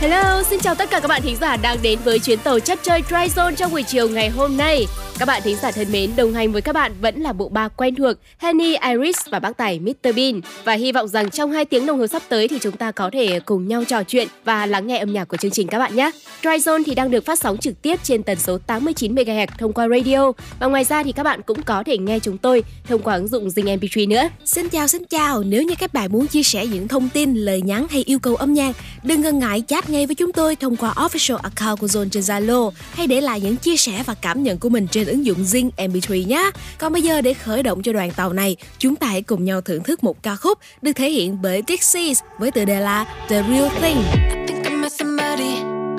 Hello, 0.00 0.42
xin 0.42 0.60
chào 0.60 0.74
tất 0.74 0.90
cả 0.90 1.00
các 1.00 1.08
bạn 1.08 1.22
thính 1.22 1.36
giả 1.36 1.56
đang 1.56 1.78
đến 1.82 1.98
với 2.04 2.18
chuyến 2.18 2.38
tàu 2.38 2.60
chất 2.60 2.78
chơi 2.82 3.02
Dry 3.08 3.16
Zone 3.16 3.54
trong 3.54 3.70
buổi 3.70 3.82
chiều 3.82 4.08
ngày 4.08 4.28
hôm 4.28 4.56
nay. 4.56 4.86
Các 5.18 5.26
bạn 5.26 5.42
thính 5.44 5.56
giả 5.62 5.70
thân 5.70 5.92
mến, 5.92 6.10
đồng 6.16 6.34
hành 6.34 6.52
với 6.52 6.62
các 6.62 6.72
bạn 6.72 6.92
vẫn 7.00 7.20
là 7.20 7.32
bộ 7.32 7.48
ba 7.48 7.68
quen 7.68 7.94
thuộc 7.94 8.16
Henny, 8.38 8.76
Iris 8.76 9.16
và 9.30 9.38
bác 9.38 9.56
tài 9.56 9.80
Mr 9.80 10.16
Bean. 10.16 10.40
Và 10.64 10.72
hy 10.72 10.92
vọng 10.92 11.08
rằng 11.08 11.30
trong 11.30 11.52
hai 11.52 11.64
tiếng 11.64 11.86
đồng 11.86 11.98
hồ 11.98 12.06
sắp 12.06 12.22
tới 12.28 12.48
thì 12.48 12.58
chúng 12.58 12.76
ta 12.76 12.90
có 12.90 13.10
thể 13.12 13.40
cùng 13.40 13.68
nhau 13.68 13.84
trò 13.84 14.02
chuyện 14.02 14.28
và 14.44 14.66
lắng 14.66 14.86
nghe 14.86 14.98
âm 14.98 15.12
nhạc 15.12 15.24
của 15.24 15.36
chương 15.36 15.50
trình 15.50 15.68
các 15.68 15.78
bạn 15.78 15.96
nhé. 15.96 16.10
Dry 16.42 16.50
Zone 16.50 16.82
thì 16.86 16.94
đang 16.94 17.10
được 17.10 17.24
phát 17.24 17.38
sóng 17.38 17.58
trực 17.58 17.82
tiếp 17.82 18.00
trên 18.02 18.22
tần 18.22 18.38
số 18.38 18.58
89 18.58 19.14
MHz 19.14 19.46
thông 19.58 19.72
qua 19.72 19.88
radio 19.88 20.32
và 20.58 20.66
ngoài 20.66 20.84
ra 20.84 21.02
thì 21.02 21.12
các 21.12 21.22
bạn 21.22 21.42
cũng 21.42 21.62
có 21.62 21.82
thể 21.86 21.98
nghe 21.98 22.18
chúng 22.18 22.38
tôi 22.38 22.64
thông 22.88 23.02
qua 23.02 23.14
ứng 23.14 23.28
dụng 23.28 23.48
Zing 23.48 23.78
MP3 23.78 24.08
nữa. 24.08 24.28
Xin 24.44 24.68
chào 24.68 24.88
xin 24.88 25.04
chào, 25.04 25.42
nếu 25.42 25.62
như 25.62 25.74
các 25.78 25.92
bạn 25.92 26.12
muốn 26.12 26.26
chia 26.26 26.42
sẻ 26.42 26.66
những 26.66 26.88
thông 26.88 27.08
tin, 27.08 27.34
lời 27.34 27.62
nhắn 27.62 27.86
hay 27.90 28.02
yêu 28.06 28.18
cầu 28.18 28.36
âm 28.36 28.54
nhạc, 28.54 28.76
đừng 29.02 29.20
ngần 29.20 29.38
ngại 29.38 29.62
chat 29.68 29.85
ngay 29.90 30.06
với 30.06 30.14
chúng 30.14 30.32
tôi 30.32 30.56
thông 30.56 30.76
qua 30.76 30.92
official 30.92 31.36
account 31.36 31.80
của 31.80 31.86
Zone 31.86 32.08
trên 32.08 32.22
Zalo 32.22 32.70
hay 32.92 33.06
để 33.06 33.20
lại 33.20 33.40
những 33.40 33.56
chia 33.56 33.76
sẻ 33.76 34.02
và 34.06 34.14
cảm 34.14 34.42
nhận 34.42 34.58
của 34.58 34.68
mình 34.68 34.86
trên 34.90 35.06
ứng 35.06 35.26
dụng 35.26 35.42
Zing 35.42 35.70
MP3 35.76 36.26
nhé. 36.26 36.50
Còn 36.78 36.92
bây 36.92 37.02
giờ 37.02 37.20
để 37.20 37.34
khởi 37.34 37.62
động 37.62 37.82
cho 37.82 37.92
đoàn 37.92 38.10
tàu 38.10 38.32
này, 38.32 38.56
chúng 38.78 38.96
ta 38.96 39.06
hãy 39.06 39.22
cùng 39.22 39.44
nhau 39.44 39.60
thưởng 39.60 39.82
thức 39.82 40.04
một 40.04 40.22
ca 40.22 40.36
khúc 40.36 40.58
được 40.82 40.92
thể 40.92 41.10
hiện 41.10 41.42
bởi 41.42 41.62
Dixies 41.68 42.20
với 42.38 42.50
tựa 42.50 42.64
đề 42.64 42.80
là 42.80 43.04
The 43.28 43.42
Real 43.42 43.68
Thing. 43.80 43.96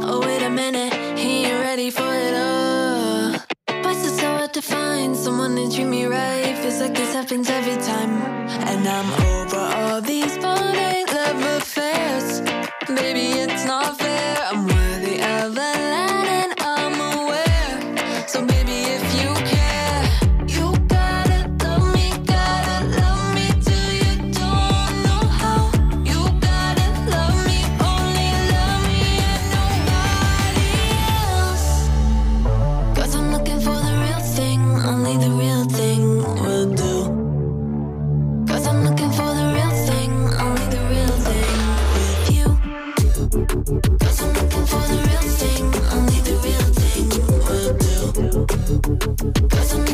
Oh, 0.09 0.23
to 4.53 4.61
find 4.61 5.15
someone 5.15 5.55
to 5.55 5.69
treat 5.69 5.87
me 5.87 6.07
right? 6.07 6.55
Feels 6.61 6.81
like 6.81 6.95
this 6.95 7.13
happens 7.13 7.49
every 7.49 7.75
time. 7.83 8.21
And 8.65 8.87
I'm 8.87 9.09
over 9.35 9.57
all 9.57 10.01
these 10.01 10.35
one-night 10.37 11.05
love 11.13 11.43
affairs. 11.61 12.56
Baby, 12.95 13.37
it's 13.41 13.65
not 13.65 13.97
fair. 13.97 14.37
I'm 14.45 14.65
worthy 14.65 15.19
of 15.21 15.57
a 15.57 15.71
line 15.91 16.16
Cause 49.33 49.73
I'm 49.73 49.86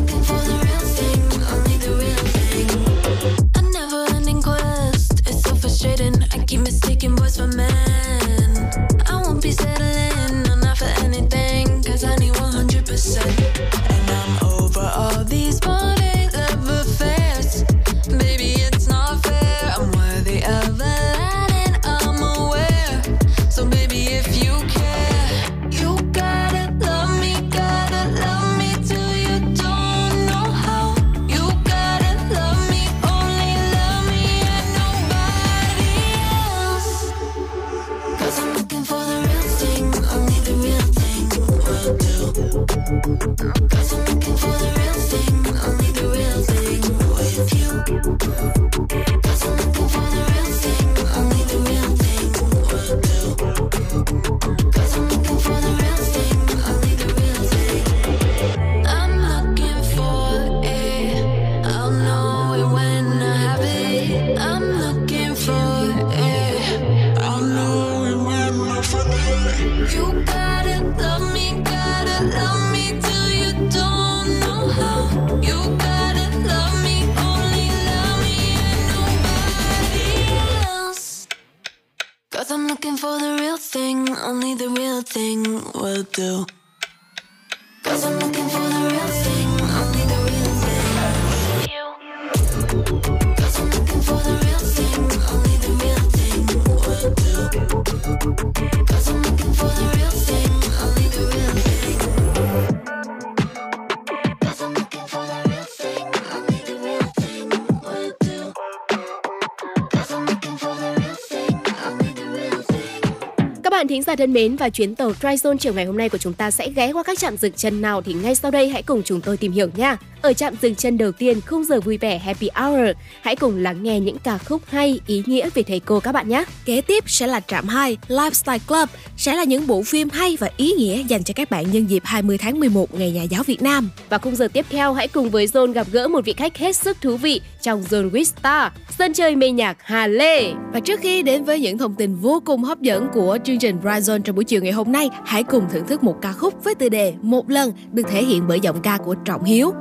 bạn 113.83 113.87
thính 113.87 114.03
giả 114.03 114.15
thân 114.15 114.33
mến 114.33 114.55
và 114.55 114.69
chuyến 114.69 114.95
tàu 114.95 115.11
Tryzone 115.11 115.57
chiều 115.57 115.73
ngày 115.73 115.85
hôm 115.85 115.97
nay 115.97 116.09
của 116.09 116.17
chúng 116.17 116.33
ta 116.33 116.51
sẽ 116.51 116.69
ghé 116.75 116.93
qua 116.93 117.03
các 117.03 117.19
trạm 117.19 117.37
dừng 117.37 117.53
chân 117.53 117.81
nào 117.81 118.01
thì 118.01 118.13
ngay 118.13 118.35
sau 118.35 118.51
đây 118.51 118.69
hãy 118.69 118.83
cùng 118.83 119.03
chúng 119.03 119.21
tôi 119.21 119.37
tìm 119.37 119.51
hiểu 119.51 119.67
nha. 119.75 119.97
Ở 120.23 120.33
trạm 120.33 120.53
dừng 120.61 120.75
chân 120.75 120.97
đầu 120.97 121.11
tiên, 121.11 121.41
khung 121.47 121.63
giờ 121.63 121.79
vui 121.79 121.97
vẻ 121.97 122.17
Happy 122.17 122.49
Hour, 122.55 122.89
hãy 123.21 123.35
cùng 123.35 123.57
lắng 123.57 123.83
nghe 123.83 123.99
những 123.99 124.17
ca 124.23 124.37
khúc 124.37 124.61
hay, 124.67 124.99
ý 125.07 125.23
nghĩa 125.25 125.49
về 125.53 125.63
thầy 125.63 125.79
cô 125.79 125.99
các 125.99 126.11
bạn 126.11 126.29
nhé. 126.29 126.43
Kế 126.65 126.81
tiếp 126.81 127.03
sẽ 127.07 127.27
là 127.27 127.39
trạm 127.39 127.67
2 127.67 127.97
Lifestyle 128.07 128.59
Club, 128.67 128.89
sẽ 129.17 129.33
là 129.33 129.43
những 129.43 129.67
bộ 129.67 129.83
phim 129.83 130.09
hay 130.09 130.37
và 130.39 130.49
ý 130.57 130.71
nghĩa 130.71 131.03
dành 131.07 131.23
cho 131.23 131.33
các 131.35 131.49
bạn 131.49 131.71
nhân 131.71 131.85
dịp 131.85 132.03
20 132.05 132.37
tháng 132.37 132.59
11 132.59 132.93
Ngày 132.93 133.11
Nhà 133.11 133.23
giáo 133.23 133.43
Việt 133.43 133.61
Nam. 133.61 133.89
Và 134.09 134.17
khung 134.17 134.35
giờ 134.35 134.47
tiếp 134.53 134.65
theo, 134.69 134.93
hãy 134.93 135.07
cùng 135.07 135.29
với 135.29 135.45
Zone 135.45 135.71
gặp 135.71 135.87
gỡ 135.91 136.07
một 136.07 136.25
vị 136.25 136.33
khách 136.33 136.57
hết 136.57 136.75
sức 136.75 136.97
thú 137.01 137.17
vị 137.17 137.41
trong 137.61 137.81
Zone 137.81 138.11
with 138.11 138.23
Star, 138.23 138.71
sân 138.97 139.13
chơi 139.13 139.35
mê 139.35 139.51
nhạc 139.51 139.77
Hà 139.79 140.07
Lê. 140.07 140.51
Và 140.73 140.79
trước 140.79 140.99
khi 140.99 141.21
đến 141.21 141.43
với 141.43 141.59
những 141.59 141.77
thông 141.77 141.95
tin 141.95 142.15
vô 142.15 142.41
cùng 142.45 142.63
hấp 142.63 142.81
dẫn 142.81 143.07
của 143.13 143.37
chương 143.43 143.59
trình 143.59 143.77
Rise 143.83 144.17
trong 144.23 144.35
buổi 144.35 144.45
chiều 144.45 144.61
ngày 144.61 144.71
hôm 144.71 144.91
nay, 144.91 145.09
hãy 145.25 145.43
cùng 145.43 145.63
thưởng 145.71 145.87
thức 145.87 146.03
một 146.03 146.15
ca 146.21 146.31
khúc 146.31 146.63
với 146.63 146.75
tựa 146.75 146.89
đề 146.89 147.13
Một 147.21 147.49
lần 147.49 147.73
được 147.91 148.03
thể 148.09 148.23
hiện 148.23 148.43
bởi 148.47 148.59
giọng 148.59 148.81
ca 148.81 148.97
của 148.97 149.15
Trọng 149.25 149.43
Hiếu. 149.43 149.73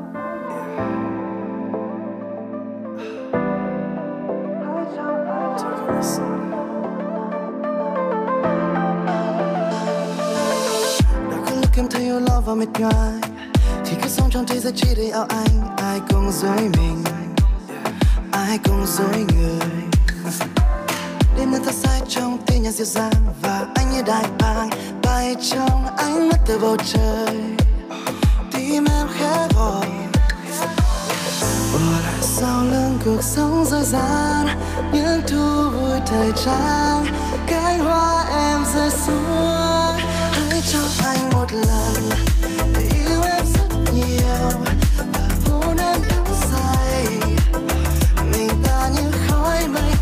Đã 11.30 11.36
có 11.46 11.50
lúc 11.56 11.70
em 11.76 11.86
thấy 11.90 12.02
yêu 12.02 12.20
lo 12.20 12.40
và 12.46 12.54
mệt 12.54 12.68
nhoài. 12.78 13.20
Thì 13.84 13.96
cứ 14.02 14.08
sống 14.08 14.30
trong 14.30 14.46
thế 14.46 14.60
giới 14.60 14.72
chỉ 14.76 14.88
để 14.96 15.10
ảo 15.10 15.26
anh. 15.28 15.76
Ai 15.76 16.00
cũng 16.10 16.30
dối 16.32 16.68
mình. 16.78 17.04
Ai 18.32 18.58
cũng 18.64 18.86
dối 18.86 19.24
người. 19.36 19.68
Đêm 21.38 21.50
nay 21.50 21.60
ta 21.66 21.72
sai 21.72 22.00
trong 22.08 22.38
tiếng 22.46 22.62
nhạc 22.62 22.70
dịu 22.70 22.86
dàng. 22.86 23.12
Và 23.42 23.66
anh 23.74 23.90
như 23.92 24.02
đại 24.06 24.24
bàng. 24.38 24.70
Bay 25.02 25.36
trong 25.50 25.86
ánh 25.96 26.28
mắt 26.28 26.38
từ 26.46 26.58
bầu 26.58 26.76
trời. 26.76 27.36
Tim 28.52 28.84
em 28.84 29.06
khẽ 29.18 29.48
gọi. 29.54 29.86
What 31.82 32.22
sau 32.22 32.64
lưng 32.64 32.98
cuộc 33.04 33.22
sống 33.22 33.64
dở 33.64 33.82
gian 33.82 34.46
những 34.92 35.20
thu 35.28 35.70
vui 35.70 36.00
thời 36.06 36.32
trang 36.44 37.06
cánh 37.46 37.78
hoa 37.78 38.24
em 38.30 38.64
rơi 38.74 38.90
xuống. 38.90 39.96
Hãy 40.50 40.62
cho 40.72 40.78
anh 41.04 41.30
một 41.30 41.46
lần, 41.52 42.10
để 42.74 42.90
yêu 42.94 43.22
em 43.22 43.44
rất 43.54 43.92
nhiều, 43.94 44.50
và 45.12 45.28
hôn 45.46 45.76
em 45.76 46.00
đắm 46.08 46.24
say 46.50 47.06
mình 48.32 48.50
ta 48.64 48.88
như 48.94 49.10
khói 49.28 49.68
mây 49.68 49.92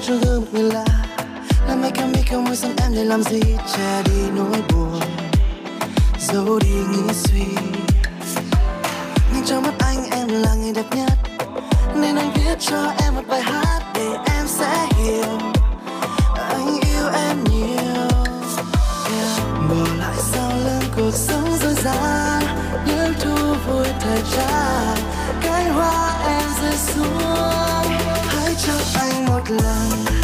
thức 0.00 0.06
trong 0.06 0.20
gương 0.20 0.40
một 0.40 0.46
người 0.52 0.72
lạ. 0.72 0.84
Làm 1.68 1.82
make 1.82 2.02
em 2.02 2.12
make 2.12 2.36
môi 2.36 2.56
xăm 2.56 2.70
em 2.82 2.92
để 2.94 3.04
làm 3.04 3.22
gì? 3.22 3.40
Che 3.76 4.02
đi 4.04 4.30
nỗi 4.36 4.62
buồn 4.72 5.00
Giấu 6.18 6.58
đi 6.58 6.70
nghĩ 6.90 7.12
suy. 7.14 7.44
Nhưng 9.34 9.44
trong 9.46 9.62
mắt 9.62 9.74
anh 9.78 10.10
em 10.10 10.28
là 10.28 10.54
người 10.54 10.72
đẹp 10.72 10.96
nhất. 10.96 11.12
Nên 11.94 12.16
anh 12.16 12.32
viết 12.34 12.56
cho 12.60 12.92
em 13.04 13.14
một 13.14 13.22
bài 13.28 13.42
hát 13.42 13.80
Để 13.94 14.08
em 14.36 14.46
sẽ 14.46 14.86
hiểu. 14.98 15.38
Anh 16.34 16.80
yêu 16.80 17.08
em 17.12 17.44
nhiều. 17.44 18.08
Yeah. 19.10 19.40
Bỏ 19.70 19.86
lại 19.98 20.16
sau 20.32 20.50
lưng 20.64 20.84
cuộc 20.96 21.14
sống 21.14 21.58
dối 21.62 21.74
gian. 21.74 22.42
Những 22.86 23.14
thu 23.20 23.54
vui 23.66 23.86
thời 24.00 24.22
trang 24.36 24.96
Cánh 25.42 25.74
hoa 25.74 26.18
em 26.26 26.48
rơi 26.62 26.76
xuống 26.76 27.99
cho 28.66 28.72
anh 28.94 29.26
một 29.26 29.50
lần. 29.50 30.19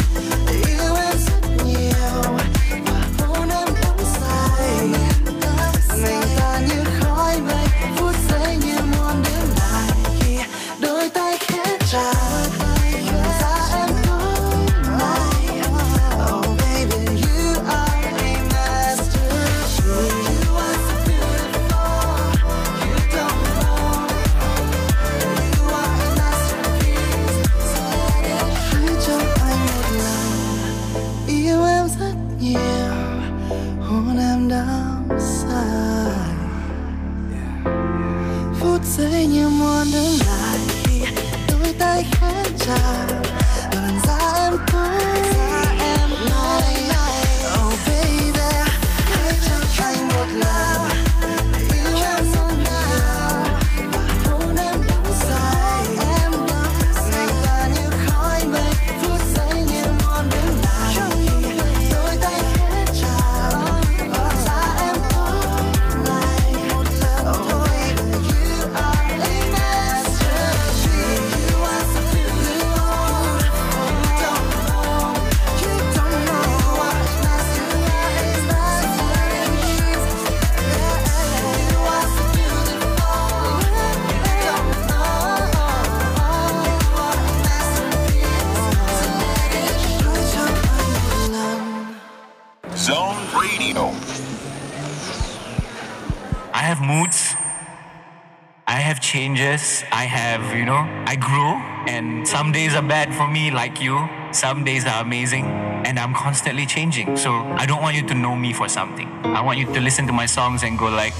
Changes. 99.57 99.83
I 99.91 100.05
have, 100.05 100.55
you 100.55 100.65
know, 100.65 100.85
I 101.05 101.15
grow. 101.15 101.59
And 101.87 102.27
some 102.27 102.51
days 102.51 102.75
are 102.75 102.81
bad 102.81 103.13
for 103.13 103.27
me, 103.27 103.51
like 103.51 103.81
you. 103.81 104.09
Some 104.31 104.63
days 104.63 104.85
are 104.85 105.01
amazing. 105.01 105.45
And 105.85 105.99
I'm 105.99 106.13
constantly 106.13 106.65
changing. 106.65 107.17
So 107.17 107.31
I 107.31 107.65
don't 107.65 107.81
want 107.81 107.95
you 107.95 108.05
to 108.07 108.13
know 108.13 108.35
me 108.35 108.53
for 108.53 108.69
something. 108.69 109.07
I 109.23 109.41
want 109.41 109.57
you 109.59 109.65
to 109.73 109.79
listen 109.79 110.07
to 110.07 110.13
my 110.13 110.25
songs 110.25 110.63
and 110.63 110.77
go 110.77 110.89
like, 110.89 111.13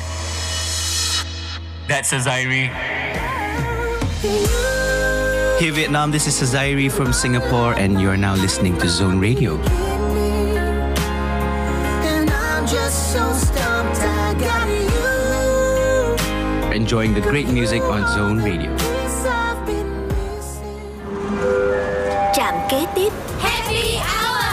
that's 1.87 2.11
a 2.13 2.19
Zaire. 2.19 2.69
Hey 5.59 5.71
Vietnam, 5.71 6.11
this 6.11 6.27
is 6.27 6.35
Sazairi 6.39 6.91
from 6.91 7.13
Singapore, 7.13 7.73
and 7.73 7.99
you're 7.99 8.17
now 8.17 8.35
listening 8.35 8.77
to 8.77 8.87
Zone 8.87 9.19
Radio. 9.19 9.57
And 12.03 12.29
I'm 12.29 12.67
just 12.67 13.13
so 13.13 13.33
stumped 13.33 13.97
I 13.97 14.35
got 14.37 14.67
you 14.69 14.96
Enjoying 16.77 17.15
the 17.15 17.21
great 17.21 17.47
music 17.47 17.81
on 17.81 18.07
Zone 18.13 18.37
Radio. 18.37 18.69
Been 22.35 22.67
kế 22.69 22.85
tiếp. 22.95 23.11
Happy 23.39 23.97
Hour. 23.97 24.45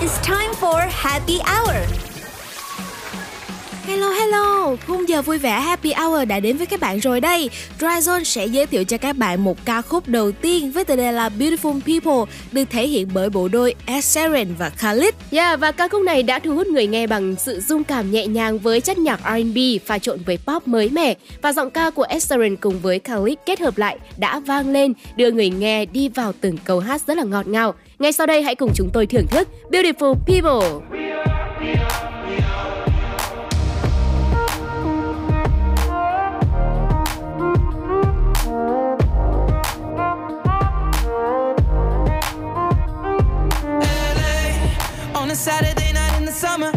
It's 0.00 0.18
time 0.22 0.54
for 0.54 0.80
Happy 0.80 1.40
Hour 1.44 1.84
hello, 4.68 4.76
khung 4.86 5.08
giờ 5.08 5.22
vui 5.22 5.38
vẻ 5.38 5.60
Happy 5.60 5.92
Hour 5.92 6.28
đã 6.28 6.40
đến 6.40 6.56
với 6.56 6.66
các 6.66 6.80
bạn 6.80 6.98
rồi 6.98 7.20
đây. 7.20 7.50
Dryzone 7.78 8.24
sẽ 8.24 8.46
giới 8.46 8.66
thiệu 8.66 8.84
cho 8.84 8.98
các 8.98 9.16
bạn 9.16 9.44
một 9.44 9.64
ca 9.64 9.82
khúc 9.82 10.08
đầu 10.08 10.32
tiên 10.32 10.72
với 10.72 10.84
tựa 10.84 10.96
đề 10.96 11.12
là 11.12 11.30
Beautiful 11.38 11.80
People 11.80 12.34
được 12.52 12.64
thể 12.70 12.86
hiện 12.86 13.08
bởi 13.14 13.30
bộ 13.30 13.48
đôi 13.48 13.74
Ed 13.86 14.04
Sheeran 14.04 14.46
và 14.58 14.70
Khalid. 14.70 15.14
Yeah, 15.30 15.60
và 15.60 15.72
ca 15.72 15.88
khúc 15.88 16.02
này 16.02 16.22
đã 16.22 16.38
thu 16.38 16.54
hút 16.54 16.66
người 16.66 16.86
nghe 16.86 17.06
bằng 17.06 17.34
sự 17.38 17.60
dung 17.60 17.84
cảm 17.84 18.10
nhẹ 18.10 18.26
nhàng 18.26 18.58
với 18.58 18.80
chất 18.80 18.98
nhạc 18.98 19.20
R&B 19.24 19.58
pha 19.86 19.98
trộn 19.98 20.18
với 20.26 20.38
pop 20.46 20.68
mới 20.68 20.90
mẻ 20.90 21.14
và 21.42 21.52
giọng 21.52 21.70
ca 21.70 21.90
của 21.90 22.06
Ed 22.08 22.22
Sheeran 22.22 22.56
cùng 22.56 22.80
với 22.80 22.98
Khalid 22.98 23.38
kết 23.46 23.60
hợp 23.60 23.78
lại 23.78 23.98
đã 24.18 24.40
vang 24.40 24.72
lên 24.72 24.92
đưa 25.16 25.30
người 25.30 25.50
nghe 25.50 25.84
đi 25.84 26.08
vào 26.08 26.32
từng 26.40 26.58
câu 26.64 26.80
hát 26.80 27.02
rất 27.06 27.16
là 27.16 27.24
ngọt 27.24 27.46
ngào. 27.46 27.74
Ngay 27.98 28.12
sau 28.12 28.26
đây 28.26 28.42
hãy 28.42 28.54
cùng 28.54 28.70
chúng 28.74 28.90
tôi 28.92 29.06
thưởng 29.06 29.26
thức 29.26 29.48
Beautiful 29.70 30.14
People. 30.26 30.98
LA 30.98 31.24
on 31.64 32.14
a 32.14 32.17
Saturday 45.48 45.92
night 45.94 46.14
in 46.18 46.26
the 46.26 46.30
summer. 46.30 46.70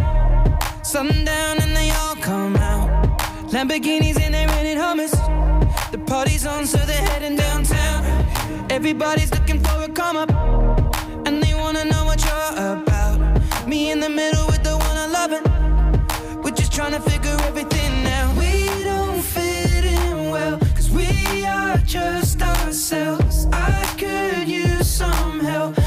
Sundown 0.81 1.57
and 1.61 1.75
they 1.75 1.89
all 1.91 2.15
come 2.15 2.55
out. 2.55 3.19
Lamborghinis 3.51 4.17
and 4.21 4.33
they're 4.33 4.47
rented 4.47 4.77
Hummers. 4.77 5.11
The 5.91 6.01
party's 6.07 6.45
on, 6.45 6.65
so 6.65 6.77
they're 6.77 7.05
heading 7.09 7.35
downtown. 7.35 7.99
Everybody's 8.71 9.29
looking 9.29 9.59
for 9.59 9.77
a 9.83 9.89
come 9.89 10.15
up, 10.15 10.31
and 11.27 11.43
they 11.43 11.53
wanna 11.53 11.83
know 11.83 12.05
what 12.05 12.23
you're 12.23 12.53
about. 12.77 13.19
Me 13.67 13.91
in 13.91 13.99
the 13.99 14.09
middle 14.09 14.45
with 14.47 14.63
the 14.63 14.77
one 14.87 14.97
I 15.05 15.07
love. 15.17 15.31
We're 16.41 16.57
just 16.61 16.71
trying 16.71 16.93
to 16.93 17.01
figure 17.01 17.37
everything 17.49 17.93
out. 18.07 18.37
We 18.37 18.85
don't 18.85 19.21
fit 19.21 19.83
in 19.83 20.29
well, 20.29 20.57
cause 20.75 20.89
we 20.89 21.45
are 21.45 21.75
just 21.79 22.41
ourselves. 22.41 23.47
I 23.51 23.83
could 23.97 24.47
use 24.47 24.89
some 24.89 25.41
help 25.41 25.80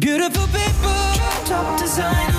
beautiful 0.00 0.46
people. 0.46 0.90
Top 1.44 1.78
designer 1.78 2.29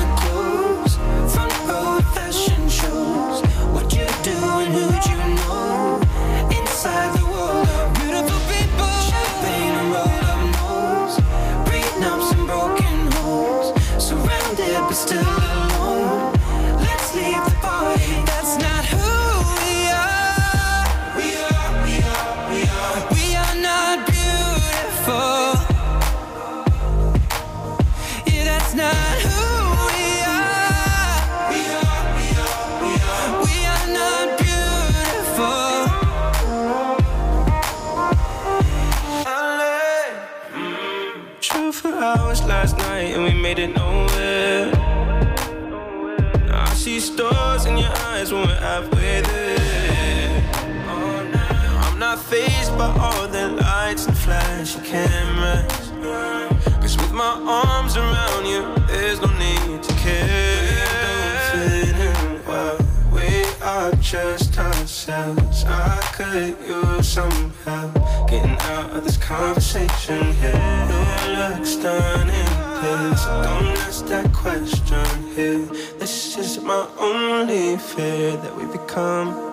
just 42.41 42.49
last 42.49 42.77
night 42.77 43.13
and 43.15 43.23
we 43.23 43.33
made 43.33 43.59
it 43.59 43.75
nowhere. 43.75 44.71
Now 46.47 46.63
I 46.63 46.73
see 46.73 46.99
stars 46.99 47.65
in 47.65 47.77
your 47.77 47.93
eyes 48.09 48.31
when 48.33 48.47
we're 48.47 48.59
halfway 48.59 49.21
there. 49.21 50.51
Oh, 50.87 51.29
now 51.31 51.87
I'm 51.87 51.99
not 51.99 52.19
phased 52.19 52.77
by 52.77 52.89
all 52.99 53.27
the 53.27 53.49
lights 53.49 54.07
and 54.07 54.17
flashing 54.17 54.83
cameras. 54.83 55.91
Cause 56.81 56.97
with 56.97 57.11
my 57.11 57.33
arms 57.45 57.95
around 57.97 58.45
you, 58.45 58.61
there's 58.87 59.21
no 59.21 59.29
need 59.37 59.83
to 59.83 59.93
care. 59.95 60.61
We 60.63 61.21
don't 61.21 61.83
fit 61.83 61.95
in 62.07 62.45
well. 62.47 62.77
We 63.11 63.45
are 63.61 63.91
just 63.95 64.57
ourselves. 64.57 65.65
I 65.65 65.99
could 66.15 66.57
use 66.67 67.07
some 67.07 67.53
help 67.65 68.00
getting 68.31 68.57
out 68.61 68.89
of 68.91 69.03
this 69.03 69.17
conversation 69.17 70.31
here. 70.35 70.55
Your 71.27 71.49
looks 71.49 71.71
stunning, 71.71 72.51
please. 72.79 73.25
Don't 73.25 73.77
ask 73.85 74.05
that 74.05 74.31
question 74.31 75.05
here. 75.35 75.65
This 75.99 76.37
is 76.37 76.61
my 76.61 76.87
only 76.97 77.77
fear 77.77 78.37
that 78.37 78.55
we 78.55 78.65
become 78.71 79.50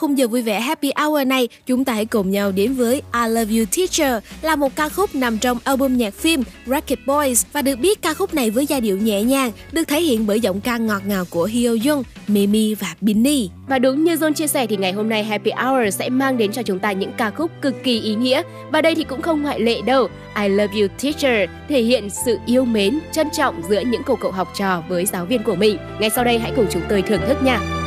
khung 0.00 0.18
giờ 0.18 0.28
vui 0.28 0.42
vẻ 0.42 0.60
Happy 0.60 0.92
Hour 1.02 1.26
này, 1.26 1.48
chúng 1.66 1.84
ta 1.84 1.92
hãy 1.92 2.04
cùng 2.04 2.30
nhau 2.30 2.52
đến 2.52 2.74
với 2.74 2.94
I 2.94 3.28
Love 3.28 3.58
You 3.58 3.64
Teacher 3.76 4.24
là 4.42 4.56
một 4.56 4.76
ca 4.76 4.88
khúc 4.88 5.14
nằm 5.14 5.38
trong 5.38 5.58
album 5.64 5.96
nhạc 5.96 6.14
phim 6.14 6.42
Rocket 6.66 6.98
Boys 7.06 7.44
và 7.52 7.62
được 7.62 7.78
biết 7.78 8.02
ca 8.02 8.14
khúc 8.14 8.34
này 8.34 8.50
với 8.50 8.66
giai 8.66 8.80
điệu 8.80 8.98
nhẹ 8.98 9.22
nhàng 9.22 9.52
được 9.72 9.88
thể 9.88 10.00
hiện 10.00 10.26
bởi 10.26 10.40
giọng 10.40 10.60
ca 10.60 10.76
ngọt 10.76 11.02
ngào 11.06 11.24
của 11.30 11.44
Hyo 11.44 11.70
Jung, 11.70 12.02
Mimi 12.28 12.74
và 12.74 12.94
Binny. 13.00 13.50
Và 13.68 13.78
đúng 13.78 14.04
như 14.04 14.14
John 14.14 14.32
chia 14.32 14.46
sẻ 14.46 14.66
thì 14.66 14.76
ngày 14.76 14.92
hôm 14.92 15.08
nay 15.08 15.24
Happy 15.24 15.50
Hour 15.50 15.94
sẽ 15.94 16.08
mang 16.08 16.36
đến 16.36 16.52
cho 16.52 16.62
chúng 16.62 16.78
ta 16.78 16.92
những 16.92 17.12
ca 17.18 17.30
khúc 17.30 17.50
cực 17.62 17.74
kỳ 17.82 18.00
ý 18.00 18.14
nghĩa 18.14 18.42
và 18.72 18.82
đây 18.82 18.94
thì 18.94 19.04
cũng 19.04 19.22
không 19.22 19.42
ngoại 19.42 19.60
lệ 19.60 19.80
đâu. 19.86 20.08
I 20.42 20.48
Love 20.48 20.80
You 20.80 20.86
Teacher 21.02 21.50
thể 21.68 21.82
hiện 21.82 22.08
sự 22.24 22.38
yêu 22.46 22.64
mến, 22.64 22.98
trân 23.12 23.28
trọng 23.36 23.62
giữa 23.68 23.80
những 23.80 24.02
cô 24.06 24.16
cậu 24.16 24.30
học 24.30 24.52
trò 24.58 24.82
với 24.88 25.06
giáo 25.06 25.24
viên 25.24 25.42
của 25.42 25.54
mình. 25.54 25.76
Ngay 26.00 26.10
sau 26.10 26.24
đây 26.24 26.38
hãy 26.38 26.52
cùng 26.56 26.66
chúng 26.70 26.82
tôi 26.88 27.02
thưởng 27.02 27.20
thức 27.28 27.42
nha. 27.42 27.79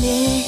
me. 0.00 0.39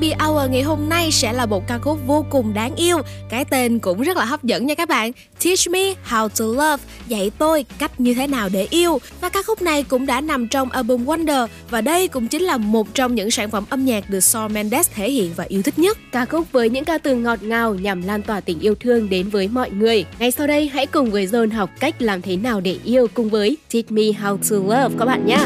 Happy 0.00 0.14
Hour 0.24 0.50
ngày 0.50 0.62
hôm 0.62 0.88
nay 0.88 1.10
sẽ 1.12 1.32
là 1.32 1.46
một 1.46 1.66
ca 1.66 1.78
khúc 1.78 1.98
vô 2.06 2.24
cùng 2.30 2.54
đáng 2.54 2.76
yêu. 2.76 2.98
Cái 3.28 3.44
tên 3.44 3.78
cũng 3.78 4.02
rất 4.02 4.16
là 4.16 4.24
hấp 4.24 4.44
dẫn 4.44 4.66
nha 4.66 4.74
các 4.74 4.88
bạn. 4.88 5.12
Teach 5.44 5.68
me 5.70 5.94
how 6.08 6.28
to 6.28 6.44
love, 6.44 6.84
dạy 7.06 7.30
tôi 7.38 7.64
cách 7.78 8.00
như 8.00 8.14
thế 8.14 8.26
nào 8.26 8.48
để 8.52 8.66
yêu. 8.70 8.98
Và 9.20 9.28
ca 9.28 9.42
khúc 9.42 9.62
này 9.62 9.82
cũng 9.82 10.06
đã 10.06 10.20
nằm 10.20 10.48
trong 10.48 10.70
album 10.70 11.04
Wonder 11.04 11.46
và 11.70 11.80
đây 11.80 12.08
cũng 12.08 12.28
chính 12.28 12.42
là 12.42 12.56
một 12.56 12.94
trong 12.94 13.14
những 13.14 13.30
sản 13.30 13.50
phẩm 13.50 13.64
âm 13.70 13.84
nhạc 13.84 14.10
được 14.10 14.18
Shawn 14.18 14.50
Mendes 14.52 14.88
thể 14.94 15.10
hiện 15.10 15.32
và 15.36 15.44
yêu 15.48 15.62
thích 15.62 15.78
nhất. 15.78 15.98
Ca 16.12 16.24
khúc 16.24 16.52
với 16.52 16.70
những 16.70 16.84
ca 16.84 16.98
từ 16.98 17.14
ngọt 17.14 17.42
ngào 17.42 17.74
nhằm 17.74 18.02
lan 18.02 18.22
tỏa 18.22 18.40
tình 18.40 18.60
yêu 18.60 18.74
thương 18.74 19.10
đến 19.10 19.28
với 19.28 19.48
mọi 19.48 19.70
người. 19.70 20.04
Ngay 20.18 20.30
sau 20.30 20.46
đây 20.46 20.68
hãy 20.68 20.86
cùng 20.86 21.10
với 21.10 21.26
John 21.26 21.52
học 21.52 21.70
cách 21.80 22.02
làm 22.02 22.22
thế 22.22 22.36
nào 22.36 22.60
để 22.60 22.78
yêu 22.84 23.06
cùng 23.14 23.28
với 23.28 23.56
Teach 23.72 23.90
me 23.90 24.02
how 24.02 24.36
to 24.50 24.56
love 24.56 24.96
các 24.98 25.04
bạn 25.04 25.26
nhé. 25.26 25.38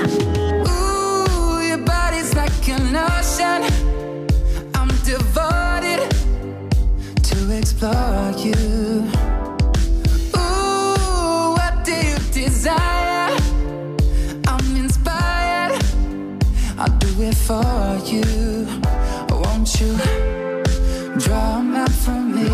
Explore 7.84 8.32
you. 8.38 9.10
Ooh, 10.36 11.52
what 11.52 11.84
do 11.84 11.92
you 11.92 12.16
desire? 12.32 13.36
I'm 14.46 14.76
inspired. 14.76 15.82
I'll 16.78 16.98
do 16.98 17.22
it 17.22 17.34
for 17.34 17.98
you. 18.06 18.66
Won't 19.30 19.80
you 19.80 19.96
draw 21.18 21.58
a 21.58 21.62
map 21.62 21.90
for 21.90 22.20
me? 22.36 22.48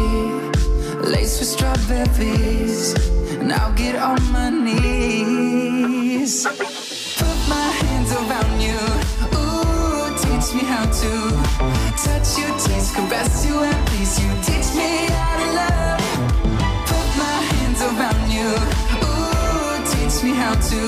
Lace 1.08 1.38
with 1.38 1.48
strawberries, 1.48 2.94
and 3.40 3.52
I'll 3.52 3.74
get 3.74 3.96
on 3.96 4.20
my 4.32 4.50
knees. 4.50 6.44
Put 7.18 7.38
my 7.48 7.68
hands 7.82 8.12
around 8.12 8.60
you 8.60 8.78
Ooh, 9.34 10.16
teach 10.22 10.54
me 10.54 10.62
how 10.72 10.84
to 10.84 11.12
touch 12.04 12.38
you, 12.38 12.48
taste, 12.64 12.94
caress 12.94 13.46
you, 13.46 13.58
and 13.60 13.86
please 13.88 14.20
you. 14.20 14.59
To 20.62 20.78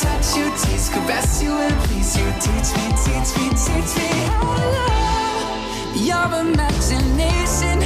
touch 0.00 0.36
you, 0.36 0.50
taste, 0.56 0.92
caress 0.92 1.42
you, 1.42 1.52
and 1.52 1.74
please 1.84 2.16
you. 2.16 2.24
Teach 2.40 2.70
me, 2.76 2.84
teach 3.04 3.30
me, 3.36 3.46
teach 3.50 3.92
me 3.96 4.08
how 4.28 4.54
to 4.56 4.66
love. 4.76 5.96
Your 5.96 6.28
imagination. 6.40 7.78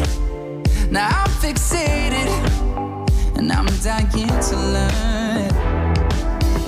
Now 0.92 1.08
I'm 1.08 1.30
fixated, 1.42 2.28
and 3.36 3.50
I'm 3.50 3.66
dying 3.82 4.28
to 4.48 4.56
learn. 4.74 5.50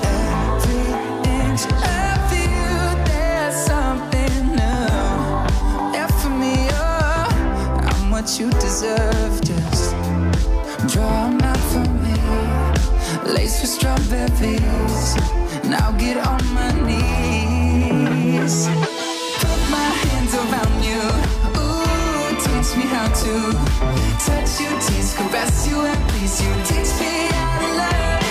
Every 0.03 0.83
inch. 1.31 1.62
Of 1.64 2.33
you, 2.33 2.75
there's 3.05 3.55
something 3.55 4.35
new. 4.57 5.94
And 5.94 6.11
for 6.14 6.31
me, 6.31 6.57
oh, 6.73 7.29
I'm 7.88 8.11
what 8.11 8.27
you 8.40 8.51
deserve. 8.51 9.40
Just 9.42 9.94
draw 10.92 11.31
laced 13.44 13.61
with 13.61 13.70
strawberries, 13.70 15.16
Now 15.68 15.92
get 15.98 16.16
on 16.16 16.40
my 16.54 16.72
knees. 16.87 18.57
Put 19.42 19.61
my 19.76 19.90
hands 20.04 20.33
around 20.42 20.76
you, 20.88 21.02
ooh, 21.61 22.28
teach 22.44 22.70
me 22.78 22.85
how 22.94 23.09
to 23.22 23.33
touch 24.24 24.52
you, 24.62 24.70
tease, 24.87 25.12
caress 25.16 25.68
you, 25.68 25.78
and 25.85 26.02
please 26.09 26.37
you. 26.42 26.52
Teach 26.68 26.92
me 27.00 27.12
how 27.37 27.61
to 27.61 27.68
love. 27.80 28.24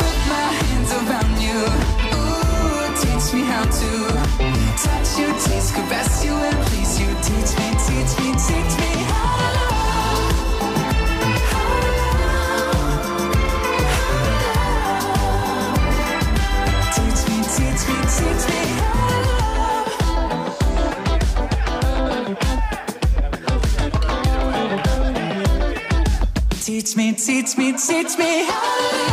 Put 0.00 0.16
my 0.32 0.48
hands 0.62 0.90
around 0.98 1.34
you, 1.46 1.58
ooh, 2.16 2.88
teach 3.02 3.26
me 3.36 3.42
how 3.52 3.64
to 3.80 3.90
touch 4.84 5.10
you, 5.18 5.28
tease, 5.44 5.70
caress 5.76 6.24
you, 6.24 6.32
and 6.32 6.58
please 6.66 6.94
you. 7.00 7.08
Teach 7.26 7.52
me, 7.58 7.68
teach 7.84 8.12
me, 8.18 8.28
teach 8.46 8.74
me. 8.80 9.61
Teach 26.64 26.96
me, 26.96 27.12
teach 27.12 27.58
me, 27.58 27.72
teach 27.72 28.18
me. 28.18 28.44
how 28.44 29.11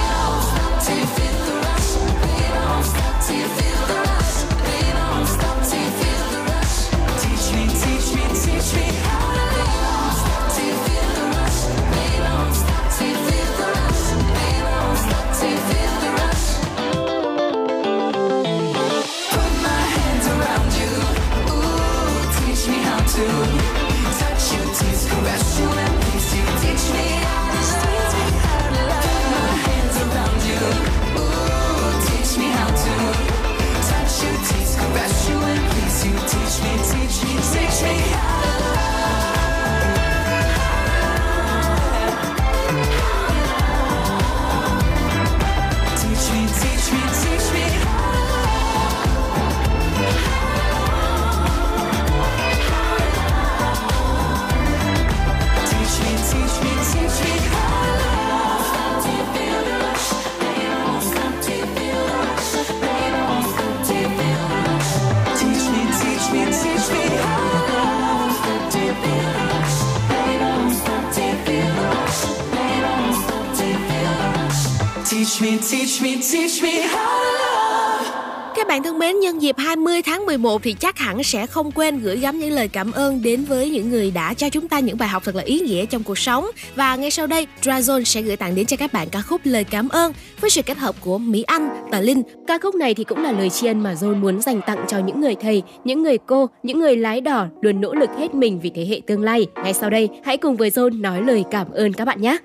1 80.59 80.63
thì 80.63 80.73
chắc 80.73 80.97
hẳn 80.97 81.23
sẽ 81.23 81.45
không 81.45 81.71
quên 81.71 81.99
gửi 81.99 82.17
gắm 82.17 82.39
những 82.39 82.51
lời 82.51 82.67
cảm 82.67 82.91
ơn 82.91 83.21
đến 83.21 83.43
với 83.43 83.69
những 83.69 83.89
người 83.89 84.11
đã 84.11 84.33
cho 84.33 84.49
chúng 84.49 84.67
ta 84.67 84.79
những 84.79 84.97
bài 84.97 85.09
học 85.09 85.23
thật 85.25 85.35
là 85.35 85.43
ý 85.43 85.59
nghĩa 85.59 85.85
trong 85.85 86.03
cuộc 86.03 86.17
sống. 86.17 86.45
Và 86.75 86.95
ngay 86.95 87.11
sau 87.11 87.27
đây, 87.27 87.47
Drazone 87.61 88.03
sẽ 88.03 88.21
gửi 88.21 88.35
tặng 88.35 88.55
đến 88.55 88.65
cho 88.65 88.77
các 88.77 88.93
bạn 88.93 89.09
ca 89.09 89.21
khúc 89.21 89.41
Lời 89.43 89.63
Cảm 89.63 89.89
ơn 89.89 90.13
với 90.41 90.49
sự 90.49 90.61
kết 90.61 90.77
hợp 90.77 90.95
của 91.01 91.17
Mỹ 91.17 91.43
Anh, 91.43 91.69
Tà 91.91 91.99
Linh. 91.99 92.23
Ca 92.47 92.57
khúc 92.57 92.75
này 92.75 92.93
thì 92.93 93.03
cũng 93.03 93.23
là 93.23 93.31
lời 93.31 93.49
tri 93.49 93.67
ân 93.67 93.83
mà 93.83 93.93
Zone 93.93 94.15
muốn 94.15 94.41
dành 94.41 94.61
tặng 94.61 94.85
cho 94.87 94.99
những 94.99 95.21
người 95.21 95.35
thầy, 95.35 95.63
những 95.83 96.03
người 96.03 96.17
cô, 96.25 96.49
những 96.63 96.79
người 96.79 96.95
lái 96.95 97.21
đỏ 97.21 97.47
luôn 97.61 97.81
nỗ 97.81 97.93
lực 97.93 98.09
hết 98.17 98.33
mình 98.33 98.59
vì 98.59 98.71
thế 98.75 98.85
hệ 98.85 99.01
tương 99.07 99.23
lai. 99.23 99.47
Ngay 99.63 99.73
sau 99.73 99.89
đây, 99.89 100.09
hãy 100.23 100.37
cùng 100.37 100.57
với 100.57 100.69
Zone 100.69 101.01
nói 101.01 101.21
lời 101.21 101.43
cảm 101.51 101.71
ơn 101.71 101.93
các 101.93 102.05
bạn 102.05 102.21
nhé. 102.21 102.37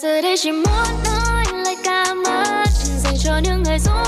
Giờ 0.00 0.20
đây 0.20 0.36
chỉ 0.38 0.52
muốn 0.52 1.02
nói 1.04 1.44
lời 1.64 1.76
cảm 1.84 2.22
ơn 2.26 2.66
dành 2.98 3.14
cho 3.24 3.40
những 3.44 3.62
người 3.62 3.78
dũng 3.78 4.07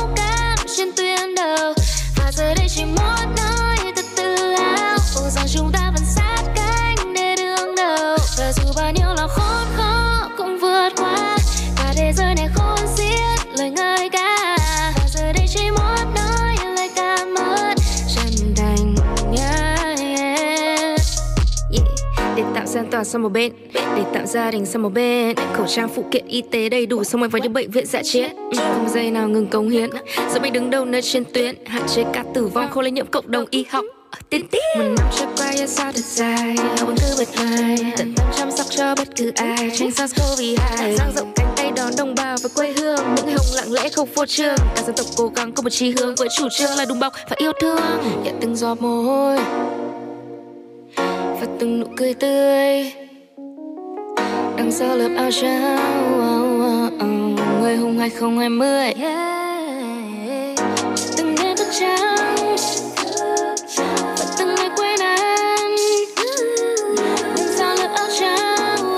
tạo 23.01 23.05
ra 23.05 23.11
sang 23.11 23.23
một 23.23 23.29
bên, 23.29 23.53
để 23.75 24.03
tạm 24.15 24.27
gia 24.27 24.51
đình 24.51 24.67
sang 24.67 24.83
một 24.83 24.89
bên. 24.89 25.37
Khẩu 25.53 25.67
trang 25.67 25.89
phụ 25.89 26.05
kiện 26.11 26.27
y 26.27 26.43
tế 26.43 26.69
đầy 26.69 26.87
đủ, 26.87 27.05
xong 27.05 27.21
rồi 27.21 27.29
vào 27.29 27.43
những 27.43 27.53
bệnh 27.53 27.71
viện 27.71 27.87
dạ 27.87 28.03
chiến. 28.03 28.37
Ừ, 28.37 28.59
không 28.75 28.89
giây 28.89 29.11
nào 29.11 29.29
ngừng 29.29 29.47
cống 29.47 29.71
hiến. 29.71 29.91
Giờ 30.33 30.41
mình 30.41 30.53
đứng 30.53 30.71
đầu 30.71 30.85
nơi 30.85 31.03
trên 31.03 31.25
tuyến, 31.35 31.55
hạn 31.67 31.83
chế 31.89 32.05
ca 32.13 32.25
tử 32.35 32.47
vong, 32.47 32.71
không 32.71 32.83
lây 32.83 32.91
nhiễm 32.91 33.07
cộng 33.07 33.31
đồng 33.31 33.45
y 33.51 33.65
học. 33.71 33.85
Ờ, 34.11 34.19
tiến 34.31 34.49
tiến 34.51 34.61
Một 34.79 34.85
năm 34.85 35.07
trôi 35.19 35.27
qua 35.37 35.53
ra 35.53 35.67
sao 35.67 35.93
thật 35.93 36.05
dài. 36.05 36.57
Vẫn 36.57 36.95
cứ 36.97 37.15
bật 37.19 37.29
mai 37.37 37.79
Tận 37.97 38.15
tâm 38.17 38.27
chăm 38.37 38.51
sóc 38.51 38.67
cho 38.71 38.95
bất 38.95 39.17
cứ 39.17 39.33
ai. 39.35 39.71
Tránh 39.77 39.91
sars 39.91 40.15
cov 40.15 40.41
hai. 40.59 40.97
Dang 40.97 41.13
rộng 41.17 41.33
cánh 41.37 41.53
tay 41.57 41.73
đón 41.77 41.93
đồng 41.99 42.15
bào 42.15 42.37
về 42.43 42.49
quê 42.55 42.73
hương. 42.73 43.01
Những 43.17 43.27
ngày 43.27 43.37
lặng 43.55 43.73
lẽ 43.73 43.89
không 43.89 44.09
phô 44.15 44.27
trương. 44.27 44.57
Cả 44.77 44.83
dân 44.87 44.97
tộc 44.97 45.07
cố 45.17 45.33
gắng 45.37 45.53
có 45.53 45.63
một 45.63 45.71
chí 45.71 45.91
hướng 45.91 46.15
Với 46.15 46.29
chủ 46.39 46.49
trương 46.59 46.71
là 46.77 46.85
đùm 46.85 47.01
bọc 47.01 47.13
và 47.29 47.37
yêu 47.39 47.53
thương. 47.61 47.81
Nhận 48.25 48.39
từng 48.41 48.57
giọt 48.57 48.83
mồ 48.83 49.03
hôi. 49.03 49.39
Và 51.40 51.46
từng 51.59 51.81
nụ 51.81 51.87
cười 51.96 52.14
tươi. 52.14 52.92
Đằng 54.57 54.72
sau 54.72 54.96
lớp 54.96 55.09
áo 55.16 55.31
trắng 55.31 55.79
oh, 56.14 56.92
oh, 56.92 57.03
oh, 57.03 57.61
Người 57.61 57.76
hùng 57.76 57.98
2020 57.98 58.92
Từng 61.16 61.35
đêm 61.42 61.57
thức 61.57 61.66
trắng, 61.81 62.57
và 64.18 64.24
từng 64.38 64.55
ngày 64.55 64.68
quên 64.76 65.00
anh 65.00 65.76
đằng 67.37 67.48
sau 67.57 67.76
lớp 67.76 67.90
áo 67.96 68.07
trắng 68.20 68.96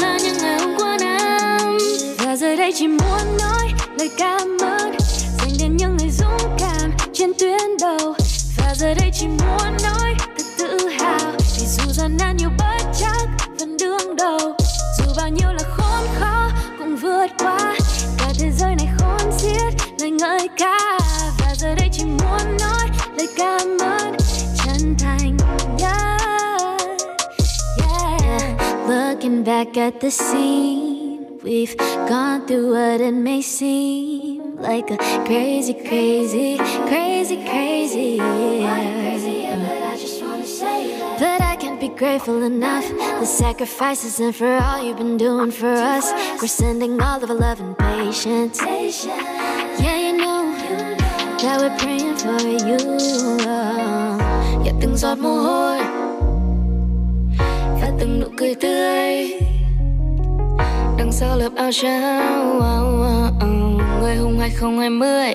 là 0.00 0.18
những 0.24 0.36
ngày 0.42 0.58
hôm 0.60 0.74
qua 0.78 0.98
năm. 1.00 1.78
Và 2.18 2.36
giờ 2.36 2.56
đây 2.56 2.72
chỉ 2.74 2.88
muốn 2.88 3.36
nói 3.38 3.72
lời 3.98 4.10
cảm 4.18 4.58
ơn 4.60 4.92
dành 5.38 5.52
đến 5.60 5.76
những 5.76 5.96
người 5.96 6.10
dũng 6.10 6.56
cảm 6.58 6.90
trên 7.12 7.32
tuyến 7.38 7.76
đầu. 7.80 8.14
Và 8.58 8.74
giờ 8.74 8.94
đây 8.94 9.10
chỉ 9.14 9.26
muốn 9.26 9.76
nói 9.82 10.11
ca 20.56 20.98
và 21.38 21.54
giờ 21.54 21.74
đây 21.74 21.88
chỉ 21.92 22.04
muốn 22.04 22.56
nói 22.60 22.88
lời 23.16 23.28
cảm 23.36 23.78
ơn 23.80 24.16
chân 24.66 24.94
thành 24.98 25.36
yeah, 25.78 26.20
yeah. 27.78 28.88
Looking 28.88 29.44
back 29.44 29.76
at 29.76 29.94
the 30.00 30.10
scene 30.10 31.02
We've 31.42 31.76
gone 32.08 32.46
through 32.46 32.74
what 32.74 33.00
it 33.00 33.14
may 33.14 33.42
seem 33.42 34.42
Like 34.58 34.90
a 34.90 34.96
crazy, 35.26 35.72
crazy, 35.72 36.58
crazy, 36.88 37.36
crazy 37.50 38.18
But 41.18 41.40
I 41.40 41.56
can't 41.56 41.80
be 41.80 41.88
grateful 41.88 42.42
enough. 42.42 42.88
The 43.20 43.26
sacrifices 43.26 44.18
and 44.18 44.34
for 44.34 44.56
all 44.56 44.82
you've 44.82 44.98
been 44.98 45.16
doing 45.16 45.52
for 45.52 45.72
us. 45.72 46.12
We're 46.40 46.48
sending 46.48 47.00
all 47.00 47.22
of 47.22 47.30
our 47.30 47.36
love 47.36 47.60
and 47.60 47.78
patience. 47.78 48.60
Yeah, 48.60 49.51
That 51.42 51.60
we're 51.60 51.76
praying 51.76 52.14
for 52.22 52.38
you 52.38 52.78
oh. 53.50 54.64
Yeah, 54.64 54.74
từng 54.80 54.96
giọt 54.96 55.18
mồ 55.18 55.34
hôi 55.34 55.78
Và 57.80 57.90
từng 58.00 58.20
nụ 58.20 58.26
cười 58.36 58.54
tươi 58.54 59.32
Đằng 60.98 61.12
sau 61.12 61.36
lớp 61.36 61.52
áo 61.56 61.70
trắng 61.72 62.58
oh, 62.58 63.44
oh, 63.44 63.52
Người 64.00 64.16
hùng 64.16 64.38
2020 64.38 65.31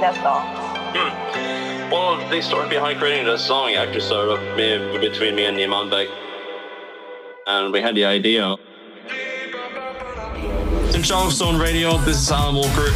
creating 0.00 0.22
that 0.22 0.22
song? 0.22 1.90
Well, 1.90 2.30
the 2.30 2.40
story 2.40 2.68
behind 2.68 2.98
creating 2.98 3.26
the 3.26 3.36
song 3.36 3.74
actually 3.74 4.00
started 4.00 4.56
me, 4.56 4.98
between 4.98 5.34
me 5.34 5.44
and 5.46 5.56
Niman 5.56 5.90
Beck. 5.90 6.08
And 7.46 7.72
we 7.72 7.80
had 7.80 7.94
the 7.94 8.04
idea. 8.04 8.56
In 10.94 11.02
Charleston 11.02 11.58
Radio, 11.58 11.98
this 11.98 12.16
is 12.18 12.30
Alan 12.30 12.54
Walker. 12.56 12.92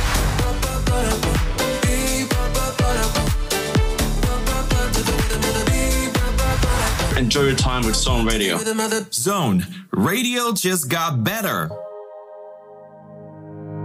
Enjoy 7.19 7.43
your 7.43 7.57
time 7.57 7.85
with 7.85 7.97
Zone 7.97 8.27
Radio. 8.27 8.59
Zone 9.13 9.67
Radio 9.93 10.53
just 10.53 10.89
got 10.89 11.25
better. 11.25 11.71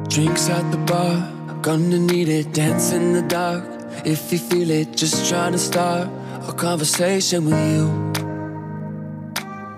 Drinks 0.07 0.49
at 0.49 0.69
the 0.71 0.77
bar, 0.77 1.38
gonna 1.61 1.99
need 1.99 2.29
it, 2.29 2.53
dance 2.53 2.93
in 2.93 3.13
the 3.13 3.21
dark. 3.21 3.63
If 4.05 4.31
you 4.31 4.37
feel 4.37 4.69
it, 4.69 4.95
just 4.95 5.29
trying 5.29 5.51
to 5.51 5.57
start 5.59 6.07
a 6.47 6.53
conversation 6.53 7.45
with 7.45 7.59
you. 7.71 8.09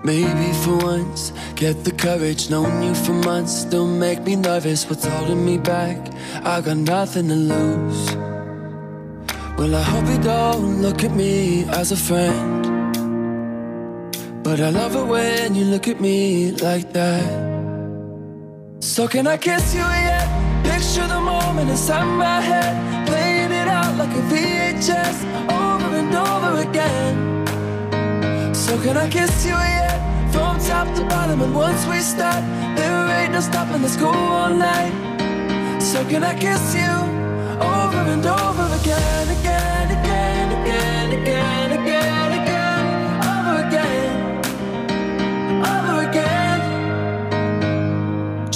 Maybe 0.04 0.52
for 0.64 0.76
once, 0.78 1.32
get 1.54 1.84
the 1.84 1.92
courage, 1.92 2.50
known 2.50 2.82
you 2.82 2.94
for 2.94 3.12
months, 3.12 3.52
still 3.52 3.86
make 3.86 4.22
me 4.22 4.36
nervous. 4.36 4.88
What's 4.88 5.04
holding 5.04 5.44
me 5.44 5.58
back? 5.58 5.96
I 6.44 6.60
got 6.60 6.76
nothing 6.76 7.28
to 7.28 7.36
lose. 7.36 8.14
Well, 9.56 9.74
I 9.76 9.82
hope 9.82 10.06
you 10.08 10.18
don't 10.22 10.82
look 10.82 11.04
at 11.04 11.12
me 11.12 11.64
as 11.64 11.92
a 11.92 11.96
friend. 11.96 12.62
But 14.42 14.60
I 14.60 14.70
love 14.70 14.96
it 14.96 15.06
when 15.06 15.54
you 15.54 15.64
look 15.66 15.86
at 15.86 16.00
me 16.00 16.50
like 16.50 16.92
that. 16.94 17.52
So 18.80 19.06
can 19.06 19.28
I 19.28 19.36
kiss 19.36 19.72
you 19.72 19.80
yet? 19.80 20.26
Picture 20.64 21.06
the 21.06 21.21
moment 21.52 21.70
inside 21.70 22.06
my 22.16 22.40
head, 22.40 22.72
playing 23.06 23.52
it 23.52 23.68
out 23.68 23.94
like 23.98 24.08
a 24.08 24.22
VHS, 24.32 25.16
over 25.64 25.90
and 26.00 26.14
over 26.14 26.52
again. 26.66 27.14
So 28.54 28.80
can 28.82 28.96
I 28.96 29.06
kiss 29.10 29.44
you 29.44 29.56
yet? 29.78 29.98
From 30.32 30.58
top 30.60 30.88
to 30.96 31.04
bottom, 31.04 31.42
and 31.42 31.54
once 31.54 31.84
we 31.86 31.98
start, 32.00 32.42
there 32.76 33.06
ain't 33.18 33.32
no 33.32 33.40
stopping. 33.40 33.82
Let's 33.82 33.96
go 33.96 34.08
all 34.08 34.54
night. 34.54 34.94
So 35.82 35.98
can 36.08 36.22
I 36.24 36.34
kiss 36.34 36.64
you 36.74 36.94
over 37.60 38.02
and 38.14 38.24
over 38.24 38.66
again, 38.80 39.26
again, 39.36 39.86
again, 39.98 40.48
again, 40.58 41.08
again, 41.20 41.20
again, 41.20 41.72
again, 41.80 42.21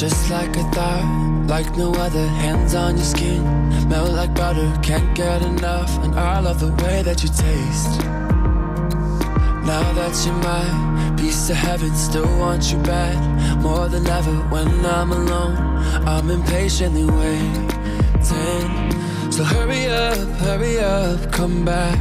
Just 0.09 0.31
like 0.31 0.57
a 0.57 0.63
thought, 0.71 1.47
like 1.49 1.77
no 1.77 1.91
other, 1.91 2.29
hands 2.29 2.77
on 2.77 2.95
your 2.95 3.05
skin, 3.05 3.43
melt 3.89 4.13
like 4.13 4.33
butter, 4.35 4.73
can't 4.81 5.17
get 5.17 5.43
enough, 5.43 5.91
and 6.05 6.15
I 6.15 6.39
love 6.39 6.61
the 6.61 6.71
way 6.85 7.03
that 7.03 7.25
you 7.25 7.29
taste. 7.29 7.99
Now 9.67 9.85
that 9.99 10.15
you're 10.25 10.33
my 10.47 11.17
piece 11.17 11.51
of 11.51 11.57
heaven, 11.57 11.93
still 11.97 12.29
want 12.39 12.71
you 12.71 12.79
back 12.85 13.19
more 13.61 13.89
than 13.89 14.07
ever. 14.07 14.37
When 14.55 14.69
I'm 14.87 15.11
alone, 15.11 15.57
I'm 16.07 16.31
impatiently 16.31 17.07
waiting. 17.07 17.69
So 19.33 19.43
hurry 19.43 19.89
up, 19.89 20.29
hurry 20.39 20.79
up, 20.79 21.33
come 21.33 21.65
back. 21.65 21.99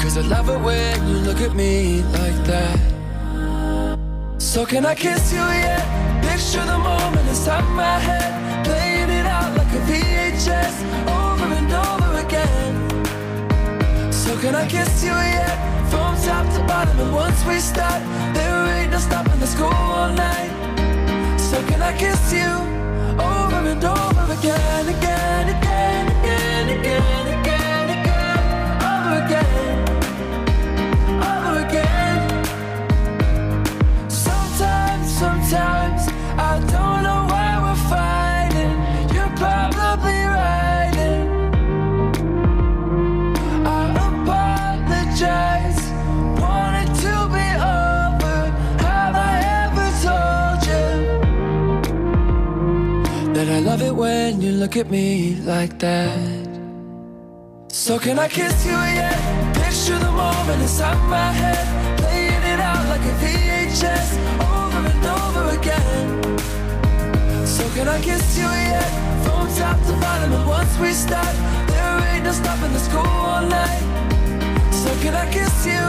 Cause 0.00 0.18
I 0.18 0.22
love 0.22 0.48
it 0.48 0.60
when 0.62 1.08
you 1.08 1.18
look 1.18 1.40
at 1.40 1.54
me 1.54 2.02
like 2.02 2.44
that. 2.46 2.91
So 4.42 4.66
can 4.66 4.84
I 4.84 4.96
kiss 4.96 5.32
you 5.32 5.38
yet? 5.38 5.86
Picture 6.20 6.66
the 6.66 6.76
moment 6.76 7.28
inside 7.28 7.62
my 7.76 7.96
head, 8.00 8.66
playing 8.66 9.08
it 9.08 9.24
out 9.24 9.56
like 9.56 9.72
a 9.72 9.80
VHS, 9.88 10.74
over 11.06 11.46
and 11.46 11.72
over 11.72 12.26
again. 12.26 14.12
So 14.12 14.36
can 14.40 14.56
I 14.56 14.66
kiss 14.66 15.04
you 15.04 15.12
yet? 15.12 15.56
From 15.90 16.16
top 16.22 16.44
to 16.54 16.64
bottom, 16.66 16.98
and 16.98 17.14
once 17.14 17.42
we 17.46 17.60
start, 17.60 18.02
there 18.34 18.66
ain't 18.76 18.90
no 18.90 18.98
stopping. 18.98 19.38
Let's 19.38 19.54
go 19.54 19.66
all 19.66 20.12
night. 20.12 20.50
So 21.38 21.62
can 21.68 21.80
I 21.80 21.96
kiss 21.96 22.32
you 22.32 22.52
over 23.22 23.62
and 23.72 23.82
over 23.84 24.32
again, 24.32 24.88
again, 24.88 25.48
again, 25.56 26.08
again, 26.18 26.68
again, 26.68 26.68
again, 26.68 26.68
again, 26.68 26.80
again, 26.80 27.31
when 53.80 54.42
you 54.42 54.52
look 54.52 54.76
at 54.76 54.90
me 54.90 55.36
like 55.46 55.78
that. 55.78 56.18
So 57.68 57.98
can 57.98 58.18
I 58.18 58.28
kiss 58.28 58.66
you 58.66 58.72
yet? 58.72 59.16
Picture 59.54 59.98
the 59.98 60.10
moment 60.10 60.60
inside 60.60 61.00
my 61.08 61.32
head, 61.32 61.98
playing 61.98 62.42
it 62.52 62.60
out 62.60 62.86
like 62.88 63.00
a 63.00 63.14
VHS, 63.22 64.18
over 64.40 64.82
and 64.92 65.04
over 65.18 65.58
again. 65.58 66.22
So 67.46 67.66
can 67.70 67.88
I 67.88 68.00
kiss 68.02 68.36
you 68.36 68.44
yet? 68.44 68.90
From 69.24 69.48
top 69.56 69.78
to 69.86 69.92
bottom, 70.00 70.32
and 70.32 70.46
once 70.46 70.78
we 70.78 70.92
start, 70.92 71.34
there 71.68 72.14
ain't 72.14 72.24
no 72.24 72.32
stopping. 72.32 72.72
Let's 72.72 72.88
go 72.88 73.00
all 73.00 73.46
night. 73.46 73.82
So 74.70 74.90
can 75.00 75.14
I 75.14 75.26
kiss 75.32 75.64
you? 75.64 75.84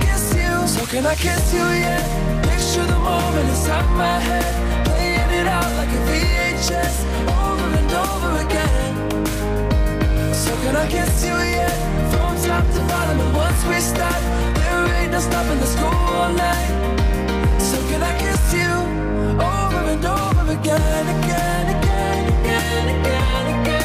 Kiss 0.00 0.34
you? 0.34 0.66
So 0.66 0.86
can 0.86 1.04
I 1.04 1.14
kiss 1.16 1.52
you 1.52 1.60
yet? 1.60 2.02
Picture 2.48 2.86
the 2.86 2.98
moment 2.98 3.48
inside 3.50 3.88
my 3.96 4.18
head, 4.18 4.86
playing 4.86 5.30
it 5.40 5.46
out 5.46 5.70
like 5.76 5.88
a 5.88 6.00
VHS, 6.08 6.49
over 6.68 7.68
and 7.80 7.92
over 7.92 8.44
again. 8.44 8.92
So 10.34 10.52
can 10.62 10.76
I 10.76 10.86
kiss 10.88 11.24
you 11.24 11.32
yet? 11.32 11.76
From 12.12 12.36
top 12.44 12.64
to 12.74 12.80
bottom, 12.86 13.20
and 13.20 13.34
once 13.34 13.64
we 13.64 13.80
start, 13.80 14.20
there 14.56 14.94
ain't 15.00 15.12
no 15.12 15.20
stopping. 15.20 15.60
All 15.82 16.32
night. 16.34 16.70
So 17.58 17.78
can 17.88 18.02
I 18.02 18.12
kiss 18.18 18.52
you 18.52 18.72
over 19.40 19.80
and 19.94 20.04
over 20.04 20.52
again, 20.52 21.06
again, 21.16 21.66
again, 21.76 22.16
again, 22.44 22.84
again, 23.00 23.60
again, 23.62 23.79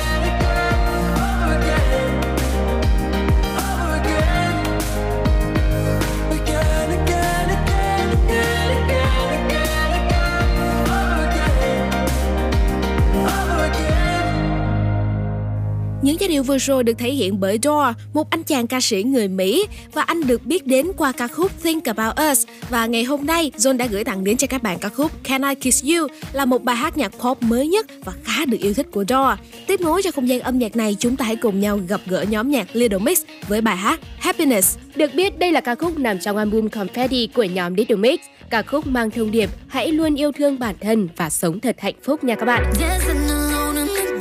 Những 16.06 16.20
giai 16.20 16.30
điệu 16.30 16.44
vừa 16.44 16.58
rồi 16.58 16.84
được 16.84 16.98
thể 16.98 17.12
hiện 17.12 17.40
bởi 17.40 17.60
Dor, 17.64 17.96
một 18.14 18.30
anh 18.30 18.44
chàng 18.44 18.68
ca 18.68 18.82
sĩ 18.82 19.04
người 19.04 19.28
Mỹ 19.28 19.68
và 19.94 20.02
anh 20.02 20.28
được 20.28 20.46
biết 20.46 20.68
đến 20.68 20.88
qua 20.98 21.12
ca 21.12 21.28
khúc 21.28 21.64
Think 21.64 21.86
About 21.86 22.16
Us 22.32 22.46
và 22.70 22.86
ngày 22.86 23.04
hôm 23.04 23.26
nay 23.26 23.52
John 23.58 23.78
đã 23.78 23.86
gửi 23.86 24.04
tặng 24.04 24.24
đến 24.24 24.38
cho 24.38 24.48
các 24.48 24.64
bạn 24.64 24.80
ca 24.80 24.90
khúc 24.90 25.24
Can 25.24 25.42
I 25.42 25.56
Kiss 25.56 25.84
You 25.84 26.08
là 26.34 26.46
một 26.46 26.64
bài 26.64 26.76
hát 26.76 26.98
nhạc 26.98 27.12
pop 27.20 27.44
mới 27.44 27.68
nhất 27.68 27.86
và 28.04 28.14
khá 28.24 28.46
được 28.46 28.58
yêu 28.60 28.74
thích 28.74 28.88
của 28.92 29.06
Dor. 29.10 29.40
Tiếp 29.68 29.82
nối 29.82 30.02
cho 30.02 30.12
không 30.12 30.30
gian 30.30 30.40
âm 30.40 30.60
nhạc 30.60 30.76
này 30.76 30.96
chúng 31.00 31.16
ta 31.16 31.26
hãy 31.26 31.36
cùng 31.36 31.60
nhau 31.60 31.80
gặp 31.88 32.02
gỡ 32.06 32.26
nhóm 32.30 32.52
nhạc 32.52 32.68
Little 32.74 33.00
Mix 33.00 33.22
với 33.48 33.62
bài 33.62 33.78
hát 33.78 34.00
Happiness. 34.18 34.78
Được 34.96 35.14
biết 35.14 35.40
đây 35.40 35.52
là 35.52 35.62
ca 35.62 35.76
khúc 35.76 36.00
nằm 36.00 36.20
trong 36.20 36.38
album 36.38 36.68
Confetti 36.68 37.28
của 37.34 37.44
nhóm 37.44 37.74
Little 37.76 37.96
Mix. 37.96 38.20
Ca 38.50 38.62
khúc 38.62 38.88
mang 38.88 39.12
thông 39.12 39.32
điệp 39.32 39.50
hãy 39.68 39.92
luôn 39.92 40.16
yêu 40.16 40.32
thương 40.32 40.60
bản 40.60 40.76
thân 40.82 41.08
và 41.16 41.30
sống 41.30 41.60
thật 41.60 41.76
hạnh 41.80 41.96
phúc 42.04 42.24
nha 42.24 42.36
các 42.36 42.46
bạn. 42.46 42.74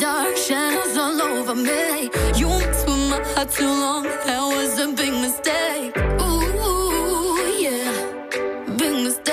Dark, 0.05 0.37
shadows 0.37 0.97
all 0.99 1.23
over 1.23 1.55
me. 1.55 2.11
You 2.39 2.49
messed 2.49 2.87
with 2.87 3.05
my 3.13 3.21
heart 3.33 3.51
too 3.51 3.75
long, 3.85 4.03
that 4.27 4.43
was 4.55 4.79
a 4.85 4.89
big 5.01 5.15
mistake. 5.25 5.97
Ooh, 6.21 7.39
yeah, 7.65 8.77
big 8.77 8.95
mistake. 9.05 9.24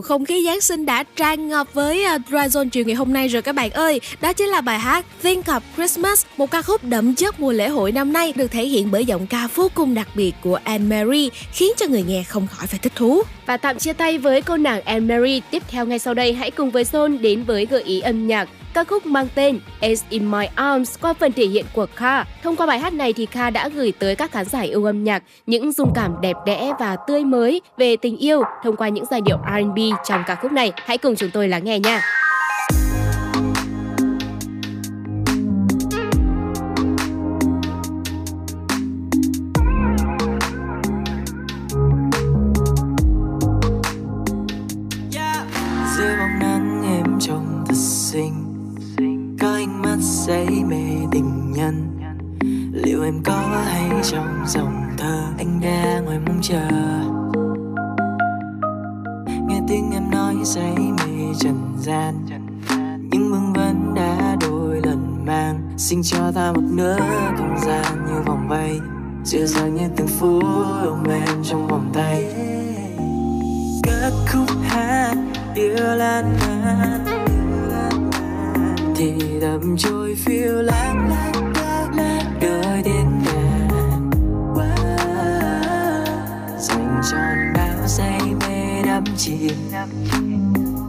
Không 0.00 0.24
khí 0.24 0.44
Giáng 0.44 0.60
sinh 0.60 0.86
đã 0.86 1.04
tràn 1.16 1.48
ngập 1.48 1.74
với 1.74 2.04
uh, 2.14 2.72
chiều 2.72 2.84
ngày 2.84 2.94
hôm 2.94 3.12
nay 3.12 3.28
rồi 3.28 3.42
các 3.42 3.54
bạn 3.54 3.70
ơi. 3.70 4.00
Đó 4.20 4.32
chính 4.32 4.48
là 4.48 4.60
bài 4.60 4.78
hát 4.78 5.06
Think 5.22 5.46
of 5.46 5.60
Christmas, 5.76 6.26
một 6.36 6.50
ca 6.50 6.62
khúc 6.62 6.84
đậm 6.84 7.14
chất 7.14 7.40
mùa 7.40 7.52
lễ 7.52 7.68
hội 7.68 7.92
năm 7.92 8.12
nay 8.12 8.32
được 8.36 8.48
thể 8.50 8.66
hiện 8.66 8.90
bởi 8.90 9.06
giọng 9.06 9.26
ca 9.26 9.48
vô 9.54 9.70
cùng 9.74 9.94
đặc 9.94 10.08
biệt 10.14 10.32
của 10.42 10.58
Anne 10.64 11.04
Marie, 11.04 11.28
khiến 11.52 11.72
cho 11.76 11.86
người 11.86 12.02
nghe 12.02 12.22
không 12.22 12.46
khỏi 12.46 12.66
phải 12.66 12.78
thích 12.82 12.92
thú. 12.96 13.22
Và 13.46 13.56
tạm 13.56 13.78
chia 13.78 13.92
tay 13.92 14.18
với 14.18 14.42
cô 14.42 14.56
nàng 14.56 14.82
Anne 14.82 15.16
Marie. 15.16 15.40
Tiếp 15.50 15.62
theo 15.68 15.86
ngay 15.86 15.98
sau 15.98 16.14
đây 16.14 16.32
hãy 16.32 16.50
cùng 16.50 16.70
với 16.70 16.84
Zone 16.84 17.20
đến 17.20 17.44
với 17.44 17.66
gợi 17.66 17.82
ý 17.82 18.00
âm 18.00 18.26
nhạc 18.26 18.48
ca 18.74 18.84
khúc 18.84 19.06
mang 19.06 19.28
tên 19.34 19.60
Ace 19.80 20.02
in 20.08 20.30
My 20.30 20.46
Arms 20.54 20.94
qua 21.00 21.12
phần 21.12 21.32
thể 21.32 21.46
hiện 21.46 21.64
của 21.72 21.86
Kha. 21.94 22.24
Thông 22.42 22.56
qua 22.56 22.66
bài 22.66 22.78
hát 22.78 22.92
này 22.92 23.12
thì 23.12 23.26
Kha 23.26 23.50
đã 23.50 23.68
gửi 23.68 23.92
tới 23.98 24.16
các 24.16 24.32
khán 24.32 24.44
giả 24.44 24.60
yêu 24.60 24.84
âm 24.84 25.04
nhạc 25.04 25.22
những 25.46 25.72
dung 25.72 25.92
cảm 25.94 26.14
đẹp 26.20 26.36
đẽ 26.46 26.72
và 26.80 26.96
tươi 26.96 27.24
mới 27.24 27.60
về 27.76 27.96
tình 27.96 28.16
yêu 28.16 28.42
thông 28.64 28.76
qua 28.76 28.88
những 28.88 29.04
giai 29.10 29.20
điệu 29.20 29.38
R&B 29.46 29.78
trong 30.04 30.22
ca 30.26 30.34
khúc 30.34 30.52
này. 30.52 30.72
Hãy 30.76 30.98
cùng 30.98 31.16
chúng 31.16 31.30
tôi 31.30 31.48
lắng 31.48 31.64
nghe 31.64 31.78
nha. 31.78 32.02
Ánh 50.28 50.46
say 50.46 50.64
mê 50.64 51.06
tình 51.12 51.52
nhân. 51.52 51.98
Liệu 52.72 53.02
em 53.02 53.22
có 53.24 53.62
hay 53.64 53.90
trong 54.02 54.44
dòng 54.46 54.82
thơ 54.98 55.22
anh 55.38 55.60
đang 55.60 56.04
ngoài 56.04 56.18
mong 56.26 56.38
chờ? 56.42 56.68
Nghe 59.48 59.60
tiếng 59.68 59.90
em 59.92 60.10
nói 60.10 60.34
say 60.44 60.74
mê 60.76 61.34
trần 61.38 61.76
gian. 61.78 62.14
Những 63.10 63.30
vương 63.30 63.52
vấn 63.52 63.94
đã 63.94 64.36
đôi 64.40 64.80
lần 64.84 65.24
mang. 65.26 65.60
Xin 65.76 66.00
cho 66.02 66.32
ta 66.34 66.52
một 66.52 66.64
nửa 66.70 66.98
không 67.38 67.58
gian 67.66 68.06
như 68.06 68.22
vòng 68.26 68.48
vây. 68.48 68.80
Dịu 69.24 69.46
dàng 69.46 69.74
như 69.74 69.88
từng 69.96 70.08
phút 70.08 70.44
ôm 70.84 71.04
em 71.10 71.44
trong 71.44 71.66
vòng 71.66 71.90
tay. 71.94 72.24
Các 73.82 74.12
khúc 74.32 74.56
hát, 74.62 75.14
yêu 75.54 75.74
lan 75.76 76.36
man 76.40 77.04
thì 78.98 79.12
đầm 79.40 79.76
trôi 79.76 80.16
phiêu 80.24 80.52
lãng 80.52 81.10
đời 82.40 82.82
đến 82.84 83.06
ngàn 83.24 84.10
dành 86.58 87.00
tròn 87.12 87.52
bao 87.54 87.88
say 87.88 88.20
mê 88.40 88.82
đắm 88.86 89.04
chìm 89.16 89.54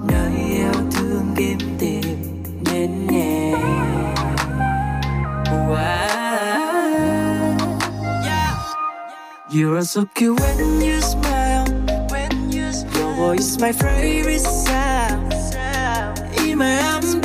nơi 0.08 0.32
yêu 0.50 0.74
thương 0.92 1.34
kiếm 1.36 1.58
tìm 1.80 2.44
đến 2.72 3.08
nhẹ 3.08 3.54
You 9.52 9.76
are 9.76 9.90
so 9.90 10.02
cute 10.16 10.40
when 10.40 10.80
you 10.82 11.02
smile. 11.02 11.66
When 12.10 12.52
you 12.52 12.72
smile. 12.72 13.02
Your 13.02 13.16
voice 13.18 13.58
my 13.60 13.72
favorite 13.72 14.42
sound. 14.42 15.34
In 16.38 16.58
my 16.60 16.78
arms, 16.80 17.19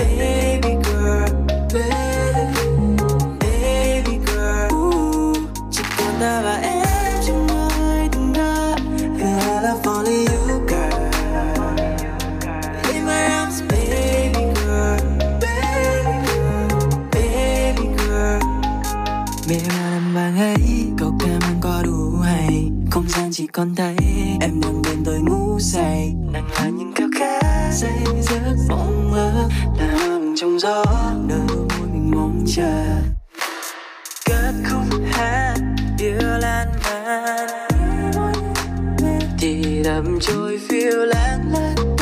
con 23.54 23.74
thấy 23.74 23.96
Em 24.40 24.60
đang 24.60 24.82
bên 24.82 25.04
tôi 25.04 25.18
ngủ 25.18 25.58
say. 25.60 26.12
Nàng 26.32 26.48
là 26.54 26.68
những 26.68 26.92
khao 26.94 27.08
khát 27.18 27.70
Say 27.72 28.04
giấc 28.20 28.56
mộng 28.68 29.10
mơ 29.10 29.48
Là 29.78 29.96
hoa 29.98 30.20
trong 30.36 30.58
gió 30.58 30.84
Nơi 31.28 31.38
môi 31.48 31.88
mình 31.92 32.10
mong 32.10 32.44
chờ. 32.46 32.84
Cất 34.26 34.54
khúc 34.70 35.00
hát 35.10 35.56
Yêu 35.98 36.38
lan 36.40 36.68
man. 36.84 37.48
Thì 39.38 39.82
đầm 39.84 40.18
trôi 40.20 40.60
phiêu 40.68 41.04
lãng 41.04 41.52
Đời 41.52 41.93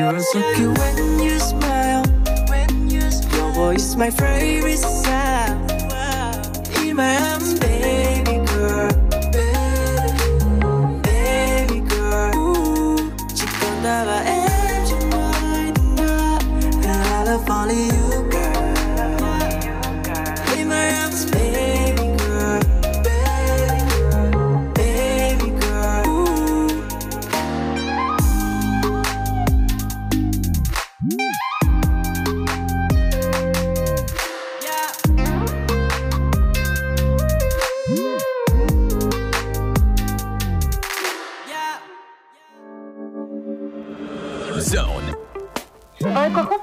You 0.00 0.06
are 0.06 0.18
so 0.18 0.40
cute 0.54 0.78
when 0.78 1.20
you 1.20 1.38
smile. 1.38 2.02
When 2.48 2.88
you 2.88 3.02
smile. 3.10 3.36
Your 3.36 3.52
voice 3.52 3.96
my 3.96 4.08
favorite 4.08 4.78
sound. 4.78 5.70
In 6.78 6.96
my 6.96 7.20
arms, 7.32 7.59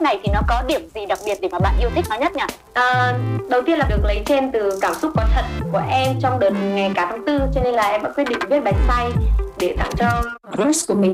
này 0.08 0.20
thì 0.24 0.30
nó 0.34 0.42
có 0.48 0.64
điểm 0.68 0.90
gì 0.96 1.06
đặc 1.06 1.20
biệt 1.26 1.38
để 1.42 1.50
mà 1.52 1.60
bạn 1.60 1.76
yêu 1.80 1.90
thích 1.96 2.06
nó 2.10 2.16
nhất 2.16 2.36
nhỉ? 2.36 2.44
À, 2.74 3.14
đầu 3.50 3.62
tiên 3.66 3.78
là 3.78 3.86
được 3.90 4.04
lấy 4.04 4.22
trên 4.26 4.52
từ 4.52 4.80
cảm 4.82 4.94
xúc 5.02 5.12
có 5.16 5.24
thật 5.36 5.46
của 5.72 5.82
em 5.90 6.16
trong 6.22 6.40
đợt 6.40 6.50
ngày 6.50 6.92
cả 6.96 7.08
tháng 7.10 7.26
tư 7.26 7.40
cho 7.56 7.62
nên 7.64 7.74
là 7.74 7.84
em 7.84 8.04
đã 8.04 8.10
quyết 8.16 8.24
định 8.30 8.40
viết 8.50 8.60
bài 8.64 8.74
say 8.88 9.12
để 9.60 9.76
tặng 9.78 9.92
cho 9.98 10.22
crush 10.56 10.88
của 10.88 10.94
mình. 10.94 11.14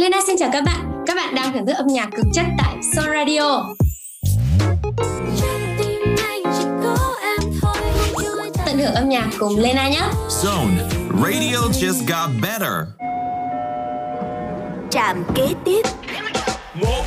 Lena 0.00 0.18
xin 0.26 0.36
chào 0.38 0.48
các 0.52 0.64
bạn. 0.64 1.04
Các 1.06 1.16
bạn 1.16 1.34
đang 1.34 1.52
thưởng 1.52 1.66
thức 1.66 1.76
âm 1.76 1.86
nhạc 1.86 2.08
cực 2.16 2.26
chất 2.34 2.44
tại 2.58 2.76
Son 2.96 3.06
Radio. 3.14 3.64
Tận 8.66 8.78
hưởng 8.78 8.94
âm 8.94 9.08
nhạc 9.08 9.28
cùng 9.38 9.58
Lena 9.58 9.88
nhé. 9.88 10.02
Zone. 10.28 10.74
Radio 11.22 11.58
just 11.72 12.06
got 12.08 12.30
better. 12.42 12.72
Trạm 14.90 15.24
kế 15.34 15.48
tiếp 15.64 15.82
một 16.74 17.04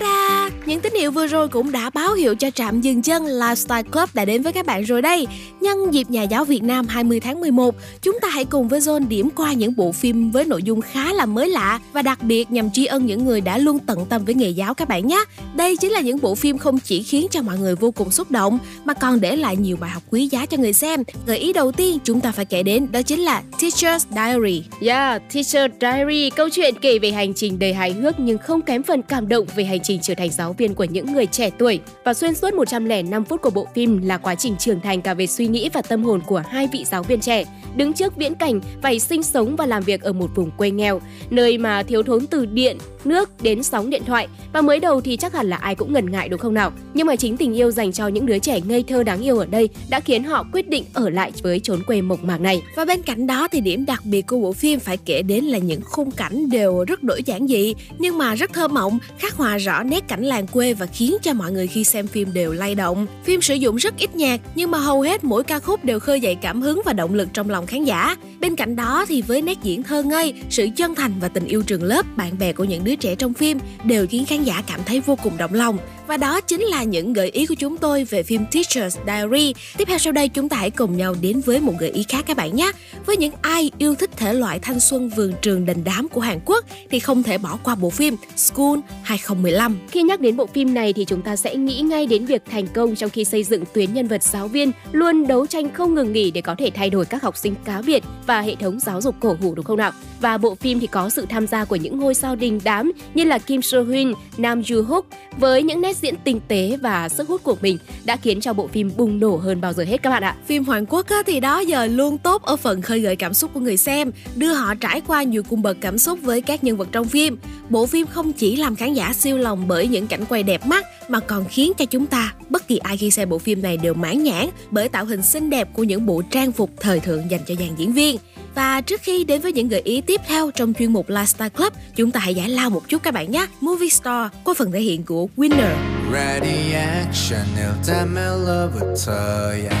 Ta-da! 0.00 0.50
Những 0.66 0.80
tín 0.80 0.94
hiệu 0.94 1.10
vừa 1.10 1.26
rồi 1.26 1.48
cũng 1.48 1.72
đã 1.72 1.90
báo 1.90 2.14
hiệu 2.14 2.34
cho 2.34 2.50
trạm 2.50 2.80
dừng 2.80 3.02
chân 3.02 3.24
Lifestyle 3.24 3.82
Club 3.82 4.08
đã 4.14 4.24
đến 4.24 4.42
với 4.42 4.52
các 4.52 4.66
bạn 4.66 4.82
rồi 4.82 5.02
đây. 5.02 5.26
Nhân 5.60 5.94
dịp 5.94 6.10
Nhà 6.10 6.22
giáo 6.22 6.44
Việt 6.44 6.62
Nam 6.62 6.86
20 6.88 7.20
tháng 7.20 7.40
11, 7.40 7.74
chúng 8.02 8.18
ta 8.22 8.28
hãy 8.28 8.44
cùng 8.44 8.68
với 8.68 8.80
Zone 8.80 9.08
điểm 9.08 9.30
qua 9.30 9.52
những 9.52 9.76
bộ 9.76 9.92
phim 9.92 10.30
với 10.30 10.44
nội 10.44 10.62
dung 10.62 10.80
khá 10.80 11.12
là 11.12 11.26
mới 11.26 11.48
lạ 11.48 11.80
và 11.92 12.02
đặc 12.02 12.22
biệt 12.22 12.50
nhằm 12.50 12.70
tri 12.70 12.86
ân 12.86 13.06
những 13.06 13.24
người 13.24 13.40
đã 13.40 13.58
luôn 13.58 13.78
tận 13.78 14.06
tâm 14.06 14.24
với 14.24 14.34
nghề 14.34 14.50
giáo 14.50 14.74
các 14.74 14.88
bạn 14.88 15.06
nhé. 15.06 15.24
Đây 15.54 15.76
chính 15.76 15.92
là 15.92 16.00
những 16.00 16.20
bộ 16.20 16.34
phim 16.34 16.58
không 16.58 16.78
chỉ 16.78 17.02
khiến 17.02 17.26
cho 17.30 17.42
mọi 17.42 17.58
người 17.58 17.74
vô 17.74 17.90
cùng 17.90 18.10
xúc 18.10 18.30
động 18.30 18.58
mà 18.84 18.94
còn 18.94 19.20
để 19.20 19.36
lại 19.36 19.56
nhiều 19.56 19.76
bài 19.76 19.90
học 19.90 20.02
quý 20.10 20.28
giá 20.28 20.46
cho 20.46 20.56
người 20.56 20.72
xem. 20.72 21.02
Gợi 21.26 21.38
ý 21.38 21.52
đầu 21.52 21.72
tiên 21.72 21.98
chúng 22.04 22.20
ta 22.20 22.32
phải 22.32 22.44
kể 22.44 22.62
đến 22.62 22.86
đó 22.92 23.02
chính 23.02 23.20
là 23.20 23.42
Teacher's 23.58 24.00
Diary. 24.10 24.62
Yeah, 24.80 25.22
Teacher 25.34 25.70
Diary, 25.80 26.30
câu 26.30 26.48
chuyện 26.48 26.74
kể 26.80 26.98
về 26.98 27.10
hành 27.10 27.34
trình 27.34 27.58
đầy 27.58 27.74
hài 27.74 27.92
hước 27.92 28.20
nhưng 28.20 28.38
không 28.38 28.62
kém 28.62 28.82
phần 28.82 29.02
cảm 29.02 29.28
động 29.28 29.46
về 29.56 29.64
hành 29.64 29.80
trình 29.82 29.89
trở 30.02 30.14
thành 30.14 30.30
giáo 30.30 30.52
viên 30.52 30.74
của 30.74 30.84
những 30.84 31.12
người 31.12 31.26
trẻ 31.26 31.50
tuổi. 31.58 31.80
Và 32.04 32.14
xuyên 32.14 32.34
suốt 32.34 32.54
105 32.54 33.24
phút 33.24 33.42
của 33.42 33.50
bộ 33.50 33.66
phim 33.74 34.02
là 34.02 34.18
quá 34.18 34.34
trình 34.34 34.56
trưởng 34.56 34.80
thành 34.80 35.02
cả 35.02 35.14
về 35.14 35.26
suy 35.26 35.46
nghĩ 35.46 35.68
và 35.72 35.82
tâm 35.82 36.04
hồn 36.04 36.20
của 36.26 36.42
hai 36.48 36.68
vị 36.72 36.84
giáo 36.84 37.02
viên 37.02 37.20
trẻ, 37.20 37.44
đứng 37.76 37.92
trước 37.92 38.16
viễn 38.16 38.34
cảnh 38.34 38.60
phải 38.82 38.98
sinh 38.98 39.22
sống 39.22 39.56
và 39.56 39.66
làm 39.66 39.82
việc 39.82 40.02
ở 40.02 40.12
một 40.12 40.30
vùng 40.34 40.50
quê 40.50 40.70
nghèo, 40.70 41.00
nơi 41.30 41.58
mà 41.58 41.82
thiếu 41.82 42.02
thốn 42.02 42.26
từ 42.26 42.46
điện, 42.46 42.78
nước 43.04 43.42
đến 43.42 43.62
sóng 43.62 43.90
điện 43.90 44.02
thoại. 44.06 44.28
Và 44.52 44.60
mới 44.60 44.80
đầu 44.80 45.00
thì 45.00 45.16
chắc 45.16 45.34
hẳn 45.34 45.48
là 45.48 45.56
ai 45.56 45.74
cũng 45.74 45.92
ngần 45.92 46.10
ngại 46.10 46.28
đúng 46.28 46.40
không 46.40 46.54
nào? 46.54 46.72
Nhưng 46.94 47.06
mà 47.06 47.16
chính 47.16 47.36
tình 47.36 47.56
yêu 47.56 47.70
dành 47.70 47.92
cho 47.92 48.08
những 48.08 48.26
đứa 48.26 48.38
trẻ 48.38 48.60
ngây 48.60 48.82
thơ 48.82 49.02
đáng 49.02 49.20
yêu 49.20 49.38
ở 49.38 49.46
đây 49.46 49.68
đã 49.90 50.00
khiến 50.00 50.24
họ 50.24 50.46
quyết 50.52 50.68
định 50.68 50.84
ở 50.94 51.10
lại 51.10 51.32
với 51.42 51.60
chốn 51.60 51.82
quê 51.86 52.02
mộc 52.02 52.24
mạc 52.24 52.40
này. 52.40 52.62
Và 52.76 52.84
bên 52.84 53.02
cạnh 53.02 53.26
đó 53.26 53.48
thì 53.52 53.60
điểm 53.60 53.86
đặc 53.86 54.02
biệt 54.04 54.26
của 54.26 54.38
bộ 54.38 54.52
phim 54.52 54.80
phải 54.80 54.96
kể 54.96 55.22
đến 55.22 55.44
là 55.44 55.58
những 55.58 55.80
khung 55.84 56.10
cảnh 56.10 56.50
đều 56.50 56.84
rất 56.84 57.02
đổi 57.02 57.22
giản 57.22 57.48
dị 57.48 57.74
nhưng 57.98 58.18
mà 58.18 58.34
rất 58.34 58.52
thơ 58.52 58.68
mộng, 58.68 58.98
khắc 59.18 59.34
họa 59.34 59.56
rõ 59.56 59.69
rõ 59.70 59.82
nét 59.82 60.08
cảnh 60.08 60.24
làng 60.24 60.46
quê 60.46 60.74
và 60.74 60.86
khiến 60.86 61.16
cho 61.22 61.34
mọi 61.34 61.52
người 61.52 61.66
khi 61.66 61.84
xem 61.84 62.06
phim 62.06 62.32
đều 62.32 62.52
lay 62.52 62.74
động. 62.74 63.06
Phim 63.24 63.40
sử 63.40 63.54
dụng 63.54 63.76
rất 63.76 63.96
ít 63.98 64.16
nhạc 64.16 64.40
nhưng 64.54 64.70
mà 64.70 64.78
hầu 64.78 65.00
hết 65.00 65.24
mỗi 65.24 65.44
ca 65.44 65.58
khúc 65.58 65.84
đều 65.84 66.00
khơi 66.00 66.20
dậy 66.20 66.36
cảm 66.42 66.62
hứng 66.62 66.80
và 66.84 66.92
động 66.92 67.14
lực 67.14 67.28
trong 67.32 67.50
lòng 67.50 67.66
khán 67.66 67.84
giả. 67.84 68.16
Bên 68.40 68.56
cạnh 68.56 68.76
đó 68.76 69.04
thì 69.08 69.22
với 69.22 69.42
nét 69.42 69.58
diễn 69.62 69.82
thơ 69.82 70.02
ngây, 70.02 70.34
sự 70.50 70.68
chân 70.76 70.94
thành 70.94 71.12
và 71.20 71.28
tình 71.28 71.44
yêu 71.44 71.62
trường 71.62 71.82
lớp, 71.82 72.06
bạn 72.16 72.38
bè 72.38 72.52
của 72.52 72.64
những 72.64 72.84
đứa 72.84 72.94
trẻ 72.94 73.14
trong 73.14 73.34
phim 73.34 73.58
đều 73.84 74.06
khiến 74.06 74.24
khán 74.26 74.44
giả 74.44 74.62
cảm 74.66 74.80
thấy 74.86 75.00
vô 75.00 75.18
cùng 75.22 75.36
động 75.36 75.54
lòng. 75.54 75.78
Và 76.10 76.16
đó 76.16 76.40
chính 76.40 76.60
là 76.60 76.82
những 76.84 77.12
gợi 77.12 77.30
ý 77.30 77.46
của 77.46 77.54
chúng 77.54 77.76
tôi 77.76 78.04
về 78.04 78.22
phim 78.22 78.44
Teacher's 78.50 78.90
Diary. 79.06 79.54
Tiếp 79.76 79.84
theo 79.88 79.98
sau 79.98 80.12
đây 80.12 80.28
chúng 80.28 80.48
ta 80.48 80.56
hãy 80.56 80.70
cùng 80.70 80.96
nhau 80.96 81.14
đến 81.20 81.40
với 81.40 81.60
một 81.60 81.72
gợi 81.78 81.90
ý 81.90 82.02
khác 82.08 82.24
các 82.28 82.36
bạn 82.36 82.56
nhé. 82.56 82.72
Với 83.06 83.16
những 83.16 83.32
ai 83.42 83.70
yêu 83.78 83.94
thích 83.94 84.10
thể 84.16 84.32
loại 84.32 84.58
thanh 84.58 84.80
xuân 84.80 85.08
vườn 85.08 85.32
trường 85.42 85.66
đình 85.66 85.84
đám 85.84 86.08
của 86.08 86.20
Hàn 86.20 86.40
Quốc 86.44 86.64
thì 86.90 86.98
không 86.98 87.22
thể 87.22 87.38
bỏ 87.38 87.58
qua 87.64 87.74
bộ 87.74 87.90
phim 87.90 88.16
School 88.36 88.78
2015. 89.02 89.78
Khi 89.90 90.02
nhắc 90.02 90.20
đến 90.20 90.36
bộ 90.36 90.46
phim 90.46 90.74
này 90.74 90.92
thì 90.92 91.04
chúng 91.04 91.22
ta 91.22 91.36
sẽ 91.36 91.56
nghĩ 91.56 91.80
ngay 91.80 92.06
đến 92.06 92.26
việc 92.26 92.42
thành 92.50 92.66
công 92.66 92.96
trong 92.96 93.10
khi 93.10 93.24
xây 93.24 93.44
dựng 93.44 93.64
tuyến 93.72 93.94
nhân 93.94 94.06
vật 94.06 94.22
giáo 94.22 94.48
viên 94.48 94.72
luôn 94.92 95.26
đấu 95.26 95.46
tranh 95.46 95.74
không 95.74 95.94
ngừng 95.94 96.12
nghỉ 96.12 96.30
để 96.30 96.40
có 96.40 96.54
thể 96.58 96.70
thay 96.74 96.90
đổi 96.90 97.04
các 97.04 97.22
học 97.22 97.36
sinh 97.36 97.54
cá 97.64 97.82
biệt 97.82 98.02
và 98.26 98.40
hệ 98.40 98.54
thống 98.54 98.80
giáo 98.80 99.00
dục 99.00 99.14
cổ 99.20 99.36
hủ 99.40 99.54
đúng 99.54 99.64
không 99.64 99.78
nào? 99.78 99.92
Và 100.20 100.38
bộ 100.38 100.54
phim 100.54 100.80
thì 100.80 100.86
có 100.86 101.10
sự 101.10 101.26
tham 101.28 101.46
gia 101.46 101.64
của 101.64 101.76
những 101.76 101.98
ngôi 101.98 102.14
sao 102.14 102.36
đình 102.36 102.60
đám 102.64 102.92
như 103.14 103.24
là 103.24 103.38
Kim 103.38 103.62
Soo 103.62 103.82
Hyun, 103.82 104.12
Nam 104.38 104.60
Joo 104.60 104.84
Hook 104.84 105.06
với 105.38 105.62
những 105.62 105.80
nét 105.80 105.96
diễn 106.02 106.14
tinh 106.24 106.40
tế 106.48 106.76
và 106.82 107.08
sức 107.08 107.28
hút 107.28 107.42
của 107.44 107.56
mình 107.62 107.78
đã 108.04 108.16
khiến 108.16 108.40
cho 108.40 108.52
bộ 108.52 108.66
phim 108.66 108.90
bùng 108.96 109.20
nổ 109.20 109.36
hơn 109.36 109.60
bao 109.60 109.72
giờ 109.72 109.84
hết 109.84 110.02
các 110.02 110.10
bạn 110.10 110.22
ạ. 110.22 110.36
Phim 110.46 110.64
Hàn 110.64 110.86
Quốc 110.86 111.08
á, 111.08 111.22
thì 111.26 111.40
đó 111.40 111.58
giờ 111.60 111.86
luôn 111.86 112.18
tốt 112.18 112.42
ở 112.42 112.56
phần 112.56 112.82
khơi 112.82 113.00
gợi 113.00 113.16
cảm 113.16 113.34
xúc 113.34 113.50
của 113.54 113.60
người 113.60 113.76
xem, 113.76 114.12
đưa 114.36 114.52
họ 114.52 114.74
trải 114.74 115.00
qua 115.06 115.22
nhiều 115.22 115.42
cung 115.42 115.62
bậc 115.62 115.76
cảm 115.80 115.98
xúc 115.98 116.18
với 116.22 116.40
các 116.40 116.64
nhân 116.64 116.76
vật 116.76 116.88
trong 116.92 117.08
phim. 117.08 117.38
Bộ 117.70 117.86
phim 117.86 118.06
không 118.06 118.32
chỉ 118.32 118.56
làm 118.56 118.76
khán 118.76 118.94
giả 118.94 119.12
siêu 119.12 119.38
lòng 119.38 119.68
bởi 119.68 119.88
những 119.88 120.06
cảnh 120.06 120.24
quay 120.28 120.42
đẹp 120.42 120.66
mắt 120.66 120.86
mà 121.08 121.20
còn 121.20 121.44
khiến 121.48 121.72
cho 121.78 121.84
chúng 121.84 122.06
ta, 122.06 122.34
bất 122.48 122.68
kỳ 122.68 122.78
ai 122.78 122.96
khi 122.96 123.10
xem 123.10 123.28
bộ 123.28 123.38
phim 123.38 123.62
này 123.62 123.76
đều 123.76 123.94
mãn 123.94 124.22
nhãn 124.22 124.46
bởi 124.70 124.88
tạo 124.88 125.04
hình 125.04 125.22
xinh 125.22 125.50
đẹp 125.50 125.68
của 125.72 125.84
những 125.84 126.06
bộ 126.06 126.22
trang 126.30 126.52
phục 126.52 126.70
thời 126.80 127.00
thượng 127.00 127.30
dành 127.30 127.40
cho 127.46 127.54
dàn 127.54 127.68
diễn 127.76 127.92
viên. 127.92 128.16
Và 128.55 128.81
trước 128.81 129.01
khi 129.01 129.23
đến 129.23 129.41
với 129.41 129.53
những 129.53 129.67
gợi 129.67 129.81
ý 129.83 130.01
tiếp 130.01 130.21
theo 130.27 130.51
trong 130.51 130.73
chuyên 130.73 130.93
mục 130.93 131.09
Lifestyle 131.09 131.49
Club, 131.49 131.73
chúng 131.95 132.11
ta 132.11 132.19
hãy 132.19 132.35
giải 132.35 132.49
lao 132.49 132.69
một 132.69 132.89
chút 132.89 133.03
các 133.03 133.13
bạn 133.13 133.31
nhé. 133.31 133.47
Movie 133.61 133.89
Star 133.89 134.31
qua 134.43 134.53
phần 134.57 134.71
thể 134.71 134.79
hiện 134.79 135.03
của 135.03 135.27
Winner. 135.37 135.75
Ready 136.13 136.73
action 136.73 137.45
일단 137.57 138.13
멜로부터 138.13 139.51
yeah. 139.51 139.73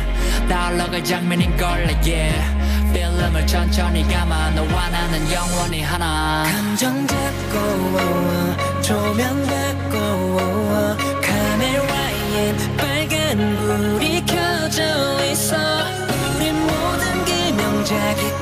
나올라갈 0.49 1.05
장면인걸 1.05 1.63
yeah 2.07 2.59
필름을 2.95 3.47
천천히 3.47 4.03
감아 4.09 4.51
너와 4.51 4.89
나는 4.89 5.31
영원히 5.33 5.83
하나. 5.83 6.45
감정 6.45 7.07
잡고 7.07 8.83
조명 8.83 9.47
받고 9.47 10.97
카메라에 11.21 12.55
빨간 12.79 13.57
불이 13.59 14.25
켜져 14.25 15.25
있어 15.27 15.68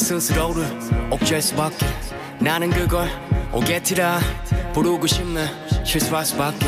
스스로를 0.00 0.64
억제할 1.10 1.42
수밖에. 1.42 1.86
나는 2.40 2.70
그걸 2.70 3.08
오게티라 3.52 4.20
부르고 4.72 5.06
싶네. 5.06 5.46
실수할 5.84 6.24
수밖에. 6.24 6.66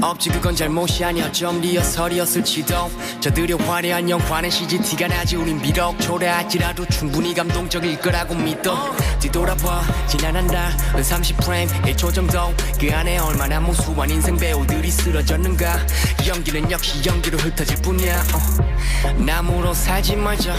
없지 0.00 0.30
그건 0.30 0.54
잘못이 0.54 1.04
아니야. 1.04 1.30
좀 1.32 1.60
리허설이었을지도. 1.60 2.88
저들의 3.20 3.58
화려한 3.58 4.08
영화는 4.08 4.48
CGT가 4.48 5.08
나지 5.08 5.34
우린 5.34 5.60
비록. 5.60 5.98
초라할지라도 6.00 6.86
충분히 6.86 7.34
감동적일 7.34 7.98
거라고 8.00 8.34
믿어. 8.36 8.94
뒤돌아봐. 9.18 9.82
지난 10.06 10.36
한달은 10.36 11.02
30프레임 11.02 11.68
1초 11.82 12.14
정도. 12.14 12.54
그 12.78 12.94
안에 12.94 13.18
얼마나 13.18 13.58
무수한 13.58 14.08
인생 14.08 14.36
배우들이 14.36 14.88
쓰러졌는가. 14.88 15.80
연기는 16.28 16.70
역시 16.70 17.02
연기로 17.04 17.38
흩어질 17.38 17.76
뿐이야. 17.82 18.22
어. 18.34 19.14
나무로 19.16 19.74
살지 19.74 20.16
말자 20.16 20.54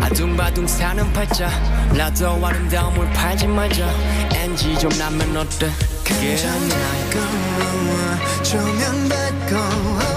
아둥바둥 0.00 0.66
사는 0.66 1.12
팔자. 1.12 1.48
나도 1.96 2.44
아름다움을 2.44 3.10
팔지 3.12 3.46
말자. 3.46 3.86
NG 4.32 4.78
좀 4.78 4.90
나면 4.98 5.36
어때? 5.36 5.70
그게 6.04 6.36
아니야 6.46 7.20
조명 8.42 9.08
받고 9.08 10.09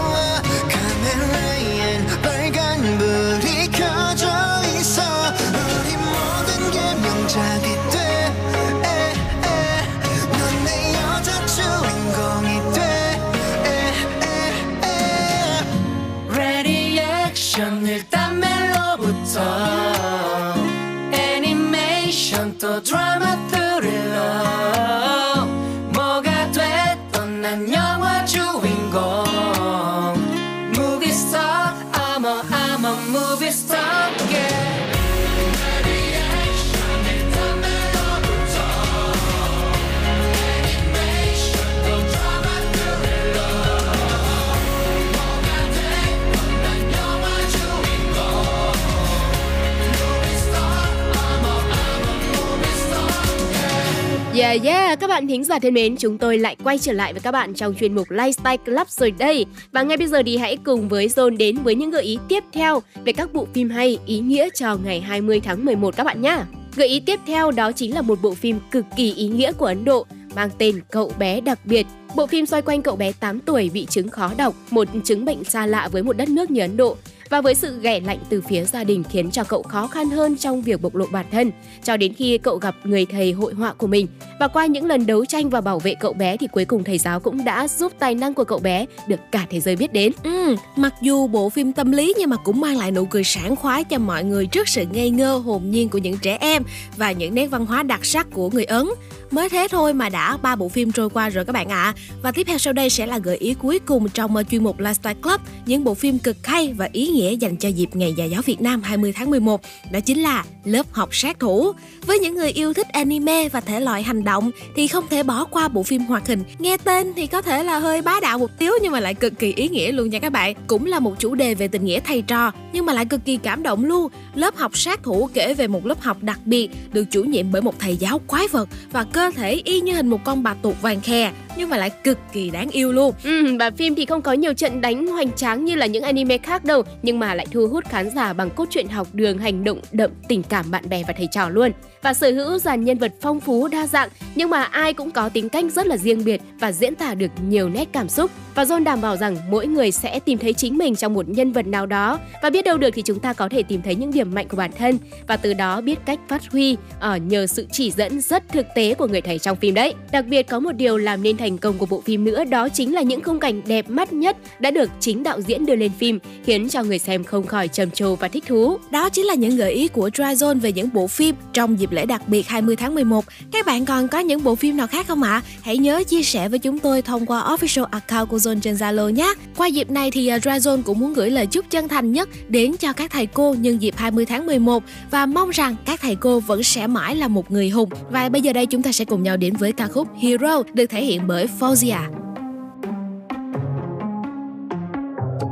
Yeah 54.54 54.66
yeah, 54.66 55.00
các 55.00 55.08
bạn 55.08 55.28
thính 55.28 55.44
giả 55.44 55.60
thân 55.60 55.74
mến, 55.74 55.96
chúng 55.98 56.18
tôi 56.18 56.38
lại 56.38 56.56
quay 56.64 56.78
trở 56.78 56.94
lại 56.94 57.14
với 57.14 57.22
các 57.22 57.32
bạn 57.32 57.54
trong 57.54 57.76
chuyên 57.80 57.96
mục 57.96 58.10
Lifestyle 58.10 58.58
Club 58.58 58.88
rồi 58.90 59.12
đây. 59.12 59.46
Và 59.72 59.82
ngay 59.82 59.98
bây 59.98 60.08
giờ 60.08 60.22
thì 60.26 60.38
hãy 60.38 60.58
cùng 60.58 60.90
với 60.90 61.08
Zone 61.08 61.38
đến 61.38 61.58
với 61.64 61.76
những 61.76 61.92
gợi 61.92 62.04
ý 62.04 62.18
tiếp 62.30 62.44
theo 62.54 62.82
về 63.06 63.14
các 63.14 63.34
bộ 63.34 63.48
phim 63.54 63.70
hay 63.70 63.98
ý 64.06 64.20
nghĩa 64.20 64.50
cho 64.50 64.78
ngày 64.86 65.02
20 65.02 65.40
tháng 65.40 65.66
11 65.66 65.96
các 65.98 66.04
bạn 66.04 66.22
nhé. 66.22 66.38
Gợi 66.76 66.88
ý 66.88 67.00
tiếp 67.00 67.20
theo 67.28 67.52
đó 67.52 67.72
chính 67.72 67.96
là 67.96 68.02
một 68.02 68.22
bộ 68.22 68.34
phim 68.34 68.60
cực 68.72 68.86
kỳ 68.96 69.14
ý 69.14 69.28
nghĩa 69.28 69.52
của 69.52 69.66
Ấn 69.66 69.86
Độ 69.86 70.06
mang 70.36 70.50
tên 70.58 70.82
Cậu 70.92 71.12
bé 71.20 71.42
đặc 71.42 71.60
biệt. 71.66 71.86
Bộ 72.16 72.28
phim 72.28 72.46
xoay 72.46 72.62
quanh 72.62 72.82
cậu 72.82 72.96
bé 72.96 73.12
8 73.12 73.40
tuổi 73.40 73.70
bị 73.74 73.86
chứng 73.90 74.10
khó 74.10 74.32
đọc, 74.38 74.56
một 74.70 74.88
chứng 75.04 75.26
bệnh 75.26 75.44
xa 75.44 75.66
lạ 75.66 75.90
với 75.92 76.04
một 76.04 76.18
đất 76.18 76.30
nước 76.30 76.52
như 76.52 76.62
Ấn 76.62 76.78
Độ 76.78 76.98
và 77.30 77.42
với 77.42 77.56
sự 77.56 77.80
ghẻ 77.82 78.00
lạnh 78.00 78.20
từ 78.30 78.42
phía 78.42 78.64
gia 78.64 78.84
đình 78.84 79.04
khiến 79.04 79.32
cho 79.32 79.44
cậu 79.44 79.64
khó 79.64 79.88
khăn 79.88 80.10
hơn 80.10 80.38
trong 80.38 80.62
việc 80.62 80.82
bộc 80.82 80.96
lộ 80.96 81.06
bản 81.12 81.26
thân 81.32 81.52
cho 81.84 81.98
đến 81.98 82.14
khi 82.14 82.38
cậu 82.38 82.58
gặp 82.58 82.76
người 82.84 83.06
thầy 83.06 83.32
hội 83.32 83.54
họa 83.54 83.74
của 83.74 83.88
mình 83.88 84.08
và 84.40 84.48
qua 84.48 84.66
những 84.66 84.86
lần 84.86 85.06
đấu 85.06 85.26
tranh 85.26 85.50
và 85.50 85.62
bảo 85.62 85.80
vệ 85.80 85.96
cậu 86.00 86.14
bé 86.14 86.38
thì 86.38 86.48
cuối 86.48 86.66
cùng 86.66 86.84
thầy 86.84 86.98
giáo 86.98 87.20
cũng 87.20 87.44
đã 87.44 87.68
giúp 87.68 87.92
tài 88.00 88.16
năng 88.16 88.34
của 88.34 88.44
cậu 88.44 88.60
bé 88.60 88.86
được 89.08 89.20
cả 89.32 89.46
thế 89.50 89.60
giới 89.60 89.76
biết 89.76 89.94
đến. 89.94 90.12
Ừ, 90.24 90.56
mặc 90.76 90.94
dù 91.02 91.28
bộ 91.28 91.50
phim 91.50 91.74
tâm 91.74 91.92
lý 91.92 92.14
nhưng 92.20 92.30
mà 92.30 92.38
cũng 92.38 92.62
mang 92.62 92.78
lại 92.78 92.92
nụ 92.92 93.06
cười 93.06 93.24
sảng 93.24 93.56
khoái 93.56 93.84
cho 93.84 94.00
mọi 94.00 94.24
người 94.24 94.46
trước 94.46 94.68
sự 94.68 94.86
ngây 94.92 95.10
ngơ 95.10 95.38
hồn 95.38 95.62
nhiên 95.70 95.90
của 95.90 95.98
những 95.98 96.18
trẻ 96.18 96.38
em 96.42 96.64
và 96.98 97.12
những 97.12 97.36
nét 97.36 97.48
văn 97.48 97.66
hóa 97.66 97.84
đặc 97.84 98.06
sắc 98.06 98.28
của 98.32 98.50
người 98.50 98.66
Ấn. 98.66 98.88
Mới 99.32 99.50
thế 99.50 99.68
thôi 99.72 99.94
mà 99.94 100.10
đã 100.10 100.38
ba 100.38 100.56
bộ 100.56 100.70
phim 100.70 100.92
trôi 100.92 101.10
qua 101.10 101.30
rồi 101.30 101.46
các 101.46 101.54
bạn 101.54 101.70
ạ. 101.70 101.84
À. 101.84 101.94
Và 102.22 102.32
tiếp 102.32 102.44
theo 102.48 102.58
sau 102.58 102.74
đây 102.74 102.90
sẽ 102.90 103.06
là 103.06 103.18
gợi 103.18 103.38
ý 103.38 103.54
cuối 103.54 103.80
cùng 103.86 104.10
trong 104.10 104.36
ờ, 104.36 104.44
chuyên 104.44 104.64
mục 104.64 104.80
Lifestyle 104.80 105.22
Club, 105.22 105.42
những 105.66 105.84
bộ 105.84 105.94
phim 105.94 106.20
cực 106.20 106.48
hay 106.48 106.74
và 106.78 106.90
ý 106.92 107.08
nghĩa 107.08 107.36
dành 107.36 107.58
cho 107.58 107.70
dịp 107.70 107.96
Ngày 107.96 108.14
Nhà 108.18 108.26
giáo 108.26 108.42
Việt 108.42 108.62
Nam 108.62 108.82
20 108.84 109.14
tháng 109.16 109.30
11. 109.30 109.62
Đó 109.92 110.00
chính 110.00 110.22
là 110.22 110.44
Lớp 110.64 110.86
học 110.92 111.16
sát 111.16 111.40
thủ. 111.40 111.72
Với 112.06 112.20
những 112.20 112.36
người 112.36 112.52
yêu 112.52 112.74
thích 112.74 112.88
anime 112.90 113.50
và 113.50 113.62
thể 113.62 113.80
loại 113.80 114.04
hành 114.04 114.24
động 114.24 114.52
thì 114.76 114.88
không 114.88 115.08
thể 115.10 115.24
bỏ 115.24 115.46
qua 115.46 115.68
bộ 115.68 115.84
phim 115.84 116.02
hoạt 116.02 116.28
hình. 116.28 116.44
Nghe 116.60 116.78
tên 116.78 117.14
thì 117.16 117.28
có 117.28 117.42
thể 117.42 117.64
là 117.64 117.80
hơi 117.80 118.02
bá 118.02 118.20
đạo 118.22 118.38
một 118.40 118.50
tiếu 118.58 118.74
nhưng 118.82 118.92
mà 118.92 119.00
lại 119.00 119.14
cực 119.14 119.40
kỳ 119.40 119.54
ý 119.54 119.70
nghĩa 119.70 119.92
luôn 119.92 120.10
nha 120.10 120.20
các 120.20 120.32
bạn. 120.32 120.56
Cũng 120.68 120.86
là 120.86 121.00
một 121.00 121.20
chủ 121.20 121.36
đề 121.36 121.56
về 121.56 121.68
tình 121.68 121.86
nghĩa 121.86 122.00
thầy 122.00 122.22
trò 122.22 122.52
nhưng 122.74 122.86
mà 122.86 122.94
lại 122.94 123.06
cực 123.06 123.26
kỳ 123.26 123.38
cảm 123.38 123.64
động 123.64 123.86
luôn. 123.86 124.12
Lớp 124.36 124.56
học 124.56 124.78
sát 124.78 125.04
thủ 125.04 125.30
kể 125.34 125.54
về 125.54 125.68
một 125.68 125.86
lớp 125.86 126.02
học 126.02 126.18
đặc 126.22 126.40
biệt 126.46 126.70
được 126.94 127.06
chủ 127.12 127.24
nhiệm 127.24 127.52
bởi 127.52 127.62
một 127.62 127.80
thầy 127.80 127.98
giáo 127.98 128.22
quái 128.28 128.48
vật 128.48 128.70
và 128.92 129.04
cơ 129.04 129.32
thể 129.36 129.62
y 129.66 129.82
như 129.82 129.94
hình 129.94 130.08
một 130.08 130.20
con 130.24 130.44
bà 130.44 130.54
tuột 130.54 130.76
vàng 130.82 131.02
khè 131.02 131.32
nhưng 131.58 131.70
mà 131.70 131.78
lại 131.78 131.90
cực 131.90 132.18
kỳ 132.34 132.50
đáng 132.50 132.70
yêu 132.70 132.92
luôn. 132.92 133.12
Ừ, 133.24 133.58
và 133.60 133.72
phim 133.72 133.96
thì 133.96 134.06
không 134.06 134.22
có 134.22 134.34
nhiều 134.34 134.54
trận 134.54 134.82
đánh 134.82 135.08
hoành 135.08 135.32
tráng 135.32 135.66
như 135.66 135.76
là 135.76 135.86
những 135.86 136.04
anime 136.04 136.38
khác 136.38 136.66
đâu, 136.66 136.84
nhưng 137.02 137.20
mà 137.20 137.36
lại 137.36 137.48
thu 137.52 137.68
hút 137.68 137.86
khán 137.90 138.10
giả 138.16 138.34
bằng 138.34 138.50
cốt 138.50 138.66
truyện 138.70 138.88
học 138.88 139.08
đường 139.14 139.38
hành 139.38 139.64
động 139.64 139.80
đậm 139.92 140.12
tình 140.28 140.44
cảm 140.44 140.72
bạn 140.72 140.90
bè 140.90 141.04
và 141.08 141.14
thầy 141.18 141.28
trò 141.32 141.50
luôn. 141.50 141.72
Và 142.02 142.14
sở 142.14 142.32
hữu 142.32 142.60
dàn 142.60 142.84
nhân 142.84 142.98
vật 142.98 143.14
phong 143.22 143.40
phú 143.40 143.68
đa 143.68 143.88
dạng, 143.88 144.10
nhưng 144.36 144.50
mà 144.50 144.64
ai 144.64 144.94
cũng 144.94 145.12
có 145.12 145.30
tính 145.30 145.50
cách 145.50 145.66
rất 145.76 145.88
là 145.88 145.98
riêng 145.98 146.24
biệt 146.26 146.42
và 146.60 146.72
diễn 146.72 146.96
tả 146.96 147.14
được 147.14 147.32
nhiều 147.48 147.70
nét 147.70 147.90
cảm 147.92 148.10
xúc. 148.10 148.32
Và 148.56 148.64
John 148.64 148.84
đảm 148.84 149.02
bảo 149.02 149.18
rằng 149.18 149.38
mỗi 149.50 149.68
người 149.68 149.92
sẽ 149.92 150.20
tìm 150.20 150.38
thấy 150.38 150.54
chính 150.54 150.78
mình 150.78 150.96
trong 150.96 151.14
một 151.14 151.30
nhân 151.30 151.52
vật 151.52 151.68
nào 151.68 151.86
đó 151.86 152.20
và 152.42 152.50
biết 152.50 152.66
đâu 152.66 152.78
được 152.78 152.90
thì 152.94 153.02
chúng 153.02 153.20
ta 153.20 153.34
có 153.34 153.50
thể 153.50 153.64
tìm 153.64 153.82
thấy 153.82 153.96
những 153.96 154.12
điểm 154.12 154.34
mạnh 154.34 154.48
của 154.48 154.58
bản 154.58 154.72
thân 154.78 154.98
và 155.28 155.38
từ 155.38 155.54
đó 155.54 155.82
biết 155.82 156.00
cách 156.06 156.20
phát 156.28 156.52
huy 156.52 156.78
ở 157.00 157.18
nhờ 157.18 157.48
sự 157.48 157.68
chỉ 157.72 157.92
dẫn 157.92 158.22
rất 158.22 158.44
thực 158.50 158.66
tế 158.76 158.94
của 158.94 159.08
người 159.08 159.22
thầy 159.22 159.40
trong 159.40 159.58
phim 159.58 159.74
đấy. 159.74 159.94
Đặc 160.12 160.26
biệt 160.26 160.44
có 160.44 160.60
một 160.60 160.72
điều 160.72 160.98
làm 160.98 161.24
nên 161.24 161.38
thành 161.44 161.58
công 161.58 161.78
của 161.78 161.86
bộ 161.86 162.02
phim 162.02 162.24
nữa 162.24 162.44
đó 162.44 162.70
chính 162.70 162.94
là 162.94 163.02
những 163.02 163.24
khung 163.24 163.40
cảnh 163.40 163.62
đẹp 163.66 163.90
mắt 163.90 164.14
nhất 164.14 164.38
đã 164.60 164.72
được 164.72 164.90
chính 165.00 165.24
đạo 165.24 165.40
diễn 165.40 165.66
đưa 165.66 165.76
lên 165.76 165.92
phim, 166.00 166.20
khiến 166.46 166.70
cho 166.70 166.84
người 166.84 167.00
xem 167.00 167.24
không 167.24 167.48
khỏi 167.48 167.68
trầm 167.68 167.92
trồ 167.92 168.16
và 168.16 168.28
thích 168.28 168.44
thú. 168.48 168.78
Đó 168.92 169.10
chính 169.10 169.26
là 169.26 169.34
những 169.34 169.56
gợi 169.56 169.72
ý 169.72 169.88
của 169.88 170.10
Dryzone 170.10 170.60
về 170.60 170.72
những 170.72 170.90
bộ 170.94 171.08
phim 171.08 171.36
trong 171.54 171.80
dịp 171.80 171.92
lễ 171.92 172.06
đặc 172.06 172.28
biệt 172.28 172.48
20 172.48 172.76
tháng 172.76 172.96
11. 172.96 173.26
Các 173.52 173.66
bạn 173.66 173.86
còn 173.86 174.08
có 174.08 174.20
những 174.20 174.44
bộ 174.44 174.56
phim 174.56 174.78
nào 174.78 174.88
khác 174.88 175.08
không 175.08 175.24
ạ? 175.24 175.32
À? 175.32 175.42
Hãy 175.62 175.78
nhớ 175.78 176.04
chia 176.04 176.24
sẻ 176.24 176.50
với 176.50 176.60
chúng 176.60 176.80
tôi 176.80 177.02
thông 177.02 177.26
qua 177.26 177.42
official 177.42 177.86
account 177.92 178.30
của 178.30 178.38
Zone 178.38 178.60
trên 178.60 178.76
Zalo 178.76 179.10
nhé. 179.10 179.34
Qua 179.58 179.68
dịp 179.68 179.92
này 179.92 180.12
thì 180.12 180.28
à, 180.28 180.38
Dryzone 180.38 180.82
cũng 180.84 181.00
muốn 181.00 181.14
gửi 181.14 181.30
lời 181.30 181.48
chúc 181.48 181.66
chân 181.70 181.88
thành 181.88 182.12
nhất 182.12 182.30
đến 182.48 182.78
cho 182.78 182.94
các 182.94 183.12
thầy 183.12 183.26
cô 183.26 183.56
nhân 183.60 183.82
dịp 183.82 183.94
20 183.98 184.26
tháng 184.26 184.46
11 184.46 184.84
và 185.12 185.26
mong 185.26 185.50
rằng 185.50 185.76
các 185.86 186.02
thầy 186.02 186.16
cô 186.16 186.40
vẫn 186.40 186.64
sẽ 186.64 186.88
mãi 186.88 187.16
là 187.16 187.28
một 187.28 187.52
người 187.52 187.70
hùng. 187.70 187.90
Và 188.12 188.30
bây 188.30 188.42
giờ 188.42 188.54
đây 188.54 188.66
chúng 188.66 188.82
ta 188.82 188.92
sẽ 188.92 189.06
cùng 189.06 189.24
nhau 189.24 189.38
đến 189.38 189.54
với 189.56 189.72
ca 189.72 189.88
khúc 189.88 190.08
Hero 190.22 190.64
được 190.74 190.86
thể 190.86 191.06
hiện 191.06 191.22
bởi 191.28 191.33
Fauzia. 191.34 192.08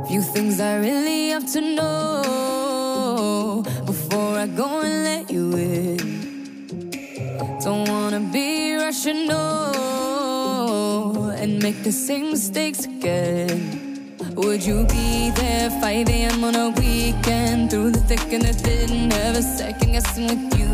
Few 0.08 0.22
things 0.22 0.60
I 0.60 0.76
really 0.76 1.30
have 1.30 1.50
to 1.52 1.60
know 1.60 3.62
before 3.84 4.38
I 4.38 4.46
go 4.46 4.80
and 4.80 5.04
let 5.04 5.30
you 5.30 5.54
in. 5.56 6.90
Don't 7.64 7.88
wanna 7.88 8.20
be 8.20 8.76
rational 8.76 9.72
and 11.30 11.60
make 11.62 11.82
the 11.82 11.92
same 11.92 12.30
mistakes 12.30 12.84
again. 12.84 13.91
Would 14.34 14.64
you 14.64 14.86
be 14.86 15.30
there 15.30 15.68
5 15.68 16.08
a.m. 16.08 16.42
on 16.42 16.56
a 16.56 16.70
weekend 16.70 17.70
through 17.70 17.90
the 17.90 18.00
thick 18.00 18.32
and 18.32 18.42
the 18.42 18.54
thin? 18.54 19.08
Never 19.08 19.42
second 19.42 19.92
guessing 19.92 20.26
with 20.26 20.58
you. 20.58 20.72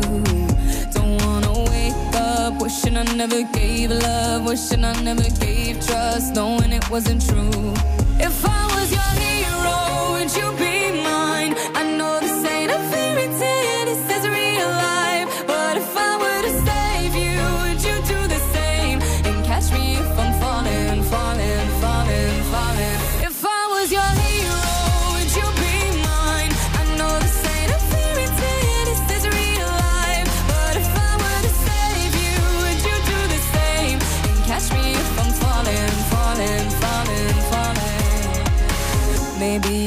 Don't 0.93 1.21
wanna 1.23 1.51
wake 1.69 2.15
up 2.15 2.61
wishing 2.61 2.95
I 2.95 3.03
never 3.15 3.43
gave 3.51 3.91
love, 3.91 4.45
wishing 4.45 4.85
I 4.85 4.93
never 5.01 5.29
gave 5.41 5.85
trust, 5.85 6.35
knowing 6.35 6.71
it 6.71 6.89
wasn't 6.89 7.21
true. 7.27 7.73
If 8.17 8.45
I 8.45 8.65
was 8.75 8.91
your 8.97 9.11
hero, 9.19 10.13
would 10.13 10.31
you 10.37 10.57
be 10.57 10.68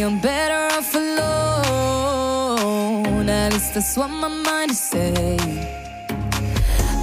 I'm 0.03 0.19
better 0.19 0.75
off 0.77 0.95
alone. 0.97 1.29
at 3.29 3.53
least 3.53 3.75
that's 3.75 3.97
what 3.97 4.09
my 4.11 4.27
mind 4.27 4.73
is 4.73 4.81
saying. 4.81 5.41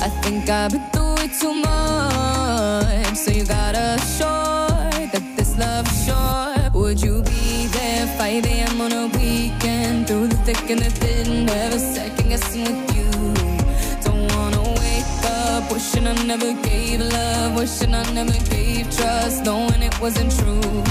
I 0.02 0.10
think 0.22 0.50
I've 0.50 0.72
been 0.72 0.84
through 0.92 1.16
it 1.20 1.32
too 1.40 1.54
much, 1.54 3.16
so 3.16 3.32
you 3.32 3.46
gotta 3.46 3.96
assure 4.00 5.08
that 5.14 5.24
this 5.38 5.58
love 5.58 5.88
is 5.88 6.08
short. 6.08 6.74
Would 6.74 7.02
you 7.02 7.24
be 7.24 7.68
there 7.68 8.06
5 8.18 8.46
a.m. 8.46 8.82
on 8.82 8.92
a 8.92 9.08
weekend 9.18 10.08
through 10.08 10.28
the 10.28 10.38
thick 10.38 10.70
and 10.70 10.82
the 10.82 10.90
thin, 10.90 11.46
never 11.46 11.80
second 11.80 12.28
guessing 12.28 12.64
with 12.66 12.96
you? 12.98 13.10
Don't 14.04 14.28
wanna 14.36 14.62
wake 14.62 15.24
up 15.24 15.72
wishing 15.72 16.06
I 16.06 16.14
never 16.26 16.52
gave 16.68 17.00
love, 17.00 17.56
wishing 17.56 17.94
I 17.96 18.04
never 18.12 18.38
gave 18.50 18.90
trust, 18.94 19.46
knowing 19.46 19.84
it 19.84 19.98
wasn't 20.02 20.32
true. 20.38 20.84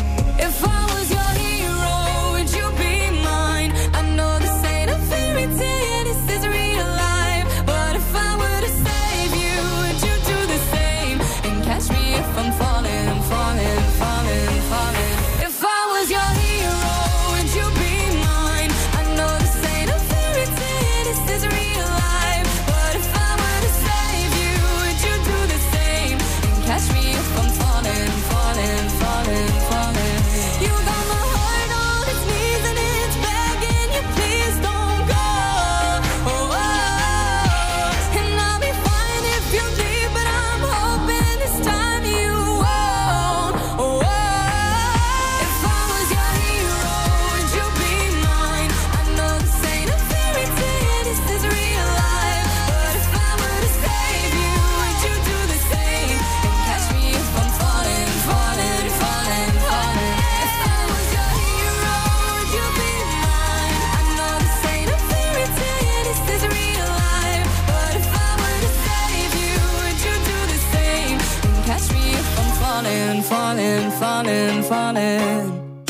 Falling, 74.69 75.19
falling. 75.21 75.85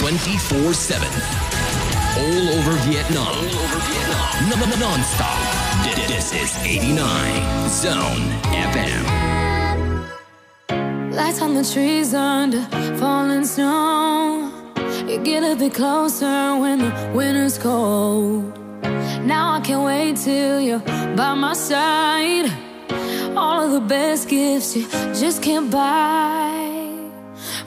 24 0.00 0.72
7. 0.72 1.08
All 2.18 2.48
over 2.58 2.72
Vietnam. 2.88 3.26
All 3.26 3.58
over 3.64 3.78
Vietnam. 3.90 4.80
Non 4.80 5.02
stop. 5.02 5.38
This 6.08 6.32
is 6.32 6.56
89 6.64 7.68
Zone 7.68 8.26
FM. 8.70 9.04
Lights 11.12 11.42
on 11.42 11.54
the 11.54 11.64
trees 11.64 12.14
under 12.14 12.62
falling 12.96 13.44
snow. 13.44 14.50
You 15.06 15.18
get 15.22 15.42
a 15.42 15.54
bit 15.56 15.74
closer 15.74 16.56
when 16.56 16.78
the 16.78 17.12
winter's 17.14 17.58
cold. 17.58 18.58
Now 19.24 19.52
I 19.52 19.60
can't 19.60 19.84
wait 19.84 20.16
till 20.16 20.60
you're 20.60 20.82
by 21.16 21.34
my 21.34 21.52
side. 21.52 22.50
All 23.36 23.60
of 23.64 23.72
the 23.72 23.80
best 23.80 24.28
gifts 24.28 24.76
you 24.76 24.86
just 25.14 25.42
can't 25.42 25.70
buy. 25.70 26.41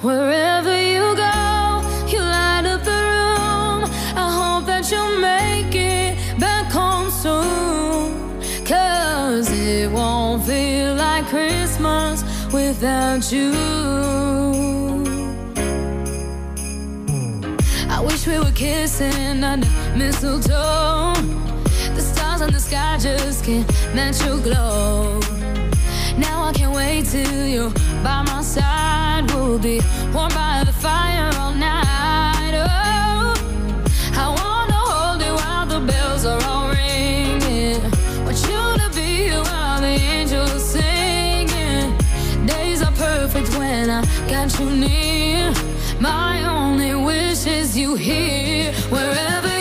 Wherever 0.06 0.70
you 0.70 1.16
go, 1.16 1.82
you 2.06 2.20
light 2.20 2.64
up 2.68 2.84
the 2.84 2.92
room. 2.92 3.90
I 4.16 4.30
hope 4.40 4.68
that 4.68 4.92
you'll 4.92 5.20
make 5.20 5.74
it 5.74 6.40
back 6.40 6.72
home 6.72 7.10
soon. 7.10 8.14
Cause 8.64 9.50
it 9.50 9.92
won't 9.92 10.44
feel 10.44 10.94
like 10.94 11.26
Christmas 11.26 12.24
without 12.54 13.32
you. 13.32 13.52
I 17.90 18.00
wish 18.06 18.28
we 18.28 18.38
were 18.38 18.52
kissing 18.52 19.44
under 19.44 19.68
mistletoe. 19.98 21.16
The 21.96 22.02
stars 22.02 22.42
in 22.42 22.54
the 22.54 22.60
sky 22.60 23.00
just 23.00 23.44
can't 23.44 23.68
match 23.96 24.24
your 24.24 24.38
glow. 24.38 25.20
Now 26.16 26.44
I 26.44 26.54
can't 26.54 26.76
wait 26.76 27.06
till 27.06 27.48
you're 27.48 27.74
by 28.06 28.22
my 28.22 28.42
side. 28.44 29.26
We'll 29.34 29.58
be 29.58 29.82
warm 30.14 30.30
by 30.30 30.64
the 30.64 30.72
fire 30.86 31.32
all 31.40 31.54
night. 31.54 32.54
Oh, 32.54 33.34
I 34.24 34.26
wanna 34.40 34.82
hold 34.92 35.20
you 35.26 35.34
while 35.42 35.66
the 35.74 35.80
bells 35.92 36.24
are 36.24 36.42
all 36.52 36.70
ringing. 36.70 37.82
Want 38.26 38.40
you 38.50 38.62
to 38.82 38.88
be 38.94 39.10
here 39.30 39.44
while 39.50 39.82
the 39.82 39.96
angels 40.18 40.64
singing. 40.74 41.98
Days 42.46 42.84
are 42.84 42.96
perfect 43.08 43.50
when 43.58 43.90
I 43.90 44.02
got 44.30 44.50
you 44.60 44.70
near. 44.70 45.52
My 46.00 46.46
only 46.46 46.94
wish 46.94 47.48
is 47.48 47.76
you 47.76 47.96
here, 47.96 48.72
wherever 48.94 49.55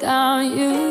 without 0.00 0.44
you. 0.44 0.87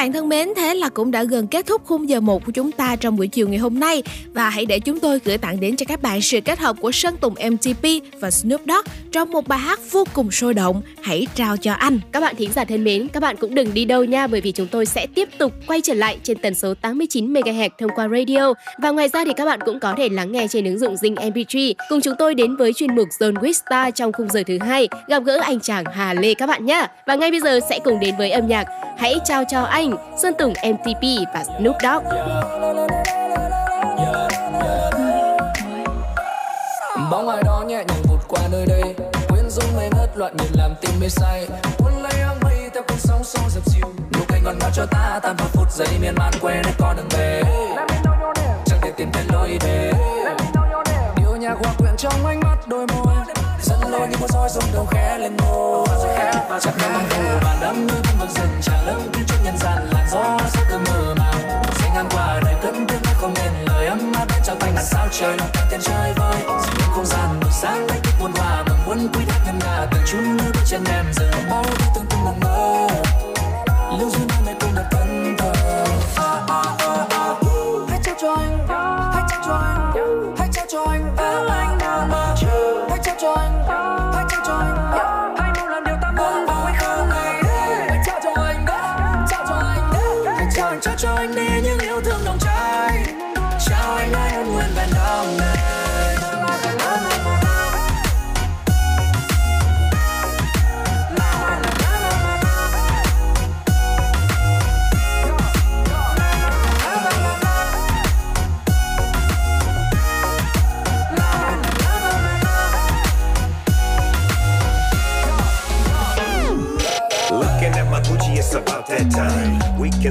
Bạn 0.00 0.12
thân 0.12 0.28
mến, 0.28 0.48
thế 0.56 0.74
là 0.74 0.88
cũng 0.88 1.10
đã 1.10 1.24
gần 1.24 1.46
kết 1.46 1.66
thúc 1.66 1.82
khung 1.84 2.08
giờ 2.08 2.20
1 2.20 2.44
của 2.46 2.52
chúng 2.52 2.72
ta 2.72 2.96
trong 2.96 3.16
buổi 3.16 3.28
chiều 3.28 3.48
ngày 3.48 3.58
hôm 3.58 3.80
nay 3.80 4.02
và 4.34 4.50
hãy 4.50 4.66
để 4.66 4.78
chúng 4.78 5.00
tôi 5.00 5.18
gửi 5.24 5.38
tặng 5.38 5.60
đến 5.60 5.76
cho 5.76 5.86
các 5.88 6.02
bạn 6.02 6.20
sự 6.20 6.40
kết 6.40 6.58
hợp 6.58 6.76
của 6.80 6.92
Sơn 6.92 7.16
Tùng 7.20 7.34
MTP 7.50 7.84
và 8.20 8.30
Snoop 8.30 8.60
Dogg 8.66 8.92
trong 9.12 9.30
một 9.30 9.48
bài 9.48 9.58
hát 9.58 9.80
vô 9.90 10.04
cùng 10.14 10.30
sôi 10.30 10.54
động. 10.54 10.82
Hãy 11.02 11.26
trao 11.34 11.56
cho 11.56 11.72
anh. 11.72 12.00
Các 12.12 12.20
bạn 12.20 12.36
thính 12.36 12.52
giả 12.52 12.64
thân 12.64 12.84
mến, 12.84 13.08
các 13.08 13.20
bạn 13.20 13.36
cũng 13.36 13.54
đừng 13.54 13.74
đi 13.74 13.84
đâu 13.84 14.04
nha 14.04 14.26
bởi 14.26 14.40
vì 14.40 14.52
chúng 14.52 14.66
tôi 14.66 14.86
sẽ 14.86 15.06
tiếp 15.14 15.28
tục 15.38 15.52
quay 15.66 15.80
trở 15.80 15.94
lại 15.94 16.18
trên 16.22 16.38
tần 16.38 16.54
số 16.54 16.74
89 16.74 17.32
MHz 17.32 17.70
thông 17.78 17.90
qua 17.94 18.08
radio 18.08 18.52
và 18.82 18.90
ngoài 18.90 19.08
ra 19.08 19.24
thì 19.24 19.32
các 19.36 19.44
bạn 19.44 19.60
cũng 19.64 19.80
có 19.80 19.94
thể 19.98 20.08
lắng 20.08 20.32
nghe 20.32 20.46
trên 20.50 20.64
ứng 20.64 20.78
dụng 20.78 20.94
Zing 20.94 21.14
MP3 21.14 21.74
cùng 21.88 22.00
chúng 22.00 22.14
tôi 22.18 22.34
đến 22.34 22.56
với 22.56 22.72
chuyên 22.72 22.94
mục 22.94 23.08
Zone 23.18 23.34
with 23.34 23.52
Star 23.52 23.94
trong 23.94 24.12
khung 24.12 24.28
giờ 24.28 24.42
thứ 24.46 24.58
hai 24.60 24.88
gặp 25.08 25.24
gỡ 25.24 25.38
anh 25.42 25.60
chàng 25.60 25.84
Hà 25.92 26.14
Lê 26.14 26.34
các 26.34 26.46
bạn 26.46 26.66
nhé. 26.66 26.86
Và 27.06 27.14
ngay 27.14 27.30
bây 27.30 27.40
giờ 27.40 27.60
sẽ 27.70 27.78
cùng 27.84 28.00
đến 28.00 28.14
với 28.18 28.30
âm 28.30 28.48
nhạc 28.48 28.66
Hãy 29.00 29.20
trao 29.24 29.44
cho 29.44 29.62
anh 29.62 29.89
Minh, 29.90 30.00
Sơn 30.22 30.34
Tùng 30.38 30.52
MTP 30.52 31.02
và 31.34 31.44
Snoop 31.44 31.76
Dogg. 31.82 32.04
bóng 37.10 37.28
ai 37.28 37.42
đó 37.42 37.64
nhẹ 37.66 37.76
nhàng 37.76 38.02
vụt 38.02 38.20
qua 38.28 38.40
nơi 38.52 38.66
đây. 38.66 38.94
Quyến 39.28 39.50
rũ 39.50 39.62
mê 39.76 39.88
ngất 39.96 40.16
loạn 40.16 40.36
nhìn 40.36 40.52
làm 40.54 40.74
tim 40.80 40.90
mê 41.00 41.08
say. 41.08 41.48
Cuốn 41.78 41.92
lấy 42.02 42.20
áng 42.20 42.36
mây 42.42 42.70
theo 42.74 42.82
cơn 42.88 42.98
sóng 42.98 43.24
xô 43.24 43.40
dập 43.48 43.62
dìu. 43.66 43.86
Nụ 44.12 44.20
cười 44.28 44.40
ngọt 44.40 44.54
ngào 44.60 44.70
cho 44.74 44.86
ta 44.86 45.20
tan 45.22 45.36
vào 45.36 45.48
phút 45.52 45.72
giây 45.72 45.88
miên 46.00 46.14
man 46.18 46.32
quên 46.40 46.64
hết 46.64 46.72
con 46.78 46.96
đường 46.96 47.08
về. 47.10 47.42
Chẳng 48.66 48.78
thể 48.82 48.92
tìm 48.96 49.08
thấy 49.12 49.24
lối 49.32 49.58
về. 49.60 49.92
Điệu 51.16 51.36
nhạc 51.36 51.54
hòa 51.62 51.72
quyện 51.78 51.96
trong 51.96 52.26
ánh 52.26 52.40
mắt 52.40 52.56
đôi 52.66 52.86
môi 52.86 53.14
dẫn 53.90 54.00
lối 54.00 54.08
như 54.08 54.16
con 54.20 54.28
soi 54.28 54.48
rung 54.48 54.72
đầu 54.72 54.86
khẽ 54.90 55.18
lên 55.18 55.36
môi. 55.36 55.86
Chạm 56.60 56.74
nhau 56.78 56.90
bằng 56.94 57.06
phù 57.10 57.22
và 57.42 57.56
đắm 57.60 57.86
như 57.86 57.94
cung 57.94 58.18
vực 58.18 58.28
rừng 58.36 58.60
trà 58.62 58.82
lưng 58.86 59.10
cứ 59.12 59.20
trên 59.28 59.38
nhân 59.44 59.56
gian 59.60 59.88
làn 59.92 60.06
gió 60.10 60.38
sắc 60.52 60.62
cứ 60.70 60.78
mờ 60.78 61.14
màng 61.18 61.62
sẽ 61.74 61.90
ngang 61.94 62.08
qua 62.10 62.40
đời 62.44 62.54
cất 62.62 62.74
tiếng 62.88 63.02
nói 63.04 63.14
không 63.20 63.34
nên 63.34 63.52
lời 63.66 63.86
ấm 63.86 64.12
áp 64.12 64.26
đến 64.28 64.42
trao 64.44 64.56
tay 64.60 64.72
ngàn 64.74 64.84
sao 64.84 65.06
trời. 65.10 65.36
Lòng 65.36 65.48
tan 65.52 65.66
tiền 65.70 65.80
chơi 65.82 66.12
vơi 66.16 66.36
dịu 66.40 66.86
không 66.94 67.06
gian 67.06 67.40
buổi 67.40 67.50
sáng 67.52 67.86
lấy 67.86 68.00
thức 68.02 68.12
buồn 68.20 68.32
hòa 68.36 68.64
mừng 68.68 68.78
muốn 68.86 69.08
quý 69.12 69.24
thác 69.28 69.40
ngân 69.46 69.58
nga 69.58 69.86
từng 69.90 70.02
chút 70.06 70.18
nước 70.22 70.50
bước 70.54 70.64
chân 70.66 70.84
em 70.84 71.04
giờ 71.16 71.30
bao 71.50 71.64
thứ 71.64 71.84
tương 71.94 72.06
tương 72.06 72.24
mộng 72.24 72.40
mơ. 72.40 72.88
Lưu 73.98 74.10
duyên 74.10 74.28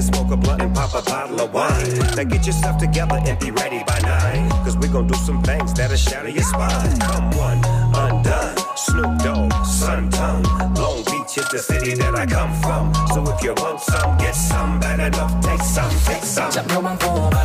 can 0.00 0.14
smoke 0.14 0.30
a 0.32 0.36
blunt 0.36 0.62
and 0.62 0.74
pop 0.74 0.94
a 0.94 1.02
bottle 1.02 1.40
of 1.40 1.52
wine. 1.52 1.98
Now 2.16 2.24
get 2.24 2.46
yourself 2.46 2.78
together 2.78 3.18
and 3.26 3.38
be 3.38 3.50
ready 3.50 3.82
by 3.86 3.98
nine. 4.00 4.48
Cause 4.64 4.76
we 4.78 4.88
gon' 4.88 5.06
do 5.06 5.14
some 5.14 5.42
things 5.42 5.74
that'll 5.74 5.96
shatter 5.96 6.28
your 6.28 6.42
spine. 6.42 6.98
Come 7.00 7.30
one, 7.36 7.60
undone. 7.94 8.56
Snoop 8.76 9.18
Dogg, 9.24 9.52
Sun 9.66 10.10
Tongue. 10.10 10.44
Long 10.74 11.02
Beach 11.04 11.36
is 11.36 11.48
the 11.48 11.58
city 11.58 11.94
that 11.94 12.14
I 12.14 12.26
come 12.26 12.52
from. 12.62 12.94
So 13.12 13.18
if 13.32 13.42
you 13.42 13.52
want 13.56 13.80
some, 13.80 14.16
get 14.18 14.34
some. 14.34 14.80
Bad 14.80 15.00
enough, 15.00 15.32
take 15.42 15.62
some, 15.62 15.92
take 16.06 16.24
some. 16.24 16.50
chạm 16.50 16.66
nhau 16.68 16.82
mang 16.82 16.96
phù 17.00 17.30
và 17.32 17.44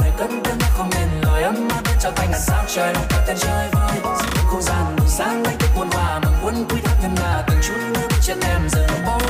đời 0.00 0.12
cất 0.18 0.30
tiếng 0.44 0.58
nói 0.58 0.70
không 0.76 0.90
nên 0.94 1.08
lời 1.22 1.42
ấm 1.42 1.68
áp 1.68 1.82
tay 2.16 2.28
ngàn 2.28 2.40
sao 2.40 2.64
trời 2.68 2.94
không 4.46 4.62
gian 4.62 4.96
buổi 4.98 5.08
sáng 5.08 5.42
lấy 5.42 5.54
thức 5.58 5.68
muôn 5.76 5.88
hòa 5.90 6.20
mừng 6.24 6.34
muốn 6.42 6.54
quý 6.68 6.80
thác 6.84 6.94
thân 7.02 7.14
là 7.14 7.44
từng 7.48 7.58
chút 7.62 7.74
nước 7.94 8.08
chân 8.22 8.40
em 8.40 8.68
giờ 8.72 8.86
bao 9.06 9.25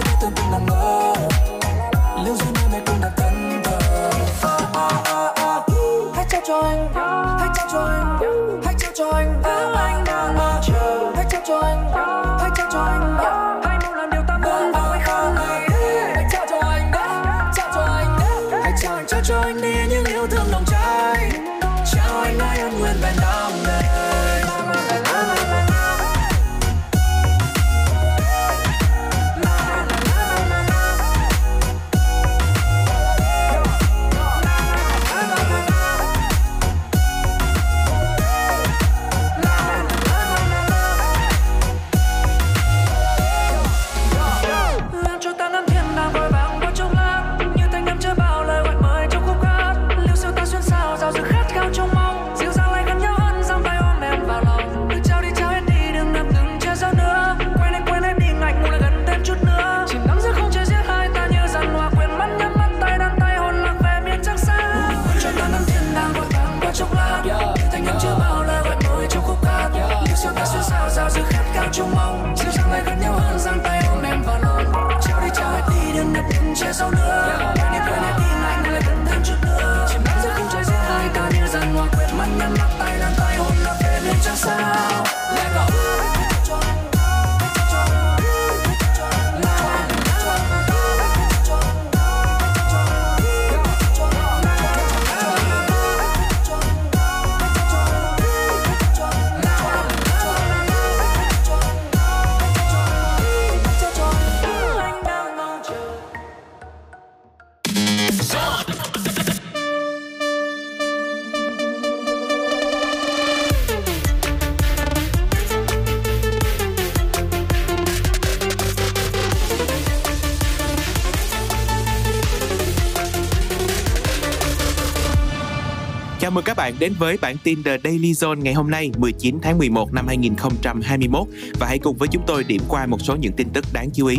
bạn 126.67 126.75
đến 126.79 126.93
với 126.99 127.19
bản 127.21 127.37
tin 127.45 127.62
The 127.62 127.79
Daily 127.85 128.12
Zone 128.12 128.41
ngày 128.41 128.55
hôm 128.55 128.71
nay 128.71 128.91
19 128.99 129.39
tháng 129.43 129.59
11 129.59 129.93
năm 129.93 130.07
2021 130.07 131.27
và 131.61 131.67
hãy 131.67 131.79
cùng 131.79 131.97
với 131.97 132.09
chúng 132.09 132.23
tôi 132.27 132.45
điểm 132.45 132.62
qua 132.69 132.87
một 132.87 133.01
số 133.01 133.17
những 133.17 133.33
tin 133.33 133.49
tức 133.53 133.64
đáng 133.73 133.91
chú 133.91 134.07
ý. 134.07 134.19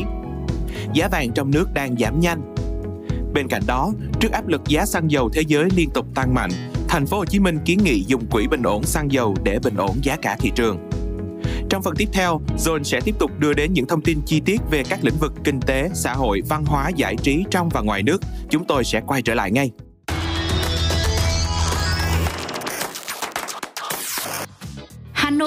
Giá 0.93 1.07
vàng 1.07 1.31
trong 1.35 1.51
nước 1.51 1.73
đang 1.73 1.97
giảm 1.97 2.19
nhanh. 2.19 2.55
Bên 3.33 3.47
cạnh 3.47 3.61
đó, 3.67 3.91
trước 4.19 4.31
áp 4.31 4.47
lực 4.47 4.61
giá 4.67 4.85
xăng 4.85 5.11
dầu 5.11 5.29
thế 5.33 5.41
giới 5.47 5.69
liên 5.75 5.89
tục 5.89 6.05
tăng 6.15 6.33
mạnh, 6.33 6.49
thành 6.87 7.05
phố 7.05 7.17
Hồ 7.17 7.25
Chí 7.25 7.39
Minh 7.39 7.59
kiến 7.65 7.79
nghị 7.83 8.03
dùng 8.07 8.25
quỹ 8.31 8.47
bình 8.47 8.63
ổn 8.63 8.83
xăng 8.83 9.11
dầu 9.11 9.35
để 9.43 9.59
bình 9.63 9.75
ổn 9.75 9.95
giá 10.01 10.15
cả 10.15 10.37
thị 10.39 10.51
trường. 10.55 10.89
Trong 11.69 11.83
phần 11.83 11.93
tiếp 11.97 12.09
theo, 12.13 12.41
Zone 12.57 12.83
sẽ 12.83 12.99
tiếp 13.01 13.15
tục 13.19 13.31
đưa 13.39 13.53
đến 13.53 13.73
những 13.73 13.87
thông 13.87 14.01
tin 14.01 14.19
chi 14.25 14.39
tiết 14.39 14.61
về 14.71 14.83
các 14.89 15.03
lĩnh 15.03 15.17
vực 15.19 15.33
kinh 15.43 15.59
tế, 15.59 15.89
xã 15.93 16.13
hội, 16.13 16.41
văn 16.49 16.65
hóa, 16.65 16.89
giải 16.95 17.15
trí 17.21 17.43
trong 17.51 17.69
và 17.69 17.81
ngoài 17.81 18.03
nước. 18.03 18.21
Chúng 18.49 18.65
tôi 18.65 18.83
sẽ 18.83 19.01
quay 19.07 19.21
trở 19.21 19.33
lại 19.33 19.51
ngay. 19.51 19.71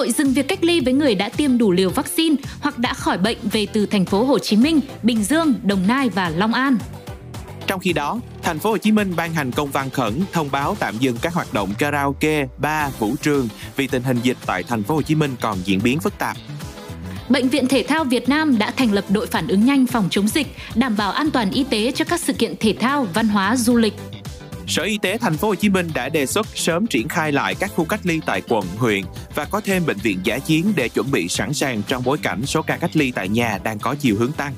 Nội 0.01 0.11
dừng 0.11 0.33
việc 0.33 0.49
cách 0.49 0.65
ly 0.65 0.81
với 0.81 0.93
người 0.93 1.15
đã 1.15 1.29
tiêm 1.29 1.59
đủ 1.59 1.73
liều 1.73 1.91
vaccine 1.91 2.37
hoặc 2.61 2.79
đã 2.79 2.95
khỏi 2.95 3.19
bệnh 3.19 3.39
về 3.53 3.67
từ 3.73 3.87
thành 3.87 4.05
phố 4.05 4.25
Hồ 4.25 4.39
Chí 4.39 4.57
Minh, 4.57 4.81
Bình 5.03 5.25
Dương, 5.25 5.55
Đồng 5.63 5.87
Nai 5.87 6.09
và 6.09 6.29
Long 6.29 6.55
An. 6.55 6.79
Trong 7.67 7.81
khi 7.81 7.93
đó, 7.93 8.21
thành 8.43 8.59
phố 8.59 8.71
Hồ 8.71 8.77
Chí 8.77 8.93
Minh 8.93 9.13
ban 9.17 9.35
hành 9.35 9.53
công 9.53 9.71
văn 9.71 9.91
khẩn 9.91 10.21
thông 10.33 10.51
báo 10.51 10.77
tạm 10.79 10.95
dừng 10.99 11.17
các 11.23 11.35
hoạt 11.35 11.55
động 11.55 11.75
karaoke, 11.79 12.47
bar, 12.59 12.93
vũ 12.99 13.15
trường 13.23 13.49
vì 13.77 13.87
tình 13.87 14.03
hình 14.03 14.19
dịch 14.23 14.37
tại 14.47 14.63
thành 14.63 14.83
phố 14.83 14.95
Hồ 14.95 15.03
Chí 15.03 15.15
Minh 15.15 15.37
còn 15.41 15.59
diễn 15.65 15.81
biến 15.83 16.01
phức 16.01 16.19
tạp. 16.19 16.37
Bệnh 17.29 17.49
viện 17.49 17.69
Thể 17.69 17.83
thao 17.89 18.05
Việt 18.05 18.29
Nam 18.29 18.59
đã 18.59 18.71
thành 18.71 18.93
lập 18.93 19.05
đội 19.09 19.27
phản 19.27 19.49
ứng 19.49 19.65
nhanh 19.65 19.87
phòng 19.87 20.09
chống 20.11 20.29
dịch, 20.29 20.47
đảm 20.75 20.97
bảo 20.97 21.13
an 21.13 21.31
toàn 21.31 21.51
y 21.51 21.65
tế 21.65 21.93
cho 21.93 22.05
các 22.05 22.21
sự 22.21 22.33
kiện 22.33 22.55
thể 22.61 22.75
thao, 22.81 23.07
văn 23.15 23.29
hóa, 23.29 23.57
du 23.57 23.77
lịch. 23.77 23.95
Sở 24.71 24.83
Y 24.83 24.99
tế 24.99 25.19
thành 25.19 25.37
phố 25.37 25.49
Hồ 25.49 25.55
Chí 25.55 25.69
Minh 25.69 25.91
đã 25.95 26.09
đề 26.09 26.27
xuất 26.27 26.47
sớm 26.55 26.87
triển 26.87 27.09
khai 27.09 27.33
lại 27.33 27.55
các 27.55 27.71
khu 27.77 27.85
cách 27.85 28.01
ly 28.03 28.21
tại 28.27 28.43
quận, 28.49 28.65
huyện 28.79 29.05
và 29.35 29.45
có 29.45 29.61
thêm 29.61 29.87
bệnh 29.87 29.97
viện 29.97 30.19
giả 30.25 30.39
chiến 30.39 30.73
để 30.77 30.89
chuẩn 30.89 31.11
bị 31.11 31.29
sẵn 31.29 31.55
sàng 31.55 31.83
trong 31.83 32.03
bối 32.05 32.19
cảnh 32.23 32.47
số 32.47 32.63
ca 32.63 32.77
cách 32.77 32.97
ly 32.97 33.13
tại 33.13 33.29
nhà 33.29 33.59
đang 33.63 33.79
có 33.79 33.95
chiều 34.01 34.17
hướng 34.19 34.33
tăng. 34.33 34.53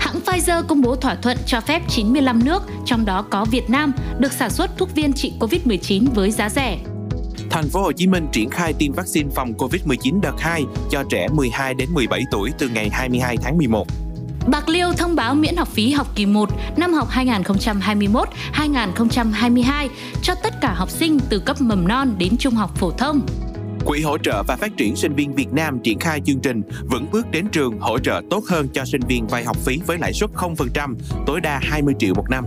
Hãng 0.00 0.20
Pfizer 0.26 0.62
công 0.62 0.82
bố 0.82 0.96
thỏa 0.96 1.14
thuận 1.14 1.36
cho 1.46 1.60
phép 1.60 1.82
95 1.88 2.44
nước, 2.44 2.62
trong 2.86 3.04
đó 3.04 3.22
có 3.30 3.44
Việt 3.44 3.70
Nam, 3.70 3.92
được 4.18 4.32
sản 4.32 4.50
xuất 4.50 4.70
thuốc 4.78 4.94
viên 4.94 5.12
trị 5.12 5.32
COVID-19 5.40 6.06
với 6.14 6.30
giá 6.30 6.48
rẻ. 6.48 6.78
Thành 7.50 7.68
phố 7.68 7.82
Hồ 7.82 7.92
Chí 7.92 8.06
Minh 8.06 8.26
triển 8.32 8.50
khai 8.50 8.72
tiêm 8.78 8.92
vaccine 8.92 9.30
phòng 9.34 9.52
COVID-19 9.52 10.20
đợt 10.20 10.34
2 10.38 10.64
cho 10.90 11.04
trẻ 11.10 11.28
12 11.32 11.74
đến 11.74 11.88
17 11.92 12.22
tuổi 12.30 12.50
từ 12.58 12.68
ngày 12.68 12.90
22 12.92 13.36
tháng 13.42 13.58
11. 13.58 13.86
Bạc 14.46 14.68
Liêu 14.68 14.92
thông 14.96 15.16
báo 15.16 15.34
miễn 15.34 15.56
học 15.56 15.68
phí 15.68 15.92
học 15.92 16.06
kỳ 16.14 16.26
1 16.26 16.48
năm 16.76 16.92
học 16.92 17.08
2021-2022 17.10 19.88
cho 20.22 20.34
tất 20.42 20.54
cả 20.60 20.74
học 20.74 20.90
sinh 20.90 21.18
từ 21.28 21.38
cấp 21.38 21.60
mầm 21.60 21.88
non 21.88 22.14
đến 22.18 22.36
trung 22.38 22.54
học 22.54 22.76
phổ 22.76 22.90
thông. 22.90 23.20
Quỹ 23.84 24.02
hỗ 24.02 24.18
trợ 24.18 24.42
và 24.48 24.56
phát 24.56 24.76
triển 24.76 24.96
sinh 24.96 25.14
viên 25.14 25.34
Việt 25.34 25.52
Nam 25.52 25.78
triển 25.84 25.98
khai 25.98 26.20
chương 26.24 26.40
trình 26.40 26.62
vững 26.90 27.06
bước 27.12 27.30
đến 27.30 27.48
trường 27.52 27.80
hỗ 27.80 27.98
trợ 27.98 28.22
tốt 28.30 28.44
hơn 28.48 28.68
cho 28.72 28.84
sinh 28.84 29.00
viên 29.08 29.26
vay 29.26 29.44
học 29.44 29.56
phí 29.56 29.80
với 29.86 29.98
lãi 29.98 30.12
suất 30.12 30.30
0%, 30.34 30.94
tối 31.26 31.40
đa 31.40 31.60
20 31.62 31.94
triệu 31.98 32.14
một 32.14 32.30
năm. 32.30 32.44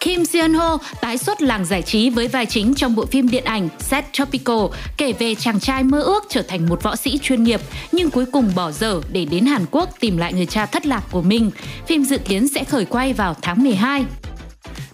Kim 0.00 0.24
Seon 0.24 0.54
Ho 0.54 0.78
tái 1.00 1.18
xuất 1.18 1.42
làng 1.42 1.64
giải 1.64 1.82
trí 1.82 2.10
với 2.10 2.28
vai 2.28 2.46
chính 2.46 2.74
trong 2.74 2.94
bộ 2.94 3.06
phim 3.06 3.28
điện 3.28 3.44
ảnh 3.44 3.68
Set 3.78 4.04
Tropical 4.12 4.56
kể 4.96 5.12
về 5.12 5.34
chàng 5.34 5.60
trai 5.60 5.82
mơ 5.82 6.00
ước 6.00 6.24
trở 6.28 6.42
thành 6.42 6.68
một 6.68 6.82
võ 6.82 6.96
sĩ 6.96 7.18
chuyên 7.22 7.44
nghiệp 7.44 7.60
nhưng 7.92 8.10
cuối 8.10 8.24
cùng 8.32 8.52
bỏ 8.54 8.70
dở 8.70 9.00
để 9.12 9.24
đến 9.24 9.46
Hàn 9.46 9.64
Quốc 9.70 9.88
tìm 10.00 10.16
lại 10.16 10.32
người 10.32 10.46
cha 10.46 10.66
thất 10.66 10.86
lạc 10.86 11.02
của 11.10 11.22
mình. 11.22 11.50
Phim 11.86 12.04
dự 12.04 12.18
kiến 12.18 12.48
sẽ 12.48 12.64
khởi 12.64 12.84
quay 12.84 13.12
vào 13.12 13.34
tháng 13.42 13.64
12. 13.64 14.04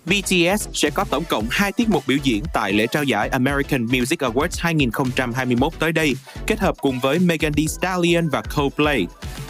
BTS 0.05 0.69
sẽ 0.73 0.91
có 0.91 1.05
tổng 1.11 1.25
cộng 1.25 1.47
2 1.51 1.73
tiết 1.73 1.89
mục 1.89 2.03
biểu 2.07 2.19
diễn 2.23 2.43
tại 2.55 2.73
lễ 2.73 2.87
trao 2.87 3.05
giải 3.05 3.29
American 3.29 3.87
Music 3.87 4.21
Awards 4.21 4.59
2021 4.59 5.73
tới 5.79 5.93
đây, 5.93 6.15
kết 6.47 6.61
hợp 6.61 6.75
cùng 6.81 7.01
với 7.01 7.19
Megan 7.19 7.53
Thee 7.53 7.67
Stallion 7.67 8.29
và 8.29 8.43
Coldplay. 8.57 9.07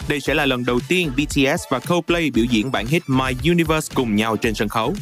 Đây 0.09 0.19
sẽ 0.19 0.33
là 0.33 0.45
lần 0.45 0.65
đầu 0.65 0.79
tiên 0.87 1.11
BTS 1.15 1.63
và 1.71 1.79
Coldplay 1.79 2.31
biểu 2.31 2.45
diễn 2.45 2.71
bản 2.71 2.85
hit 2.85 3.03
My 3.07 3.51
Universe 3.51 3.93
cùng 3.95 4.15
nhau 4.15 4.37
trên 4.37 4.53
sân 4.53 4.69
khấu. 4.69 4.93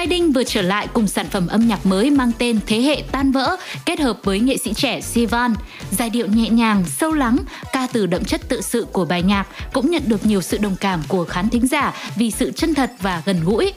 Kai 0.00 0.06
Đinh 0.06 0.32
vừa 0.32 0.44
trở 0.44 0.62
lại 0.62 0.88
cùng 0.92 1.06
sản 1.06 1.26
phẩm 1.30 1.46
âm 1.46 1.68
nhạc 1.68 1.86
mới 1.86 2.10
mang 2.10 2.32
tên 2.38 2.60
Thế 2.66 2.80
hệ 2.80 3.02
tan 3.12 3.32
vỡ, 3.32 3.56
kết 3.86 4.00
hợp 4.00 4.18
với 4.24 4.40
nghệ 4.40 4.56
sĩ 4.56 4.74
trẻ 4.74 5.00
Sivan. 5.00 5.54
Giai 5.90 6.10
điệu 6.10 6.26
nhẹ 6.26 6.48
nhàng, 6.48 6.84
sâu 6.86 7.12
lắng, 7.12 7.36
ca 7.72 7.88
từ 7.92 8.06
đậm 8.06 8.24
chất 8.24 8.48
tự 8.48 8.60
sự 8.60 8.86
của 8.92 9.04
bài 9.04 9.22
nhạc 9.22 9.46
cũng 9.72 9.90
nhận 9.90 10.02
được 10.06 10.26
nhiều 10.26 10.42
sự 10.42 10.58
đồng 10.58 10.76
cảm 10.80 11.02
của 11.08 11.24
khán 11.24 11.48
thính 11.48 11.66
giả 11.66 11.94
vì 12.16 12.30
sự 12.30 12.52
chân 12.52 12.74
thật 12.74 12.92
và 13.00 13.22
gần 13.26 13.44
gũi. 13.44 13.72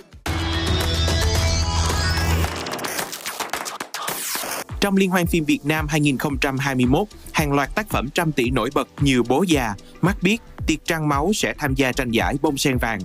Trong 4.79 4.95
Liên 4.95 5.09
hoan 5.09 5.27
phim 5.27 5.45
Việt 5.45 5.65
Nam 5.65 5.87
2021, 5.87 7.07
hàng 7.31 7.53
loạt 7.53 7.75
tác 7.75 7.89
phẩm 7.89 8.09
trăm 8.09 8.31
tỷ 8.31 8.49
nổi 8.49 8.69
bật 8.73 8.87
như 9.01 9.23
Bố 9.23 9.43
già, 9.47 9.73
Mắt 10.01 10.23
biết, 10.23 10.41
Tiệc 10.67 10.85
trăng 10.85 11.09
máu 11.09 11.31
sẽ 11.35 11.53
tham 11.57 11.75
gia 11.75 11.91
tranh 11.91 12.11
giải 12.11 12.35
bông 12.41 12.57
sen 12.57 12.77
vàng. 12.77 12.99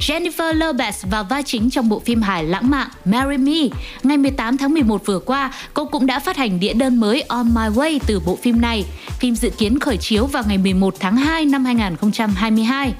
Jennifer 0.00 0.54
Lopez 0.54 0.92
vào 1.10 1.24
vai 1.24 1.42
chính 1.42 1.70
trong 1.70 1.88
bộ 1.88 2.00
phim 2.00 2.22
hài 2.22 2.44
lãng 2.44 2.70
mạn 2.70 2.88
Marry 3.04 3.36
Me. 3.36 3.78
Ngày 4.02 4.16
18 4.16 4.58
tháng 4.58 4.74
11 4.74 5.06
vừa 5.06 5.18
qua, 5.18 5.52
cô 5.74 5.84
cũng 5.84 6.06
đã 6.06 6.18
phát 6.18 6.36
hành 6.36 6.60
đĩa 6.60 6.72
đơn 6.72 7.00
mới 7.00 7.22
On 7.22 7.54
My 7.54 7.62
Way 7.62 7.98
từ 8.06 8.20
bộ 8.20 8.38
phim 8.42 8.60
này. 8.60 8.84
Phim 9.18 9.34
dự 9.34 9.50
kiến 9.50 9.78
khởi 9.78 9.96
chiếu 9.96 10.26
vào 10.26 10.42
ngày 10.46 10.58
11 10.58 10.94
tháng 11.00 11.16
2 11.16 11.44
năm 11.44 11.64
2022. 11.64 12.92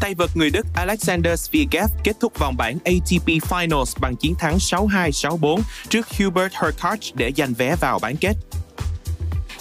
Tay 0.00 0.14
vợt 0.14 0.30
người 0.34 0.50
Đức 0.50 0.66
Alexander 0.74 1.32
Zverev 1.32 1.88
kết 2.04 2.16
thúc 2.20 2.38
vòng 2.38 2.56
bảng 2.56 2.78
ATP 2.84 3.26
Finals 3.26 4.00
bằng 4.00 4.16
chiến 4.16 4.34
thắng 4.34 4.56
6-2, 4.56 5.10
6-4 5.10 5.60
trước 5.88 6.06
Hubert 6.18 6.54
Hurkacz 6.54 7.12
để 7.14 7.32
giành 7.36 7.54
vé 7.54 7.76
vào 7.80 7.98
bán 7.98 8.16
kết. 8.16 8.34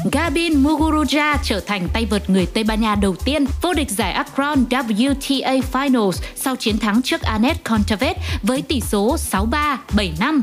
Gabin 0.04 0.64
Muguruza 0.64 1.38
trở 1.43 1.60
thành 1.60 1.88
tay 1.93 2.06
vợt 2.06 2.30
người 2.30 2.45
Tây 2.45 2.64
Ban 2.64 2.82
Nha 2.82 2.95
đầu 2.95 3.16
tiên 3.26 3.45
vô 3.62 3.74
địch 3.74 3.91
giải 3.91 4.12
Akron 4.12 4.64
WTA 4.70 5.62
Finals 5.72 6.12
sau 6.36 6.56
chiến 6.56 6.78
thắng 6.78 7.02
trước 7.02 7.22
Anet 7.22 7.64
Kontaveit 7.64 8.18
với 8.43 8.62
tỷ 8.62 8.82
số 8.82 9.16
6-3, 9.32 9.78
7-5. 9.95 10.41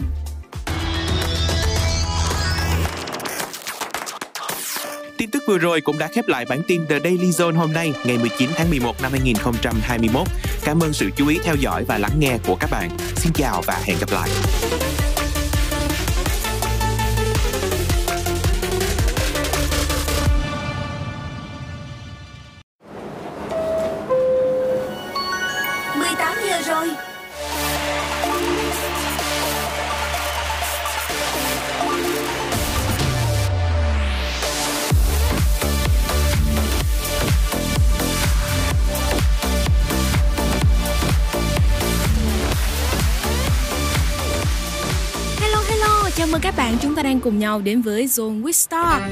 Tin 5.19 5.31
tức 5.31 5.43
vừa 5.47 5.59
rồi 5.59 5.81
cũng 5.81 5.99
đã 5.99 6.09
khép 6.09 6.29
lại 6.29 6.45
bản 6.49 6.63
tin 6.69 6.87
The 6.87 6.99
Daily 7.05 7.31
Zone 7.31 7.57
hôm 7.57 7.73
nay, 7.73 7.93
ngày 8.05 8.19
19 8.19 8.51
tháng 8.57 8.71
11 8.71 9.03
năm 9.03 9.13
2021. 9.13 10.29
Cảm 10.65 10.81
ơn 10.81 10.93
sự 10.93 11.11
chú 11.17 11.29
ý 11.29 11.39
theo 11.45 11.55
dõi 11.55 11.85
và 11.85 11.99
lắng 11.99 12.15
nghe 12.19 12.39
của 12.47 12.57
các 12.61 12.71
bạn. 12.71 12.91
Xin 13.17 13.33
chào 13.33 13.63
và 13.67 13.81
hẹn 13.85 13.97
gặp 14.01 14.11
lại. 14.13 14.29
Rồi. 26.67 26.89
Hello 45.41 45.63
hello, 45.69 46.11
chào 46.17 46.27
mừng 46.27 46.41
các 46.41 46.57
bạn. 46.57 46.77
Chúng 46.83 46.95
ta 46.95 47.03
đang 47.03 47.21
cùng 47.21 47.39
nhau 47.39 47.61
đến 47.61 47.83
với 47.83 48.07
Zone 48.07 48.43
with 48.43 48.53
Star. 48.53 49.03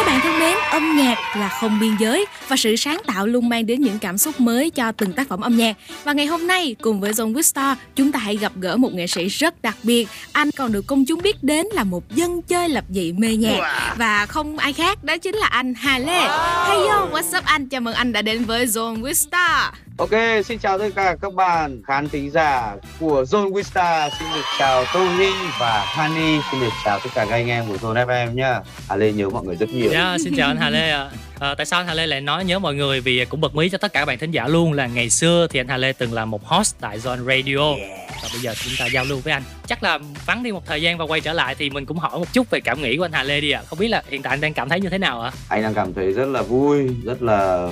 Các 0.00 0.06
bạn 0.06 0.20
thân 0.20 0.38
mến, 0.38 0.56
âm 0.70 0.96
nhạc 0.96 1.36
là 1.36 1.48
không 1.48 1.80
biên 1.80 1.96
giới 2.00 2.26
và 2.48 2.56
sự 2.56 2.76
sáng 2.76 3.00
tạo 3.06 3.26
luôn 3.26 3.48
mang 3.48 3.66
đến 3.66 3.80
những 3.80 3.98
cảm 3.98 4.18
xúc 4.18 4.40
mới 4.40 4.70
cho 4.70 4.92
từng 4.92 5.12
tác 5.12 5.28
phẩm 5.28 5.40
âm 5.40 5.56
nhạc. 5.56 5.76
Và 6.04 6.12
ngày 6.12 6.26
hôm 6.26 6.46
nay 6.46 6.76
cùng 6.82 7.00
với 7.00 7.12
Zone 7.12 7.32
with 7.32 7.42
Star, 7.42 7.78
chúng 7.96 8.12
ta 8.12 8.18
hãy 8.18 8.36
gặp 8.36 8.52
gỡ 8.56 8.76
một 8.76 8.92
nghệ 8.94 9.06
sĩ 9.06 9.28
rất 9.28 9.62
đặc 9.62 9.76
biệt. 9.82 10.08
Anh 10.32 10.50
còn 10.50 10.72
được 10.72 10.86
công 10.86 11.04
chúng 11.04 11.22
biết 11.22 11.42
đến 11.42 11.66
là 11.72 11.84
một 11.84 12.10
dân 12.10 12.42
chơi 12.42 12.68
lập 12.68 12.84
dị 12.88 13.12
mê 13.12 13.36
nhạc 13.36 13.94
và 13.96 14.26
không 14.26 14.58
ai 14.58 14.72
khác 14.72 15.04
đó 15.04 15.18
chính 15.18 15.34
là 15.34 15.46
anh 15.46 15.74
Hà 15.74 15.98
Lê. 15.98 16.20
Hey 16.68 16.86
yo, 16.88 17.08
what's 17.12 17.38
up 17.38 17.44
anh? 17.44 17.68
Chào 17.68 17.80
mừng 17.80 17.94
anh 17.94 18.12
đã 18.12 18.22
đến 18.22 18.44
với 18.44 18.66
Zone 18.66 19.02
with 19.02 19.12
Star. 19.12 19.74
Ok, 20.00 20.44
xin 20.44 20.58
chào 20.58 20.78
tất 20.78 20.88
cả 20.94 21.16
các 21.22 21.34
bạn 21.34 21.82
khán 21.86 22.08
thính 22.08 22.30
giả 22.30 22.76
của 23.00 23.22
Zone 23.22 23.52
Wista 23.52 24.10
Xin 24.18 24.28
được 24.34 24.42
chào 24.58 24.84
Tony 24.94 25.30
và 25.60 25.84
Hani. 25.86 26.40
Xin 26.50 26.60
được 26.60 26.72
chào 26.84 26.98
tất 26.98 27.10
cả 27.14 27.24
các 27.24 27.36
anh 27.36 27.48
em 27.48 27.64
của 27.68 27.74
Zone 27.74 28.06
FM 28.06 28.34
nhá. 28.34 28.60
Hà 28.88 28.96
Lê 28.96 29.12
nhớ 29.12 29.30
mọi 29.30 29.44
người 29.44 29.56
rất 29.56 29.68
nhiều. 29.68 29.90
Dạ, 29.92 30.16
xin 30.24 30.36
chào 30.36 30.48
anh 30.48 30.56
Hà 30.56 30.70
Lê 30.70 30.90
ạ. 30.90 31.10
À, 31.38 31.54
Tại 31.54 31.66
sao 31.66 31.80
anh 31.80 31.86
Hà 31.86 31.94
Lê 31.94 32.06
lại 32.06 32.20
nói 32.20 32.44
nhớ 32.44 32.58
mọi 32.58 32.74
người? 32.74 33.00
Vì 33.00 33.24
cũng 33.24 33.40
bật 33.40 33.54
mí 33.54 33.68
cho 33.68 33.78
tất 33.78 33.92
cả 33.92 34.00
các 34.00 34.06
bạn 34.06 34.18
thính 34.18 34.30
giả 34.30 34.48
luôn 34.48 34.72
Là 34.72 34.86
ngày 34.86 35.10
xưa 35.10 35.46
thì 35.50 35.60
anh 35.60 35.68
Hà 35.68 35.76
Lê 35.76 35.92
từng 35.92 36.12
là 36.12 36.24
một 36.24 36.44
host 36.44 36.74
tại 36.80 36.98
Zone 36.98 37.24
Radio. 37.24 37.74
Và 38.22 38.28
bây 38.32 38.40
giờ 38.40 38.54
chúng 38.64 38.72
ta 38.78 38.86
giao 38.86 39.04
lưu 39.04 39.20
với 39.24 39.32
anh. 39.32 39.42
Chắc 39.66 39.82
là 39.82 39.98
vắng 40.26 40.42
đi 40.42 40.52
một 40.52 40.66
thời 40.66 40.82
gian 40.82 40.98
và 40.98 41.04
quay 41.04 41.20
trở 41.20 41.32
lại 41.32 41.54
Thì 41.54 41.70
mình 41.70 41.86
cũng 41.86 41.98
hỏi 41.98 42.18
một 42.18 42.32
chút 42.32 42.50
về 42.50 42.60
cảm 42.60 42.82
nghĩ 42.82 42.96
của 42.96 43.04
anh 43.04 43.12
Hà 43.12 43.22
Lê 43.22 43.40
đi 43.40 43.50
ạ. 43.50 43.60
À. 43.60 43.66
Không 43.68 43.78
biết 43.78 43.88
là 43.88 44.02
hiện 44.08 44.22
tại 44.22 44.30
anh 44.30 44.40
đang 44.40 44.54
cảm 44.54 44.68
thấy 44.68 44.80
như 44.80 44.88
thế 44.88 44.98
nào 44.98 45.22
ạ? 45.22 45.32
À? 45.34 45.38
Anh 45.48 45.62
đang 45.62 45.74
cảm 45.74 45.94
thấy 45.94 46.12
rất 46.12 46.26
là 46.28 46.42
vui 46.42 46.88
Rất 47.04 47.22
là 47.22 47.68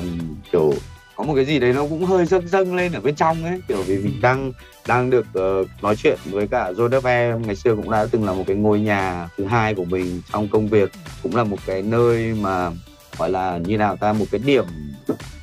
kiểu 0.53 0.75
có 1.19 1.25
một 1.25 1.35
cái 1.35 1.45
gì 1.45 1.59
đấy 1.59 1.73
nó 1.73 1.83
cũng 1.83 2.05
hơi 2.05 2.27
dâng 2.27 2.49
dâng 2.49 2.75
lên 2.75 2.93
ở 2.93 3.01
bên 3.01 3.15
trong 3.15 3.45
ấy 3.45 3.63
kiểu 3.69 3.83
vì 3.83 3.99
mình 3.99 4.21
đang 4.21 4.53
đang 4.87 5.11
được 5.11 5.27
uh, 5.39 5.69
nói 5.83 5.97
chuyện 5.97 6.19
với 6.25 6.47
cả 6.47 6.73
Zone 6.73 7.01
FM 7.01 7.39
ngày 7.39 7.57
xưa 7.57 7.77
cũng 7.77 7.91
đã 7.91 8.07
từng 8.11 8.25
là 8.25 8.33
một 8.33 8.45
cái 8.47 8.57
ngôi 8.57 8.81
nhà 8.81 9.29
thứ 9.37 9.45
hai 9.45 9.75
của 9.75 9.85
mình 9.85 10.23
trong 10.33 10.49
công 10.49 10.69
việc 10.69 10.93
cũng 11.23 11.37
là 11.37 11.45
một 11.45 11.57
cái 11.67 11.83
nơi 11.83 12.35
mà 12.41 12.71
gọi 13.19 13.31
là 13.31 13.59
như 13.59 13.79
nào 13.79 13.97
ta 13.97 14.13
một 14.13 14.25
cái 14.31 14.41
điểm 14.45 14.65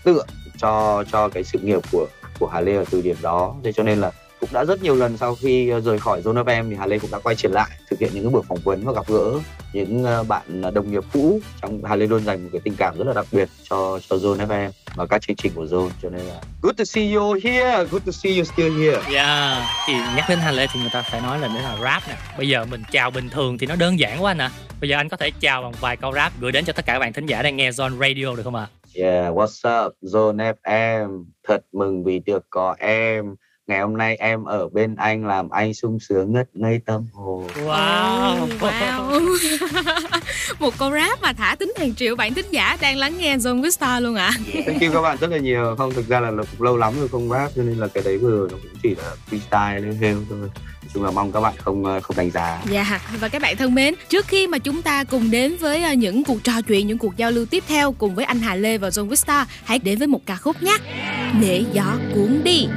tựa 0.04 0.24
cho 0.58 1.04
cho 1.12 1.30
cái 1.30 1.44
sự 1.44 1.60
nghiệp 1.60 1.82
của 1.92 2.08
của 2.40 2.48
Hà 2.48 2.62
Lê 2.62 2.76
ở 2.76 2.86
từ 2.92 3.02
điểm 3.02 3.18
đó. 3.22 3.56
Thế 3.64 3.72
cho 3.72 3.84
nên 3.84 4.00
là 4.02 4.12
cũng 4.40 4.50
đã 4.54 4.66
rất 4.66 4.84
nhiều 4.84 4.96
lần 4.96 5.18
sau 5.18 5.36
khi 5.36 5.70
ờ, 5.70 5.82
rời 5.82 6.00
khỏi 6.00 6.22
Zone 6.22 6.44
FM 6.44 6.70
thì 6.70 6.76
Hà 6.76 6.86
Lê 6.86 7.00
cũng 7.00 7.12
đã 7.12 7.20
quay 7.20 7.36
trở 7.36 7.50
lại 7.50 7.70
thực 7.90 8.00
hiện 8.00 8.10
những 8.14 8.24
cái 8.24 8.32
buổi 8.32 8.44
phỏng 8.48 8.60
vấn 8.64 8.86
và 8.86 8.94
gặp 8.94 9.08
gỡ 9.08 9.40
những 9.74 10.04
ờ, 10.04 10.24
bạn 10.24 10.74
đồng 10.74 10.92
nghiệp 10.92 11.04
cũ 11.14 11.40
trong 11.62 11.84
Hà 11.84 11.96
Lê 11.96 12.08
luôn 12.08 12.24
dành 12.24 12.44
một 12.44 12.50
cái 12.52 12.62
tình 12.64 12.76
cảm 12.78 12.98
rất 12.98 13.08
là 13.08 13.14
đặc 13.14 13.26
biệt 13.32 13.50
cho 13.70 14.00
cho 14.10 14.16
Zone 14.16 14.48
FM 14.48 14.70
và 14.96 15.06
các 15.06 15.22
chương 15.22 15.36
trình 15.36 15.52
của 15.56 15.66
Zone 15.66 15.90
cho 16.02 16.10
nên 16.10 16.22
là 16.22 16.42
good 16.62 16.78
to 16.78 16.84
see 16.86 17.14
you 17.14 17.34
here 17.44 17.86
good 17.92 18.02
to 18.06 18.12
see 18.12 18.36
you 18.36 18.44
still 18.44 18.80
here 18.82 19.02
Yeah, 19.14 19.64
thì 19.88 19.94
nhắc 19.94 20.26
đến 20.30 20.40
Hà 20.40 20.52
Lê 20.52 20.68
thì 20.74 20.80
người 20.80 20.90
ta 20.94 21.02
phải 21.02 21.22
nói 21.22 21.40
là 21.40 21.48
đấy 21.48 21.64
là 21.64 21.78
rap 21.84 22.04
nè. 22.08 22.16
Bây 22.38 22.50
giờ 22.50 22.66
mình 22.66 22.84
chào 22.92 23.12
bình 23.12 23.30
thường 23.30 23.58
thì 23.58 23.68
nó 23.68 23.76
đơn 23.76 24.00
giản 24.00 24.24
quá 24.24 24.34
nè. 24.34 24.50
Bây 24.82 24.90
giờ 24.90 24.98
anh 24.98 25.10
có 25.10 25.18
thể 25.18 25.32
chào 25.40 25.62
bằng 25.62 25.74
vài 25.82 25.98
câu 25.98 26.14
rap 26.14 26.34
gửi 26.40 26.52
đến 26.52 26.66
cho 26.66 26.74
tất 26.74 26.86
cả 26.86 26.94
các 26.94 27.00
bạn 27.00 27.14
thính 27.14 27.26
giả 27.26 27.42
đang 27.42 27.58
nghe 27.58 27.72
Zone 27.72 28.00
Radio 28.00 28.36
được 28.36 28.44
không 28.44 28.56
ạ? 28.56 28.68
Yeah, 28.96 29.34
what's 29.34 29.86
up, 29.86 29.94
Zone 30.02 30.54
FM. 30.64 31.24
Thật 31.48 31.62
mừng 31.72 32.04
vì 32.04 32.20
được 32.20 32.46
có 32.50 32.76
em. 32.80 33.36
Ngày 33.68 33.80
hôm 33.80 33.98
nay 33.98 34.16
em 34.16 34.44
ở 34.44 34.70
bên 34.70 34.96
anh 34.96 35.26
làm 35.26 35.50
anh 35.50 35.74
sung 35.74 36.00
sướng 36.00 36.34
ngất 36.34 36.50
ngây 36.54 36.80
tâm 36.86 37.08
hồn. 37.14 37.48
Wow. 37.66 38.48
wow 38.60 39.22
một 40.60 40.78
câu 40.78 40.92
rap 40.92 41.22
mà 41.22 41.34
thả 41.34 41.56
tính 41.60 41.74
hàng 41.80 41.96
triệu 41.96 42.16
bạn 42.16 42.34
thính 42.34 42.46
giả 42.52 42.78
đang 42.82 42.98
lắng 42.98 43.18
nghe 43.18 43.38
Zone 43.38 43.62
with 43.62 43.70
Star 43.70 44.04
luôn 44.04 44.16
ạ 44.16 44.32
Thank 44.66 44.82
you 44.82 44.92
các 44.94 45.02
bạn 45.02 45.18
rất 45.22 45.32
là 45.32 45.38
nhiều. 45.38 45.76
Không, 45.78 45.94
thực 45.94 46.08
ra 46.08 46.20
là 46.20 46.32
cũng 46.32 46.62
lâu 46.62 46.78
lắm 46.78 46.94
rồi 47.00 47.08
không 47.08 47.30
rap 47.30 47.52
cho 47.56 47.64
nên 47.64 47.78
là 47.78 47.88
cái 47.88 48.04
đấy 48.04 48.18
vừa 48.18 48.38
rồi 48.38 48.50
nó 48.52 48.58
cũng 48.64 48.80
chỉ 48.84 48.96
là 48.96 49.16
freestyle 49.32 49.82
lên 49.82 49.98
heo 50.02 50.18
thôi. 50.30 50.50
Chung 50.94 51.04
là 51.04 51.12
mong 51.12 51.32
các 51.32 51.42
bạn 51.42 51.54
không 51.58 51.86
ờ, 51.86 52.00
không 52.02 52.18
đánh 52.18 52.32
giá. 52.32 52.62
Dạ 52.70 53.02
và 53.20 53.28
các 53.28 53.42
bạn 53.42 53.58
thân 53.58 53.76
mến, 53.76 53.94
trước 54.10 54.28
khi 54.28 54.48
mà 54.48 54.58
chúng 54.58 54.82
ta 54.82 55.04
cùng 55.04 55.32
đến 55.32 55.56
với 55.60 55.84
ờ, 55.84 55.94
những 55.94 56.24
cuộc 56.24 56.44
trò 56.44 56.62
chuyện, 56.68 56.88
những 56.88 56.98
cuộc 56.98 57.18
giao 57.18 57.32
lưu 57.32 57.46
tiếp 57.46 57.64
theo 57.68 57.92
cùng 57.92 58.16
với 58.16 58.26
anh 58.26 58.40
Hà 58.40 58.56
Lê 58.56 58.78
và 58.78 58.90
John 58.90 59.08
Vista, 59.08 59.46
hãy 59.64 59.80
đến 59.80 59.98
với 59.98 60.08
một 60.08 60.22
ca 60.26 60.36
khúc 60.36 60.64
nhé. 60.64 60.78
Để 61.42 61.64
gió 61.74 61.98
cuốn 62.14 62.42
đi. 62.44 62.68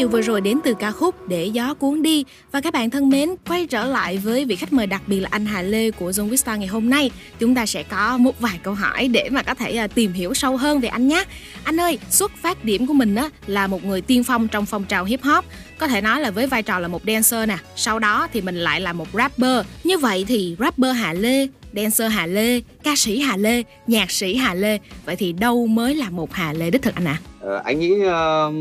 Điều 0.00 0.08
vừa 0.08 0.22
rồi 0.22 0.40
đến 0.40 0.58
từ 0.64 0.74
ca 0.74 0.90
khúc 0.90 1.28
Để 1.28 1.46
gió 1.46 1.74
cuốn 1.74 2.02
đi 2.02 2.24
và 2.52 2.60
các 2.60 2.72
bạn 2.72 2.90
thân 2.90 3.10
mến 3.10 3.28
quay 3.48 3.66
trở 3.66 3.84
lại 3.84 4.18
với 4.18 4.44
vị 4.44 4.56
khách 4.56 4.72
mời 4.72 4.86
đặc 4.86 5.02
biệt 5.06 5.20
là 5.20 5.28
anh 5.32 5.46
Hà 5.46 5.62
Lê 5.62 5.90
của 5.90 6.10
Zone 6.10 6.28
Vista 6.28 6.56
ngày 6.56 6.66
hôm 6.66 6.90
nay. 6.90 7.10
Chúng 7.38 7.54
ta 7.54 7.66
sẽ 7.66 7.82
có 7.82 8.16
một 8.18 8.40
vài 8.40 8.60
câu 8.62 8.74
hỏi 8.74 9.08
để 9.08 9.28
mà 9.30 9.42
có 9.42 9.54
thể 9.54 9.76
à, 9.76 9.86
tìm 9.86 10.12
hiểu 10.12 10.34
sâu 10.34 10.56
hơn 10.56 10.80
về 10.80 10.88
anh 10.88 11.08
nhé. 11.08 11.24
Anh 11.64 11.80
ơi, 11.80 11.98
xuất 12.10 12.32
phát 12.42 12.64
điểm 12.64 12.86
của 12.86 12.92
mình 12.92 13.14
á 13.14 13.28
là 13.46 13.66
một 13.66 13.84
người 13.84 14.00
tiên 14.00 14.24
phong 14.24 14.48
trong 14.48 14.66
phong 14.66 14.84
trào 14.84 15.04
hip 15.04 15.22
hop 15.22 15.44
có 15.78 15.88
thể 15.88 16.00
nói 16.00 16.20
là 16.20 16.30
với 16.30 16.46
vai 16.46 16.62
trò 16.62 16.78
là 16.78 16.88
một 16.88 17.02
dancer 17.06 17.48
nè 17.48 17.58
sau 17.76 17.98
đó 17.98 18.28
thì 18.32 18.40
mình 18.40 18.56
lại 18.56 18.80
là 18.80 18.92
một 18.92 19.08
rapper 19.12 19.66
như 19.84 19.98
vậy 19.98 20.24
thì 20.28 20.56
rapper 20.58 20.96
Hà 20.96 21.12
Lê 21.12 21.46
dancer 21.72 22.12
Hà 22.12 22.26
Lê 22.26 22.60
ca 22.82 22.96
sĩ 22.96 23.20
Hà 23.20 23.36
Lê 23.36 23.62
nhạc 23.86 24.10
sĩ 24.10 24.36
Hà 24.36 24.54
Lê 24.54 24.78
vậy 25.04 25.16
thì 25.16 25.32
đâu 25.32 25.66
mới 25.66 25.94
là 25.94 26.10
một 26.10 26.32
Hà 26.32 26.52
Lê 26.52 26.70
đích 26.70 26.82
thực 26.82 26.94
anh 26.94 27.08
ạ 27.08 27.20
à? 27.24 27.29
Uh, 27.44 27.64
anh 27.64 27.78
nghĩ 27.78 27.92
uh, 27.92 28.54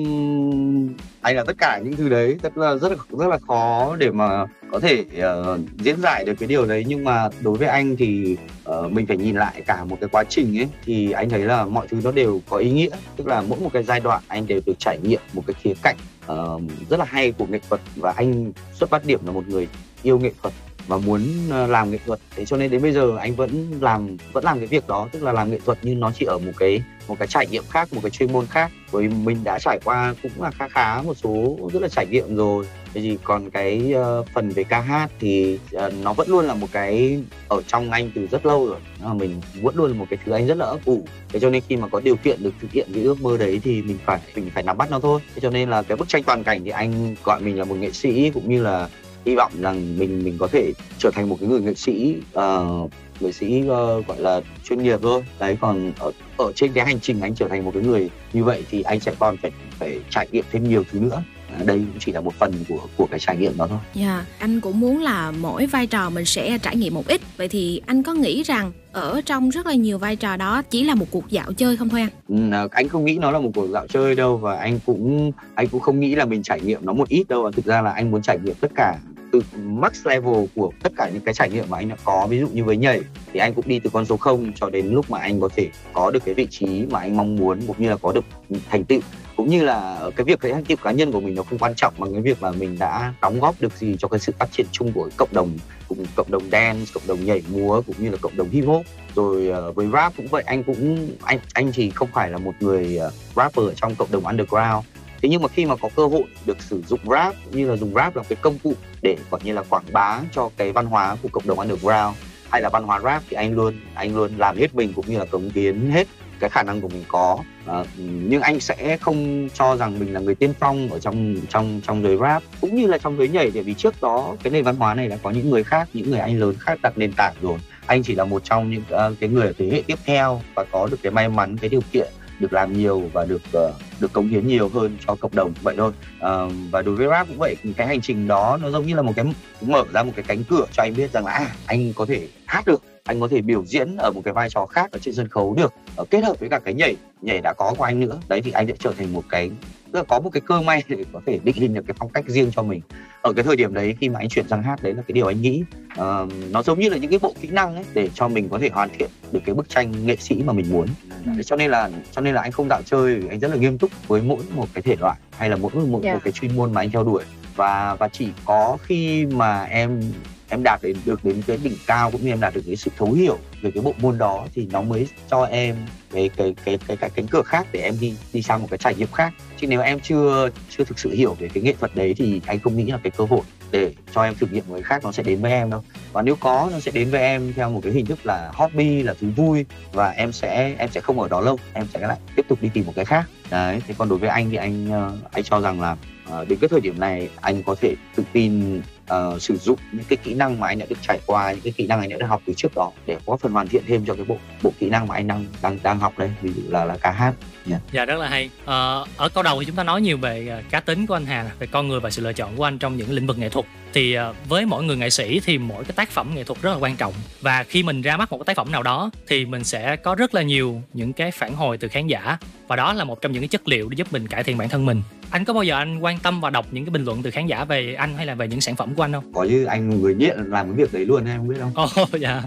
anh 1.21 1.35
là 1.35 1.43
tất 1.47 1.57
cả 1.57 1.81
những 1.83 1.95
thứ 1.95 2.09
đấy 2.09 2.37
rất 2.43 2.57
là 2.57 2.75
rất 2.75 2.91
là 2.91 2.97
rất 3.09 3.27
là 3.27 3.37
khó 3.47 3.95
để 3.99 4.11
mà 4.11 4.45
có 4.71 4.79
thể 4.79 5.05
uh, 5.19 5.59
diễn 5.77 6.01
giải 6.01 6.25
được 6.25 6.33
cái 6.39 6.47
điều 6.47 6.65
đấy. 6.65 6.83
Nhưng 6.87 7.03
mà 7.03 7.29
đối 7.41 7.57
với 7.57 7.67
anh 7.67 7.95
thì 7.95 8.37
uh, 8.69 8.91
mình 8.91 9.05
phải 9.05 9.17
nhìn 9.17 9.35
lại 9.35 9.61
cả 9.65 9.83
một 9.83 9.97
cái 10.01 10.09
quá 10.11 10.23
trình 10.23 10.59
ấy 10.59 10.67
thì 10.85 11.11
anh 11.11 11.29
thấy 11.29 11.39
là 11.39 11.65
mọi 11.65 11.87
thứ 11.87 11.97
nó 12.03 12.11
đều 12.11 12.41
có 12.49 12.57
ý 12.57 12.71
nghĩa. 12.71 12.89
Tức 13.15 13.27
là 13.27 13.41
mỗi 13.41 13.59
một 13.59 13.69
cái 13.73 13.83
giai 13.83 13.99
đoạn 13.99 14.23
anh 14.27 14.47
đều 14.47 14.61
được 14.65 14.79
trải 14.79 14.99
nghiệm 15.03 15.21
một 15.33 15.43
cái 15.47 15.53
khía 15.61 15.73
cạnh 15.83 15.97
uh, 16.31 16.61
rất 16.89 16.99
là 16.99 17.05
hay 17.05 17.31
của 17.31 17.45
nghệ 17.45 17.59
thuật. 17.69 17.81
Và 17.95 18.13
anh 18.17 18.51
xuất 18.73 18.89
phát 18.89 19.05
điểm 19.05 19.19
là 19.25 19.31
một 19.31 19.47
người 19.47 19.67
yêu 20.03 20.19
nghệ 20.19 20.31
thuật 20.41 20.53
và 20.87 20.97
muốn 20.97 21.21
ờ, 21.49 21.67
làm 21.67 21.91
nghệ 21.91 21.99
thuật. 22.05 22.19
Thế 22.35 22.45
cho 22.45 22.57
nên 22.57 22.71
đến 22.71 22.81
bây 22.81 22.91
giờ 22.91 23.17
anh 23.17 23.35
vẫn 23.35 23.71
làm 23.81 24.17
vẫn 24.33 24.43
làm 24.43 24.57
cái 24.57 24.67
việc 24.67 24.87
đó 24.87 25.07
tức 25.11 25.23
là 25.23 25.31
làm 25.31 25.51
nghệ 25.51 25.59
thuật 25.65 25.77
nhưng 25.81 25.99
nó 25.99 26.11
chỉ 26.19 26.25
ở 26.25 26.37
một 26.37 26.51
cái 26.57 26.81
một 27.07 27.15
cái 27.19 27.27
trải 27.27 27.47
nghiệm 27.47 27.63
khác 27.69 27.93
một 27.93 27.99
cái 28.03 28.09
chuyên 28.09 28.33
môn 28.33 28.45
khác. 28.45 28.71
Với 28.91 29.07
mình 29.07 29.43
đã 29.43 29.59
trải 29.59 29.79
qua 29.83 30.15
cũng 30.23 30.31
là 30.41 30.51
khá 30.51 30.67
khá 30.67 31.01
một 31.01 31.17
số 31.17 31.57
rất 31.73 31.81
là 31.81 31.87
trải 31.87 32.05
nghiệm 32.05 32.35
rồi. 32.35 32.65
Thế 32.93 33.01
thì 33.01 33.17
còn 33.23 33.49
cái 33.49 33.93
uh, 34.19 34.27
phần 34.33 34.49
về 34.49 34.63
ca 34.63 34.79
hát 34.81 35.11
thì 35.19 35.59
uh, 35.75 35.93
nó 36.03 36.13
vẫn 36.13 36.29
luôn 36.29 36.45
là 36.45 36.53
một 36.53 36.67
cái 36.71 37.19
ở 37.47 37.61
trong 37.67 37.91
anh 37.91 38.11
từ 38.15 38.27
rất 38.27 38.45
lâu 38.45 38.67
rồi. 38.67 38.79
Là 39.03 39.13
mình 39.13 39.41
vẫn 39.61 39.75
luôn 39.75 39.91
là 39.91 39.97
một 39.97 40.05
cái 40.09 40.19
thứ 40.25 40.31
anh 40.31 40.47
rất 40.47 40.57
là 40.57 40.65
ấp 40.65 40.85
ủ. 40.85 41.05
Thế 41.29 41.39
cho 41.39 41.49
nên 41.49 41.63
khi 41.67 41.75
mà 41.75 41.87
có 41.87 41.99
điều 41.99 42.15
kiện 42.15 42.43
được 42.43 42.53
thực 42.61 42.71
hiện 42.71 42.87
cái 42.93 43.03
ước 43.03 43.21
mơ 43.21 43.37
đấy 43.37 43.61
thì 43.63 43.81
mình 43.81 43.97
phải 44.05 44.19
mình 44.35 44.49
phải 44.53 44.63
nắm 44.63 44.77
bắt 44.77 44.91
nó 44.91 44.99
thôi. 44.99 45.21
Thế 45.35 45.39
cho 45.41 45.49
nên 45.49 45.69
là 45.69 45.81
cái 45.81 45.97
bức 45.97 46.07
tranh 46.07 46.23
toàn 46.23 46.43
cảnh 46.43 46.61
thì 46.63 46.69
anh 46.69 47.15
gọi 47.23 47.41
mình 47.41 47.59
là 47.59 47.65
một 47.65 47.75
nghệ 47.75 47.91
sĩ 47.91 48.29
cũng 48.29 48.49
như 48.49 48.63
là 48.63 48.89
hy 49.25 49.35
vọng 49.35 49.51
rằng 49.59 49.99
mình 49.99 50.23
mình 50.23 50.37
có 50.39 50.47
thể 50.47 50.73
trở 50.97 51.11
thành 51.13 51.29
một 51.29 51.37
cái 51.39 51.49
người 51.49 51.61
nghệ 51.61 51.73
sĩ 51.73 52.15
uh, 52.37 52.91
nghệ 53.19 53.31
sĩ 53.31 53.61
uh, 53.61 54.07
gọi 54.07 54.19
là 54.19 54.41
chuyên 54.63 54.83
nghiệp 54.83 54.99
thôi 55.01 55.23
đấy 55.39 55.57
còn 55.61 55.91
ở 55.99 56.11
ở 56.37 56.51
trên 56.55 56.73
cái 56.73 56.85
hành 56.85 56.99
trình 56.99 57.21
anh 57.21 57.35
trở 57.35 57.47
thành 57.47 57.65
một 57.65 57.71
cái 57.73 57.83
người 57.83 58.09
như 58.33 58.43
vậy 58.43 58.65
thì 58.71 58.81
anh 58.81 58.99
sẽ 58.99 59.13
còn 59.19 59.37
phải 59.37 59.51
phải 59.79 59.99
trải 60.09 60.27
nghiệm 60.31 60.45
thêm 60.51 60.69
nhiều 60.69 60.83
thứ 60.91 60.99
nữa 60.99 61.23
đây 61.65 61.77
cũng 61.77 61.99
chỉ 61.99 62.11
là 62.11 62.21
một 62.21 62.33
phần 62.33 62.53
của 62.69 62.79
của 62.97 63.07
cái 63.11 63.19
trải 63.19 63.37
nghiệm 63.37 63.57
đó 63.57 63.67
thôi. 63.67 63.79
Dạ, 63.93 64.15
yeah, 64.15 64.25
anh 64.39 64.61
cũng 64.61 64.79
muốn 64.79 65.01
là 65.01 65.31
mỗi 65.31 65.65
vai 65.65 65.87
trò 65.87 66.09
mình 66.09 66.25
sẽ 66.25 66.57
trải 66.57 66.75
nghiệm 66.75 66.93
một 66.93 67.07
ít. 67.07 67.21
Vậy 67.37 67.47
thì 67.47 67.81
anh 67.85 68.03
có 68.03 68.13
nghĩ 68.13 68.43
rằng 68.43 68.71
ở 68.91 69.21
trong 69.25 69.49
rất 69.49 69.65
là 69.65 69.73
nhiều 69.73 69.97
vai 69.97 70.15
trò 70.15 70.35
đó 70.35 70.61
chỉ 70.69 70.83
là 70.83 70.95
một 70.95 71.05
cuộc 71.11 71.29
dạo 71.29 71.53
chơi 71.53 71.77
không 71.77 71.89
thôi 71.89 72.01
anh? 72.01 72.51
Ừ, 72.51 72.67
anh 72.71 72.87
không 72.87 73.05
nghĩ 73.05 73.17
nó 73.17 73.31
là 73.31 73.39
một 73.39 73.51
cuộc 73.55 73.67
dạo 73.67 73.87
chơi 73.87 74.15
đâu 74.15 74.37
và 74.37 74.55
anh 74.55 74.79
cũng 74.85 75.31
anh 75.55 75.67
cũng 75.67 75.81
không 75.81 75.99
nghĩ 75.99 76.15
là 76.15 76.25
mình 76.25 76.43
trải 76.43 76.61
nghiệm 76.61 76.85
nó 76.85 76.93
một 76.93 77.09
ít 77.09 77.23
đâu. 77.29 77.51
Thực 77.51 77.65
ra 77.65 77.81
là 77.81 77.91
anh 77.91 78.11
muốn 78.11 78.21
trải 78.21 78.37
nghiệm 78.43 78.55
tất 78.61 78.71
cả 78.75 78.97
từ 79.31 79.41
max 79.55 80.07
level 80.07 80.45
của 80.55 80.71
tất 80.83 80.91
cả 80.97 81.09
những 81.13 81.21
cái 81.21 81.33
trải 81.33 81.49
nghiệm 81.49 81.65
mà 81.69 81.77
anh 81.77 81.89
đã 81.89 81.95
có. 82.03 82.27
Ví 82.29 82.39
dụ 82.39 82.47
như 82.47 82.63
với 82.63 82.77
nhảy 82.77 83.01
thì 83.33 83.39
anh 83.39 83.53
cũng 83.53 83.67
đi 83.67 83.79
từ 83.79 83.89
con 83.93 84.05
số 84.05 84.17
0 84.17 84.51
cho 84.55 84.69
đến 84.69 84.87
lúc 84.87 85.09
mà 85.09 85.19
anh 85.19 85.41
có 85.41 85.49
thể 85.55 85.69
có 85.93 86.11
được 86.11 86.25
cái 86.25 86.33
vị 86.33 86.47
trí 86.49 86.85
mà 86.89 86.99
anh 86.99 87.17
mong 87.17 87.35
muốn 87.35 87.59
cũng 87.67 87.75
như 87.79 87.89
là 87.89 87.97
có 87.97 88.11
được 88.11 88.25
thành 88.69 88.83
tựu. 88.83 89.01
Cũng 89.35 89.49
như 89.49 89.63
là 89.63 90.09
cái 90.15 90.23
việc 90.23 90.39
cái 90.39 90.53
thành 90.53 90.63
tựu 90.63 90.77
cá 90.83 90.91
nhân 90.91 91.11
của 91.11 91.21
mình 91.21 91.35
nó 91.35 91.43
không 91.43 91.59
quan 91.59 91.73
trọng 91.75 91.93
bằng 91.97 92.13
cái 92.13 92.21
việc 92.21 92.41
mà 92.41 92.51
mình 92.51 92.77
đã 92.79 93.13
đóng 93.21 93.39
góp 93.39 93.55
được 93.61 93.73
gì 93.77 93.95
cho 93.99 94.07
cái 94.07 94.19
sự 94.19 94.33
phát 94.39 94.51
triển 94.51 94.65
chung 94.71 94.91
của 94.93 95.09
cộng 95.17 95.29
đồng 95.31 95.57
cùng 95.87 96.05
cộng 96.15 96.31
đồng 96.31 96.49
dance 96.51 96.91
cộng 96.93 97.07
đồng 97.07 97.25
nhảy 97.25 97.41
múa 97.49 97.81
cũng 97.87 97.95
như 97.99 98.09
là 98.09 98.17
cộng 98.21 98.37
đồng 98.37 98.49
hip 98.49 98.65
hop 98.65 98.85
rồi 99.15 99.51
uh, 99.69 99.75
với 99.75 99.87
rap 99.93 100.13
cũng 100.17 100.27
vậy 100.27 100.43
anh 100.45 100.63
cũng 100.63 101.09
anh 101.23 101.39
anh 101.53 101.71
thì 101.73 101.89
không 101.89 102.09
phải 102.13 102.29
là 102.29 102.37
một 102.37 102.53
người 102.59 102.99
uh, 103.07 103.13
rapper 103.35 103.65
ở 103.65 103.73
trong 103.75 103.95
cộng 103.95 104.11
đồng 104.11 104.25
underground 104.25 104.85
thế 105.21 105.29
nhưng 105.29 105.41
mà 105.41 105.47
khi 105.47 105.65
mà 105.65 105.75
có 105.75 105.89
cơ 105.95 106.07
hội 106.07 106.23
được 106.45 106.61
sử 106.61 106.81
dụng 106.87 106.99
rap 107.05 107.35
như 107.51 107.69
là 107.69 107.75
dùng 107.75 107.93
rap 107.93 108.15
là 108.15 108.23
cái 108.29 108.35
công 108.41 108.59
cụ 108.59 108.73
để 109.01 109.17
gọi 109.31 109.41
như 109.43 109.53
là 109.53 109.63
quảng 109.69 109.83
bá 109.91 110.21
cho 110.31 110.49
cái 110.57 110.71
văn 110.71 110.85
hóa 110.85 111.17
của 111.21 111.29
cộng 111.31 111.47
đồng 111.47 111.59
underground 111.59 112.17
hay 112.49 112.61
là 112.61 112.69
văn 112.69 112.83
hóa 112.83 112.99
rap 112.99 113.23
thì 113.29 113.35
anh 113.35 113.53
luôn 113.53 113.79
anh 113.93 114.15
luôn 114.15 114.31
làm 114.37 114.57
hết 114.57 114.75
mình 114.75 114.93
cũng 114.93 115.05
như 115.07 115.19
là 115.19 115.25
cống 115.25 115.49
hiến 115.49 115.91
hết 115.91 116.07
cái 116.39 116.49
khả 116.49 116.63
năng 116.63 116.81
của 116.81 116.87
mình 116.87 117.03
có. 117.07 117.37
À, 117.65 117.83
nhưng 117.97 118.41
anh 118.41 118.59
sẽ 118.59 118.97
không 118.97 119.49
cho 119.53 119.75
rằng 119.75 119.99
mình 119.99 120.13
là 120.13 120.19
người 120.19 120.35
tiên 120.35 120.53
phong 120.59 120.89
ở 120.91 120.99
trong 120.99 121.35
trong 121.49 121.81
trong 121.83 122.03
giới 122.03 122.17
rap 122.17 122.43
cũng 122.61 122.75
như 122.75 122.87
là 122.87 122.97
trong 122.97 123.17
giới 123.17 123.27
nhảy 123.27 123.51
bởi 123.53 123.63
vì 123.63 123.73
trước 123.73 124.01
đó 124.01 124.35
cái 124.43 124.51
nền 124.51 124.63
văn 124.63 124.75
hóa 124.75 124.93
này 124.93 125.07
đã 125.07 125.17
có 125.23 125.31
những 125.31 125.49
người 125.49 125.63
khác 125.63 125.89
những 125.93 126.09
người 126.09 126.19
anh 126.19 126.39
lớn 126.39 126.55
khác 126.59 126.79
đặt 126.81 126.97
nền 126.97 127.13
tảng 127.13 127.33
rồi. 127.41 127.59
Anh 127.85 128.03
chỉ 128.03 128.15
là 128.15 128.25
một 128.25 128.43
trong 128.43 128.71
những 128.71 128.81
uh, 128.81 129.19
cái 129.19 129.29
người 129.29 129.47
ở 129.47 129.53
thế 129.57 129.69
hệ 129.71 129.81
tiếp 129.87 129.97
theo 130.05 130.41
và 130.55 130.65
có 130.71 130.87
được 130.91 130.97
cái 131.03 131.11
may 131.11 131.29
mắn 131.29 131.57
cái 131.57 131.69
điều 131.69 131.81
kiện 131.91 132.07
được 132.39 132.53
làm 132.53 132.73
nhiều 132.73 133.09
và 133.13 133.25
được 133.25 133.41
uh, 133.57 133.75
được 133.99 134.13
cống 134.13 134.27
hiến 134.27 134.47
nhiều 134.47 134.69
hơn 134.69 134.97
cho 135.07 135.15
cộng 135.15 135.35
đồng 135.35 135.53
vậy 135.61 135.75
thôi. 135.77 135.91
Uh, 136.17 136.51
và 136.71 136.81
đối 136.81 136.95
với 136.95 137.07
rap 137.07 137.27
cũng 137.27 137.37
vậy 137.37 137.55
cái 137.77 137.87
hành 137.87 138.01
trình 138.01 138.27
đó 138.27 138.59
nó 138.61 138.69
giống 138.69 138.85
như 138.85 138.95
là 138.95 139.01
một 139.01 139.13
cái 139.15 139.25
mở 139.61 139.83
ra 139.93 140.03
một 140.03 140.11
cái 140.15 140.25
cánh 140.27 140.43
cửa 140.43 140.65
cho 140.71 140.83
anh 140.83 140.93
biết 140.95 141.11
rằng 141.11 141.25
là 141.25 141.31
à, 141.31 141.55
anh 141.65 141.93
có 141.93 142.05
thể 142.05 142.27
hát 142.45 142.67
được 142.67 142.83
anh 143.09 143.19
có 143.19 143.27
thể 143.27 143.41
biểu 143.41 143.65
diễn 143.65 143.95
ở 143.97 144.11
một 144.11 144.21
cái 144.25 144.33
vai 144.33 144.49
trò 144.49 144.65
khác 144.65 144.91
ở 144.91 144.99
trên 145.01 145.13
sân 145.13 145.27
khấu 145.27 145.53
được 145.53 145.73
uh, 146.01 146.09
kết 146.09 146.23
hợp 146.23 146.39
với 146.39 146.49
cả 146.49 146.59
cái 146.59 146.73
nhảy 146.73 146.95
nhảy 147.21 147.41
đã 147.41 147.53
có 147.57 147.73
của 147.77 147.83
anh 147.83 147.99
nữa. 147.99 148.19
Đấy 148.27 148.41
thì 148.41 148.51
anh 148.51 148.67
sẽ 148.67 148.73
trở 148.79 148.93
thành 148.97 149.13
một 149.13 149.23
cái 149.29 149.51
tức 149.91 149.99
là 149.99 150.03
có 150.03 150.19
một 150.19 150.29
cái 150.29 150.41
cơ 150.41 150.61
may 150.61 150.83
để 150.87 151.05
có 151.13 151.21
thể 151.25 151.39
định 151.43 151.55
hình 151.55 151.73
được 151.73 151.81
cái 151.87 151.95
phong 151.99 152.09
cách 152.09 152.25
riêng 152.27 152.51
cho 152.55 152.63
mình. 152.63 152.81
Ở 153.21 153.33
cái 153.33 153.43
thời 153.43 153.55
điểm 153.55 153.73
đấy 153.73 153.95
khi 153.99 154.09
mà 154.09 154.19
anh 154.19 154.29
chuyển 154.29 154.47
sang 154.47 154.63
hát 154.63 154.83
đấy 154.83 154.93
là 154.93 155.01
cái 155.07 155.13
điều 155.13 155.27
anh 155.27 155.41
nghĩ. 155.41 155.63
Uh, 155.91 156.31
nó 156.51 156.63
giống 156.63 156.79
như 156.79 156.89
là 156.89 156.97
những 156.97 157.09
cái 157.09 157.19
bộ 157.19 157.33
kỹ 157.41 157.47
năng 157.47 157.75
ấy 157.75 157.85
để 157.93 158.09
cho 158.13 158.27
mình 158.27 158.49
có 158.49 158.59
thể 158.59 158.69
hoàn 158.73 158.89
thiện 158.97 159.09
được 159.31 159.39
cái 159.45 159.55
bức 159.55 159.69
tranh 159.69 160.05
nghệ 160.05 160.15
sĩ 160.15 160.35
mà 160.35 160.53
mình 160.53 160.65
muốn. 160.69 160.87
Đấy, 161.25 161.43
cho 161.43 161.55
nên 161.55 161.71
là 161.71 161.89
cho 162.11 162.21
nên 162.21 162.35
là 162.35 162.41
anh 162.41 162.51
không 162.51 162.69
dạo 162.69 162.81
chơi 162.85 163.21
anh 163.29 163.39
rất 163.39 163.51
là 163.51 163.57
nghiêm 163.57 163.77
túc 163.77 163.91
với 164.07 164.21
mỗi 164.21 164.39
một 164.55 164.67
cái 164.73 164.81
thể 164.81 164.95
loại 164.99 165.17
hay 165.37 165.49
là 165.49 165.55
mỗi 165.55 165.71
một, 165.71 166.03
yeah. 166.03 166.15
một 166.15 166.21
cái 166.23 166.31
chuyên 166.31 166.55
môn 166.55 166.73
mà 166.73 166.81
anh 166.81 166.89
theo 166.89 167.03
đuổi. 167.03 167.23
Và 167.55 167.95
và 167.95 168.07
chỉ 168.07 168.27
có 168.45 168.77
khi 168.83 169.25
mà 169.25 169.63
em 169.63 170.01
em 170.49 170.61
đạt 170.63 170.79
đến, 170.83 170.97
được 171.05 171.25
đến 171.25 171.41
cái 171.47 171.57
đỉnh 171.63 171.77
cao 171.87 172.11
cũng 172.11 172.21
như 172.23 172.31
em 172.31 172.39
đạt 172.39 172.53
được 172.53 172.61
cái 172.65 172.75
sự 172.75 172.91
thấu 172.97 173.11
hiểu 173.11 173.37
về 173.61 173.71
cái 173.71 173.83
bộ 173.83 173.93
môn 174.01 174.17
đó 174.17 174.47
thì 174.55 174.67
nó 174.71 174.81
mới 174.81 175.07
cho 175.29 175.43
em 175.43 175.75
cái 176.13 176.29
cái 176.37 176.55
cái 176.65 176.77
cái 176.87 176.97
cái 176.97 177.09
cánh 177.09 177.27
cửa 177.27 177.41
khác 177.41 177.67
để 177.71 177.81
em 177.81 177.95
đi 178.01 178.13
đi 178.33 178.41
sang 178.41 178.61
một 178.61 178.67
cái 178.71 178.77
trải 178.77 178.95
nghiệm 178.95 179.11
khác. 179.11 179.33
Chứ 179.57 179.67
nếu 179.67 179.81
em 179.81 179.99
chưa 179.99 180.49
chưa 180.69 180.83
thực 180.83 180.99
sự 180.99 181.11
hiểu 181.11 181.33
về 181.33 181.49
cái 181.53 181.63
nghệ 181.63 181.73
thuật 181.79 181.95
đấy 181.95 182.13
thì 182.17 182.41
anh 182.45 182.59
không 182.59 182.77
nghĩ 182.77 182.91
là 182.91 182.99
cái 183.03 183.11
cơ 183.17 183.25
hội 183.29 183.41
để 183.71 183.93
cho 184.15 184.23
em 184.23 184.35
thử 184.35 184.47
nghiệm 184.47 184.63
người 184.69 184.81
khác 184.81 185.03
nó 185.03 185.11
sẽ 185.11 185.23
đến 185.23 185.41
với 185.41 185.51
em 185.51 185.69
đâu. 185.69 185.83
Và 186.13 186.21
nếu 186.21 186.35
có, 186.35 186.69
nó 186.71 186.79
sẽ 186.79 186.91
đến 186.91 187.11
với 187.11 187.21
em 187.21 187.53
theo 187.55 187.69
một 187.69 187.81
cái 187.83 187.93
hình 187.93 188.05
thức 188.05 188.25
là 188.25 188.51
hobby, 188.53 189.03
là 189.03 189.13
thứ 189.21 189.27
vui 189.35 189.65
và 189.93 190.09
em 190.09 190.31
sẽ 190.31 190.75
em 190.77 190.89
sẽ 190.91 191.01
không 191.01 191.19
ở 191.19 191.27
đó 191.27 191.41
lâu, 191.41 191.57
em 191.73 191.85
sẽ 191.93 191.99
lại 191.99 192.17
tiếp 192.35 192.45
tục 192.49 192.61
đi 192.61 192.69
tìm 192.73 192.85
một 192.85 192.93
cái 192.95 193.05
khác. 193.05 193.25
Đấy, 193.51 193.81
thế 193.87 193.93
còn 193.97 194.09
đối 194.09 194.19
với 194.19 194.29
anh 194.29 194.49
thì 194.49 194.57
anh 194.57 194.91
ờ, 194.91 195.17
anh 195.31 195.43
cho 195.43 195.61
rằng 195.61 195.81
là 195.81 195.95
ờ, 196.25 196.45
đến 196.45 196.59
cái 196.61 196.67
thời 196.67 196.81
điểm 196.81 196.99
này 196.99 197.29
anh 197.41 197.63
có 197.63 197.75
thể 197.81 197.95
tự 198.15 198.23
tin 198.33 198.81
uh, 199.13 199.41
sử 199.41 199.57
dụng 199.57 199.79
những 199.91 200.05
cái 200.09 200.17
kỹ 200.23 200.33
năng 200.33 200.59
mà 200.59 200.67
anh 200.67 200.79
đã 200.79 200.85
được 200.89 201.01
trải 201.01 201.19
qua 201.25 201.51
những 201.51 201.61
cái 201.61 201.73
kỹ 201.77 201.87
năng 201.87 201.99
anh 201.99 202.09
đã 202.09 202.17
được 202.17 202.25
học 202.25 202.41
từ 202.45 202.53
trước 202.57 202.75
đó 202.75 202.91
để 203.05 203.17
có 203.25 203.37
phần 203.37 203.51
hoàn 203.51 203.67
thiện 203.67 203.83
thêm 203.87 204.05
cho 204.05 204.15
cái 204.15 204.25
bộ 204.25 204.37
bộ 204.63 204.71
kỹ 204.79 204.89
năng 204.89 205.07
mà 205.07 205.15
anh 205.15 205.27
đang 205.27 205.45
đang 205.61 205.77
đang 205.83 205.99
học 205.99 206.13
đây. 206.17 206.31
Ví 206.41 206.51
dụ 206.53 206.61
là 206.69 206.85
là 206.85 206.97
ca 207.01 207.11
hát 207.11 207.33
yeah. 207.69 207.81
dạ 207.91 208.05
rất 208.05 208.19
là 208.19 208.29
hay. 208.29 208.49
Ờ, 208.65 209.05
ở 209.17 209.29
câu 209.29 209.43
đầu 209.43 209.59
thì 209.59 209.65
chúng 209.65 209.75
ta 209.75 209.83
nói 209.83 210.01
nhiều 210.01 210.17
về 210.17 210.59
uh, 210.59 210.71
cá 210.71 210.79
tính 210.79 211.07
của 211.07 211.13
anh 211.13 211.25
Hà 211.25 211.51
về 211.59 211.67
con 211.67 211.87
người 211.87 211.99
và 211.99 212.09
sự 212.09 212.21
lựa 212.21 212.33
chọn 212.33 212.55
của 212.57 212.63
anh 212.63 212.79
trong 212.79 212.97
những 212.97 213.11
lĩnh 213.11 213.27
vực 213.27 213.37
nghệ 213.37 213.49
thuật. 213.49 213.65
Thì 213.93 214.17
uh, 214.17 214.35
với 214.49 214.65
mỗi 214.65 214.83
người 214.83 214.97
nghệ 214.97 215.09
sĩ 215.09 215.39
thì 215.45 215.57
mỗi 215.57 215.83
cái 215.83 215.93
tác 215.95 216.09
phẩm 216.09 216.31
nghệ 216.35 216.43
thuật 216.43 216.61
rất 216.61 216.71
là 216.71 216.77
quan 216.77 216.95
trọng. 216.95 217.13
Và 217.41 217.63
khi 217.63 217.83
mình 217.83 218.01
ra 218.01 218.17
mắt 218.17 218.31
một 218.31 218.37
cái 218.37 218.45
tác 218.45 218.57
phẩm 218.57 218.71
nào 218.71 218.83
đó 218.83 219.09
thì 219.27 219.45
mình 219.45 219.63
sẽ 219.63 219.95
có 219.95 220.15
rất 220.15 220.35
là 220.35 220.41
nhiều 220.41 220.81
những 220.93 221.13
cái 221.13 221.31
phản 221.31 221.53
hồi 221.53 221.77
từ 221.77 221.87
khán 221.87 222.07
giả. 222.07 222.37
Và 222.67 222.75
đó 222.75 222.93
là 222.93 223.03
một 223.03 223.21
trong 223.21 223.31
những 223.31 223.41
cái 223.41 223.47
chất 223.47 223.67
liệu 223.67 223.89
để 223.89 223.95
giúp 223.95 224.07
mình 224.11 224.27
cải 224.27 224.43
thiện 224.43 224.57
bản 224.57 224.69
thân 224.69 224.85
mình. 224.85 225.01
Anh 225.29 225.45
có 225.45 225.53
bao 225.53 225.63
giờ 225.63 225.75
anh 225.75 225.99
quan 225.99 226.19
tâm 226.19 226.41
và 226.41 226.49
đọc 226.49 226.65
những 226.71 226.85
cái 226.85 226.91
bình 226.91 227.05
luận 227.05 227.23
từ 227.23 227.31
khán 227.31 227.47
giả 227.47 227.65
về 227.65 227.93
anh 227.93 228.17
hay 228.17 228.25
là 228.25 228.35
về 228.35 228.47
những 228.47 228.61
sản 228.61 228.75
phẩm 228.75 228.95
của 228.95 229.03
anh 229.03 229.11
không? 229.13 229.33
Có 229.33 229.43
như 229.43 229.65
anh 229.65 230.01
người 230.01 230.15
nghiện 230.15 230.37
làm 230.37 230.67
cái 230.67 230.75
việc 230.75 230.93
đấy 230.93 231.05
luôn 231.05 231.25
em 231.25 231.37
không 231.37 231.47
biết 231.47 231.55
không 231.59 231.71
ồ 231.75 231.87
oh, 232.01 232.11
dạ. 232.19 232.43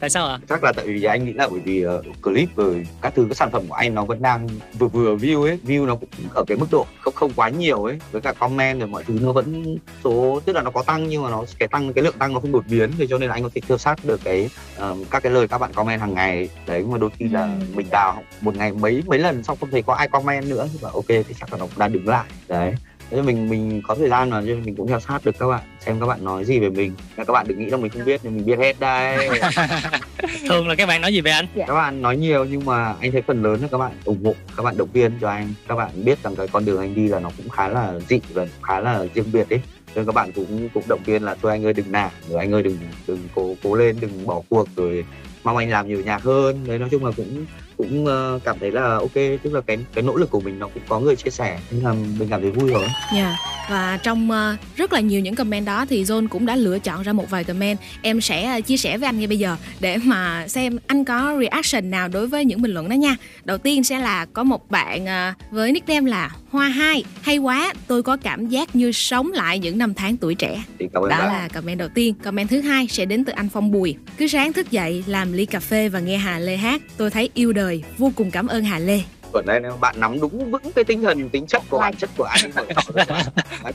Tại 0.00 0.10
sao 0.10 0.26
ạ? 0.26 0.38
À? 0.42 0.44
chắc 0.48 0.64
là 0.64 0.72
tại 0.72 0.86
vì 0.86 1.04
anh 1.04 1.24
nghĩ 1.24 1.32
là 1.32 1.48
bởi 1.50 1.60
vì 1.60 1.86
uh, 1.86 2.22
clip 2.22 2.56
rồi 2.56 2.86
các 3.02 3.14
thứ 3.16 3.26
các 3.28 3.36
sản 3.36 3.50
phẩm 3.50 3.62
của 3.68 3.74
anh 3.74 3.94
nó 3.94 4.04
vẫn 4.04 4.22
đang 4.22 4.48
vừa 4.78 4.88
vừa 4.88 5.16
view 5.16 5.42
ấy 5.42 5.58
view 5.66 5.86
nó 5.86 5.94
cũng 5.94 6.08
ở 6.34 6.44
cái 6.46 6.56
mức 6.56 6.66
độ 6.70 6.86
không 7.00 7.14
không 7.14 7.32
quá 7.36 7.48
nhiều 7.48 7.84
ấy 7.84 7.98
với 8.12 8.20
cả 8.20 8.32
comment 8.32 8.80
rồi 8.80 8.88
mọi 8.88 9.04
thứ 9.04 9.18
nó 9.22 9.32
vẫn 9.32 9.78
số 10.04 10.40
tức 10.44 10.52
là 10.52 10.62
nó 10.62 10.70
có 10.70 10.82
tăng 10.82 11.08
nhưng 11.08 11.22
mà 11.22 11.30
nó 11.30 11.44
cái 11.58 11.68
tăng 11.68 11.92
cái 11.92 12.04
lượng 12.04 12.18
tăng 12.18 12.34
nó 12.34 12.40
không 12.40 12.52
đột 12.52 12.64
biến 12.70 12.90
thì 12.98 13.06
cho 13.10 13.18
nên 13.18 13.28
là 13.28 13.34
anh 13.34 13.42
có 13.42 13.50
thể 13.54 13.60
theo 13.68 13.78
sát 13.78 14.04
được 14.04 14.20
cái 14.24 14.50
um, 14.78 15.04
các 15.10 15.22
cái 15.22 15.32
lời 15.32 15.48
các 15.48 15.58
bạn 15.58 15.72
comment 15.72 16.00
hàng 16.00 16.14
ngày. 16.14 16.48
Đấy 16.66 16.84
mà 16.90 16.98
đôi 16.98 17.10
khi 17.18 17.28
là 17.28 17.42
ừ. 17.42 17.50
mình 17.74 17.86
đào 17.90 18.22
một 18.40 18.56
ngày 18.56 18.72
mấy 18.72 19.02
mấy 19.06 19.18
lần 19.18 19.42
xong 19.42 19.56
không 19.60 19.70
thấy 19.70 19.82
có 19.82 19.94
ai 19.94 20.08
comment 20.08 20.44
nữa 20.46 20.68
và 20.80 20.90
ok 20.94 21.08
thì 21.08 21.34
chắc 21.40 21.52
là 21.52 21.58
nó 21.58 21.66
cũng 21.66 21.78
đang 21.78 21.92
đứng 21.92 22.08
lại. 22.08 22.24
Đấy 22.48 22.74
Thế 23.10 23.22
mình 23.22 23.48
mình 23.48 23.82
có 23.84 23.94
thời 23.94 24.08
gian 24.08 24.30
mà 24.30 24.40
nên 24.40 24.62
mình 24.64 24.76
cũng 24.76 24.88
theo 24.88 25.00
sát 25.00 25.24
được 25.24 25.38
các 25.38 25.46
bạn 25.46 25.62
xem 25.80 26.00
các 26.00 26.06
bạn 26.06 26.24
nói 26.24 26.44
gì 26.44 26.58
về 26.58 26.68
mình. 26.68 26.92
Các 27.16 27.32
bạn 27.32 27.48
đừng 27.48 27.58
nghĩ 27.58 27.66
là 27.66 27.76
mình 27.76 27.90
không 27.90 28.04
biết 28.04 28.20
nhưng 28.24 28.36
mình 28.36 28.46
biết 28.46 28.58
hết 28.58 28.80
đây. 28.80 29.28
Thường 30.48 30.68
là 30.68 30.74
các 30.74 30.86
bạn 30.86 31.00
nói 31.00 31.12
gì 31.12 31.20
về 31.20 31.30
anh? 31.30 31.46
Các 31.66 31.74
bạn 31.74 32.02
nói 32.02 32.16
nhiều 32.16 32.44
nhưng 32.44 32.64
mà 32.64 32.94
anh 33.00 33.12
thấy 33.12 33.22
phần 33.22 33.42
lớn 33.42 33.60
là 33.62 33.68
các 33.70 33.78
bạn 33.78 33.92
ủng 34.04 34.24
hộ 34.24 34.34
các 34.56 34.62
bạn 34.62 34.76
động 34.76 34.88
viên 34.92 35.12
cho 35.20 35.28
anh. 35.28 35.54
Các 35.68 35.74
bạn 35.74 36.04
biết 36.04 36.22
rằng 36.22 36.36
cái 36.36 36.48
con 36.48 36.64
đường 36.64 36.80
anh 36.80 36.94
đi 36.94 37.08
là 37.08 37.20
nó 37.20 37.30
cũng 37.36 37.48
khá 37.48 37.68
là 37.68 37.98
dị 38.08 38.20
và 38.32 38.44
cũng 38.44 38.62
khá 38.62 38.80
là 38.80 39.04
riêng 39.14 39.32
biệt 39.32 39.50
ấy. 39.50 39.60
Nên 39.94 40.06
các 40.06 40.14
bạn 40.14 40.32
cũng 40.32 40.68
cũng 40.74 40.82
động 40.88 41.00
viên 41.04 41.22
là 41.22 41.34
thôi 41.42 41.52
anh 41.52 41.64
ơi 41.64 41.72
đừng 41.72 41.92
nản 41.92 42.10
rồi 42.28 42.38
anh 42.38 42.52
ơi 42.54 42.62
đừng 42.62 42.78
đừng 43.06 43.28
cố 43.34 43.54
cố 43.62 43.74
lên 43.74 43.96
đừng 44.00 44.26
bỏ 44.26 44.42
cuộc 44.48 44.68
rồi 44.76 45.04
mong 45.44 45.56
anh 45.56 45.70
làm 45.70 45.88
nhiều 45.88 46.02
nhạc 46.04 46.22
hơn. 46.22 46.64
Đấy 46.66 46.78
nói 46.78 46.88
chung 46.90 47.04
là 47.04 47.10
cũng 47.16 47.46
cũng 47.76 48.04
uh, 48.04 48.44
cảm 48.44 48.56
thấy 48.60 48.70
là 48.70 48.94
ok 48.94 49.14
tức 49.14 49.52
là 49.52 49.60
cái 49.60 49.78
cái 49.94 50.04
nỗ 50.04 50.16
lực 50.16 50.30
của 50.30 50.40
mình 50.40 50.58
nó 50.58 50.68
cũng 50.68 50.82
có 50.88 51.00
người 51.00 51.16
chia 51.16 51.30
sẻ 51.30 51.58
nên 51.70 51.82
là 51.82 51.92
mình 51.92 52.28
cảm 52.30 52.40
thấy 52.40 52.50
vui 52.50 52.70
rồi. 52.70 52.84
Dạ 53.14 53.36
và 53.68 53.98
trong 54.02 54.30
uh, 54.30 54.76
rất 54.76 54.92
là 54.92 55.00
nhiều 55.00 55.20
những 55.20 55.34
comment 55.34 55.66
đó 55.66 55.86
thì 55.88 56.04
John 56.04 56.28
cũng 56.28 56.46
đã 56.46 56.56
lựa 56.56 56.78
chọn 56.78 57.02
ra 57.02 57.12
một 57.12 57.30
vài 57.30 57.44
comment. 57.44 57.78
Em 58.02 58.20
sẽ 58.20 58.58
uh, 58.58 58.66
chia 58.66 58.76
sẻ 58.76 58.98
với 58.98 59.06
anh 59.06 59.18
ngay 59.18 59.26
bây 59.26 59.38
giờ 59.38 59.56
để 59.80 59.96
mà 59.96 60.48
xem 60.48 60.78
anh 60.86 61.04
có 61.04 61.36
reaction 61.40 61.90
nào 61.90 62.08
đối 62.08 62.26
với 62.26 62.44
những 62.44 62.62
bình 62.62 62.74
luận 62.74 62.88
đó 62.88 62.94
nha. 62.94 63.16
Đầu 63.44 63.58
tiên 63.58 63.84
sẽ 63.84 63.98
là 63.98 64.26
có 64.32 64.44
một 64.44 64.70
bạn 64.70 65.04
uh, 65.04 65.52
với 65.52 65.72
nickname 65.72 66.10
là 66.10 66.30
Hoa 66.50 66.68
Hai. 66.68 67.04
Hay 67.22 67.38
quá 67.38 67.72
tôi 67.86 68.02
có 68.02 68.16
cảm 68.16 68.46
giác 68.46 68.76
như 68.76 68.92
sống 68.92 69.32
lại 69.32 69.58
những 69.58 69.78
năm 69.78 69.94
tháng 69.94 70.16
tuổi 70.16 70.34
trẻ. 70.34 70.62
Đó 70.92 71.00
bạn. 71.00 71.26
là 71.26 71.48
comment 71.54 71.78
đầu 71.78 71.88
tiên. 71.88 72.14
Comment 72.14 72.48
thứ 72.48 72.60
hai 72.60 72.86
sẽ 72.88 73.04
đến 73.04 73.24
từ 73.24 73.32
anh 73.32 73.48
Phong 73.48 73.72
Bùi. 73.72 73.94
Cứ 74.18 74.26
sáng 74.26 74.52
thức 74.52 74.70
dậy 74.70 75.04
làm 75.06 75.32
ly 75.32 75.46
cà 75.46 75.60
phê 75.60 75.88
và 75.88 76.00
nghe 76.00 76.16
Hà 76.16 76.38
Lê 76.38 76.56
hát. 76.56 76.82
Tôi 76.96 77.10
thấy 77.10 77.30
yêu 77.34 77.52
đời 77.52 77.65
vô 77.98 78.12
cùng 78.16 78.30
cảm 78.30 78.46
ơn 78.46 78.64
Hà 78.64 78.78
Lê. 78.78 79.00
Còn 79.32 79.46
đây 79.46 79.60
bạn 79.80 79.94
nắm 80.00 80.20
đúng 80.20 80.50
vững 80.50 80.72
cái 80.74 80.84
tinh 80.84 81.02
thần 81.02 81.28
tính 81.28 81.46
chất 81.46 81.62
của 81.70 81.78
bản 81.78 81.94
chất 81.96 82.10
của 82.16 82.24
anh 82.24 82.50
bạn. 82.54 82.66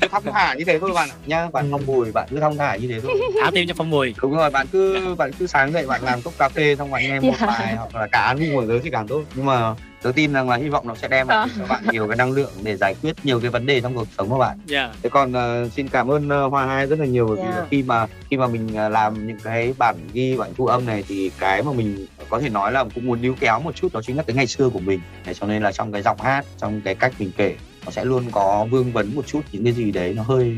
cứ 0.02 0.08
thong 0.12 0.24
thả 0.34 0.54
như 0.54 0.64
thế 0.66 0.80
thôi 0.80 0.92
bạn 0.96 1.10
ạ. 1.10 1.16
Nha 1.26 1.50
bạn 1.54 1.68
phong 1.72 1.86
bùi 1.86 2.12
bạn 2.12 2.28
cứ 2.32 2.40
thong 2.40 2.58
thả 2.58 2.76
như 2.76 2.88
thế 2.88 3.00
thôi. 3.02 3.12
Thả 3.44 3.52
tim 3.54 3.68
cho 3.68 3.74
phong 3.78 3.90
bùi. 3.90 4.16
Đúng 4.22 4.36
rồi 4.38 4.50
bạn 4.50 4.68
cứ 4.72 5.16
bạn 5.18 5.32
cứ 5.40 5.48
sáng 5.48 5.72
dậy 5.74 5.88
bạn 5.88 6.04
làm 6.04 6.22
cốc 6.22 6.34
cà 6.38 6.50
phê 6.50 6.76
xong 6.76 6.92
bạn 6.92 7.04
nghe 7.04 7.20
một 7.20 7.34
Dạ. 7.40 7.48
bài 7.48 7.76
hoặc 7.76 7.96
là 7.96 8.08
cả 8.12 8.20
ăn 8.20 8.54
ngủ 8.54 8.66
giới 8.66 8.80
thì 8.84 8.90
càng 8.90 9.08
tốt. 9.08 9.22
Nhưng 9.36 9.46
mà 9.46 9.76
tớ 10.02 10.12
tin 10.16 10.34
rằng 10.34 10.50
là 10.50 10.56
hy 10.56 10.70
vọng 10.70 10.88
nó 10.88 10.96
sẽ 10.96 11.08
đem 11.08 11.28
lại 11.28 11.48
cho 11.58 11.66
bạn 11.66 11.84
nhiều 11.92 12.08
cái 12.08 12.18
năng 12.18 12.32
lượng 12.32 12.52
để 12.64 12.78
giải 12.78 12.96
quyết 13.02 13.16
nhiều 13.24 13.40
cái 13.40 13.50
vấn 13.50 13.66
đề 13.66 13.82
trong 13.82 13.96
cuộc 13.96 14.08
sống 14.18 14.30
của 14.30 14.38
bạn. 14.38 14.58
Dạ. 14.66 14.94
Thế 15.04 15.10
còn 15.10 15.34
ờ, 15.34 15.70
xin 15.70 15.88
cảm 15.88 16.12
ơn 16.12 16.30
ờ, 16.30 16.48
hoa 16.48 16.66
hai 16.66 16.88
rất 16.88 17.00
là 17.00 17.06
nhiều 17.06 17.28
bởi 17.28 17.38
vì 17.38 17.52
Dạ. 17.56 17.66
khi 17.72 17.84
mà 17.84 18.08
khi 18.30 18.38
mà 18.38 18.48
mình 18.48 18.76
ờ, 18.76 18.90
làm 18.90 19.28
những 19.28 19.38
cái 19.44 19.74
bản 19.78 19.96
ghi 20.14 20.38
bản 20.38 20.52
thu 20.58 20.66
âm 20.66 20.86
này 20.86 21.04
thì 21.08 21.32
cái 21.40 21.64
mà 21.64 21.72
mình 21.74 22.06
có 22.30 22.40
thể 22.40 22.50
nói 22.50 22.72
là 22.72 22.84
cũng 22.96 23.06
muốn 23.06 23.22
níu 23.22 23.36
kéo 23.40 23.60
một 23.60 23.76
chút 23.76 23.94
đó 23.94 24.02
chính 24.02 24.18
là 24.18 24.24
cái 24.24 24.36
ngày 24.36 24.48
xưa 24.48 24.70
của 24.70 24.80
mình. 24.80 25.00
Thế 25.24 25.34
cho 25.34 25.48
nên 25.48 25.64
là 25.64 25.72
trong 25.72 25.92
cái 25.92 26.02
giọng 26.02 26.22
hát 26.22 26.46
trong 26.58 26.82
cái 26.82 26.96
cách 26.96 27.14
mình 27.20 27.32
kể 27.38 27.56
nó 27.86 27.92
sẽ 27.92 28.06
luôn 28.06 28.24
có 28.32 28.66
vương 28.72 28.92
vấn 28.92 29.16
một 29.16 29.28
chút 29.28 29.42
những 29.52 29.64
cái 29.64 29.74
gì 29.74 29.92
đấy 29.92 30.14
nó 30.14 30.24
hơi 30.24 30.56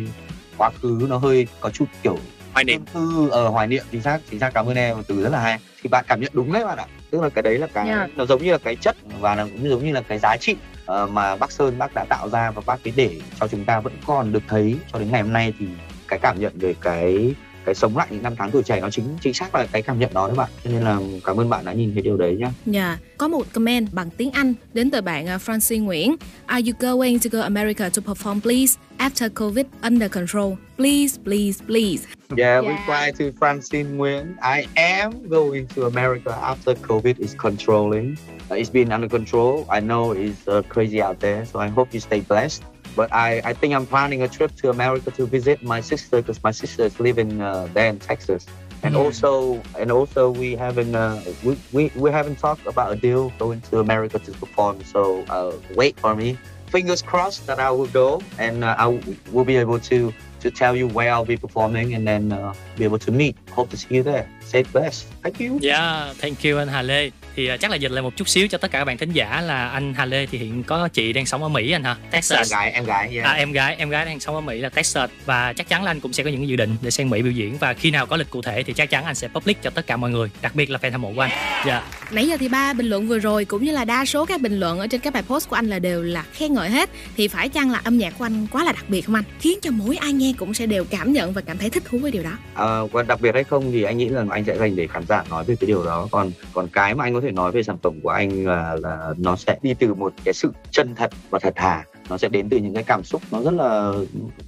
quá 0.57 0.69
khứ 0.81 1.05
nó 1.09 1.17
hơi 1.17 1.47
có 1.59 1.69
chút 1.69 1.85
kiểu 2.03 2.17
hoài 2.53 2.63
niệm. 2.65 2.81
tư 2.93 3.29
ở 3.31 3.47
hoài 3.49 3.67
niệm. 3.67 3.83
Chính 3.91 4.01
xác 4.01 4.19
chính 4.31 4.39
xác. 4.39 4.53
Cảm 4.53 4.65
ơn 4.65 4.75
em 4.75 4.97
một 4.97 5.03
từ 5.07 5.23
rất 5.23 5.29
là 5.31 5.39
hay. 5.39 5.59
Thì 5.83 5.87
bạn 5.89 6.05
cảm 6.07 6.21
nhận 6.21 6.31
đúng 6.33 6.53
đấy 6.53 6.65
bạn 6.65 6.77
ạ 6.77 6.85
tức 7.13 7.21
là 7.21 7.29
cái 7.29 7.41
đấy 7.41 7.57
là 7.57 7.67
cái 7.73 7.87
Dạ. 7.87 8.07
nó 8.15 8.25
giống 8.25 8.43
như 8.43 8.51
là 8.51 8.57
cái 8.57 8.75
chất 8.75 8.95
và 9.19 9.35
nó 9.35 9.43
cũng 9.43 9.69
giống 9.69 9.85
như 9.85 9.91
là 9.93 10.01
cái 10.01 10.19
giá 10.19 10.37
trị 10.37 10.55
ờ, 10.85 11.07
mà 11.07 11.35
bác 11.35 11.51
sơn 11.51 11.77
bác 11.77 11.91
đã 11.95 12.05
tạo 12.09 12.29
ra 12.29 12.51
và 12.51 12.61
bác 12.65 12.87
ấy 12.87 12.93
để 12.95 13.19
cho 13.39 13.47
chúng 13.47 13.65
ta 13.65 13.79
vẫn 13.79 13.93
còn 14.05 14.31
được 14.31 14.43
thấy 14.47 14.77
cho 14.93 14.99
đến 14.99 15.11
ngày 15.11 15.21
hôm 15.21 15.33
nay 15.33 15.53
thì 15.59 15.67
cái 16.07 16.19
cảm 16.19 16.39
nhận 16.39 16.51
về 16.55 16.75
cái 16.81 17.33
cái 17.65 17.75
sống 17.75 17.97
lại 17.97 18.07
những 18.11 18.23
năm 18.23 18.33
tháng 18.37 18.51
tuổi 18.51 18.63
trẻ 18.63 18.81
nó 18.81 18.89
chính 18.89 19.05
chính 19.21 19.33
xác 19.33 19.55
là 19.55 19.67
cái 19.71 19.81
cảm 19.81 19.99
nhận 19.99 20.13
đó 20.13 20.27
đấy 20.27 20.35
bạn 20.37 20.49
cho 20.63 20.69
nên 20.71 20.81
là 20.81 20.99
cảm 21.25 21.39
ơn 21.39 21.49
bạn 21.49 21.65
đã 21.65 21.73
nhìn 21.73 21.93
thấy 21.93 22.01
điều 22.01 22.17
đấy 22.17 22.35
nhá 22.39 22.51
Dạ, 22.65 22.97
có 23.17 23.27
một 23.27 23.53
comment 23.53 23.93
bằng 23.93 24.09
tiếng 24.09 24.31
Anh 24.31 24.53
đến 24.73 24.91
từ 24.91 25.01
bạn 25.01 25.25
uh, 25.35 25.41
Francie 25.41 25.83
Nguyễn. 25.83 26.15
Are 26.45 26.71
you 26.71 26.93
going 26.93 27.19
to 27.19 27.29
go 27.31 27.41
America 27.41 27.89
to 27.89 28.13
perform 28.13 28.41
please? 28.41 28.77
After 28.97 29.31
COVID 29.35 29.65
under 29.81 30.11
control. 30.11 30.53
Please, 30.77 31.19
please, 31.25 31.63
please. 31.67 32.07
Yeah, 32.37 32.61
reply 32.61 33.11
to 33.19 33.31
Francine 33.39 33.97
Nguyen. 33.97 34.35
I 34.41 34.65
am 34.75 35.11
going 35.29 35.67
to 35.75 35.85
America 35.85 36.31
after 36.41 36.73
COVID 36.75 37.19
is 37.19 37.35
controlling. 37.35 38.17
Uh, 38.51 38.55
it's 38.55 38.69
been 38.69 38.91
under 38.91 39.09
control. 39.09 39.65
I 39.69 39.79
know 39.79 40.11
it's 40.11 40.47
uh, 40.47 40.61
crazy 40.69 41.01
out 41.01 41.19
there, 41.19 41.45
so 41.45 41.59
I 41.59 41.67
hope 41.67 41.93
you 41.93 41.99
stay 41.99 42.21
blessed. 42.21 42.63
But 42.95 43.13
I, 43.13 43.41
I 43.43 43.53
think 43.53 43.73
I'm 43.73 43.85
planning 43.85 44.21
a 44.21 44.27
trip 44.27 44.55
to 44.57 44.69
America 44.69 45.11
to 45.11 45.25
visit 45.25 45.63
my 45.63 45.81
sister 45.81 46.17
because 46.21 46.43
my 46.43 46.51
sister 46.51 46.83
is 46.83 46.99
living 46.99 47.41
uh, 47.41 47.67
there 47.73 47.87
in 47.87 47.99
Texas. 47.99 48.45
And 48.83 48.95
Mm. 48.95 48.99
also, 49.05 49.61
and 49.79 49.91
also, 49.91 50.29
we 50.29 50.55
haven't 50.57 50.93
uh, 50.93 51.21
we, 51.43 51.55
we 51.71 51.89
we 51.95 52.11
haven't 52.11 52.37
talked 52.37 52.67
about 52.67 52.91
a 52.91 52.95
deal 52.97 53.31
going 53.39 53.61
to 53.71 53.79
America 53.79 54.19
to 54.19 54.31
perform. 54.31 54.83
So 54.83 55.23
uh, 55.29 55.53
wait 55.79 55.97
for 55.99 56.13
me. 56.15 56.37
Fingers 56.67 57.01
crossed 57.01 57.47
that 57.47 57.59
I 57.59 57.71
will 57.71 57.87
go, 57.87 58.19
and 58.39 58.63
uh, 58.63 58.75
I 58.77 58.91
w- 58.91 59.15
will 59.31 59.45
be 59.45 59.55
able 59.55 59.79
to 59.87 60.11
to 60.43 60.51
tell 60.51 60.75
you 60.75 60.87
where 60.91 61.13
I'll 61.13 61.23
be 61.23 61.37
performing, 61.37 61.95
and 61.95 62.03
then 62.05 62.33
uh, 62.33 62.53
be 62.75 62.83
able 62.83 62.99
to 63.07 63.11
meet. 63.11 63.37
Hope 63.55 63.69
to 63.69 63.77
see 63.77 63.95
you 63.95 64.03
there. 64.03 64.27
Stay 64.43 64.63
blessed. 64.63 65.07
Thank 65.23 65.39
you. 65.39 65.59
Yeah, 65.61 66.11
thank 66.19 66.43
you 66.43 66.59
anh 66.59 66.67
Hà 66.67 66.81
Lê. 66.81 67.11
Thì 67.35 67.47
à, 67.47 67.57
chắc 67.57 67.71
là 67.71 67.77
dịch 67.77 67.91
lại 67.91 68.01
một 68.01 68.15
chút 68.15 68.29
xíu 68.29 68.47
cho 68.47 68.57
tất 68.57 68.71
cả 68.71 68.79
các 68.79 68.85
bạn 68.85 68.97
thính 68.97 69.11
giả 69.11 69.41
là 69.41 69.69
anh 69.69 69.93
Hà 69.93 70.05
Lê 70.05 70.25
thì 70.25 70.37
hiện 70.37 70.63
có 70.63 70.87
chị 70.87 71.13
đang 71.13 71.25
sống 71.25 71.43
ở 71.43 71.49
Mỹ 71.49 71.71
anh 71.71 71.83
hả? 71.83 71.95
Texas. 72.11 72.53
Em 72.53 72.59
gái, 72.59 72.71
em 72.71 72.85
gái. 72.85 73.09
Yeah. 73.13 73.25
À, 73.25 73.31
em 73.33 73.51
gái, 73.51 73.75
em 73.75 73.89
gái 73.89 74.05
đang 74.05 74.19
sống 74.19 74.35
ở 74.35 74.41
Mỹ 74.41 74.59
là 74.59 74.69
Texas 74.69 75.09
và 75.25 75.53
chắc 75.53 75.69
chắn 75.69 75.83
là 75.83 75.91
anh 75.91 75.99
cũng 75.99 76.13
sẽ 76.13 76.23
có 76.23 76.29
những 76.29 76.47
dự 76.47 76.55
định 76.55 76.75
để 76.81 76.91
sang 76.91 77.09
Mỹ 77.09 77.21
biểu 77.21 77.31
diễn 77.31 77.57
và 77.57 77.73
khi 77.73 77.91
nào 77.91 78.05
có 78.05 78.17
lịch 78.17 78.29
cụ 78.29 78.41
thể 78.41 78.63
thì 78.63 78.73
chắc 78.73 78.89
chắn 78.89 79.05
anh 79.05 79.15
sẽ 79.15 79.27
public 79.27 79.61
cho 79.61 79.69
tất 79.69 79.87
cả 79.87 79.97
mọi 79.97 80.09
người, 80.09 80.29
đặc 80.41 80.55
biệt 80.55 80.69
là 80.69 80.79
fan 80.81 80.91
hâm 80.91 81.01
mộ 81.01 81.13
của 81.15 81.21
anh. 81.21 81.31
Dạ. 81.67 81.83
Nãy 82.11 82.27
giờ 82.27 82.37
thì 82.39 82.47
ba 82.47 82.73
bình 82.73 82.87
luận 82.87 83.07
vừa 83.07 83.19
rồi 83.19 83.45
cũng 83.45 83.63
như 83.63 83.71
là 83.71 83.85
đa 83.85 84.05
số 84.05 84.25
các 84.25 84.41
bình 84.41 84.59
luận 84.59 84.79
ở 84.79 84.87
trên 84.87 85.01
các 85.01 85.13
bài 85.13 85.23
post 85.23 85.49
của 85.49 85.55
anh 85.55 85.67
là 85.67 85.79
đều 85.79 86.03
là 86.03 86.23
khen 86.33 86.53
ngợi 86.53 86.69
hết. 86.69 86.89
Thì 87.17 87.27
phải 87.27 87.49
chăng 87.49 87.71
là 87.71 87.81
âm 87.83 87.97
nhạc 87.97 88.13
của 88.17 88.25
anh 88.25 88.47
quá 88.51 88.63
là 88.63 88.71
đặc 88.71 88.85
biệt 88.87 89.01
không 89.01 89.15
anh? 89.15 89.23
Khiến 89.39 89.59
cho 89.61 89.71
mỗi 89.71 89.97
ai 89.97 90.13
nghe 90.13 90.33
cũng 90.37 90.53
sẽ 90.53 90.65
đều 90.65 90.85
cảm 90.85 91.13
nhận 91.13 91.33
và 91.33 91.41
cảm 91.41 91.57
thấy 91.57 91.69
thích 91.69 91.83
thú 91.85 91.97
với 91.97 92.11
điều 92.11 92.23
đó. 92.23 92.31
Ờ, 92.53 92.87
còn 92.93 93.07
đặc 93.07 93.21
biệt 93.21 93.33
hay 93.33 93.43
không 93.43 93.71
thì 93.71 93.83
anh 93.83 93.97
nghĩ 93.97 94.09
là 94.09 94.25
anh 94.29 94.43
sẽ 94.45 94.57
dành 94.57 94.75
để 94.75 94.87
khán 94.87 95.03
giả 95.09 95.23
nói 95.29 95.43
về 95.43 95.55
cái 95.59 95.67
điều 95.67 95.85
đó 95.85 96.07
còn 96.11 96.31
còn 96.53 96.67
cái 96.67 96.95
mà 96.95 97.03
anh 97.03 97.13
có 97.13 97.21
thể 97.23 97.31
nói 97.31 97.51
về 97.51 97.63
sản 97.63 97.77
phẩm 97.83 97.99
của 98.03 98.09
anh 98.09 98.45
là 98.45 98.75
là 98.81 99.13
nó 99.17 99.35
sẽ 99.35 99.57
đi 99.61 99.73
từ 99.73 99.93
một 99.93 100.13
cái 100.23 100.33
sự 100.33 100.51
chân 100.71 100.95
thật 100.95 101.11
và 101.29 101.39
thật 101.39 101.53
thà. 101.55 101.83
Nó 102.09 102.17
sẽ 102.17 102.29
đến 102.29 102.49
từ 102.49 102.57
những 102.57 102.73
cái 102.73 102.83
cảm 102.83 103.03
xúc 103.03 103.21
nó 103.31 103.41
rất 103.41 103.53
là 103.53 103.93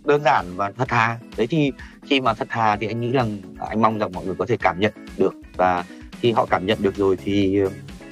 đơn 0.05 0.21
giản 0.25 0.45
và 0.55 0.71
thật 0.77 0.87
thà. 0.87 1.19
Đấy 1.37 1.47
thì 1.47 1.71
khi 2.05 2.21
mà 2.21 2.33
thật 2.33 2.47
thà 2.49 2.75
thì 2.75 2.87
anh 2.87 3.01
nghĩ 3.01 3.11
rằng 3.11 3.37
anh 3.59 3.81
mong 3.81 3.99
rằng 3.99 4.11
mọi 4.13 4.25
người 4.25 4.35
có 4.37 4.45
thể 4.45 4.57
cảm 4.57 4.79
nhận 4.79 4.93
được. 5.17 5.33
Và 5.57 5.83
khi 6.21 6.31
họ 6.31 6.45
cảm 6.45 6.65
nhận 6.65 6.77
được 6.81 6.95
rồi 6.95 7.17
thì 7.23 7.59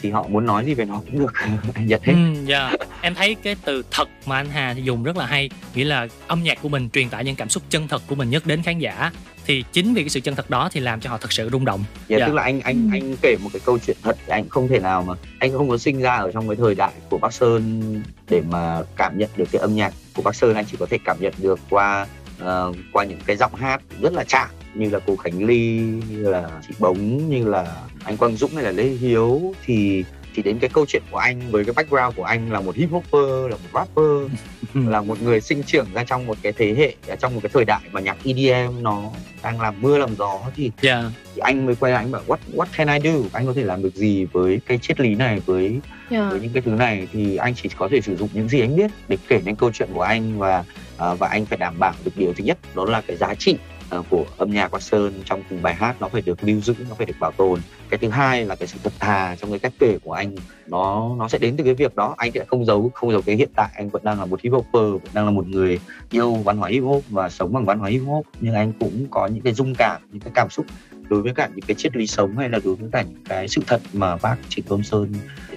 thì 0.02 0.12
họ 0.12 0.28
muốn 0.28 0.46
nói 0.46 0.66
gì 0.66 0.74
về 0.74 0.86
nó 0.86 1.02
cũng 1.06 1.20
được. 1.20 1.34
Anh 1.74 1.88
nhận 1.88 2.02
hết. 2.04 2.14
Ừ, 2.14 2.46
dạ. 2.46 2.74
Em 3.02 3.16
thấy 3.16 3.36
cái 3.36 3.56
từ 3.66 3.84
thật 3.92 4.10
mà 4.26 4.36
anh 4.36 4.50
Hà 4.50 4.72
dùng 4.72 5.04
rất 5.04 5.18
là 5.18 5.26
hay, 5.26 5.50
nghĩa 5.76 5.84
là 5.84 6.08
âm 6.28 6.44
nhạc 6.44 6.62
của 6.62 6.70
mình 6.70 6.90
truyền 6.90 7.10
tải 7.10 7.24
những 7.24 7.36
cảm 7.36 7.50
xúc 7.50 7.64
chân 7.70 7.88
thật 7.88 8.02
của 8.08 8.16
mình 8.16 8.30
nhất 8.30 8.46
đến 8.46 8.64
khán 8.64 8.80
giả. 8.80 9.12
Thì 9.46 9.64
chính 9.74 9.94
vì 9.94 10.02
cái 10.02 10.10
sự 10.10 10.20
chân 10.20 10.36
thật 10.36 10.50
đó 10.50 10.70
thì 10.72 10.80
làm 10.80 11.00
cho 11.00 11.10
họ 11.10 11.18
thật 11.18 11.32
sự 11.32 11.50
rung 11.52 11.66
động. 11.66 11.84
Dạ, 12.08 12.18
Dạ. 12.18 12.28
tức 12.28 12.34
là 12.34 12.44
anh 12.44 12.60
anh 12.62 12.90
anh 12.94 13.16
kể 13.22 13.36
một 13.44 13.50
cái 13.54 13.60
câu 13.66 13.78
chuyện 13.80 13.98
thật 14.04 14.18
thì 14.26 14.32
anh 14.32 14.50
không 14.50 14.68
thể 14.68 14.80
nào 14.80 15.04
mà 15.04 15.14
anh 15.40 15.52
không 15.52 15.70
có 15.70 15.78
sinh 15.78 16.02
ra 16.02 16.16
ở 16.16 16.32
trong 16.32 16.48
cái 16.48 16.56
thời 16.56 16.76
đại 16.76 16.92
của 17.10 17.18
Bắc 17.18 17.34
Sơn 17.34 17.82
để 18.30 18.42
mà 18.50 18.82
cảm 18.98 19.18
nhận 19.18 19.30
được 19.36 19.46
cái 19.52 19.62
âm 19.62 19.76
nhạc 19.76 19.94
của 20.16 20.22
Bắc 20.22 20.36
Sơn 20.36 20.56
anh 20.56 20.66
chỉ 20.72 20.78
có 20.80 20.86
thể 20.86 20.98
cảm 21.06 21.18
nhận 21.20 21.34
được 21.38 21.60
qua 21.70 22.08
ờ, 22.40 22.74
qua 22.94 23.04
những 23.04 23.20
cái 23.26 23.36
giọng 23.38 23.56
hát 23.56 23.82
rất 24.02 24.14
là 24.14 24.24
chạm 24.28 24.50
như 24.76 24.90
là 24.90 25.00
cô 25.08 25.16
Khánh 25.16 25.44
Ly 25.46 25.78
như 26.10 26.30
là 26.30 26.50
chị 26.68 26.74
Bống 26.80 27.30
như 27.30 27.48
là 27.48 27.76
anh 28.04 28.18
Quang 28.18 28.36
Dũng 28.38 28.56
hay 28.56 28.64
là 28.64 28.72
Lê 28.72 28.84
Hiếu 28.84 29.54
thì 29.66 30.04
thì 30.36 30.44
đến 30.44 30.60
cái 30.60 30.70
câu 30.74 30.86
chuyện 30.86 31.04
của 31.12 31.18
anh 31.18 31.52
với 31.52 31.66
cái 31.66 31.74
background 31.74 32.16
của 32.16 32.24
anh 32.24 32.52
là 32.52 32.62
một 32.62 32.76
hip 32.76 32.90
hopper 32.92 33.52
là 33.52 33.58
một 33.58 33.70
rapper 33.74 34.32
là 34.90 35.02
một 35.02 35.22
người 35.22 35.42
sinh 35.42 35.64
trưởng 35.64 35.88
ra 35.94 36.04
trong 36.04 36.26
một 36.26 36.38
cái 36.42 36.54
thế 36.58 36.76
hệ 36.78 37.16
trong 37.20 37.34
một 37.34 37.40
cái 37.44 37.50
thời 37.54 37.66
đại 37.66 37.82
mà 37.92 38.02
nhạc 38.02 38.18
EDM 38.24 38.84
nó 38.84 39.02
đang 39.44 39.62
làm 39.62 39.82
mưa 39.82 39.98
làm 39.98 40.16
gió 40.16 40.40
thì 40.56 40.72
Dạ. 40.82 41.04
thì 41.36 41.40
anh 41.40 41.66
mới 41.66 41.76
quay 41.76 41.92
lại 41.92 42.04
anh 42.04 42.12
bảo 42.12 42.22
what 42.28 42.38
what 42.54 42.66
can 42.78 42.88
I 42.88 43.10
do 43.10 43.20
anh 43.34 43.46
có 43.46 43.54
thể 43.54 43.64
làm 43.64 43.84
được 43.84 43.96
gì 43.96 44.26
với 44.26 44.60
cái 44.66 44.78
triết 44.78 45.00
lý 45.00 45.16
này 45.16 45.40
với 45.46 45.80
Dạ. 46.12 46.30
với 46.30 46.40
những 46.40 46.54
cái 46.54 46.62
thứ 46.62 46.72
này 46.72 47.08
thì 47.14 47.36
anh 47.36 47.54
chỉ 47.56 47.70
có 47.78 47.88
thể 47.92 48.02
sử 48.02 48.16
dụng 48.16 48.30
những 48.34 48.50
gì 48.50 48.62
anh 48.62 48.76
biết 48.76 48.92
để 49.08 49.18
kể 49.28 49.42
nên 49.46 49.56
câu 49.56 49.72
chuyện 49.72 49.90
của 49.94 50.02
anh 50.02 50.40
và 50.40 50.64
à, 50.98 51.14
và 51.14 51.28
anh 51.28 51.46
phải 51.46 51.58
đảm 51.58 51.80
bảo 51.80 51.94
được 52.06 52.12
điều 52.16 52.34
thứ 52.34 52.44
nhất 52.44 52.58
đó 52.76 52.86
là 52.86 53.02
cái 53.02 53.18
giá 53.18 53.36
trị 53.36 53.58
Ờ, 53.94 54.04
của 54.10 54.26
âm 54.38 54.52
nhạc 54.52 54.72
Bắc 54.72 54.82
Sơn 54.82 55.14
trong 55.26 55.44
từng 55.50 55.62
bài 55.62 55.76
hát, 55.76 55.96
nó 56.00 56.08
phải 56.08 56.22
được 56.22 56.44
lưu 56.44 56.62
giữ, 56.62 56.76
nó 56.90 56.96
phải 56.96 57.06
được 57.06 57.14
bảo 57.20 57.32
tồn. 57.32 57.60
Cái 57.90 57.98
thứ 57.98 58.10
hai 58.10 58.46
là 58.46 58.56
cái 58.56 58.68
sự 58.68 58.80
thật 58.84 58.94
thà 59.00 59.36
trong 59.36 59.50
cái 59.50 59.60
cách 59.60 59.74
kể 59.80 59.98
của 60.04 60.12
anh, 60.12 60.36
nó 60.68 61.16
nó 61.18 61.28
sẽ 61.28 61.38
đến 61.38 61.58
từ 61.58 61.64
cái 61.64 61.74
việc 61.74 61.96
đó. 61.96 62.16
Anh 62.18 62.32
sẽ 62.32 62.46
không 62.48 62.66
giấu 62.66 62.92
không 62.94 63.12
giấu 63.12 63.22
cái 63.22 63.36
hiện 63.36 63.50
tại. 63.56 63.70
Anh 63.76 63.90
vẫn 63.90 64.04
đang 64.04 64.20
là 64.20 64.26
một 64.26 64.42
hip 64.42 64.54
hopper 64.54 64.92
vẫn 64.92 65.14
đang 65.14 65.26
là 65.26 65.32
một 65.32 65.48
người 65.48 65.80
yêu 66.10 66.34
văn 66.34 66.58
hóa 66.58 66.70
hip 66.70 66.84
hop 66.84 67.04
và 67.10 67.30
sống 67.30 67.54
bằng 67.54 67.66
văn 67.66 67.80
hóa 67.80 67.90
hip 67.90 68.02
hop 68.06 68.26
nhưng 68.42 68.54
anh 68.54 68.74
cũng 68.80 69.06
có 69.12 69.28
những 69.28 69.44
cái 69.44 69.54
dung 69.54 69.74
cảm, 69.78 70.02
những 70.12 70.22
cái 70.22 70.32
cảm 70.36 70.50
xúc 70.50 70.66
đối 71.10 71.22
với 71.22 71.34
cả 71.34 71.50
những 71.56 71.66
cái 71.68 71.76
triết 71.76 71.96
lý 71.96 72.08
sống 72.08 72.38
hay 72.38 72.50
là 72.50 72.60
đối 72.64 72.76
với 72.76 72.90
cả 72.92 73.02
những 73.02 73.24
cái 73.30 73.48
sự 73.48 73.62
thật 73.68 73.82
mà 73.94 74.18
bác 74.18 74.36
Trịnh 74.50 74.66
Công 74.66 74.84
Sơn 74.84 75.14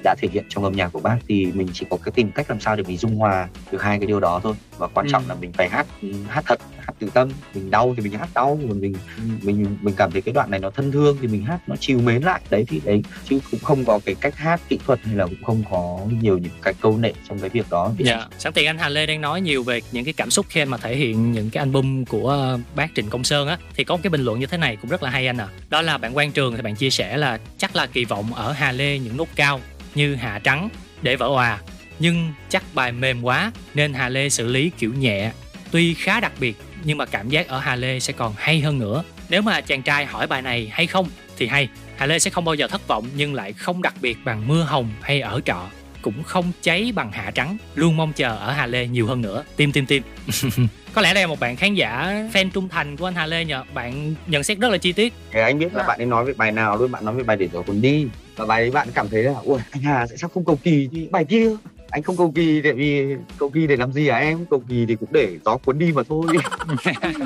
đã 0.06 0.14
thể 0.18 0.28
hiện 0.32 0.44
trong 0.48 0.64
âm 0.64 0.72
nhạc 0.72 0.88
của 0.88 1.00
bác 1.00 1.16
thì 1.28 1.46
mình 1.54 1.68
chỉ 1.72 1.86
có 1.90 1.96
cái 2.04 2.12
tìm 2.12 2.30
cách 2.30 2.46
làm 2.50 2.60
sao 2.60 2.76
để 2.76 2.82
mình 2.86 2.96
dung 2.96 3.16
hòa 3.16 3.48
được 3.72 3.82
hai 3.82 3.98
cái 3.98 4.06
điều 4.06 4.20
đó 4.20 4.40
thôi. 4.42 4.54
Và 4.78 4.86
quan 4.86 5.06
trọng 5.10 5.22
Ừ. 5.22 5.28
là 5.28 5.34
mình 5.34 5.52
phải 5.52 5.68
hát 5.68 5.86
hát 6.28 6.44
thật 6.46 6.58
hát 6.80 6.92
từ 6.98 7.10
tâm. 7.14 7.28
Mình 7.54 7.70
đau 7.70 7.94
thì 7.96 8.02
mình 8.02 8.12
hát 8.18 8.28
đau 8.34 8.58
còn 8.68 8.80
mình 8.80 8.94
mình 9.42 9.76
mình 9.82 9.94
cảm 9.96 10.10
thấy 10.10 10.22
cái 10.22 10.32
đoạn 10.34 10.50
này 10.50 10.60
nó 10.60 10.70
thân 10.70 10.92
thương 10.92 11.16
thì 11.20 11.26
mình 11.28 11.42
hát 11.44 11.58
nó 11.66 11.76
chiều 11.80 11.98
mến 11.98 12.22
lại. 12.22 12.40
Đấy 12.50 12.64
thì 12.68 12.80
đấy 12.84 13.02
chứ 13.28 13.40
cũng 13.50 13.60
không 13.60 13.84
có 13.84 14.00
cái 14.04 14.14
cách 14.14 14.36
hát 14.36 14.60
kỹ 14.68 14.78
thuật 14.86 15.00
hay 15.04 15.14
là 15.16 15.26
cũng 15.26 15.42
không 15.44 15.62
có 15.70 15.98
nhiều 16.22 16.38
những 16.38 16.52
cái 16.62 16.74
câu 16.80 16.96
nệ 16.98 17.12
trong 17.28 17.38
cái 17.38 17.50
việc 17.50 17.66
đó. 17.70 17.92
Dạ, 17.98 18.26
sẵn 18.38 18.52
tiện 18.52 18.66
anh 18.66 18.78
Hà 18.78 18.88
Lê 18.88 19.06
đang 19.06 19.20
nói 19.20 19.40
nhiều 19.40 19.62
về 19.62 19.80
những 19.92 20.04
cái 20.04 20.14
cảm 20.16 20.30
xúc 20.30 20.46
khi 20.48 20.64
mà 20.64 20.76
thể 20.76 20.96
hiện 20.96 21.32
những 21.32 21.50
cái 21.50 21.58
album 21.58 22.04
của 22.04 22.58
bác 22.74 22.88
Trịnh 22.94 23.08
Công 23.10 23.24
Sơn 23.24 23.48
á. 23.48 23.58
Thì 23.76 23.84
có 23.84 23.96
một 23.96 24.00
cái 24.02 24.10
bình 24.10 24.24
luận 24.24 24.40
như 24.40 24.46
thế 24.46 24.58
này 24.58 24.76
cũng 24.76 24.90
rất 24.90 25.02
là 25.02 25.10
hay 25.10 25.26
anh 25.26 25.36
ạ. 25.40 25.48
À. 25.50 25.54
Đó 25.70 25.82
là 25.82 25.98
bạn 25.98 26.14
Quang 26.14 26.32
Trường 26.32 26.56
thì 26.56 26.62
bạn 26.62 26.74
chia 26.74 26.90
sẻ 26.90 27.16
là 27.16 27.38
chắc 27.58 27.76
là 27.76 27.86
kỳ 27.86 28.04
vọng 28.04 28.34
ở 28.34 28.52
Hà 28.52 28.72
Lê 28.72 28.98
những 28.98 29.16
nốt 29.16 29.28
cao 29.36 29.60
như 29.96 30.14
Hạ 30.14 30.40
Trắng 30.44 30.68
để 31.02 31.16
vỡ 31.16 31.28
hòa 31.28 31.58
nhưng 31.98 32.32
chắc 32.48 32.62
bài 32.74 32.92
mềm 32.92 33.22
quá 33.22 33.52
nên 33.74 33.94
Hà 33.94 34.08
Lê 34.08 34.28
xử 34.28 34.46
lý 34.46 34.70
kiểu 34.78 34.94
nhẹ. 34.94 35.32
Tuy 35.70 35.94
khá 35.94 36.20
đặc 36.20 36.32
biệt, 36.40 36.56
nhưng 36.84 36.98
mà 36.98 37.06
cảm 37.06 37.28
giác 37.28 37.48
ở 37.48 37.58
Hà 37.58 37.76
Lê 37.76 38.00
sẽ 38.00 38.12
còn 38.12 38.34
hay 38.36 38.60
hơn 38.60 38.78
nữa. 38.78 39.04
Nếu 39.28 39.42
mà 39.42 39.60
chàng 39.60 39.82
trai 39.82 40.06
hỏi 40.06 40.26
bài 40.26 40.42
này 40.42 40.70
hay 40.72 40.86
không 40.86 41.08
thì 41.38 41.46
hay. 41.46 41.68
Hà 41.96 42.06
Lê 42.06 42.18
sẽ 42.18 42.30
không 42.30 42.44
bao 42.44 42.54
giờ 42.54 42.68
thất 42.68 42.88
vọng 42.88 43.06
nhưng 43.16 43.34
lại 43.34 43.52
không 43.52 43.82
đặc 43.82 43.94
biệt 44.00 44.18
bằng 44.24 44.48
mưa 44.48 44.62
hồng 44.62 44.90
hay 45.00 45.20
ở 45.20 45.40
trọ. 45.44 45.66
Cũng 46.02 46.22
không 46.22 46.52
cháy 46.62 46.92
bằng 46.94 47.12
hạ 47.12 47.30
trắng. 47.34 47.56
Luôn 47.74 47.96
mong 47.96 48.12
chờ 48.12 48.36
ở 48.36 48.52
Hà 48.52 48.66
Lê 48.66 48.86
nhiều 48.86 49.06
hơn 49.06 49.22
nữa. 49.22 49.44
Tim 49.56 49.72
tim 49.72 49.86
tim. 49.86 50.02
Có 50.94 51.02
lẽ 51.02 51.14
đây 51.14 51.22
là 51.22 51.26
một 51.26 51.40
bạn 51.40 51.56
khán 51.56 51.74
giả 51.74 52.14
fan 52.32 52.50
trung 52.50 52.68
thành 52.68 52.96
của 52.96 53.08
anh 53.08 53.14
Hà 53.14 53.26
Lê 53.26 53.44
nhờ. 53.44 53.64
Bạn 53.74 54.14
nhận 54.26 54.42
xét 54.42 54.58
rất 54.58 54.72
là 54.72 54.78
chi 54.78 54.92
tiết. 54.92 55.12
Thì 55.32 55.40
anh 55.40 55.58
biết 55.58 55.74
là 55.74 55.82
bạn 55.82 55.98
ấy 55.98 56.06
nói 56.06 56.24
về 56.24 56.32
bài 56.36 56.52
nào 56.52 56.76
luôn, 56.76 56.92
bạn 56.92 57.04
nói 57.04 57.14
về 57.14 57.22
bài 57.22 57.36
để 57.36 57.48
rồi 57.52 57.62
còn 57.66 57.80
đi 57.82 58.06
và 58.36 58.46
bài 58.46 58.60
ấy 58.60 58.70
bạn 58.70 58.88
cảm 58.94 59.08
thấy 59.08 59.22
là 59.22 59.34
ui 59.44 59.58
anh 59.70 59.82
Hà 59.82 60.06
sẽ 60.06 60.16
sao 60.16 60.30
không 60.34 60.44
cầu 60.44 60.58
kỳ 60.62 60.88
thì 60.92 61.08
bài 61.10 61.24
kia? 61.24 61.50
Anh 61.90 62.02
không 62.02 62.16
cầu 62.16 62.32
kỳ 62.34 62.62
tại 62.62 62.72
vì 62.72 63.16
cầu 63.38 63.50
kỳ 63.50 63.66
để 63.66 63.76
làm 63.76 63.92
gì 63.92 64.08
hả 64.08 64.18
em? 64.18 64.46
Cầu 64.50 64.62
kỳ 64.68 64.86
thì 64.86 64.96
cũng 64.96 65.08
để 65.12 65.38
gió 65.44 65.56
cuốn 65.56 65.78
đi 65.78 65.92
mà 65.92 66.02
thôi. 66.08 66.26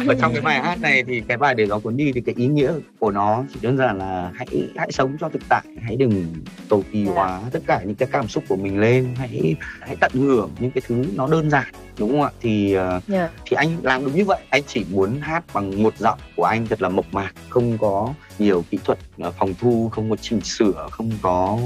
Ở 0.09 0.15
trong 0.21 0.33
cái 0.33 0.41
bài 0.41 0.61
hát 0.61 0.81
này 0.81 1.05
thì 1.07 1.23
cái 1.29 1.37
bài 1.37 1.55
để 1.55 1.67
gió 1.67 1.79
cuốn 1.79 1.97
đi 1.97 2.13
thì 2.13 2.21
cái 2.21 2.35
ý 2.39 2.47
nghĩa 2.47 2.73
của 2.99 3.11
nó 3.11 3.45
chỉ 3.55 3.61
đơn 3.63 3.77
giản 3.77 3.99
là 3.99 4.31
hãy 4.35 4.49
hãy 4.77 4.93
sống 4.93 5.17
cho 5.21 5.29
thực 5.29 5.43
tại 5.49 5.63
hãy 5.83 5.97
đừng 5.97 6.35
cầu 6.69 6.85
kỳ 6.93 7.05
hóa 7.05 7.41
tất 7.53 7.61
cả 7.67 7.83
những 7.85 7.95
cái 7.95 8.09
cảm 8.13 8.29
xúc 8.29 8.45
của 8.49 8.57
mình 8.57 8.81
lên 8.81 9.15
hãy 9.17 9.55
hãy 9.81 9.97
tận 10.01 10.13
hưởng 10.15 10.51
những 10.59 10.71
cái 10.71 10.83
thứ 10.87 11.05
nó 11.15 11.29
đơn 11.29 11.51
giản 11.51 11.67
đúng 12.01 12.11
không 12.11 12.23
ạ? 12.23 12.31
Thì 12.41 12.75
yeah. 12.75 13.33
thì 13.47 13.57
anh 13.57 13.77
làm 13.83 14.05
đúng 14.05 14.15
như 14.15 14.25
vậy 14.25 14.39
anh 14.51 14.63
chỉ 14.67 14.85
muốn 14.91 15.21
hát 15.21 15.45
bằng 15.55 15.83
một 15.83 15.95
giọng 15.99 16.19
của 16.37 16.45
anh 16.45 16.67
thật 16.67 16.83
là 16.83 16.89
mộc 16.89 17.15
mạc 17.15 17.33
không 17.49 17.79
có 17.79 18.15
nhiều 18.39 18.65
kỹ 18.71 18.79
thuật 18.85 18.99
uh, 19.27 19.35
phòng 19.39 19.55
thu 19.61 19.89
không 19.93 20.11
có 20.11 20.17
chỉnh 20.17 20.41
sửa 20.41 20.89
không 20.91 21.11
có 21.23 21.59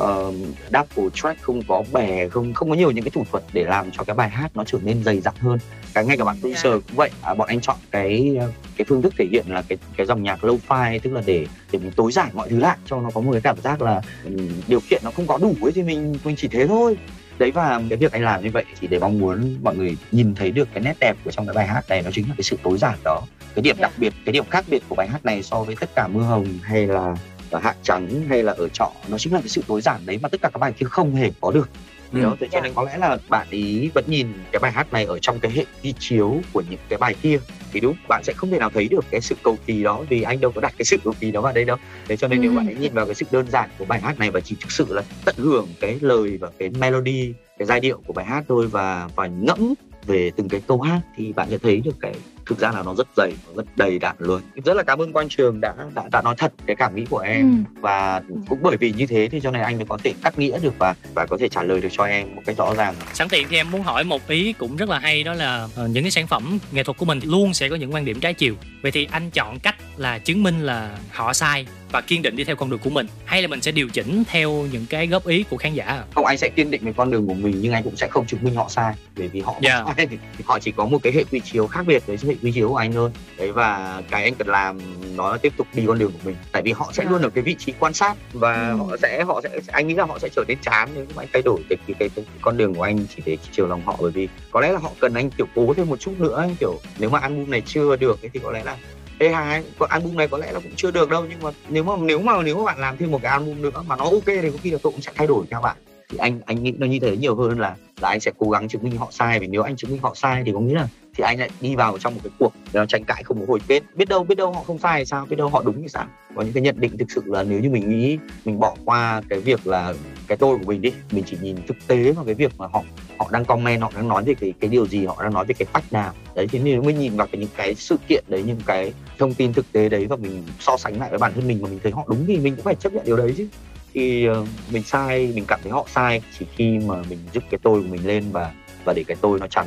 uh, 0.00 0.34
double 0.72 1.10
track 1.14 1.42
không 1.42 1.62
có 1.68 1.84
bè 1.92 2.28
không 2.28 2.54
không 2.54 2.70
có 2.70 2.76
nhiều 2.76 2.90
những 2.90 3.04
cái 3.04 3.10
thủ 3.10 3.24
thuật 3.30 3.44
để 3.52 3.64
làm 3.64 3.90
cho 3.90 4.04
cái 4.04 4.16
bài 4.16 4.30
hát 4.30 4.50
nó 4.54 4.64
trở 4.66 4.78
nên 4.82 5.04
dày 5.04 5.20
dặn 5.20 5.34
hơn. 5.38 5.58
Cái 5.94 6.04
ngay 6.04 6.16
cả 6.16 6.24
bạn 6.24 6.36
producer 6.40 6.72
cũng 6.72 6.96
vậy 6.96 7.10
à, 7.22 7.34
bọn 7.34 7.48
anh 7.48 7.60
chọn 7.60 7.76
cái 7.90 8.38
cái 8.76 8.84
phương 8.88 9.02
thức 9.02 9.14
thể 9.18 9.24
hiện 9.32 9.44
là 9.48 9.62
cái 9.68 9.78
cái 9.96 10.06
dòng 10.06 10.22
nhạc 10.22 10.44
low 10.44 10.58
fi 10.68 10.98
tức 11.02 11.12
là 11.12 11.22
để 11.26 11.46
để 11.72 11.78
mình 11.78 11.92
tối 11.96 12.12
giản 12.12 12.28
mọi 12.34 12.48
thứ 12.48 12.58
lại 12.58 12.76
cho 12.86 13.00
nó 13.00 13.10
có 13.14 13.20
một 13.20 13.32
cái 13.32 13.40
cảm 13.40 13.60
giác 13.60 13.82
là 13.82 14.02
um, 14.24 14.48
điều 14.68 14.80
kiện 14.90 15.02
nó 15.04 15.10
không 15.10 15.26
có 15.26 15.38
đủ 15.38 15.54
ấy 15.62 15.72
thì 15.72 15.82
mình 15.82 16.14
mình 16.24 16.36
chỉ 16.38 16.48
thế 16.48 16.66
thôi 16.66 16.96
đấy 17.42 17.50
và 17.50 17.80
cái 17.88 17.98
việc 17.98 18.12
anh 18.12 18.22
làm 18.22 18.42
như 18.42 18.50
vậy 18.50 18.64
thì 18.80 18.88
để 18.88 18.98
mong 18.98 19.18
muốn 19.18 19.56
mọi 19.62 19.76
người 19.76 19.96
nhìn 20.12 20.34
thấy 20.34 20.50
được 20.50 20.68
cái 20.74 20.82
nét 20.82 20.94
đẹp 21.00 21.16
của 21.24 21.30
trong 21.30 21.46
cái 21.46 21.54
bài 21.54 21.66
hát 21.66 21.88
này 21.88 22.02
nó 22.02 22.10
chính 22.10 22.28
là 22.28 22.34
cái 22.38 22.42
sự 22.42 22.56
tối 22.62 22.78
giản 22.78 22.98
đó. 23.04 23.22
Cái 23.54 23.62
điểm 23.62 23.76
đặc 23.80 23.92
biệt 23.96 24.12
cái 24.24 24.32
điểm 24.32 24.44
khác 24.50 24.64
biệt 24.68 24.82
của 24.88 24.94
bài 24.94 25.08
hát 25.08 25.24
này 25.24 25.42
so 25.42 25.62
với 25.62 25.76
tất 25.80 25.90
cả 25.94 26.08
mưa 26.08 26.22
hồng 26.22 26.46
hay 26.62 26.86
là 26.86 27.16
ở 27.50 27.58
hạ 27.58 27.74
trắng 27.82 28.08
hay 28.28 28.42
là 28.42 28.52
ở 28.58 28.68
trọ 28.68 28.92
nó 29.08 29.18
chính 29.18 29.32
là 29.32 29.40
cái 29.40 29.48
sự 29.48 29.62
tối 29.66 29.80
giản 29.80 30.06
đấy 30.06 30.18
mà 30.22 30.28
tất 30.28 30.42
cả 30.42 30.50
các 30.52 30.58
bài 30.58 30.72
kia 30.72 30.86
không 30.86 31.14
hề 31.14 31.30
có 31.40 31.50
được 31.50 31.68
hiểu 32.12 32.30
ừ. 32.30 32.36
thế 32.40 32.48
cho 32.52 32.60
nên 32.60 32.72
có 32.74 32.82
lẽ 32.82 32.98
là 32.98 33.18
bạn 33.28 33.46
ý 33.50 33.90
vẫn 33.94 34.04
nhìn 34.06 34.26
cái 34.52 34.60
bài 34.60 34.72
hát 34.72 34.92
này 34.92 35.04
ở 35.04 35.18
trong 35.18 35.38
cái 35.40 35.52
hệ 35.52 35.64
ghi 35.82 35.94
chiếu 35.98 36.40
của 36.52 36.62
những 36.70 36.80
cái 36.88 36.98
bài 36.98 37.14
kia 37.22 37.38
thì 37.72 37.80
đúng 37.80 37.96
bạn 38.08 38.24
sẽ 38.24 38.32
không 38.32 38.50
thể 38.50 38.58
nào 38.58 38.70
thấy 38.70 38.88
được 38.88 39.04
cái 39.10 39.20
sự 39.20 39.34
cầu 39.42 39.58
kỳ 39.66 39.82
đó 39.82 40.04
vì 40.08 40.22
anh 40.22 40.40
đâu 40.40 40.52
có 40.54 40.60
đặt 40.60 40.74
cái 40.78 40.84
sự 40.84 40.96
cầu 41.04 41.14
kỳ 41.20 41.30
đó 41.30 41.40
vào 41.40 41.52
đây 41.52 41.64
đâu 41.64 41.76
thế 42.08 42.16
cho 42.16 42.28
nên 42.28 42.38
ừ. 42.38 42.42
nếu 42.42 42.52
bạn 42.56 42.66
ấy 42.66 42.74
nhìn 42.74 42.94
vào 42.94 43.06
cái 43.06 43.14
sự 43.14 43.26
đơn 43.30 43.46
giản 43.50 43.70
của 43.78 43.84
bài 43.84 44.00
hát 44.00 44.18
này 44.18 44.30
và 44.30 44.40
chỉ 44.40 44.56
thực 44.60 44.72
sự 44.72 44.86
là 44.88 45.02
tận 45.24 45.34
hưởng 45.38 45.68
cái 45.80 45.98
lời 46.00 46.38
và 46.40 46.50
cái 46.58 46.70
melody 46.70 47.34
cái 47.58 47.66
giai 47.66 47.80
điệu 47.80 48.00
của 48.06 48.12
bài 48.12 48.24
hát 48.24 48.44
thôi 48.48 48.66
và 48.66 49.08
và 49.16 49.26
ngẫm 49.26 49.74
về 50.06 50.30
từng 50.36 50.48
cái 50.48 50.62
câu 50.66 50.80
hát 50.80 51.00
thì 51.16 51.32
bạn 51.32 51.48
sẽ 51.50 51.58
thấy 51.58 51.80
được 51.80 51.96
cái 52.00 52.14
thực 52.46 52.58
ra 52.58 52.70
là 52.72 52.82
nó 52.82 52.94
rất 52.94 53.08
dày 53.16 53.32
nó 53.46 53.52
rất 53.56 53.76
đầy 53.76 53.98
đặn 53.98 54.16
luôn. 54.18 54.42
Rất 54.64 54.76
là 54.76 54.82
cảm 54.82 54.98
ơn 54.98 55.12
quang 55.12 55.28
trường 55.28 55.60
đã 55.60 55.74
đã 55.94 56.02
đã 56.12 56.22
nói 56.22 56.34
thật 56.38 56.52
cái 56.66 56.76
cảm 56.76 56.96
nghĩ 56.96 57.04
của 57.10 57.18
em. 57.18 57.64
Ừ. 57.66 57.80
và 57.80 58.22
cũng 58.48 58.58
bởi 58.62 58.76
vì 58.76 58.92
như 58.92 59.06
thế 59.06 59.28
thì 59.32 59.40
cho 59.40 59.50
nên 59.50 59.62
anh 59.62 59.76
mới 59.76 59.86
có 59.88 59.98
thể 60.04 60.14
cắt 60.22 60.38
nghĩa 60.38 60.58
được 60.58 60.74
và 60.78 60.94
và 61.14 61.26
có 61.26 61.36
thể 61.40 61.48
trả 61.48 61.62
lời 61.62 61.80
được 61.80 61.88
cho 61.92 62.04
em 62.04 62.34
một 62.34 62.42
cách 62.46 62.56
rõ 62.56 62.74
ràng. 62.74 62.94
Sẵn 63.12 63.28
tiện 63.28 63.46
thì 63.50 63.56
em 63.56 63.70
muốn 63.70 63.82
hỏi 63.82 64.04
một 64.04 64.28
ý 64.28 64.52
cũng 64.52 64.76
rất 64.76 64.88
là 64.88 64.98
hay 64.98 65.22
đó 65.22 65.34
là 65.34 65.64
uh, 65.64 65.90
những 65.90 66.04
cái 66.04 66.10
sản 66.10 66.26
phẩm 66.26 66.58
nghệ 66.72 66.84
thuật 66.84 66.98
của 66.98 67.04
mình 67.04 67.20
luôn 67.24 67.54
sẽ 67.54 67.68
có 67.68 67.76
những 67.76 67.94
quan 67.94 68.04
điểm 68.04 68.20
trái 68.20 68.34
chiều. 68.34 68.54
Vậy 68.82 68.92
thì 68.92 69.08
anh 69.10 69.30
chọn 69.30 69.58
cách 69.58 69.76
là 69.96 70.18
chứng 70.18 70.42
minh 70.42 70.60
là 70.62 70.98
họ 71.10 71.32
sai 71.32 71.66
và 71.92 72.00
kiên 72.00 72.22
định 72.22 72.36
đi 72.36 72.44
theo 72.44 72.56
con 72.56 72.70
đường 72.70 72.78
của 72.84 72.90
mình 72.90 73.06
hay 73.24 73.42
là 73.42 73.48
mình 73.48 73.60
sẽ 73.60 73.72
điều 73.72 73.88
chỉnh 73.88 74.22
theo 74.26 74.66
những 74.72 74.86
cái 74.86 75.06
góp 75.06 75.26
ý 75.26 75.44
của 75.50 75.56
khán 75.56 75.74
giả? 75.74 76.04
Không 76.14 76.26
anh 76.26 76.38
sẽ 76.38 76.48
kiên 76.48 76.70
định 76.70 76.84
với 76.84 76.92
con 76.92 77.10
đường 77.10 77.26
của 77.26 77.34
mình 77.34 77.56
nhưng 77.60 77.72
anh 77.72 77.82
cũng 77.82 77.96
sẽ 77.96 78.08
không 78.08 78.26
chứng 78.26 78.44
minh 78.44 78.54
họ 78.54 78.68
sai. 78.68 78.94
Bởi 79.16 79.28
vì 79.28 79.40
họ 79.40 79.54
yeah. 79.62 79.84
sai 79.96 80.06
thì 80.06 80.16
họ 80.44 80.58
chỉ 80.58 80.72
có 80.72 80.86
một 80.86 80.98
cái 81.02 81.12
hệ 81.12 81.24
quy 81.24 81.40
chiếu 81.40 81.66
khác 81.66 81.86
biệt 81.86 82.06
với 82.06 82.16
hệ 82.32 82.38
quy 82.42 82.52
chiếu 82.52 82.68
của 82.68 82.76
anh 82.76 82.92
thôi. 82.92 83.10
Đấy 83.38 83.52
và 83.52 84.02
cái 84.10 84.22
anh 84.22 84.34
cần 84.34 84.48
làm 84.48 84.78
nó 85.16 85.30
là 85.32 85.38
tiếp 85.38 85.52
tục 85.56 85.66
đi 85.74 85.84
con 85.86 85.98
đường 85.98 86.12
của 86.12 86.18
mình. 86.24 86.36
Tại 86.52 86.62
vì 86.62 86.72
họ 86.72 86.90
sẽ 86.92 87.02
yeah. 87.02 87.12
luôn 87.12 87.22
ở 87.22 87.30
cái 87.30 87.44
vị 87.44 87.56
trí 87.58 87.72
quan 87.78 87.92
sát 87.92 88.14
và 88.32 88.68
ừ. 88.68 88.76
họ 88.76 88.96
sẽ 89.02 89.24
họ 89.24 89.40
sẽ 89.42 89.60
anh 89.66 89.88
nghĩ 89.88 89.94
là 89.94 90.04
họ 90.04 90.18
sẽ 90.18 90.28
trở 90.36 90.44
nên 90.48 90.58
chán 90.62 90.88
nếu 90.94 91.04
mà 91.16 91.22
anh 91.22 91.28
thay 91.32 91.42
đổi 91.42 91.60
cái 91.68 91.78
cái, 91.86 91.94
cái, 91.98 92.08
cái, 92.08 92.24
cái 92.26 92.38
con 92.40 92.56
đường 92.56 92.74
của 92.74 92.82
anh 92.82 93.06
chỉ 93.16 93.22
để 93.26 93.36
chiều 93.52 93.66
lòng 93.66 93.82
họ. 93.84 93.96
Bởi 94.00 94.10
vì 94.10 94.28
có 94.50 94.60
lẽ 94.60 94.72
là 94.72 94.78
họ 94.78 94.90
cần 95.00 95.14
anh 95.14 95.30
kiểu 95.30 95.46
cố 95.54 95.74
thêm 95.74 95.88
một 95.88 96.00
chút 96.00 96.12
nữa 96.18 96.40
anh 96.40 96.56
kiểu 96.60 96.80
nếu 96.98 97.10
mà 97.10 97.18
album 97.18 97.50
này 97.50 97.62
chưa 97.66 97.96
được 97.96 98.18
thì 98.32 98.40
có 98.42 98.50
lẽ 98.50 98.64
là 98.64 98.76
Ê 99.18 99.28
hai, 99.28 99.62
còn 99.78 99.90
album 99.90 100.16
này 100.16 100.28
có 100.28 100.38
lẽ 100.38 100.52
là 100.52 100.60
cũng 100.60 100.72
chưa 100.76 100.90
được 100.90 101.10
đâu 101.10 101.24
nhưng 101.30 101.42
mà 101.42 101.50
nếu 101.68 101.84
mà 101.84 101.92
nếu 102.00 102.18
mà 102.18 102.42
nếu 102.42 102.58
mà 102.58 102.64
bạn 102.64 102.78
làm 102.78 102.96
thêm 102.96 103.10
một 103.10 103.22
cái 103.22 103.32
album 103.32 103.62
nữa 103.62 103.82
mà 103.86 103.96
nó 103.96 104.04
ok 104.04 104.26
thì 104.26 104.50
có 104.50 104.58
khi 104.62 104.70
là 104.70 104.78
tôi 104.82 104.92
cũng 104.92 105.00
sẽ 105.00 105.12
thay 105.14 105.26
đổi 105.26 105.46
theo 105.50 105.60
bạn. 105.60 105.76
Thì 106.08 106.18
anh 106.18 106.40
anh 106.46 106.62
nghĩ 106.62 106.72
nó 106.78 106.86
như 106.86 106.98
thế 107.00 107.16
nhiều 107.16 107.36
hơn 107.36 107.60
là 107.60 107.76
là 108.00 108.08
anh 108.08 108.20
sẽ 108.20 108.30
cố 108.38 108.50
gắng 108.50 108.68
chứng 108.68 108.82
minh 108.82 108.96
họ 108.96 109.08
sai. 109.10 109.38
Vì 109.38 109.46
nếu 109.46 109.62
anh 109.62 109.76
chứng 109.76 109.90
minh 109.90 110.00
họ 110.02 110.14
sai 110.14 110.42
thì 110.46 110.52
có 110.52 110.60
nghĩa 110.60 110.74
là 110.74 110.88
thì 111.16 111.24
anh 111.24 111.38
lại 111.38 111.50
đi 111.60 111.76
vào 111.76 111.98
trong 111.98 112.14
một 112.14 112.20
cái 112.24 112.30
cuộc 112.38 112.52
nó 112.72 112.86
tranh 112.86 113.04
cãi 113.04 113.22
không 113.22 113.40
có 113.40 113.46
hồi 113.48 113.58
kết. 113.68 113.82
Biết 113.94 114.08
đâu 114.08 114.24
biết 114.24 114.34
đâu 114.34 114.52
họ 114.52 114.62
không 114.62 114.78
sai 114.78 115.00
thì 115.00 115.04
sao, 115.04 115.26
biết 115.26 115.36
đâu 115.36 115.48
họ 115.48 115.62
đúng 115.64 115.82
thì 115.82 115.88
sao. 115.88 116.06
Có 116.34 116.42
những 116.42 116.52
cái 116.52 116.62
nhận 116.62 116.80
định 116.80 116.98
thực 116.98 117.10
sự 117.10 117.22
là 117.26 117.42
nếu 117.42 117.60
như 117.60 117.70
mình 117.70 117.90
nghĩ, 117.90 118.18
mình 118.44 118.60
bỏ 118.60 118.76
qua 118.84 119.22
cái 119.28 119.40
việc 119.40 119.66
là 119.66 119.94
cái 120.26 120.38
tôi 120.38 120.58
của 120.58 120.64
mình 120.64 120.80
đi, 120.80 120.92
mình 121.10 121.24
chỉ 121.26 121.36
nhìn 121.42 121.56
thực 121.66 121.76
tế 121.86 122.12
vào 122.12 122.24
cái 122.24 122.34
việc 122.34 122.52
mà 122.58 122.66
họ 122.66 122.82
họ 123.18 123.28
đang 123.32 123.44
comment, 123.44 123.82
họ 123.82 123.92
đang 123.94 124.08
nói 124.08 124.24
về 124.24 124.34
cái 124.34 124.54
cái 124.60 124.70
điều 124.70 124.86
gì, 124.86 125.06
họ 125.06 125.22
đang 125.22 125.34
nói 125.34 125.44
về 125.44 125.54
cái 125.58 125.66
cách 125.72 125.84
nào. 125.92 126.12
Đấy, 126.34 126.46
thế 126.52 126.60
nếu 126.64 126.82
mới 126.82 126.94
nhìn 126.94 127.16
vào 127.16 127.26
cái 127.26 127.40
những 127.40 127.50
cái 127.56 127.74
sự 127.74 127.96
kiện 128.08 128.24
đấy, 128.28 128.42
những 128.46 128.60
cái 128.66 128.92
thông 129.18 129.34
tin 129.34 129.52
thực 129.52 129.72
tế 129.72 129.88
đấy 129.88 130.06
và 130.06 130.16
mình 130.16 130.42
so 130.60 130.76
sánh 130.76 131.00
lại 131.00 131.10
với 131.10 131.18
bản 131.18 131.32
thân 131.34 131.48
mình 131.48 131.62
mà 131.62 131.68
mình 131.68 131.78
thấy 131.82 131.92
họ 131.92 132.04
đúng 132.08 132.24
thì 132.26 132.36
mình 132.36 132.56
cũng 132.56 132.64
phải 132.64 132.74
chấp 132.74 132.92
nhận 132.92 133.04
điều 133.04 133.16
đấy 133.16 133.34
chứ. 133.36 133.48
Thì 133.94 134.26
ờ, 134.26 134.46
mình 134.70 134.82
sai, 134.82 135.32
mình 135.34 135.44
cảm 135.48 135.60
thấy 135.62 135.72
họ 135.72 135.86
sai 135.94 136.22
chỉ 136.38 136.46
khi 136.56 136.78
mà 136.78 137.02
mình 137.10 137.18
giúp 137.32 137.42
cái 137.50 137.60
tôi 137.62 137.82
của 137.82 137.88
mình 137.88 138.06
lên 138.06 138.24
và 138.32 138.52
và 138.84 138.92
để 138.92 139.04
cái 139.06 139.16
tôi 139.20 139.40
nó 139.40 139.46
chắn 139.46 139.66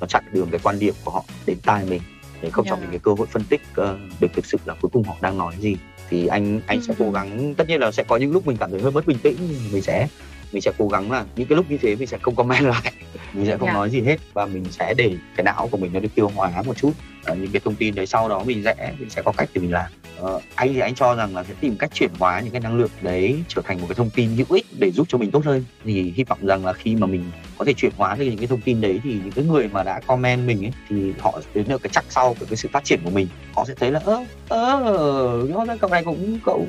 nó 0.00 0.06
chặn 0.06 0.24
đường 0.32 0.48
cái 0.50 0.60
quan 0.62 0.78
điểm 0.78 0.94
của 1.04 1.10
họ 1.10 1.24
đến 1.46 1.58
tai 1.62 1.84
mình 1.84 2.02
để 2.42 2.50
không 2.50 2.64
yeah. 2.64 2.76
cho 2.76 2.80
mình 2.80 2.90
cái 2.90 3.00
cơ 3.02 3.12
hội 3.18 3.26
phân 3.26 3.44
tích 3.44 3.60
uh, 3.80 3.86
được 4.20 4.28
thực 4.34 4.46
sự 4.46 4.58
là 4.64 4.74
cuối 4.80 4.90
cùng 4.92 5.02
họ 5.02 5.16
đang 5.20 5.38
nói 5.38 5.54
gì 5.58 5.76
thì 6.10 6.26
anh 6.26 6.60
anh 6.66 6.78
ừ. 6.78 6.84
sẽ 6.88 6.94
cố 6.98 7.10
gắng 7.10 7.54
tất 7.54 7.68
nhiên 7.68 7.80
là 7.80 7.92
sẽ 7.92 8.02
có 8.02 8.16
những 8.16 8.32
lúc 8.32 8.46
mình 8.46 8.56
cảm 8.56 8.70
thấy 8.70 8.80
hơi 8.80 8.92
mất 8.92 9.06
bình 9.06 9.18
tĩnh 9.22 9.36
mình 9.72 9.82
sẽ 9.82 10.08
mình 10.52 10.62
sẽ 10.62 10.72
cố 10.78 10.88
gắng 10.88 11.10
là 11.10 11.24
những 11.36 11.48
cái 11.48 11.56
lúc 11.56 11.70
như 11.70 11.78
thế 11.82 11.96
mình 11.96 12.08
sẽ 12.08 12.18
không 12.22 12.34
comment 12.34 12.64
lại 12.66 12.92
mình 13.32 13.46
sẽ 13.46 13.56
không 13.58 13.68
yeah. 13.68 13.76
nói 13.76 13.90
gì 13.90 14.00
hết 14.00 14.16
và 14.32 14.46
mình 14.46 14.64
sẽ 14.70 14.94
để 14.94 15.16
cái 15.36 15.44
não 15.44 15.68
của 15.70 15.76
mình 15.76 15.92
nó 15.92 16.00
được 16.00 16.14
tiêu 16.14 16.30
hóa 16.34 16.62
một 16.66 16.76
chút. 16.76 16.92
Uh, 17.32 17.38
những 17.38 17.50
cái 17.52 17.60
thông 17.64 17.74
tin 17.74 17.94
đấy 17.94 18.06
sau 18.06 18.28
đó 18.28 18.42
mình 18.44 18.62
sẽ 18.64 18.92
mình 18.98 19.10
sẽ 19.10 19.22
có 19.22 19.32
cách 19.36 19.48
để 19.54 19.60
mình 19.60 19.72
làm. 19.72 19.90
Uh, 20.22 20.42
anh 20.54 20.74
thì 20.74 20.80
anh 20.80 20.94
cho 20.94 21.14
rằng 21.14 21.36
là 21.36 21.44
sẽ 21.44 21.54
tìm 21.60 21.76
cách 21.76 21.90
chuyển 21.94 22.10
hóa 22.18 22.40
những 22.40 22.52
cái 22.52 22.60
năng 22.60 22.78
lượng 22.78 22.90
đấy 23.00 23.42
trở 23.48 23.62
thành 23.64 23.80
một 23.80 23.86
cái 23.88 23.94
thông 23.94 24.10
tin 24.10 24.30
hữu 24.36 24.46
ích 24.50 24.66
để 24.78 24.90
giúp 24.90 25.06
cho 25.10 25.18
mình 25.18 25.30
tốt 25.30 25.44
hơn. 25.44 25.64
Thì 25.84 26.12
hy 26.16 26.24
vọng 26.24 26.38
rằng 26.42 26.66
là 26.66 26.72
khi 26.72 26.96
mà 26.96 27.06
mình 27.06 27.24
có 27.58 27.64
thể 27.64 27.72
chuyển 27.72 27.92
hóa 27.96 28.14
được 28.14 28.24
những 28.24 28.38
cái 28.38 28.46
thông 28.46 28.60
tin 28.60 28.80
đấy 28.80 29.00
thì 29.04 29.10
những 29.10 29.32
cái 29.32 29.44
người 29.44 29.68
mà 29.68 29.82
đã 29.82 30.00
comment 30.06 30.46
mình 30.46 30.64
ấy 30.64 30.72
thì 30.88 31.12
họ 31.18 31.40
đến 31.54 31.68
được 31.68 31.82
cái 31.82 31.90
chắc 31.92 32.04
sau 32.08 32.36
của 32.40 32.46
cái 32.48 32.56
sự 32.56 32.68
phát 32.72 32.84
triển 32.84 33.00
của 33.04 33.10
mình. 33.10 33.26
Họ 33.54 33.64
sẽ 33.68 33.74
thấy 33.74 33.90
là 33.90 34.00
ơ 34.04 34.24
ơ 34.48 35.46
cậu 35.80 35.90
này 35.90 36.04
cũng 36.04 36.38
cậu 36.44 36.66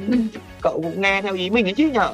cậu 0.61 0.81
cũng 0.81 1.01
nghe 1.01 1.21
theo 1.21 1.33
ý 1.33 1.49
mình 1.49 1.67
ấy 1.67 1.73
chứ 1.73 1.89
nhở? 1.93 2.13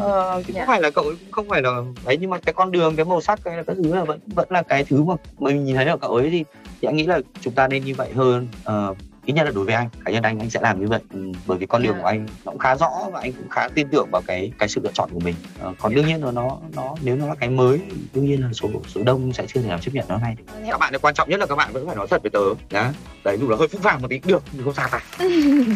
Ờ, 0.00 0.42
chứ 0.46 0.54
không 0.54 0.66
phải 0.66 0.82
là 0.82 0.90
cậu 0.90 1.04
cũng 1.04 1.14
không 1.30 1.48
phải 1.48 1.62
là 1.62 1.70
đấy 2.06 2.16
nhưng 2.20 2.30
mà 2.30 2.38
cái 2.38 2.52
con 2.52 2.70
đường 2.70 2.96
cái 2.96 3.04
màu 3.04 3.20
sắc 3.20 3.40
hay 3.44 3.56
là 3.56 3.62
cái 3.68 3.76
thứ 3.76 3.94
là 3.94 4.04
vẫn 4.04 4.20
vẫn 4.26 4.48
là 4.50 4.62
cái 4.62 4.84
thứ 4.84 5.04
mà 5.04 5.14
mình 5.38 5.64
nhìn 5.64 5.76
thấy 5.76 5.84
ở 5.84 5.96
cậu 5.96 6.14
ấy 6.14 6.30
thì 6.30 6.44
thì 6.80 6.88
anh 6.88 6.96
nghĩ 6.96 7.06
là 7.06 7.20
chúng 7.40 7.54
ta 7.54 7.68
nên 7.68 7.84
như 7.84 7.94
vậy 7.94 8.12
hơn 8.14 8.48
uh, 8.68 8.96
ít 9.28 9.32
nhất 9.32 9.44
là 9.44 9.50
đối 9.50 9.64
với 9.64 9.74
anh 9.74 9.88
cá 10.04 10.12
nhân 10.12 10.22
anh 10.22 10.38
anh 10.38 10.50
sẽ 10.50 10.60
làm 10.62 10.80
như 10.80 10.86
vậy. 10.86 11.00
Ừ, 11.12 11.32
bởi 11.46 11.58
vì 11.58 11.66
con 11.66 11.82
đường 11.82 11.96
của 12.00 12.06
anh 12.06 12.26
nó 12.44 12.52
cũng 12.52 12.58
khá 12.58 12.76
rõ 12.76 12.90
và 13.12 13.20
anh 13.20 13.32
cũng 13.32 13.48
khá 13.48 13.68
tin 13.68 13.88
tưởng 13.88 14.08
vào 14.10 14.22
cái 14.26 14.52
cái 14.58 14.68
sự 14.68 14.80
lựa 14.84 14.90
chọn 14.94 15.10
của 15.12 15.20
mình. 15.20 15.34
Ờ, 15.60 15.74
còn 15.78 15.94
đương 15.94 16.06
nhiên 16.06 16.24
là 16.24 16.30
nó 16.30 16.58
nó 16.74 16.94
nếu 17.02 17.16
nó 17.16 17.26
là 17.26 17.34
cái 17.34 17.48
mới 17.48 17.80
đương 18.14 18.24
nhiên 18.24 18.42
là 18.42 18.48
số 18.52 18.68
số 18.88 19.02
đông 19.02 19.32
sẽ 19.32 19.46
chưa 19.54 19.60
thể 19.60 19.68
nào 19.68 19.78
chấp 19.78 19.94
nhận 19.94 20.04
nó 20.08 20.18
ngay 20.18 20.34
được. 20.38 20.44
Các 20.70 20.78
bạn 20.78 20.92
quan 21.02 21.14
trọng 21.14 21.30
nhất 21.30 21.40
là 21.40 21.46
các 21.46 21.56
bạn 21.56 21.72
vẫn 21.72 21.86
phải 21.86 21.96
nói 21.96 22.06
thật 22.10 22.22
với 22.22 22.30
tớ. 22.30 22.40
Nhá. 22.70 22.92
Đấy 23.24 23.38
dù 23.40 23.48
là 23.48 23.56
hơi 23.56 23.68
phũ 23.68 23.78
phàng 23.82 24.02
một 24.02 24.08
tí 24.10 24.18
cũng 24.18 24.32
được 24.32 24.42
nhưng 24.52 24.64
không 24.64 24.74
sao 24.74 24.88
cả. 24.92 25.02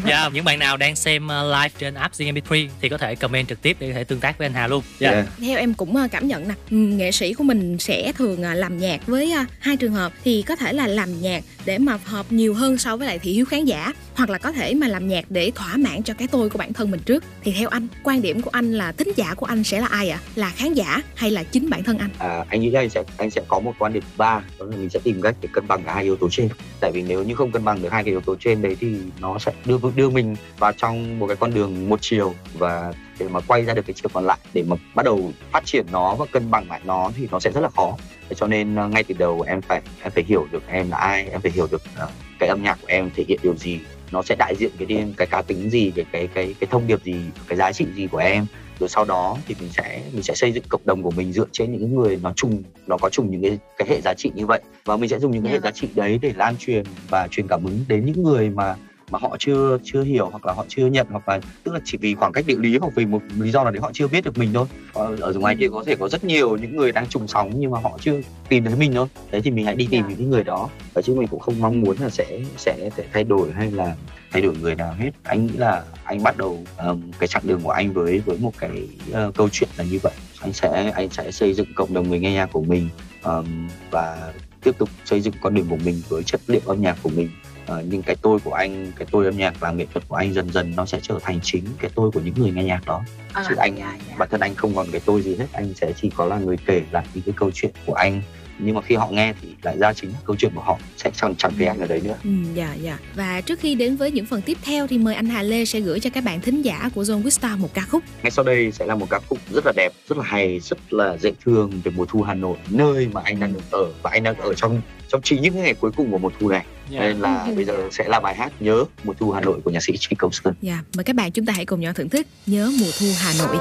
Dạ, 0.07 0.29
những 0.33 0.45
bạn 0.45 0.59
nào 0.59 0.77
đang 0.77 0.97
xem 0.97 1.25
uh, 1.25 1.31
live 1.31 1.71
trên 1.79 1.95
app 1.95 2.15
Zing 2.15 2.35
MP3 2.35 2.69
thì 2.81 2.89
có 2.89 2.99
thể 2.99 3.15
comment 3.15 3.49
trực 3.49 3.63
tiếp 3.63 3.77
để 3.81 3.89
có 3.89 3.95
thể 3.95 4.05
tương 4.05 4.21
tác 4.21 4.39
với 4.39 4.47
anh 4.47 4.55
Hà 4.55 4.67
luôn. 4.67 4.83
Dạ. 4.99 5.11
Yeah. 5.11 5.27
theo 5.41 5.59
em 5.59 5.75
cũng 5.75 5.97
ờ, 5.97 6.09
cảm 6.11 6.29
nhận 6.29 6.49
nè 6.49 6.55
ừ, 6.71 6.77
nghệ 6.77 7.13
sĩ 7.13 7.35
của 7.35 7.45
mình 7.45 7.79
sẽ 7.79 8.13
thường 8.13 8.43
ờ, 8.43 8.55
làm 8.55 8.79
nhạc 8.79 9.07
với 9.07 9.33
ờ, 9.33 9.45
hai 9.61 9.77
trường 9.77 9.93
hợp. 9.93 10.13
Thì 10.25 10.43
có 10.43 10.57
thể 10.57 10.73
là 10.73 10.87
làm 10.87 11.21
nhạc 11.21 11.45
để 11.65 11.79
mà 11.79 11.99
hợp 12.05 12.27
nhiều 12.31 12.55
hơn 12.55 12.79
so 12.79 12.97
với 12.97 13.07
lại 13.07 13.19
thị 13.19 13.33
hiếu 13.33 13.42
khán 13.45 13.65
giả 13.65 13.93
hoặc 14.15 14.31
là 14.31 14.39
có 14.39 14.53
thể 14.53 14.75
mà 14.75 14.89
làm 14.89 15.09
nhạc 15.09 15.25
để 15.29 15.51
thỏa 15.55 15.77
mãn 15.77 16.03
cho 16.03 16.15
cái 16.15 16.29
tôi 16.29 16.51
của 16.51 16.59
bản 16.59 16.73
thân 16.73 16.91
mình 16.91 17.01
trước. 17.05 17.25
Thì 17.43 17.53
theo 17.53 17.69
anh 17.69 17.87
quan 18.05 18.23
điểm 18.23 18.43
của 18.43 18.51
anh 18.53 18.73
là 18.73 18.93
thính 18.93 19.09
giả 19.17 19.35
của 19.35 19.47
anh 19.47 19.65
sẽ 19.65 19.81
là 19.81 19.87
ai 19.87 20.11
ạ? 20.11 20.21
Là 20.35 20.51
khán 20.51 20.73
giả 20.73 21.03
hay 21.15 21.31
là 21.31 21.43
chính 21.43 21.71
bản 21.71 21.83
thân 21.83 21.99
anh? 21.99 22.11
À, 22.19 22.45
anh 22.49 22.61
nghĩ 22.61 22.73
anh 22.73 22.91
sẽ 22.91 23.03
anh 23.17 23.31
sẽ 23.31 23.43
có 23.49 23.61
một 23.61 23.73
quan 23.79 23.93
điểm 23.93 24.03
thứ 24.03 24.17
ba 24.17 24.43
đó 24.59 24.67
là 24.67 24.77
mình 24.77 24.91
sẽ 24.91 25.01
tìm 25.05 25.23
cách 25.23 25.35
để 25.41 25.49
cân 25.53 25.69
bằng 25.69 25.83
cả 25.83 25.95
hai 25.95 26.05
yếu 26.05 26.17
tố 26.17 26.29
trên. 26.31 26.49
Tại 26.81 26.91
vì 26.95 27.03
nếu 27.03 27.23
như 27.23 27.35
không 27.35 27.53
cân 27.53 27.65
bằng 27.65 27.83
được 27.83 27.93
hai 27.93 28.05
cái 28.05 28.11
yếu 28.11 28.21
tố 28.21 28.37
trên 28.41 28.63
đấy 28.63 28.77
thì 28.81 28.97
nó 29.21 29.39
sẽ 29.39 29.53
đưa 29.65 29.79
đưa 29.97 30.11
mình 30.11 30.37
vào 30.59 30.73
trong 30.73 31.19
một 31.19 31.27
cái 31.27 31.37
con 31.37 31.55
đường 31.55 31.89
một 31.89 31.99
chiều. 32.03 32.35
Và 32.55 32.93
để 33.19 33.29
mà 33.29 33.41
quay 33.41 33.65
ra 33.65 33.75
được 33.75 33.87
cái 33.87 33.95
chiều 33.95 34.11
còn 34.13 34.27
lại 34.27 34.39
để 34.55 34.63
mà 34.63 34.77
bắt 34.95 35.03
đầu 35.03 35.33
phát 35.53 35.65
triển 35.65 35.87
nó 35.93 36.15
và 36.15 36.27
cân 36.33 36.51
bằng 36.51 36.69
lại 36.69 36.81
nó 36.85 37.11
thì 37.17 37.29
nó 37.31 37.41
sẽ 37.41 37.51
rất 37.53 37.61
là 37.61 37.69
khó. 37.69 37.97
Cho 38.37 38.47
nên 38.47 38.77
ờ, 38.77 38.89
ngay 38.89 39.05
từ 39.05 39.15
đầu 39.19 39.45
em 39.47 39.63
phải 39.63 39.81
em 40.03 40.13
phải 40.15 40.25
hiểu 40.25 40.47
được 40.53 40.63
em 40.69 40.91
là 40.91 40.97
ai 40.97 41.29
em 41.29 41.41
phải 41.41 41.51
hiểu 41.51 41.69
được 41.71 41.83
ờ, 41.97 42.09
cái 42.43 42.49
âm 42.49 42.63
nhạc 42.63 42.79
của 42.83 42.89
em 42.89 43.11
thể 43.15 43.25
hiện 43.29 43.39
điều 43.43 43.57
gì 43.57 43.81
nó 44.13 44.23
sẽ 44.23 44.37
đại 44.39 44.55
diện 44.59 44.71
cái 44.79 45.07
cái 45.17 45.27
cá 45.27 45.43
tính 45.43 45.71
gì 45.71 45.93
cái 45.97 46.05
cái 46.13 46.27
cái 46.35 46.55
cái 46.61 46.69
thông 46.71 46.87
điệp 46.87 47.05
gì 47.05 47.15
cái 47.49 47.59
giá 47.59 47.73
trị 47.73 47.87
gì 47.95 48.07
của 48.07 48.19
em. 48.19 48.47
Rồi 48.81 48.89
sau 48.89 49.05
đó 49.05 49.37
thì 49.47 49.55
mình 49.61 49.69
sẽ 49.73 50.03
mình 50.13 50.23
sẽ 50.23 50.35
xây 50.35 50.53
dựng 50.53 50.65
cộng 50.69 50.81
đồng 50.85 51.03
của 51.03 51.11
mình 51.11 51.33
dựa 51.33 51.47
trên 51.53 51.73
những 51.73 51.95
người 51.95 52.19
nó 52.23 52.33
chung 52.37 52.63
nó 52.87 52.97
có 52.97 53.11
chung 53.11 53.31
những 53.31 53.43
cái 53.43 53.59
cái 53.79 53.89
hệ 53.89 54.01
giá 54.01 54.15
trị 54.15 54.31
như 54.35 54.47
vậy. 54.47 54.61
Và 54.85 54.97
mình 54.97 55.09
sẽ 55.11 55.19
dùng 55.19 55.31
những 55.31 55.43
cái 55.43 55.53
hệ 55.53 55.61
giá 55.61 55.71
trị 55.71 55.89
đấy 55.95 56.19
để 56.23 56.33
lan 56.37 56.57
truyền 56.59 56.85
và 57.09 57.29
truyền 57.31 57.49
cảm 57.49 57.65
hứng 57.65 57.85
đến 57.89 58.05
những 58.05 58.23
người 58.23 58.51
mà 58.51 58.77
mà 59.13 59.19
họ 59.23 59.37
chưa 59.39 59.79
chưa 59.85 60.03
hiểu 60.03 60.29
hoặc 60.31 60.47
là 60.47 60.53
họ 60.53 60.65
chưa 60.69 60.87
nhận 60.87 61.07
hoặc 61.11 61.29
là 61.29 61.41
tức 61.65 61.75
là 61.75 61.81
chỉ 61.85 61.99
vì 61.99 62.15
khoảng 62.15 62.33
cách 62.33 62.45
địa 62.47 62.57
lý 62.59 62.79
hoặc 62.79 62.93
vì 62.95 63.07
một 63.07 63.23
lý 63.39 63.51
do 63.51 63.63
nào 63.63 63.73
đấy 63.73 63.81
họ 63.81 63.91
chưa 63.93 64.09
biết 64.09 64.25
được 64.25 64.39
mình 64.39 64.51
thôi. 64.55 64.67
Ờ, 64.93 65.17
ở 65.21 65.33
ngoài 65.33 65.57
kia 65.61 65.69
có 65.73 65.85
thể 65.87 65.97
có 65.97 66.09
rất 66.09 66.25
nhiều 66.25 66.57
những 66.57 66.77
người 66.77 66.93
đang 66.93 67.07
trùng 67.09 67.29
sóng 67.29 67.53
nhưng 67.57 67.71
mà 67.71 67.79
họ 67.81 67.99
chưa 68.01 68.21
tìm 68.49 68.65
thấy 68.65 68.75
mình 68.77 68.93
thôi. 68.95 69.07
Đấy 69.31 69.41
thì 69.45 69.51
mình 69.51 69.67
hãy 69.67 69.75
đi 69.75 69.89
tìm 69.91 70.09
những 70.09 70.19
cái 70.19 70.27
người 70.27 70.45
đó. 70.45 70.69
Và 70.95 71.03
chứ 71.03 71.15
mình 71.15 71.29
cũng 71.29 71.41
không 71.41 71.61
mong 71.61 71.81
muốn 71.81 71.97
là 72.01 72.09
sẽ 72.09 72.41
sẽ 72.57 72.91
sẽ 72.97 73.05
thay 73.13 73.25
đổi 73.25 73.53
hay 73.53 73.71
là 73.71 73.97
thay 74.31 74.43
đổi 74.43 74.57
người 74.61 74.75
nào 74.75 74.95
hết. 74.99 75.11
Anh 75.23 75.47
nghĩ 75.47 75.53
là 75.53 75.83
anh 76.05 76.23
bắt 76.23 76.37
đầu 76.37 76.65
um, 76.87 77.11
cái 77.19 77.29
chặng 77.29 77.43
đường 77.47 77.61
của 77.63 77.71
anh 77.71 77.93
với 77.93 78.19
với 78.19 78.39
một 78.39 78.53
cái 78.59 78.89
uh, 79.11 79.35
câu 79.35 79.49
chuyện 79.53 79.69
là 79.77 79.85
như 79.85 79.99
vậy. 80.03 80.13
Anh 80.41 80.53
sẽ 80.53 80.93
anh 80.95 81.09
sẽ 81.11 81.31
xây 81.31 81.55
dựng 81.55 81.75
cộng 81.75 81.95
đồng 81.95 82.09
người 82.09 82.21
nghe 82.21 82.33
nhạc 82.33 82.53
của 82.53 82.63
mình 82.63 82.89
um, 83.25 83.69
và 83.91 84.33
tiếp 84.65 84.79
tục 84.79 84.89
xây 85.05 85.21
dựng 85.21 85.35
con 85.43 85.55
đường 85.55 85.67
của 85.71 85.79
mình 85.85 86.03
với 86.09 86.23
chất 86.23 86.41
liệu 86.47 86.61
âm 86.67 86.83
nhạc 86.83 86.97
của 87.03 87.11
mình 87.11 87.29
Ờ, 87.67 87.83
nhưng 87.91 88.03
cái 88.03 88.17
tôi 88.23 88.39
của 88.39 88.53
anh 88.53 88.93
cái 88.99 89.07
tôi 89.11 89.25
âm 89.25 89.37
nhạc 89.37 89.61
và 89.61 89.71
nghệ 89.71 89.87
thuật 89.93 90.09
của 90.09 90.17
anh 90.17 90.35
dần 90.35 90.53
dần 90.53 90.73
nó 90.77 90.87
sẽ 90.87 90.99
trở 91.03 91.19
thành 91.23 91.41
chính 91.43 91.65
cái 91.79 91.91
tôi 91.95 92.11
của 92.11 92.21
những 92.21 92.35
người 92.37 92.51
nghe 92.51 92.65
nhạc 92.65 92.87
đó. 92.87 93.03
À, 93.33 93.45
chứ 93.49 93.55
anh 93.59 93.77
bản 94.19 94.29
thân 94.31 94.41
anh 94.41 94.55
không 94.55 94.75
còn 94.75 94.87
cái 94.91 95.01
tôi 95.05 95.23
gì 95.23 95.37
hết 95.37 95.47
anh 95.53 95.75
sẽ 95.75 95.93
chỉ 96.03 96.11
có 96.17 96.27
là 96.27 96.39
người 96.39 96.57
kể 96.67 96.83
lại 96.91 97.05
những 97.15 97.25
cái 97.25 97.35
câu 97.37 97.51
chuyện 97.55 97.71
của 97.87 97.95
anh. 97.95 98.23
Nhưng 98.59 98.75
mà 98.75 98.83
khi 98.83 98.95
họ 98.95 99.09
nghe 99.11 99.35
thì 99.43 99.49
lại 99.63 99.79
ra 99.79 99.93
chính 99.93 100.11
là 100.11 100.19
câu 100.25 100.37
chuyện 100.37 100.53
của 100.55 100.61
họ 100.61 100.79
sẽ 100.97 101.11
chẳng 101.15 101.35
chẳng 101.39 101.53
thấy 101.59 101.67
anh 101.67 101.81
ở 101.81 101.87
đấy 101.87 102.01
nữa. 102.05 102.17
Ừ, 102.25 102.31
dạ 102.55 102.75
dạ. 102.75 102.99
Và 103.15 103.41
trước 103.41 103.61
khi 103.61 103.75
đến 103.75 103.97
với 103.97 104.11
những 104.11 104.27
phần 104.27 104.43
tiếp 104.43 104.59
theo 104.63 104.87
thì 104.87 104.99
mời 104.99 105.15
anh 105.15 105.27
Hà 105.27 105.43
Lê 105.43 105.65
sẽ 105.65 105.81
gửi 105.81 106.01
cho 106.01 106.11
các 106.11 106.25
bạn 106.25 106.41
thính 106.41 106.63
giả 106.63 106.91
của 106.95 107.03
Zone 107.03 107.23
Wista 107.23 107.59
một 107.59 107.75
ca 107.75 107.83
khúc. 107.83 108.03
Ngay 108.23 108.31
sau 108.31 108.45
đây 108.45 108.73
sẽ 108.73 108.87
là 108.87 108.95
một 108.95 109.07
ca 109.11 109.19
khúc 109.29 109.39
rất 109.51 109.67
là 109.67 109.73
đẹp 109.77 109.93
rất 110.09 110.19
là 110.19 110.25
hay 110.25 110.61
rất 110.61 110.93
là 110.93 111.17
dễ 111.17 111.33
thương 111.45 111.81
về 111.85 111.93
mùa 111.97 112.05
thu 112.09 112.23
Hà 112.23 112.35
Nội 112.35 112.57
nơi 112.71 113.09
mà 113.13 113.21
anh 113.25 113.41
đang 113.41 113.55
ở. 113.71 113.93
Và 114.03 114.11
anh 114.11 114.23
đang 114.23 114.37
ở 114.37 114.55
trong 114.55 114.81
trong 115.09 115.23
chính 115.23 115.43
những 115.43 115.57
ngày 115.57 115.75
cuối 115.75 115.91
cùng 115.97 116.11
của 116.11 116.19
mùa 116.19 116.31
thu 116.41 116.49
này 116.49 116.65
Yeah. 116.91 117.03
nên 117.05 117.21
là 117.21 117.47
bây 117.57 117.65
giờ 117.65 117.75
sẽ 117.91 118.05
là 118.09 118.21
bài 118.21 118.35
hát 118.35 118.53
nhớ 118.61 118.85
mùa 119.05 119.13
thu 119.19 119.31
Hà 119.31 119.41
Nội 119.41 119.61
của 119.65 119.71
nhạc 119.71 119.83
sĩ 119.83 119.97
Trí 119.97 120.17
Công 120.17 120.33
Sơn. 120.33 120.55
Dạ, 120.63 120.79
mời 120.97 121.05
các 121.05 121.17
bạn 121.17 121.33
chúng 121.33 121.47
ta 121.47 121.53
hãy 121.57 121.67
cùng 121.67 121.81
nhau 121.81 121.93
thưởng 121.93 122.09
thức 122.09 122.27
Nhớ 122.47 122.71
mùa 122.81 122.91
thu 123.01 123.07
Hà 123.19 123.33
Nội. 123.39 123.57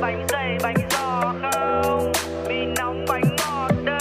bánh 0.00 0.26
dày 0.28 0.58
bánh 0.62 0.88
giò 0.90 1.34
không? 1.42 2.12
Mì 2.48 2.54
nóng 2.76 3.04
bánh 3.08 3.36
ngọt 3.36 3.70
đây. 3.84 3.98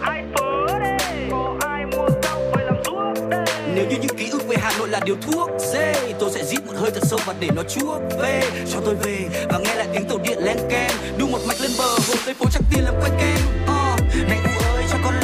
Hai 0.00 0.24
phố 0.36 0.66
đây 0.80 0.98
có 1.30 1.56
ai 1.60 1.86
mua 1.86 2.08
tóc 2.22 2.38
về 2.56 2.64
làm 2.64 2.76
ruốc 2.84 3.28
đây? 3.30 3.44
Nếu 3.74 3.86
như 3.90 3.96
những 4.00 4.16
ký 4.18 4.28
ức 4.32 4.48
về 4.48 4.56
Hà 4.60 4.72
Nội 4.78 4.88
là 4.88 5.00
điều 5.04 5.16
thuốc 5.16 5.50
dê 5.72 6.14
Tôi 6.20 6.30
sẽ 6.34 6.44
rít 6.44 6.66
một 6.66 6.72
hơi 6.76 6.90
thật 6.90 7.02
sâu 7.02 7.18
và 7.26 7.34
để 7.40 7.48
nó 7.56 7.62
chuốc 7.62 8.02
về. 8.20 8.42
Cho 8.72 8.80
tôi 8.84 8.94
về 8.94 9.18
và 9.48 9.58
nghe 9.58 9.74
lại 9.74 9.88
tiếng 9.92 10.08
tàu 10.08 10.18
điện 10.24 10.38
len 10.44 10.56
ken 10.70 10.90
Đu 11.18 11.26
một 11.28 11.38
mạch 11.48 11.60
lên 11.60 11.70
bờ 11.78 11.84
hồ 11.84 12.14
tây 12.26 12.34
phố 12.34 12.44
chắc 12.52 12.62
tiền 12.74 12.84
làm 12.84 12.94
quay 13.00 13.10
kem. 13.20 13.38
Uh, 13.64 14.28
Này 14.28 14.38
u 14.44 14.50
ơi 14.74 14.84
cho 14.90 14.98
con 15.04 15.14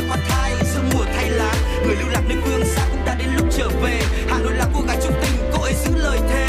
người 0.00 0.08
khoan 0.08 0.20
thai 0.28 0.52
giữa 0.74 0.80
mùa 0.92 1.04
thay 1.14 1.30
lá. 1.30 1.54
Người 1.86 1.96
lưu 1.96 2.08
lạc 2.08 2.22
nơi 2.28 2.38
phương 2.44 2.64
xa 2.64 2.86
cũng 2.90 3.04
đã 3.04 3.14
đến 3.14 3.28
lúc 3.36 3.46
trở 3.58 3.68
về. 3.82 4.00
Hà 4.28 4.38
Nội 4.38 4.52
là 4.52 4.66
cô 4.74 4.80
gái 4.86 4.98
trung 5.02 5.12
tình 5.22 5.50
cô 5.52 5.62
ấy 5.62 5.74
giữ 5.84 5.90
lời 5.96 6.18
thề. 6.30 6.46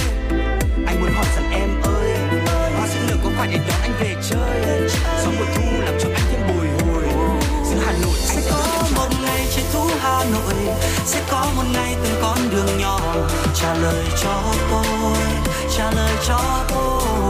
Anh 0.87 1.01
muốn 1.01 1.11
hỏi 1.13 1.25
rằng 1.35 1.51
em 1.51 1.81
ơi 1.81 2.11
Hoa 2.77 2.87
sẽ 2.87 2.99
nở 3.07 3.15
có 3.23 3.29
phải 3.37 3.47
để 3.51 3.59
đón 3.67 3.81
anh 3.81 3.91
về 3.99 4.15
chơi? 4.29 4.87
Gió 5.23 5.29
mùa 5.39 5.45
thu 5.55 5.61
làm 5.85 5.95
cho 5.99 6.09
anh 6.15 6.23
thêm 6.31 6.41
bồi 6.47 6.67
hồi. 6.67 7.03
Giữa 7.69 7.79
Hà 7.85 7.91
Nội 7.91 8.15
anh 8.29 8.41
sẽ 8.41 8.51
có 8.51 8.83
một 8.95 9.09
ngày 9.21 9.47
trên 9.55 9.65
thu 9.73 9.87
Hà 10.01 10.23
Nội. 10.33 10.75
Sẽ 11.05 11.21
có 11.31 11.47
một 11.55 11.63
ngày 11.73 11.95
từng 12.03 12.19
con 12.21 12.37
đường 12.51 12.77
nhỏ. 12.79 12.99
Trả 13.55 13.73
lời 13.73 14.05
cho 14.23 14.43
tôi 14.71 15.15
Trả 15.77 15.91
lời 15.91 16.13
cho 16.27 16.65
tôi 16.69 17.20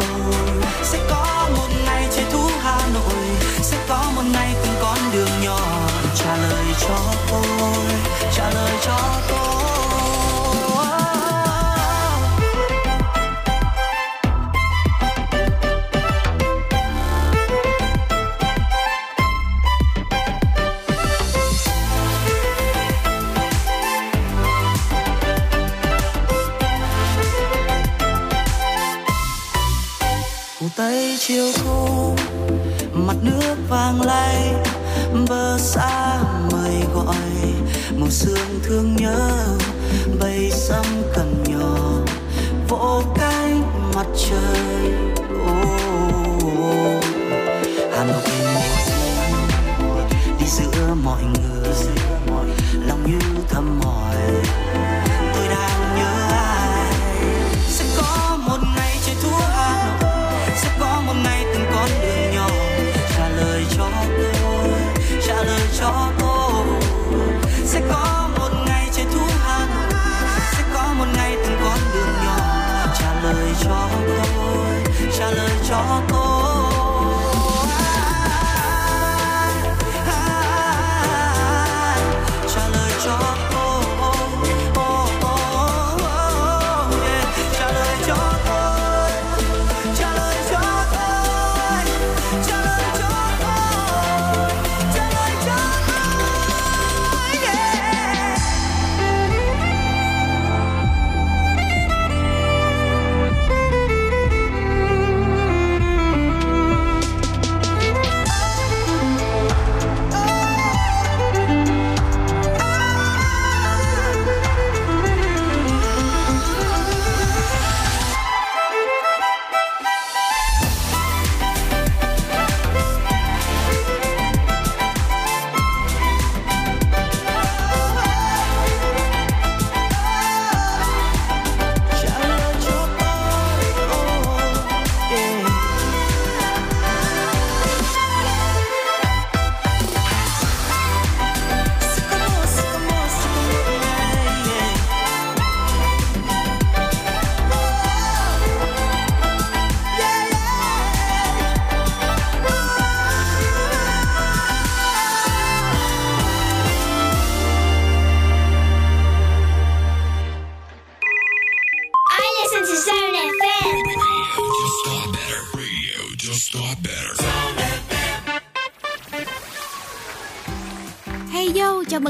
chiều 31.28 31.52
thu 31.56 32.16
mặt 32.94 33.16
nước 33.22 33.56
vàng 33.70 34.02
lay 34.02 34.54
bờ 35.30 35.58
xa 35.58 36.11
sương 38.12 38.60
thương 38.64 38.96
nhớ 38.96 39.30
bầy 40.20 40.52
xăm 40.52 40.86
cần 41.16 41.44
nhỏ 41.48 41.78
vỗ 42.70 43.04
cánh 43.16 43.62
mặt 43.96 44.08
trời. 44.30 44.71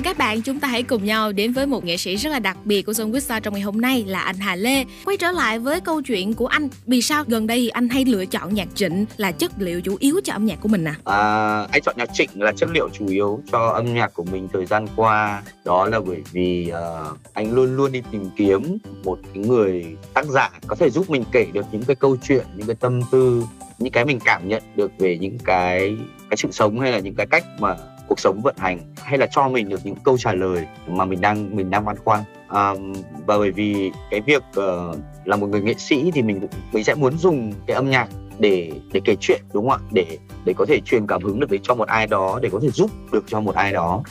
Mừng 0.01 0.05
các 0.05 0.17
bạn. 0.17 0.41
Chúng 0.41 0.59
ta 0.59 0.67
hãy 0.67 0.83
cùng 0.83 1.05
nhau 1.05 1.31
đến 1.31 1.53
với 1.53 1.65
một 1.65 1.85
nghệ 1.85 1.97
sĩ 1.97 2.15
rất 2.15 2.29
là 2.29 2.39
đặc 2.39 2.57
biệt 2.65 2.81
của 2.81 2.91
Zone 2.91 3.11
Witstar 3.11 3.39
trong 3.39 3.53
ngày 3.53 3.61
hôm 3.61 3.81
nay 3.81 4.03
là 4.07 4.19
anh 4.19 4.35
Hà 4.35 4.55
Lê. 4.55 4.85
Quay 5.05 5.17
trở 5.17 5.31
lại 5.31 5.59
với 5.59 5.81
câu 5.81 6.01
chuyện 6.01 6.33
của 6.33 6.47
anh. 6.47 6.69
Vì 6.87 7.01
sao 7.01 7.23
gần 7.27 7.47
đây 7.47 7.69
anh 7.69 7.89
hay 7.89 8.05
lựa 8.05 8.25
chọn 8.25 8.53
nhạc 8.53 8.67
trịnh 8.75 9.05
là 9.17 9.31
chất 9.31 9.51
liệu 9.57 9.81
chủ 9.81 9.97
yếu 9.99 10.19
cho 10.23 10.33
âm 10.33 10.45
nhạc 10.45 10.61
của 10.61 10.67
mình 10.67 10.85
à? 10.85 10.95
À, 11.05 11.67
anh 11.71 11.81
chọn 11.81 11.95
nhạc 11.97 12.09
trịnh 12.13 12.29
là 12.33 12.51
chất 12.51 12.69
liệu 12.73 12.89
chủ 12.89 13.07
yếu 13.07 13.41
cho 13.51 13.67
âm 13.67 13.93
nhạc 13.93 14.13
của 14.13 14.23
mình 14.23 14.47
thời 14.53 14.65
gian 14.65 14.87
qua 14.95 15.43
đó 15.65 15.85
là 15.85 15.99
bởi 15.99 16.21
vì 16.31 16.71
uh, 16.71 17.17
anh 17.33 17.53
luôn 17.53 17.75
luôn 17.75 17.91
đi 17.91 18.01
tìm 18.11 18.29
kiếm 18.37 18.77
một 19.03 19.19
cái 19.33 19.43
người 19.43 19.85
tác 20.13 20.25
giả 20.25 20.49
có 20.67 20.75
thể 20.75 20.89
giúp 20.89 21.09
mình 21.09 21.23
kể 21.31 21.45
được 21.53 21.65
những 21.71 21.83
cái 21.83 21.95
câu 21.95 22.17
chuyện 22.27 22.45
những 22.55 22.67
cái 22.67 22.75
tâm 22.79 23.01
tư 23.11 23.43
những 23.79 23.91
cái 23.91 24.05
mình 24.05 24.19
cảm 24.25 24.47
nhận 24.47 24.63
được 24.75 24.91
về 24.97 25.17
những 25.17 25.37
cái 25.39 25.97
cái 26.29 26.37
sự 26.37 26.51
sống 26.51 26.79
hay 26.79 26.91
là 26.91 26.99
những 26.99 27.15
cái 27.15 27.27
cách 27.27 27.45
mà 27.59 27.75
cuộc 28.11 28.19
sống 28.19 28.41
vận 28.41 28.55
hành 28.57 28.79
hay 28.95 29.17
là 29.17 29.27
cho 29.31 29.49
mình 29.49 29.69
được 29.69 29.79
những 29.83 29.95
câu 30.03 30.17
trả 30.17 30.33
lời 30.33 30.65
mà 30.87 31.05
mình 31.05 31.21
đang 31.21 31.55
mình 31.55 31.69
đang 31.69 31.85
băn 31.85 31.95
khoăn. 31.97 32.19
Um, 32.49 32.93
và 33.25 33.37
bởi 33.37 33.51
vì 33.51 33.91
cái 34.09 34.21
việc 34.21 34.43
uh, 34.49 34.97
là 35.25 35.35
một 35.35 35.47
người 35.47 35.61
nghệ 35.61 35.73
sĩ 35.73 36.11
thì 36.11 36.21
mình 36.21 36.39
cũng 36.39 36.49
mình 36.71 36.83
sẽ 36.83 36.95
muốn 36.95 37.17
dùng 37.17 37.53
cái 37.67 37.75
âm 37.75 37.89
nhạc 37.89 38.07
để 38.39 38.71
để 38.93 39.01
kể 39.05 39.15
chuyện 39.19 39.41
đúng 39.53 39.69
không 39.69 39.81
ạ? 39.81 39.87
Để 39.91 40.17
để 40.45 40.53
có 40.57 40.65
thể 40.65 40.79
truyền 40.85 41.07
cảm 41.07 41.23
hứng 41.23 41.39
được 41.39 41.49
với 41.49 41.59
cho 41.63 41.75
một 41.75 41.87
ai 41.87 42.07
đó 42.07 42.39
để 42.41 42.49
có 42.51 42.59
thể 42.61 42.69
giúp 42.69 42.91
được 43.11 43.23
cho 43.27 43.41
một 43.41 43.55
ai 43.55 43.73
đó. 43.73 44.03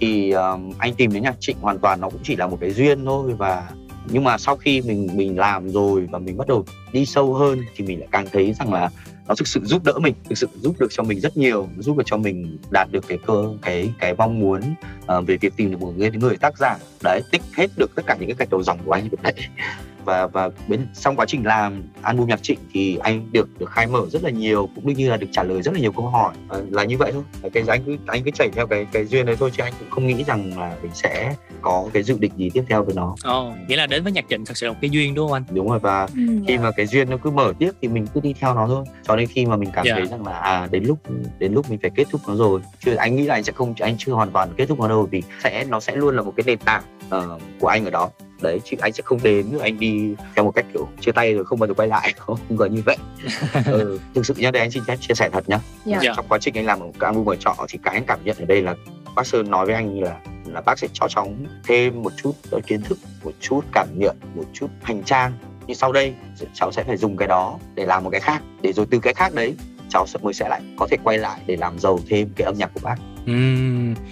Thì 0.00 0.30
um, 0.30 0.72
anh 0.78 0.94
tìm 0.94 1.12
đến 1.12 1.22
nhạc 1.22 1.36
trịnh 1.40 1.56
hoàn 1.60 1.78
toàn 1.78 2.00
nó 2.00 2.10
cũng 2.10 2.20
chỉ 2.22 2.36
là 2.36 2.46
một 2.46 2.58
cái 2.60 2.70
duyên 2.70 3.04
thôi 3.04 3.34
và 3.38 3.70
nhưng 4.10 4.24
mà 4.24 4.38
sau 4.38 4.56
khi 4.56 4.82
mình 4.82 5.08
mình 5.14 5.38
làm 5.38 5.68
rồi 5.68 6.08
và 6.10 6.18
mình 6.18 6.36
bắt 6.36 6.48
đầu 6.48 6.64
đi 6.92 7.06
sâu 7.06 7.34
hơn 7.34 7.60
thì 7.76 7.84
mình 7.84 7.98
lại 7.98 8.08
càng 8.12 8.26
thấy 8.32 8.52
rằng 8.52 8.72
là 8.72 8.90
nó 9.28 9.34
thực 9.34 9.48
sự 9.48 9.60
giúp 9.64 9.84
đỡ 9.84 9.92
mình 9.98 10.14
thực 10.28 10.38
sự 10.38 10.48
giúp 10.60 10.74
được 10.80 10.88
cho 10.90 11.02
mình 11.02 11.20
rất 11.20 11.36
nhiều 11.36 11.68
giúp 11.78 11.96
được 11.96 12.04
cho 12.06 12.16
mình 12.16 12.58
đạt 12.70 12.88
được 12.92 13.04
cái 13.08 13.18
cơ 13.26 13.44
cái 13.62 13.92
cái 13.98 14.14
mong 14.14 14.40
muốn 14.40 14.60
uh, 15.18 15.26
về 15.26 15.36
việc 15.36 15.52
tìm 15.56 15.70
được 15.70 15.80
một 15.80 15.92
người, 15.96 16.10
người 16.10 16.36
tác 16.36 16.58
giả. 16.58 16.76
Đấy 17.02 17.22
tích 17.32 17.42
hết 17.56 17.70
được 17.76 17.90
tất 17.94 18.02
cả 18.06 18.16
những 18.20 18.28
cái 18.28 18.36
gạch 18.38 18.50
đầu 18.50 18.62
dòng 18.62 18.78
của 18.84 18.92
anh 18.92 19.04
như 19.04 19.16
vậy 19.22 19.34
và 20.06 20.26
và 20.26 20.50
bên 20.68 20.86
trong 21.00 21.16
quá 21.16 21.26
trình 21.28 21.46
làm 21.46 21.82
album 22.02 22.26
nhạc 22.28 22.42
trịnh 22.42 22.58
thì 22.72 22.96
anh 23.02 23.32
được 23.32 23.48
được 23.58 23.70
khai 23.70 23.86
mở 23.86 24.00
rất 24.10 24.22
là 24.24 24.30
nhiều 24.30 24.68
cũng 24.74 24.92
như 24.92 25.10
là 25.10 25.16
được 25.16 25.26
trả 25.32 25.42
lời 25.42 25.62
rất 25.62 25.74
là 25.74 25.80
nhiều 25.80 25.92
câu 25.92 26.06
hỏi. 26.06 26.34
À, 26.48 26.56
là 26.70 26.84
như 26.84 26.96
vậy 26.98 27.12
thôi. 27.12 27.22
Cái 27.52 27.62
anh 27.68 27.82
cứ 27.86 27.96
anh 28.06 28.22
cứ 28.24 28.30
chảy 28.30 28.48
theo 28.54 28.66
cái 28.66 28.86
cái 28.92 29.04
duyên 29.04 29.26
đấy 29.26 29.36
thôi 29.38 29.50
chứ 29.56 29.62
anh 29.62 29.72
cũng 29.78 29.90
không 29.90 30.06
nghĩ 30.06 30.24
rằng 30.24 30.58
là 30.58 30.76
mình 30.82 30.90
sẽ 30.94 31.34
có 31.62 31.88
cái 31.92 32.02
dự 32.02 32.16
định 32.18 32.32
gì 32.36 32.50
tiếp 32.54 32.64
theo 32.68 32.84
với 32.84 32.94
nó. 32.94 33.14
Ồ, 33.24 33.52
nghĩa 33.68 33.76
là 33.76 33.86
đến 33.86 34.02
với 34.02 34.12
nhạc 34.12 34.24
trịnh 34.30 34.44
thật 34.44 34.56
sự 34.56 34.66
là 34.66 34.72
một 34.72 34.78
cái 34.80 34.90
duyên 34.90 35.14
đúng 35.14 35.26
không 35.28 35.32
anh? 35.32 35.44
Đúng 35.50 35.68
rồi 35.70 35.78
và 35.78 36.02
Ừ, 36.14 36.20
khi 36.48 36.56
dạ. 36.56 36.62
mà 36.62 36.70
cái 36.70 36.86
duyên 36.86 37.10
nó 37.10 37.16
cứ 37.16 37.30
mở 37.30 37.52
tiếp 37.58 37.70
thì 37.82 37.88
mình 37.88 38.06
cứ 38.14 38.20
đi 38.20 38.34
theo 38.40 38.54
nó 38.54 38.66
thôi. 38.66 38.84
Cho 39.08 39.16
đến 39.16 39.28
khi 39.28 39.46
mà 39.46 39.56
mình 39.56 39.70
cảm 39.72 39.86
Dạ. 39.86 39.94
thấy 39.94 40.06
rằng 40.06 40.26
là 40.26 40.32
à 40.32 40.68
đến 40.70 40.84
lúc 40.84 40.98
đến 41.38 41.52
lúc 41.52 41.70
mình 41.70 41.78
phải 41.82 41.90
kết 41.94 42.04
thúc 42.10 42.20
nó 42.28 42.36
rồi. 42.36 42.60
Chứ 42.84 42.94
anh 42.94 43.16
nghĩ 43.16 43.24
là 43.26 43.34
anh 43.34 43.44
sẽ 43.44 43.52
không 43.52 43.74
anh 43.80 43.94
chưa 43.98 44.12
hoàn 44.12 44.30
toàn 44.30 44.48
kết 44.56 44.66
thúc 44.66 44.80
nó 44.80 44.88
đâu 44.88 45.08
vì 45.10 45.22
sẽ 45.44 45.64
nó 45.68 45.80
sẽ 45.80 45.96
luôn 45.96 46.16
là 46.16 46.22
một 46.22 46.32
cái 46.36 46.44
nền 46.46 46.58
tảng 46.58 46.82
ờ, 47.10 47.38
của 47.60 47.68
anh 47.68 47.84
ở 47.84 47.90
đó. 47.90 48.10
Đấy 48.40 48.60
chứ 48.64 48.76
anh 48.80 48.92
sẽ 48.92 49.02
không 49.06 49.18
đến 49.22 49.58
anh 49.60 49.78
đi 49.78 50.14
theo 50.34 50.44
một 50.44 50.50
cách 50.50 50.66
kiểu 50.72 50.88
chia 51.00 51.12
tay 51.12 51.34
rồi 51.34 51.44
không 51.44 51.58
bao 51.58 51.66
giờ 51.68 51.74
quay 51.74 51.88
lại. 51.88 52.14
Không 52.18 52.38
không 52.48 52.56
có 52.56 52.66
như 52.66 52.82
vậy. 52.86 52.96
Ừ, 53.64 53.98
thực 54.14 54.26
sự 54.26 54.34
nhá 54.36 54.50
đây 54.50 54.60
anh 54.60 54.70
xin 54.70 54.84
phép 54.84 54.96
chia 55.00 55.14
sẻ 55.14 55.28
thật 55.32 55.48
nhá. 55.48 55.60
Dạ. 55.84 55.98
trong 56.16 56.26
quá 56.28 56.38
trình 56.40 56.54
anh 56.54 56.66
làm 56.66 56.78
một 56.78 56.92
cái 56.98 57.08
album 57.08 57.26
ở 57.26 57.36
trọ 57.36 57.56
thì 57.68 57.78
cái 57.82 57.94
anh 57.94 58.04
cảm 58.06 58.18
nhận 58.24 58.36
ở 58.38 58.44
đây 58.44 58.62
là 58.62 58.74
bác 59.14 59.26
sơn 59.26 59.50
nói 59.50 59.66
với 59.66 59.74
anh 59.74 60.00
là 60.00 60.20
là 60.46 60.60
bác 60.60 60.78
sẽ 60.78 60.88
cho 60.92 61.08
cháu 61.08 61.28
thêm 61.64 62.02
một 62.02 62.12
chút 62.16 62.32
ờ, 62.50 62.60
kiến 62.66 62.82
thức 62.82 62.98
một 63.24 63.32
chút 63.40 63.60
cảm 63.72 63.88
nhận 63.94 64.16
một 64.34 64.44
chút 64.52 64.66
hành 64.82 65.02
trang. 65.02 65.32
Nhưng 65.66 65.76
sau 65.76 65.92
đây 65.92 66.14
cháu 66.54 66.72
sẽ 66.72 66.84
phải 66.84 66.96
dùng 66.96 67.16
cái 67.16 67.28
đó 67.28 67.58
để 67.74 67.86
làm 67.86 68.04
một 68.04 68.10
cái 68.10 68.20
khác. 68.20 68.42
Để 68.62 68.72
rồi 68.72 68.86
từ 68.90 68.98
cái 68.98 69.14
khác 69.14 69.34
đấy 69.34 69.54
cháu 69.88 70.06
sẽ 70.06 70.18
mới 70.22 70.34
sẽ 70.34 70.48
lại 70.48 70.60
có 70.76 70.86
thể 70.90 70.96
quay 71.04 71.18
lại 71.18 71.40
để 71.46 71.56
làm 71.56 71.78
giàu 71.78 71.98
thêm 72.08 72.28
cái 72.36 72.44
âm 72.44 72.54
nhạc 72.58 72.70
của 72.74 72.80
bác 72.82 72.96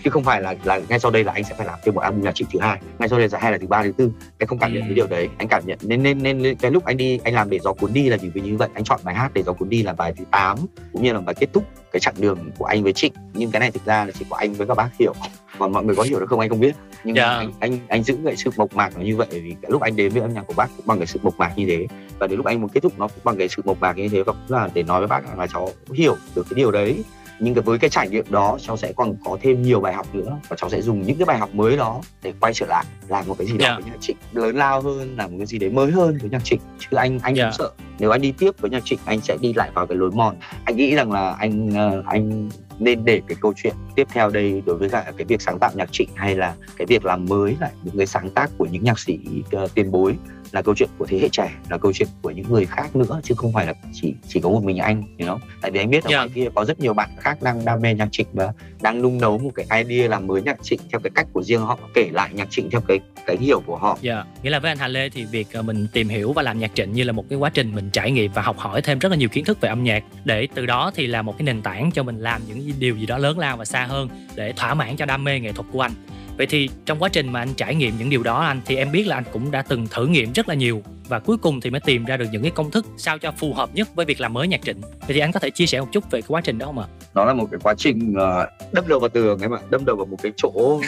chứ 0.05 0.11
không 0.11 0.25
phải 0.25 0.41
là 0.43 0.55
là 0.65 0.81
ngay 0.89 0.99
sau 0.99 1.11
đây 1.11 1.25
là 1.25 1.33
anh 1.33 1.45
sẽ 1.45 1.55
phải 1.55 1.67
làm 1.67 1.79
thêm 1.85 1.95
một 1.95 2.01
album 2.01 2.23
nhạc 2.23 2.35
trịnh 2.35 2.49
thứ 2.53 2.59
hai 2.61 2.81
ngay 2.99 3.09
sau 3.09 3.19
đây 3.19 3.29
là 3.33 3.39
hay 3.39 3.53
là 3.53 3.59
thứ 3.59 3.67
ba 3.67 3.83
thứ 3.83 3.93
tư. 3.93 4.11
Anh 4.39 4.47
không 4.49 4.59
cảm 4.59 4.75
nhận 4.75 4.83
cái 4.83 4.95
điều 4.95 5.07
đấy 5.07 5.29
anh 5.39 5.49
cảm 5.49 5.63
nhận 5.67 5.79
nên 5.83 6.03
nên 6.03 6.23
nên 6.23 6.55
cái 6.57 6.71
lúc 6.71 6.85
anh 6.85 6.97
đi 6.97 7.21
anh 7.25 7.35
làm 7.35 7.51
để 7.51 7.59
gió 7.59 7.73
cuốn 7.73 7.93
đi 7.93 8.09
là 8.09 8.17
vì 8.17 8.29
vì 8.29 8.41
như 8.41 8.57
vậy 8.57 8.69
anh 8.75 8.85
chọn 8.85 9.01
bài 9.05 9.15
hát 9.15 9.31
để 9.35 9.43
gió 9.43 9.53
cuốn 9.53 9.69
đi 9.69 9.83
là 9.83 9.93
bài 9.93 10.13
thứ 10.17 10.25
8 10.31 10.59
cũng 10.93 11.03
như 11.03 11.13
là 11.13 11.21
bài 11.21 11.35
kết 11.41 11.47
thúc 11.53 11.65
cái 11.93 12.01
chặng 12.01 12.15
đường 12.19 12.51
của 12.59 12.65
anh 12.65 12.83
với 12.83 12.93
trịnh. 12.93 13.13
Nhưng 13.35 13.51
cái 13.51 13.61
này 13.61 13.71
thực 13.71 13.85
ra 13.85 14.05
là 14.05 14.11
chỉ 14.19 14.25
có 14.31 14.37
anh 14.37 14.53
với 14.55 14.67
các 14.67 14.75
bác 14.75 14.89
hiểu 15.01 15.15
còn 15.59 15.73
mọi 15.73 15.85
người 15.85 15.97
có 15.97 16.03
hiểu 16.03 16.21
được 16.21 16.27
không 16.29 16.41
anh 16.41 16.49
không 16.49 16.61
biết. 16.61 16.75
Nhưng 17.05 17.17
Dạ. 17.17 17.27
mà 17.27 17.33
anh 17.39 17.53
anh 17.61 17.79
anh 17.89 18.03
giữ 18.03 18.19
cái 18.25 18.37
sự 18.37 18.51
mộc 18.57 18.75
mạc 18.75 18.97
nó 18.97 19.03
như 19.03 19.17
vậy 19.17 19.27
vì 19.31 19.55
cái 19.63 19.71
lúc 19.71 19.83
anh 19.83 19.97
đến 19.97 20.13
với 20.13 20.23
âm 20.23 20.35
nhạc 20.35 20.43
của 20.47 20.55
bác 20.57 20.69
cũng 20.77 20.87
bằng 20.87 20.99
cái 20.99 21.07
sự 21.07 21.19
mộc 21.23 21.39
mạc 21.39 21.53
như 21.57 21.67
thế. 21.69 21.87
Và 22.19 22.27
đến 22.27 22.37
lúc 22.37 22.47
anh 22.47 22.61
muốn 22.61 22.71
kết 22.71 22.81
thúc 22.83 22.93
nó 22.99 23.09
cũng 23.09 23.25
bằng 23.25 23.37
cái 23.39 23.49
sự 23.49 23.63
mộc 23.65 23.81
mạc 23.81 23.97
như 23.97 24.09
thế 24.09 24.23
và 24.23 24.33
cũng 24.33 24.57
là 24.57 24.69
để 24.75 24.83
nói 24.83 25.01
với 25.01 25.09
bác 25.09 25.39
là 25.39 25.47
cháu 25.47 25.71
hiểu 25.93 26.17
được 26.35 26.47
cái 26.51 26.55
điều 26.57 26.71
đấy 26.71 27.05
nhưng 27.41 27.55
cái 27.55 27.63
với 27.63 27.79
cái 27.79 27.91
trải 27.91 28.09
nghiệm 28.09 28.25
đó 28.31 28.59
cháu 28.61 28.77
sẽ 28.77 28.93
còn 28.97 29.17
có 29.25 29.39
thêm 29.43 29.63
nhiều 29.63 29.81
bài 29.81 29.95
học 29.95 30.07
nữa. 30.15 30.39
Và 30.49 30.57
cháu 30.57 30.71
sẽ 30.71 30.83
dùng 30.83 31.03
những 31.03 31.17
cái 31.19 31.25
bài 31.27 31.39
học 31.39 31.55
mới 31.55 31.77
đó 31.77 32.01
để 32.23 32.33
quay 32.41 32.55
trở 32.55 32.67
lại 32.67 32.85
làm 33.09 33.25
một 33.27 33.35
cái 33.39 33.47
gì 33.47 33.59
đó 33.59 33.65
Dạ. 33.65 33.75
với 33.75 33.85
nhạc 33.91 33.97
trịnh 34.01 34.17
lớn 34.33 34.57
lao 34.57 34.81
hơn 34.81 35.15
làm 35.17 35.31
một 35.31 35.37
cái 35.39 35.47
gì 35.47 35.59
đấy 35.59 35.71
mới 35.71 35.91
hơn 35.91 36.19
với 36.21 36.31
nhạc 36.31 36.45
trịnh. 36.45 36.61
Chứ 36.79 36.97
anh 36.97 37.19
anh 37.23 37.37
Dạ. 37.37 37.45
cũng 37.45 37.53
sợ. 37.59 37.71
Nếu 37.99 38.11
anh 38.11 38.21
đi 38.21 38.33
tiếp 38.39 38.51
với 38.61 38.71
nhạc 38.71 38.85
trịnh 38.85 38.99
anh 39.05 39.21
sẽ 39.21 39.37
đi 39.41 39.53
lại 39.53 39.71
vào 39.75 39.87
cái 39.87 39.97
lối 39.99 40.11
mòn. 40.11 40.37
Anh 40.65 40.77
nghĩ 40.77 40.95
rằng 40.95 41.13
là 41.13 41.31
anh 41.39 41.75
ờ, 41.75 42.03
anh 42.07 42.49
nên 42.79 43.05
để 43.05 43.21
cái 43.29 43.37
câu 43.41 43.53
chuyện 43.57 43.75
tiếp 43.95 44.07
theo 44.13 44.31
đây 44.31 44.63
đối 44.67 44.77
với 44.77 44.89
cả 44.89 45.13
cái 45.17 45.25
việc 45.25 45.43
sáng 45.43 45.59
tạo 45.59 45.71
nhạc 45.75 45.93
trịnh 45.93 46.09
hay 46.15 46.37
là 46.37 46.55
cái 46.77 46.87
việc 46.87 47.05
làm 47.05 47.25
mới 47.27 47.57
lại 47.61 47.71
những 47.83 47.97
cái 47.99 48.07
sáng 48.07 48.31
tác 48.31 48.51
của 48.59 48.67
những 48.71 48.85
nhạc 48.85 48.99
sĩ 48.99 49.19
ờ, 49.53 49.69
tiền 49.75 49.91
bối 49.91 50.17
là 50.55 50.63
câu 50.63 50.75
chuyện 50.75 50.89
của 50.99 51.07
thế 51.07 51.19
hệ 51.19 51.29
trẻ 51.33 51.51
là 51.71 51.79
câu 51.79 51.93
chuyện 51.93 52.09
của 52.23 52.31
những 52.31 52.53
người 52.53 52.67
khác 52.67 52.97
nữa 52.97 53.21
chứ 53.23 53.35
không 53.39 53.53
phải 53.53 53.67
là 53.67 53.75
chỉ 53.93 54.15
chỉ 54.29 54.41
có 54.41 54.49
một 54.49 54.65
mình 54.65 54.79
anh 54.79 55.03
you 55.19 55.29
know? 55.29 55.39
tại 55.61 55.71
vì 55.71 55.79
anh 55.81 55.91
biết 55.91 56.05
ở 56.05 56.11
Dạ. 56.11 56.17
ngoài 56.17 56.29
kia 56.35 56.49
có 56.55 56.65
rất 56.65 56.81
nhiều 56.81 56.95
bạn 56.95 57.11
khác 57.19 57.43
đang 57.43 57.65
đam 57.65 57.81
mê 57.81 57.95
nhạc 57.95 58.09
trịnh 58.13 58.27
và 58.33 58.53
đang 58.83 59.03
nung 59.03 59.21
nấu 59.21 59.39
một 59.39 59.51
cái 59.55 59.85
idea 59.85 60.09
làm 60.09 60.27
mới 60.27 60.43
nhạc 60.43 60.63
trịnh 60.63 60.81
theo 60.93 61.01
cái 61.01 61.11
cách 61.15 61.27
của 61.33 61.43
riêng 61.43 61.61
họ 61.61 61.79
kể 61.95 62.09
lại 62.13 62.31
nhạc 62.33 62.51
trịnh 62.51 62.71
theo 62.71 62.81
cái 62.81 62.99
cái 63.27 63.37
hiểu 63.41 63.63
của 63.67 63.77
họ 63.77 63.99
Dạ, 64.01 64.25
nghĩa 64.43 64.51
là 64.51 64.59
với 64.59 64.71
anh 64.71 64.79
Hà 64.79 64.89
Lê 64.89 65.09
thì 65.09 65.25
việc 65.25 65.47
ờ, 65.53 65.63
mình 65.63 65.87
tìm 65.93 66.09
hiểu 66.09 66.33
và 66.33 66.43
làm 66.43 66.59
nhạc 66.59 66.71
trịnh 66.75 66.93
như 66.93 67.05
là 67.05 67.13
một 67.13 67.25
cái 67.31 67.39
quá 67.39 67.51
trình 67.55 67.75
mình 67.75 67.91
trải 67.91 68.11
nghiệm 68.11 68.33
và 68.33 68.43
học 68.43 68.59
hỏi 68.59 68.83
thêm 68.83 68.99
rất 68.99 69.09
là 69.09 69.17
nhiều 69.17 69.29
kiến 69.29 69.45
thức 69.45 69.61
về 69.61 69.69
âm 69.69 69.85
nhạc 69.85 70.05
để 70.25 70.49
từ 70.55 70.67
đó 70.67 70.91
thì 70.95 71.07
là 71.07 71.23
một 71.23 71.35
cái 71.39 71.45
nền 71.45 71.63
tảng 71.63 71.91
cho 71.91 72.03
mình 72.03 72.19
làm 72.19 72.43
những 72.49 72.73
điều 72.79 72.97
gì 72.97 73.07
đó 73.07 73.19
lớn 73.19 73.39
lao 73.39 73.57
và 73.57 73.65
xa 73.65 73.85
hơn 73.87 74.09
để 74.35 74.53
thỏa 74.57 74.75
mãn 74.75 74.97
cho 74.97 75.07
đam 75.07 75.25
mê 75.25 75.41
nghệ 75.41 75.53
thuật 75.53 75.67
của 75.73 75.81
anh. 75.81 75.93
Vậy 76.39 76.47
thì 76.47 76.69
trong 76.87 76.99
quá 76.99 77.09
trình 77.09 77.33
mà 77.33 77.41
anh 77.41 77.55
trải 77.55 77.75
nghiệm 77.75 77.95
những 77.99 78.11
điều 78.11 78.23
đó 78.23 78.41
anh 78.41 78.61
thì 78.67 78.77
em 78.77 78.93
biết 78.93 79.07
là 79.07 79.17
anh 79.17 79.25
cũng 79.33 79.51
đã 79.51 79.63
từng 79.63 79.87
thử 79.91 80.07
nghiệm 80.07 80.33
rất 80.33 80.49
là 80.49 80.55
nhiều 80.55 80.83
và 81.09 81.19
cuối 81.19 81.37
cùng 81.37 81.61
thì 81.61 81.71
mới 81.71 81.81
tìm 81.81 82.05
ra 82.05 82.17
được 82.17 82.27
những 82.33 82.43
cái 82.43 82.51
công 82.51 82.71
thức 82.71 82.87
sao 82.97 83.19
cho 83.19 83.33
phù 83.33 83.55
hợp 83.55 83.71
nhất 83.75 83.89
với 83.95 84.07
việc 84.07 84.21
làm 84.21 84.33
mới 84.33 84.49
nhạc 84.49 84.63
trịnh. 84.63 84.81
Vậy 84.81 84.91
thì 85.09 85.19
anh 85.19 85.33
có 85.33 85.41
thể 85.41 85.51
chia 85.51 85.67
sẻ 85.67 85.81
một 85.81 85.89
chút 85.93 86.11
về 86.11 86.21
cái 86.21 86.29
quá 86.29 86.41
trình 86.41 86.59
đó 86.59 86.67
không 86.67 86.79
ạ? 86.79 86.87
nó 87.15 87.25
là 87.25 87.35
một 87.35 87.49
cái 87.51 87.61
quá 87.63 87.75
trình 87.79 88.15
ờ, 88.15 88.49
đâm 88.73 88.85
đầu 88.89 89.01
vào 89.01 89.09
tường 89.09 89.39
ấy 89.39 89.49
mà 89.49 89.59
đâm 89.71 89.85
đầu 89.85 89.97
vào 89.97 90.07
một 90.07 90.17
cái 90.23 90.33
chỗ 90.37 90.81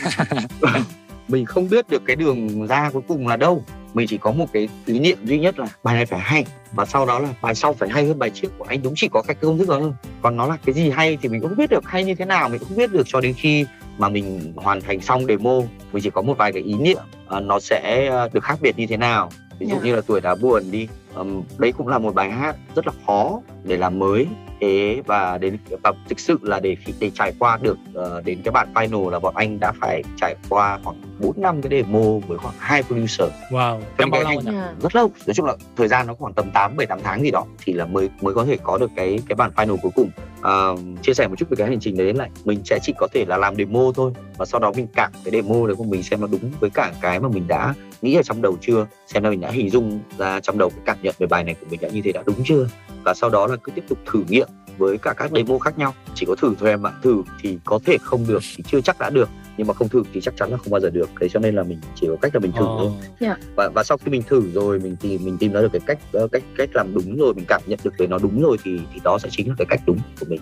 mình 1.28 1.46
không 1.46 1.68
biết 1.68 1.88
được 1.88 2.02
cái 2.06 2.16
đường 2.16 2.66
ra 2.66 2.90
cuối 2.92 3.02
cùng 3.08 3.28
là 3.28 3.36
đâu 3.36 3.64
mình 3.94 4.06
chỉ 4.08 4.18
có 4.18 4.32
một 4.32 4.46
cái 4.52 4.68
ý 4.86 4.98
niệm 4.98 5.18
duy 5.24 5.38
nhất 5.38 5.58
là 5.58 5.66
bài 5.82 5.94
này 5.94 6.06
phải 6.06 6.20
hay 6.20 6.44
và 6.72 6.84
sau 6.84 7.06
đó 7.06 7.18
là 7.18 7.28
bài 7.42 7.54
sau 7.54 7.72
phải 7.72 7.88
hay 7.88 8.06
hơn 8.06 8.18
bài 8.18 8.30
trước 8.30 8.58
của 8.58 8.64
anh 8.68 8.82
đúng 8.82 8.92
chỉ 8.96 9.08
có 9.08 9.22
cái 9.22 9.34
công 9.34 9.58
thức 9.58 9.68
đó 9.68 9.78
thôi 9.80 9.92
còn 10.22 10.36
nó 10.36 10.46
là 10.46 10.56
cái 10.64 10.74
gì 10.74 10.90
hay 10.90 11.18
thì 11.22 11.28
mình 11.28 11.40
cũng 11.40 11.50
không 11.50 11.58
biết 11.58 11.70
được 11.70 11.84
hay 11.86 12.04
như 12.04 12.14
thế 12.14 12.24
nào 12.24 12.48
mình 12.48 12.58
cũng 12.58 12.68
không 12.68 12.78
biết 12.78 12.92
được 12.92 13.02
cho 13.06 13.20
đến 13.20 13.34
khi 13.36 13.66
mà 13.98 14.08
mình 14.08 14.52
hoàn 14.56 14.80
thành 14.80 15.00
xong 15.00 15.26
demo 15.26 15.60
mình 15.92 16.02
chỉ 16.02 16.10
có 16.10 16.22
một 16.22 16.38
vài 16.38 16.52
cái 16.52 16.62
ý 16.62 16.74
niệm 16.74 16.98
ờ, 17.26 17.40
nó 17.40 17.60
sẽ 17.60 18.06
ờ, 18.10 18.28
được 18.32 18.44
khác 18.44 18.58
biệt 18.62 18.78
như 18.78 18.86
thế 18.86 18.96
nào. 18.96 19.30
Ví 19.58 19.66
dụ 19.66 19.76
Dạ. 19.76 19.82
như 19.84 19.94
là 19.96 20.02
tuổi 20.06 20.20
đã 20.20 20.34
buồn 20.34 20.62
đi 20.70 20.88
Ừm, 21.14 21.42
đấy 21.58 21.72
cũng 21.72 21.88
là 21.88 21.98
một 21.98 22.14
bài 22.14 22.30
hát 22.30 22.56
rất 22.74 22.86
là 22.86 22.92
khó 23.06 23.40
để 23.64 23.76
làm 23.76 23.98
mới. 23.98 24.26
Thế 24.60 25.02
và 25.06 25.38
đến 25.38 25.58
và 25.82 25.92
thực 26.08 26.20
sự 26.20 26.38
là 26.42 26.60
để 26.60 26.76
để 27.00 27.10
trải 27.14 27.32
qua 27.38 27.58
được 27.62 27.78
ờ, 27.94 28.22
đến 28.24 28.38
cái 28.44 28.52
bản 28.52 28.68
final 28.74 29.10
là 29.10 29.18
bọn 29.18 29.34
anh 29.36 29.60
đã 29.60 29.72
phải 29.80 30.02
trải 30.16 30.34
qua 30.48 30.78
khoảng 30.84 30.96
4 31.20 31.40
năm 31.40 31.62
cái 31.62 31.70
demo 31.70 32.00
với 32.28 32.38
khoảng 32.38 32.54
hai 32.58 32.82
producer. 32.82 33.28
Wow, 33.50 33.80
trong 33.98 34.10
bao 34.10 34.22
lâu 34.22 34.32
anh 34.46 34.56
ạ? 34.56 34.72
rất 34.82 34.96
lâu. 34.96 35.10
Nói 35.26 35.34
chung 35.34 35.46
là 35.46 35.54
thời 35.76 35.88
gian 35.88 36.06
nó 36.06 36.14
khoảng 36.14 36.32
tầm 36.34 36.50
8 36.54 36.76
7 36.76 36.86
8 36.86 36.98
tháng 37.02 37.20
gì 37.22 37.30
đó 37.30 37.44
thì 37.64 37.72
là 37.72 37.86
mới 37.86 38.08
mới 38.20 38.34
có 38.34 38.44
thể 38.44 38.56
có 38.62 38.78
được 38.78 38.90
cái 38.96 39.18
cái 39.28 39.36
bản 39.36 39.50
final 39.56 39.76
cuối 39.82 39.92
cùng 39.94 40.10
Ờ, 40.46 40.76
chia 41.02 41.14
sẻ 41.14 41.28
một 41.28 41.34
chút 41.38 41.46
về 41.50 41.54
cái 41.58 41.66
hành 41.68 41.80
trình 41.80 41.96
đấy 41.96 42.14
lại 42.14 42.30
mình 42.44 42.60
sẽ 42.64 42.78
chỉ 42.82 42.92
có 42.98 43.08
thể 43.12 43.24
là 43.24 43.36
làm 43.36 43.56
demo 43.56 43.92
thôi, 43.94 44.12
và 44.36 44.46
sau 44.46 44.60
đó 44.60 44.72
mình 44.76 44.86
cảm 44.94 45.12
cái 45.24 45.32
demo 45.32 45.66
đấy 45.66 45.76
của 45.76 45.84
mình 45.84 46.02
xem 46.02 46.20
nó 46.20 46.26
đúng 46.26 46.50
với 46.60 46.70
cả 46.70 46.92
cái 47.00 47.20
mà 47.20 47.28
mình 47.28 47.48
đã 47.48 47.74
nghĩ 48.02 48.14
ở 48.14 48.22
trong 48.22 48.42
đầu 48.42 48.56
chưa, 48.60 48.86
xem 49.06 49.22
là 49.22 49.30
mình 49.30 49.40
đã 49.40 49.50
hình 49.50 49.70
dung 49.70 50.00
ra 50.18 50.40
trong 50.40 50.58
đầu 50.58 50.70
cái 50.70 50.80
cảm 50.84 50.96
nhận 51.02 51.14
về 51.18 51.26
bài 51.26 51.44
này 51.44 51.54
của 51.60 51.66
mình 51.70 51.80
đã 51.80 51.88
như 51.88 52.00
thế 52.04 52.12
đã 52.12 52.22
đúng 52.26 52.36
chưa, 52.44 52.68
và 53.04 53.14
sau 53.14 53.30
đó 53.30 53.46
là 53.46 53.56
cứ 53.56 53.72
tiếp 53.72 53.84
tục 53.88 53.98
thử 54.06 54.24
nghiệm 54.28 54.48
với 54.78 54.98
cả 54.98 55.14
các 55.16 55.30
demo 55.34 55.58
khác 55.58 55.78
nhau. 55.78 55.94
Chỉ 56.14 56.26
có 56.26 56.34
thử 56.34 56.54
thôi 56.60 56.68
em 56.68 56.86
ạ. 56.86 56.92
Thử 57.02 57.22
thì 57.42 57.58
có 57.64 57.78
thể 57.84 57.96
không 58.02 58.24
được 58.28 58.42
thì 58.56 58.64
chưa 58.66 58.80
chắc 58.80 58.98
đã 58.98 59.10
được. 59.10 59.28
Nhưng 59.56 59.66
mà 59.66 59.74
không 59.74 59.88
thử 59.88 60.02
thì 60.12 60.20
chắc 60.20 60.36
chắn 60.36 60.50
là 60.50 60.56
không 60.56 60.70
bao 60.70 60.80
giờ 60.80 60.90
được. 60.90 61.10
Thế 61.20 61.28
cho 61.28 61.40
nên 61.40 61.54
là 61.54 61.62
mình 61.62 61.78
chỉ 61.94 62.06
có 62.06 62.16
cách 62.22 62.34
là 62.34 62.40
mình 62.40 62.52
thử 62.52 62.64
thôi. 62.64 62.92
Dạ. 63.20 63.36
và 63.56 63.68
và 63.74 63.84
sau 63.84 63.96
khi 63.98 64.10
mình 64.10 64.22
thử 64.28 64.50
rồi 64.52 64.80
mình 64.80 64.96
tìm 64.96 65.24
mình 65.24 65.38
tìm 65.38 65.52
ra 65.52 65.60
được 65.60 65.68
cái 65.72 65.80
cách 65.86 65.98
ờ, 66.12 66.28
cách 66.32 66.42
cách 66.56 66.68
làm 66.74 66.94
đúng 66.94 67.16
rồi 67.16 67.34
mình 67.34 67.44
cảm 67.48 67.62
nhận 67.66 67.78
được 67.84 67.94
về 67.98 68.06
nó 68.06 68.18
đúng 68.18 68.42
rồi 68.42 68.56
thì 68.64 68.80
thì 68.94 69.00
đó 69.04 69.18
sẽ 69.22 69.28
chính 69.32 69.48
là 69.48 69.54
cái 69.58 69.66
cách 69.70 69.80
đúng 69.86 69.98
của 70.20 70.26
mình. 70.28 70.40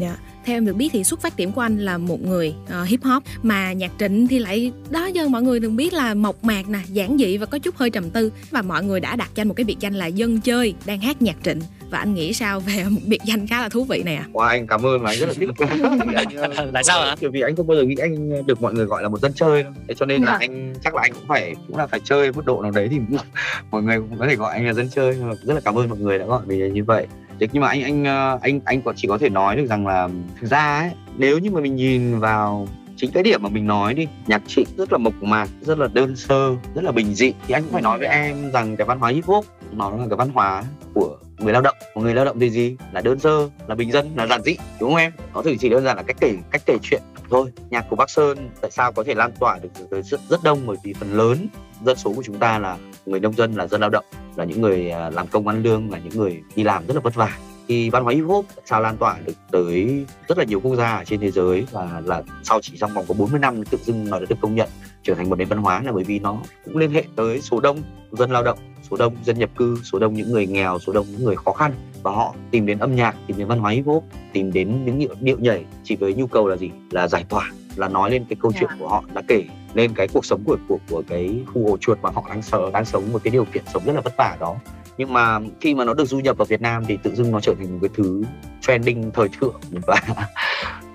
Dạ. 0.00 0.16
Theo 0.44 0.56
em 0.56 0.66
được 0.66 0.76
biết 0.76 0.88
thì 0.92 1.04
xuất 1.04 1.20
phát 1.20 1.36
điểm 1.36 1.52
của 1.52 1.60
anh 1.60 1.78
là 1.78 1.98
một 1.98 2.22
người 2.22 2.54
ờ, 2.68 2.84
hip 2.84 3.02
hop. 3.02 3.22
Mà 3.42 3.72
nhạc 3.72 3.92
trịnh 3.98 4.26
thì 4.26 4.38
lại 4.38 4.72
đó 4.90 5.06
giờ 5.06 5.28
mọi 5.28 5.42
người 5.42 5.60
đừng 5.60 5.76
biết 5.76 5.92
là 5.92 6.14
mộc 6.14 6.44
mạc 6.44 6.68
nè, 6.68 6.80
giản 6.88 7.18
dị 7.18 7.36
và 7.36 7.46
có 7.46 7.58
chút 7.58 7.76
hơi 7.76 7.90
trầm 7.90 8.10
tư. 8.10 8.32
Và 8.50 8.62
mọi 8.62 8.84
người 8.84 9.00
đã 9.00 9.16
đặt 9.16 9.30
cho 9.34 9.40
anh 9.40 9.48
một 9.48 9.54
cái 9.54 9.64
biệt 9.64 9.76
danh 9.80 9.94
là 9.94 10.06
dân 10.06 10.40
chơi 10.40 10.74
đang 10.86 11.00
hát 11.00 11.22
nhạc 11.22 11.36
trịnh. 11.42 11.60
Và 11.90 11.98
anh 11.98 12.14
nghĩ 12.14 12.32
sao 12.32 12.60
về 12.60 12.84
một 12.84 13.00
biệt 13.06 13.20
danh 13.24 13.46
khá 13.46 13.60
là 13.60 13.68
thú 13.68 13.84
vị 13.84 14.02
này 14.02 14.16
ạ? 14.16 14.24
À? 14.26 14.30
Wow, 14.32 14.40
anh 14.40 14.66
cảm 14.66 14.86
ơn 14.86 15.02
và 15.02 15.10
anh 15.10 15.18
rất 15.18 15.26
là 15.26 15.34
thích. 15.34 15.48
anh, 16.56 16.72
Tại 16.72 16.84
sao 16.84 17.00
ạ? 17.00 17.16
Bởi 17.20 17.30
vì 17.30 17.40
anh 17.40 17.56
không 17.56 17.66
bao 17.66 17.76
giờ 17.76 17.82
nghĩ 17.82 17.94
anh 18.00 18.46
được 18.46 18.62
mọi 18.62 18.74
người 18.74 18.84
gọi 18.84 19.02
là 19.02 19.08
một 19.08 19.20
dân 19.20 19.32
chơi 19.32 19.62
đâu. 19.62 19.72
Thế 19.88 19.94
cho 19.94 20.06
nên 20.06 20.22
là 20.22 20.32
dạ. 20.32 20.38
anh 20.40 20.74
chắc 20.84 20.94
là 20.94 21.02
anh 21.02 21.12
cũng 21.12 21.28
phải 21.28 21.54
cũng 21.68 21.76
là 21.76 21.86
phải 21.86 22.00
chơi 22.04 22.32
mức 22.32 22.46
độ 22.46 22.62
nào 22.62 22.70
đấy 22.70 22.88
thì 22.90 23.00
mọi 23.70 23.82
người 23.82 23.98
cũng 23.98 24.18
có 24.18 24.26
thể 24.26 24.36
gọi 24.36 24.54
anh 24.54 24.66
là 24.66 24.72
dân 24.72 24.88
chơi. 24.88 25.14
Rất 25.42 25.54
là 25.54 25.60
cảm 25.64 25.78
ơn 25.78 25.88
mọi 25.88 25.98
người 25.98 26.18
đã 26.18 26.24
gọi 26.24 26.42
mình 26.46 26.72
như 26.72 26.84
vậy. 26.84 27.06
Thế 27.40 27.48
nhưng 27.52 27.62
mà 27.62 27.68
anh 27.68 27.82
anh 27.82 28.04
ờ, 28.04 28.38
anh 28.42 28.60
anh 28.64 28.80
chỉ 28.96 29.08
có 29.08 29.18
thể 29.18 29.28
nói 29.28 29.56
được 29.56 29.66
rằng 29.66 29.86
là 29.86 30.08
thực 30.40 30.50
ra 30.50 30.78
ấy, 30.78 30.90
nếu 31.16 31.38
như 31.38 31.50
mà 31.50 31.60
mình 31.60 31.76
nhìn 31.76 32.18
vào 32.18 32.68
chính 32.96 33.10
cái 33.10 33.22
điểm 33.22 33.42
mà 33.42 33.48
mình 33.48 33.66
nói 33.66 33.94
đi, 33.94 34.08
nhạc 34.26 34.42
trịnh 34.46 34.66
rất 34.76 34.92
là 34.92 34.98
mộc 34.98 35.22
mạc, 35.22 35.48
rất 35.60 35.78
là 35.78 35.88
đơn 35.92 36.16
sơ, 36.16 36.56
rất 36.74 36.84
là 36.84 36.92
bình 36.92 37.14
dị. 37.14 37.32
Thì 37.46 37.54
anh 37.54 37.62
cũng 37.62 37.72
phải 37.72 37.82
nói 37.82 37.98
với 37.98 38.08
em 38.08 38.50
rằng 38.52 38.76
cái 38.76 38.86
văn 38.86 38.98
hóa 38.98 39.10
hip 39.10 39.24
hop, 39.24 39.46
nó 39.72 39.90
là 39.90 40.06
cái 40.10 40.16
văn 40.16 40.28
hóa 40.34 40.64
của 40.94 41.18
người 41.38 41.52
lao 41.52 41.62
động. 41.62 41.76
Người 41.94 42.14
lao 42.14 42.24
động 42.24 42.40
thì 42.40 42.50
gì? 42.50 42.76
Là 42.92 43.00
đơn 43.00 43.18
sơ, 43.18 43.48
là 43.66 43.74
bình 43.74 43.92
dân, 43.92 44.10
là 44.16 44.26
giản 44.26 44.42
dị, 44.42 44.56
đúng 44.80 44.90
không 44.90 44.98
em? 44.98 45.12
Nó 45.34 45.42
chỉ 45.44 45.56
chỉ 45.58 45.68
đơn 45.68 45.84
giản 45.84 45.96
là 45.96 46.02
cách 46.02 46.16
kể 46.20 46.34
cách 46.50 46.62
kể 46.66 46.78
chuyện 46.82 47.02
thôi. 47.30 47.52
Nhạc 47.70 47.86
của 47.90 47.96
bắc 47.96 48.10
sơn 48.10 48.50
tại 48.60 48.70
sao 48.70 48.92
có 48.92 49.04
thể 49.04 49.14
lan 49.14 49.32
tỏa 49.40 49.58
được 49.62 49.68
tới 49.90 50.02
rất 50.02 50.20
rất 50.28 50.42
đông? 50.42 50.66
Bởi 50.66 50.76
vì 50.84 50.92
phần 50.92 51.12
lớn 51.12 51.46
dân 51.84 51.96
số 51.96 52.12
của 52.16 52.22
chúng 52.22 52.38
ta 52.38 52.58
là 52.58 52.76
người 53.06 53.20
nông 53.20 53.34
dân, 53.34 53.54
là 53.54 53.66
dân 53.66 53.80
lao 53.80 53.90
động, 53.90 54.04
là 54.36 54.44
những 54.44 54.60
người 54.60 54.90
à, 54.90 55.10
làm 55.10 55.26
công 55.26 55.48
ăn 55.48 55.62
lương, 55.62 55.90
là 55.90 55.98
những 55.98 56.20
người 56.20 56.42
đi 56.56 56.62
làm 56.62 56.86
rất 56.86 56.94
là 56.94 57.00
vất 57.00 57.14
vả 57.14 57.38
thì 57.68 57.90
văn 57.90 58.04
hóa 58.04 58.12
hip 58.12 58.24
hop 58.24 58.46
sao 58.64 58.80
lan 58.80 58.96
tỏa 58.96 59.16
được 59.26 59.32
tới 59.50 60.06
rất 60.28 60.38
là 60.38 60.44
nhiều 60.44 60.60
quốc 60.60 60.76
gia 60.76 60.96
ở 60.96 61.04
trên 61.04 61.20
thế 61.20 61.30
giới 61.30 61.66
và 61.72 62.02
là 62.04 62.22
sau 62.42 62.60
chỉ 62.60 62.76
trong 62.76 62.94
vòng 62.94 63.04
có 63.08 63.14
40 63.18 63.40
năm 63.40 63.64
tự 63.64 63.78
dưng 63.84 64.10
nó 64.10 64.18
đã 64.18 64.26
được 64.28 64.36
công 64.40 64.54
nhận 64.54 64.68
trở 65.02 65.14
thành 65.14 65.30
một 65.30 65.38
nền 65.38 65.48
văn 65.48 65.58
hóa 65.58 65.82
là 65.82 65.92
bởi 65.92 66.04
vì 66.04 66.18
nó 66.18 66.38
cũng 66.64 66.76
liên 66.76 66.90
hệ 66.90 67.04
tới 67.16 67.40
số 67.40 67.60
đông 67.60 67.82
dân 68.12 68.30
lao 68.30 68.42
động 68.42 68.58
số 68.90 68.96
đông 68.96 69.16
dân 69.24 69.38
nhập 69.38 69.50
cư 69.56 69.78
số 69.82 69.98
đông 69.98 70.14
những 70.14 70.32
người 70.32 70.46
nghèo 70.46 70.78
số 70.78 70.92
đông 70.92 71.06
những 71.10 71.24
người 71.24 71.36
khó 71.36 71.52
khăn 71.52 71.72
và 72.02 72.10
họ 72.10 72.34
tìm 72.50 72.66
đến 72.66 72.78
âm 72.78 72.94
nhạc 72.94 73.16
tìm 73.26 73.38
đến 73.38 73.48
văn 73.48 73.58
hóa 73.58 73.70
hip 73.70 73.86
hop 73.86 74.04
tìm 74.32 74.52
đến 74.52 74.84
những 74.84 74.98
điệu, 74.98 75.14
điệu 75.20 75.38
nhảy 75.38 75.64
chỉ 75.84 75.96
với 75.96 76.14
nhu 76.14 76.26
cầu 76.26 76.48
là 76.48 76.56
gì 76.56 76.70
là 76.90 77.08
giải 77.08 77.24
tỏa 77.28 77.50
là 77.76 77.88
nói 77.88 78.10
lên 78.10 78.24
cái 78.28 78.36
câu 78.40 78.52
chuyện 78.52 78.70
dạ. 78.70 78.76
của 78.78 78.88
họ 78.88 79.04
là 79.14 79.22
kể 79.28 79.44
lên 79.74 79.92
cái 79.94 80.08
cuộc 80.08 80.24
sống 80.24 80.42
của 80.44 80.56
của 80.68 80.78
của 80.90 81.02
cái 81.08 81.40
khu 81.46 81.70
ổ 81.70 81.76
chuột 81.76 81.98
mà 82.02 82.10
họ 82.14 82.24
đang 82.28 82.42
sợ 82.42 82.70
đang 82.72 82.84
sống 82.84 83.12
một 83.12 83.20
cái 83.24 83.30
điều 83.30 83.44
kiện 83.44 83.62
sống 83.72 83.82
rất 83.86 83.92
là 83.92 84.00
vất 84.00 84.14
vả 84.18 84.36
đó 84.40 84.56
nhưng 84.98 85.12
mà 85.12 85.38
khi 85.60 85.74
mà 85.74 85.84
nó 85.84 85.94
được 85.94 86.04
du 86.04 86.18
nhập 86.18 86.36
vào 86.36 86.46
Việt 86.46 86.60
Nam 86.60 86.82
thì 86.86 86.98
tự 87.02 87.14
dưng 87.14 87.30
nó 87.30 87.40
trở 87.40 87.54
thành 87.58 87.72
một 87.72 87.78
cái 87.82 87.90
thứ 87.94 88.22
trending 88.60 89.10
thời 89.14 89.28
thượng 89.28 89.60
và 89.86 90.00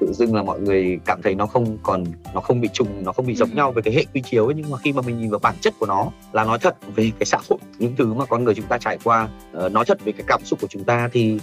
tự 0.02 0.14
dưng 0.14 0.36
là 0.36 0.44
mọi 0.44 0.60
người 0.60 1.00
cảm 1.06 1.22
thấy 1.22 1.36
nó 1.36 1.46
không 1.46 1.78
còn 1.84 2.04
nó 2.34 2.42
không 2.42 2.62
bị 2.62 2.70
trùng 2.74 3.04
nó 3.04 3.12
không 3.12 3.26
bị 3.26 3.36
giống 3.36 3.50
ừ. 3.50 3.56
nhau 3.56 3.72
về 3.72 3.82
cái 3.82 3.94
hệ 3.94 4.06
quy 4.14 4.22
chiếu 4.22 4.46
ấy. 4.46 4.54
nhưng 4.58 4.70
mà 4.70 4.78
khi 4.78 4.94
mà 4.94 5.02
mình 5.02 5.20
nhìn 5.20 5.30
vào 5.30 5.40
bản 5.40 5.56
chất 5.62 5.74
của 5.80 5.86
nó 5.86 6.12
là 6.32 6.44
nói 6.44 6.60
thật 6.60 6.76
về 6.96 7.12
cái 7.20 7.26
xã 7.26 7.38
hội 7.50 7.60
những 7.80 7.96
thứ 7.98 8.14
mà 8.14 8.26
con 8.26 8.44
người 8.44 8.56
chúng 8.56 8.66
ta 8.66 8.78
trải 8.78 8.98
qua 9.04 9.30
uh, 9.66 9.72
nói 9.72 9.86
thật 9.86 9.98
về 10.06 10.12
cái 10.12 10.24
cảm 10.28 10.42
xúc 10.44 10.60
của 10.62 10.68
chúng 10.68 10.84
ta 10.84 11.10
thì 11.14 11.40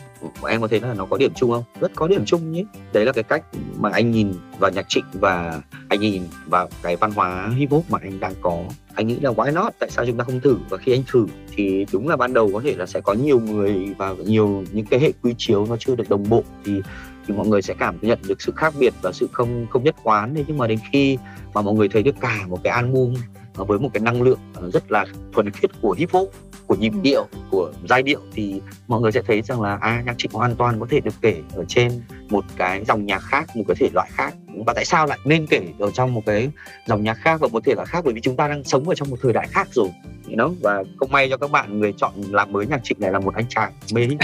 em 0.49 0.61
có 0.61 0.69
thấy 0.69 0.81
là 0.81 0.95
nó 0.95 1.07
có 1.07 1.17
điểm 1.17 1.33
chung 1.35 1.51
không? 1.51 1.65
Rất 1.81 1.93
có 1.95 2.09
điểm 2.09 2.25
chung 2.25 2.53
nhé. 2.53 2.65
Đấy 2.93 3.05
là 3.05 3.13
cái 3.13 3.25
cách 3.25 3.45
mà 3.77 3.91
anh 3.93 4.11
nhìn 4.11 4.33
vào 4.59 4.71
nhạc 4.71 4.89
trịnh 4.89 5.05
và 5.13 5.63
anh 5.89 6.01
nhìn 6.01 6.23
vào 6.47 6.69
cái 6.83 6.97
văn 6.97 7.11
hóa 7.11 7.53
hip 7.57 7.71
hop 7.71 7.91
mà 7.91 7.99
anh 8.03 8.21
đang 8.21 8.33
có. 8.41 8.63
Anh 8.95 9.07
nghĩ 9.07 9.17
là 9.21 9.31
why 9.31 9.53
not? 9.53 9.73
Tại 9.79 9.91
sao 9.91 10.07
chúng 10.07 10.17
ta 10.17 10.25
không 10.25 10.41
thử? 10.41 10.57
Và 10.69 10.77
khi 10.77 10.93
anh 10.93 11.03
thử 11.07 11.27
thì 11.57 11.87
đúng 11.93 12.09
là 12.09 12.17
ban 12.17 12.33
đầu 12.33 12.51
có 12.53 12.61
thể 12.65 12.75
là 12.77 12.87
sẽ 12.87 13.01
có 13.01 13.13
nhiều 13.13 13.41
người 13.41 13.95
và 13.99 14.15
nhiều 14.25 14.65
những 14.73 14.87
cái 14.87 15.01
hệ 15.01 15.13
quy 15.23 15.35
chiếu 15.39 15.67
nó 15.67 15.77
chưa 15.77 15.97
được 15.97 16.09
đồng 16.09 16.29
bộ. 16.29 16.43
Thì 16.65 16.83
thì 17.29 17.35
mọi 17.35 17.47
người 17.47 17.63
sẽ 17.63 17.75
cảm 17.79 17.99
nhận 18.03 18.19
được 18.29 18.43
sự 18.43 18.53
khác 18.57 18.75
biệt 18.79 18.95
và 19.03 19.13
sự 19.13 19.29
không 19.33 19.67
không 19.71 19.85
nhất 19.85 19.97
quán 20.03 20.35
đấy. 20.35 20.45
Nhưng 20.49 20.59
mà 20.59 20.67
đến 20.67 20.79
khi 20.93 21.19
mà 21.55 21.63
mọi 21.63 21.75
người 21.75 21.89
thấy 21.89 22.03
được 22.03 22.15
cả 22.21 22.47
một 22.49 22.61
cái 22.65 22.73
album 22.73 23.15
à, 23.59 23.65
với 23.65 23.79
một 23.79 23.91
cái 23.95 24.01
năng 24.01 24.23
lượng 24.23 24.39
à, 24.55 24.63
rất 24.73 24.93
là 24.93 25.07
thuần 25.33 25.51
khiết 25.51 25.71
của 25.81 25.93
hip 25.93 26.11
hop 26.13 26.33
của 26.69 26.74
nhịp 26.74 26.93
ừ. 26.93 26.99
điệu 27.03 27.27
của 27.51 27.73
giai 27.89 28.03
điệu 28.03 28.20
thì 28.32 28.61
mọi 28.89 29.01
người 29.01 29.12
sẽ 29.12 29.23
thấy 29.27 29.43
rằng 29.43 29.61
là 29.61 29.78
à 29.81 30.03
nhạc 30.07 30.19
trịnh 30.19 30.32
hoàn 30.32 30.57
toàn 30.57 30.81
có 30.81 30.86
thể 30.90 31.01
được 31.01 31.15
kể 31.20 31.43
ở 31.55 31.65
trên 31.69 31.93
một 32.28 32.45
cái 32.57 32.85
dòng 32.85 33.07
nhạc 33.07 33.19
khác 33.19 33.57
một 33.57 33.65
cái 33.69 33.74
thể 33.81 33.89
loại 33.95 34.09
khác 34.12 34.35
và 34.66 34.73
tại 34.73 34.85
sao 34.85 35.07
lại 35.07 35.19
nên 35.24 35.47
kể 35.47 35.62
ở 35.78 35.90
trong 35.90 36.15
một 36.15 36.23
cái 36.27 36.51
dòng 36.86 37.03
nhạc 37.03 37.15
khác 37.15 37.40
và 37.40 37.49
một 37.49 37.65
thể 37.65 37.74
loại 37.74 37.86
khác 37.86 38.05
bởi 38.05 38.15
vì 38.15 38.20
chúng 38.20 38.36
ta 38.36 38.49
đang 38.49 38.65
sống 38.65 38.89
ở 38.89 38.95
trong 38.95 39.11
một 39.11 39.16
thời 39.23 39.32
đại 39.32 39.49
khác 39.51 39.69
rồi 39.70 39.89
you 40.28 40.36
know? 40.36 40.55
và 40.62 40.82
không 40.97 41.12
may 41.12 41.28
cho 41.31 41.36
các 41.36 41.51
bạn 41.51 41.78
người 41.78 41.93
chọn 41.97 42.12
làm 42.31 42.53
mới 42.53 42.66
nhạc 42.66 42.81
trịnh 42.85 43.01
này 43.01 43.12
là 43.12 43.19
một 43.19 43.35
anh 43.35 43.47
chàng 43.49 43.73
mê 43.95 44.07
hop 44.07 44.20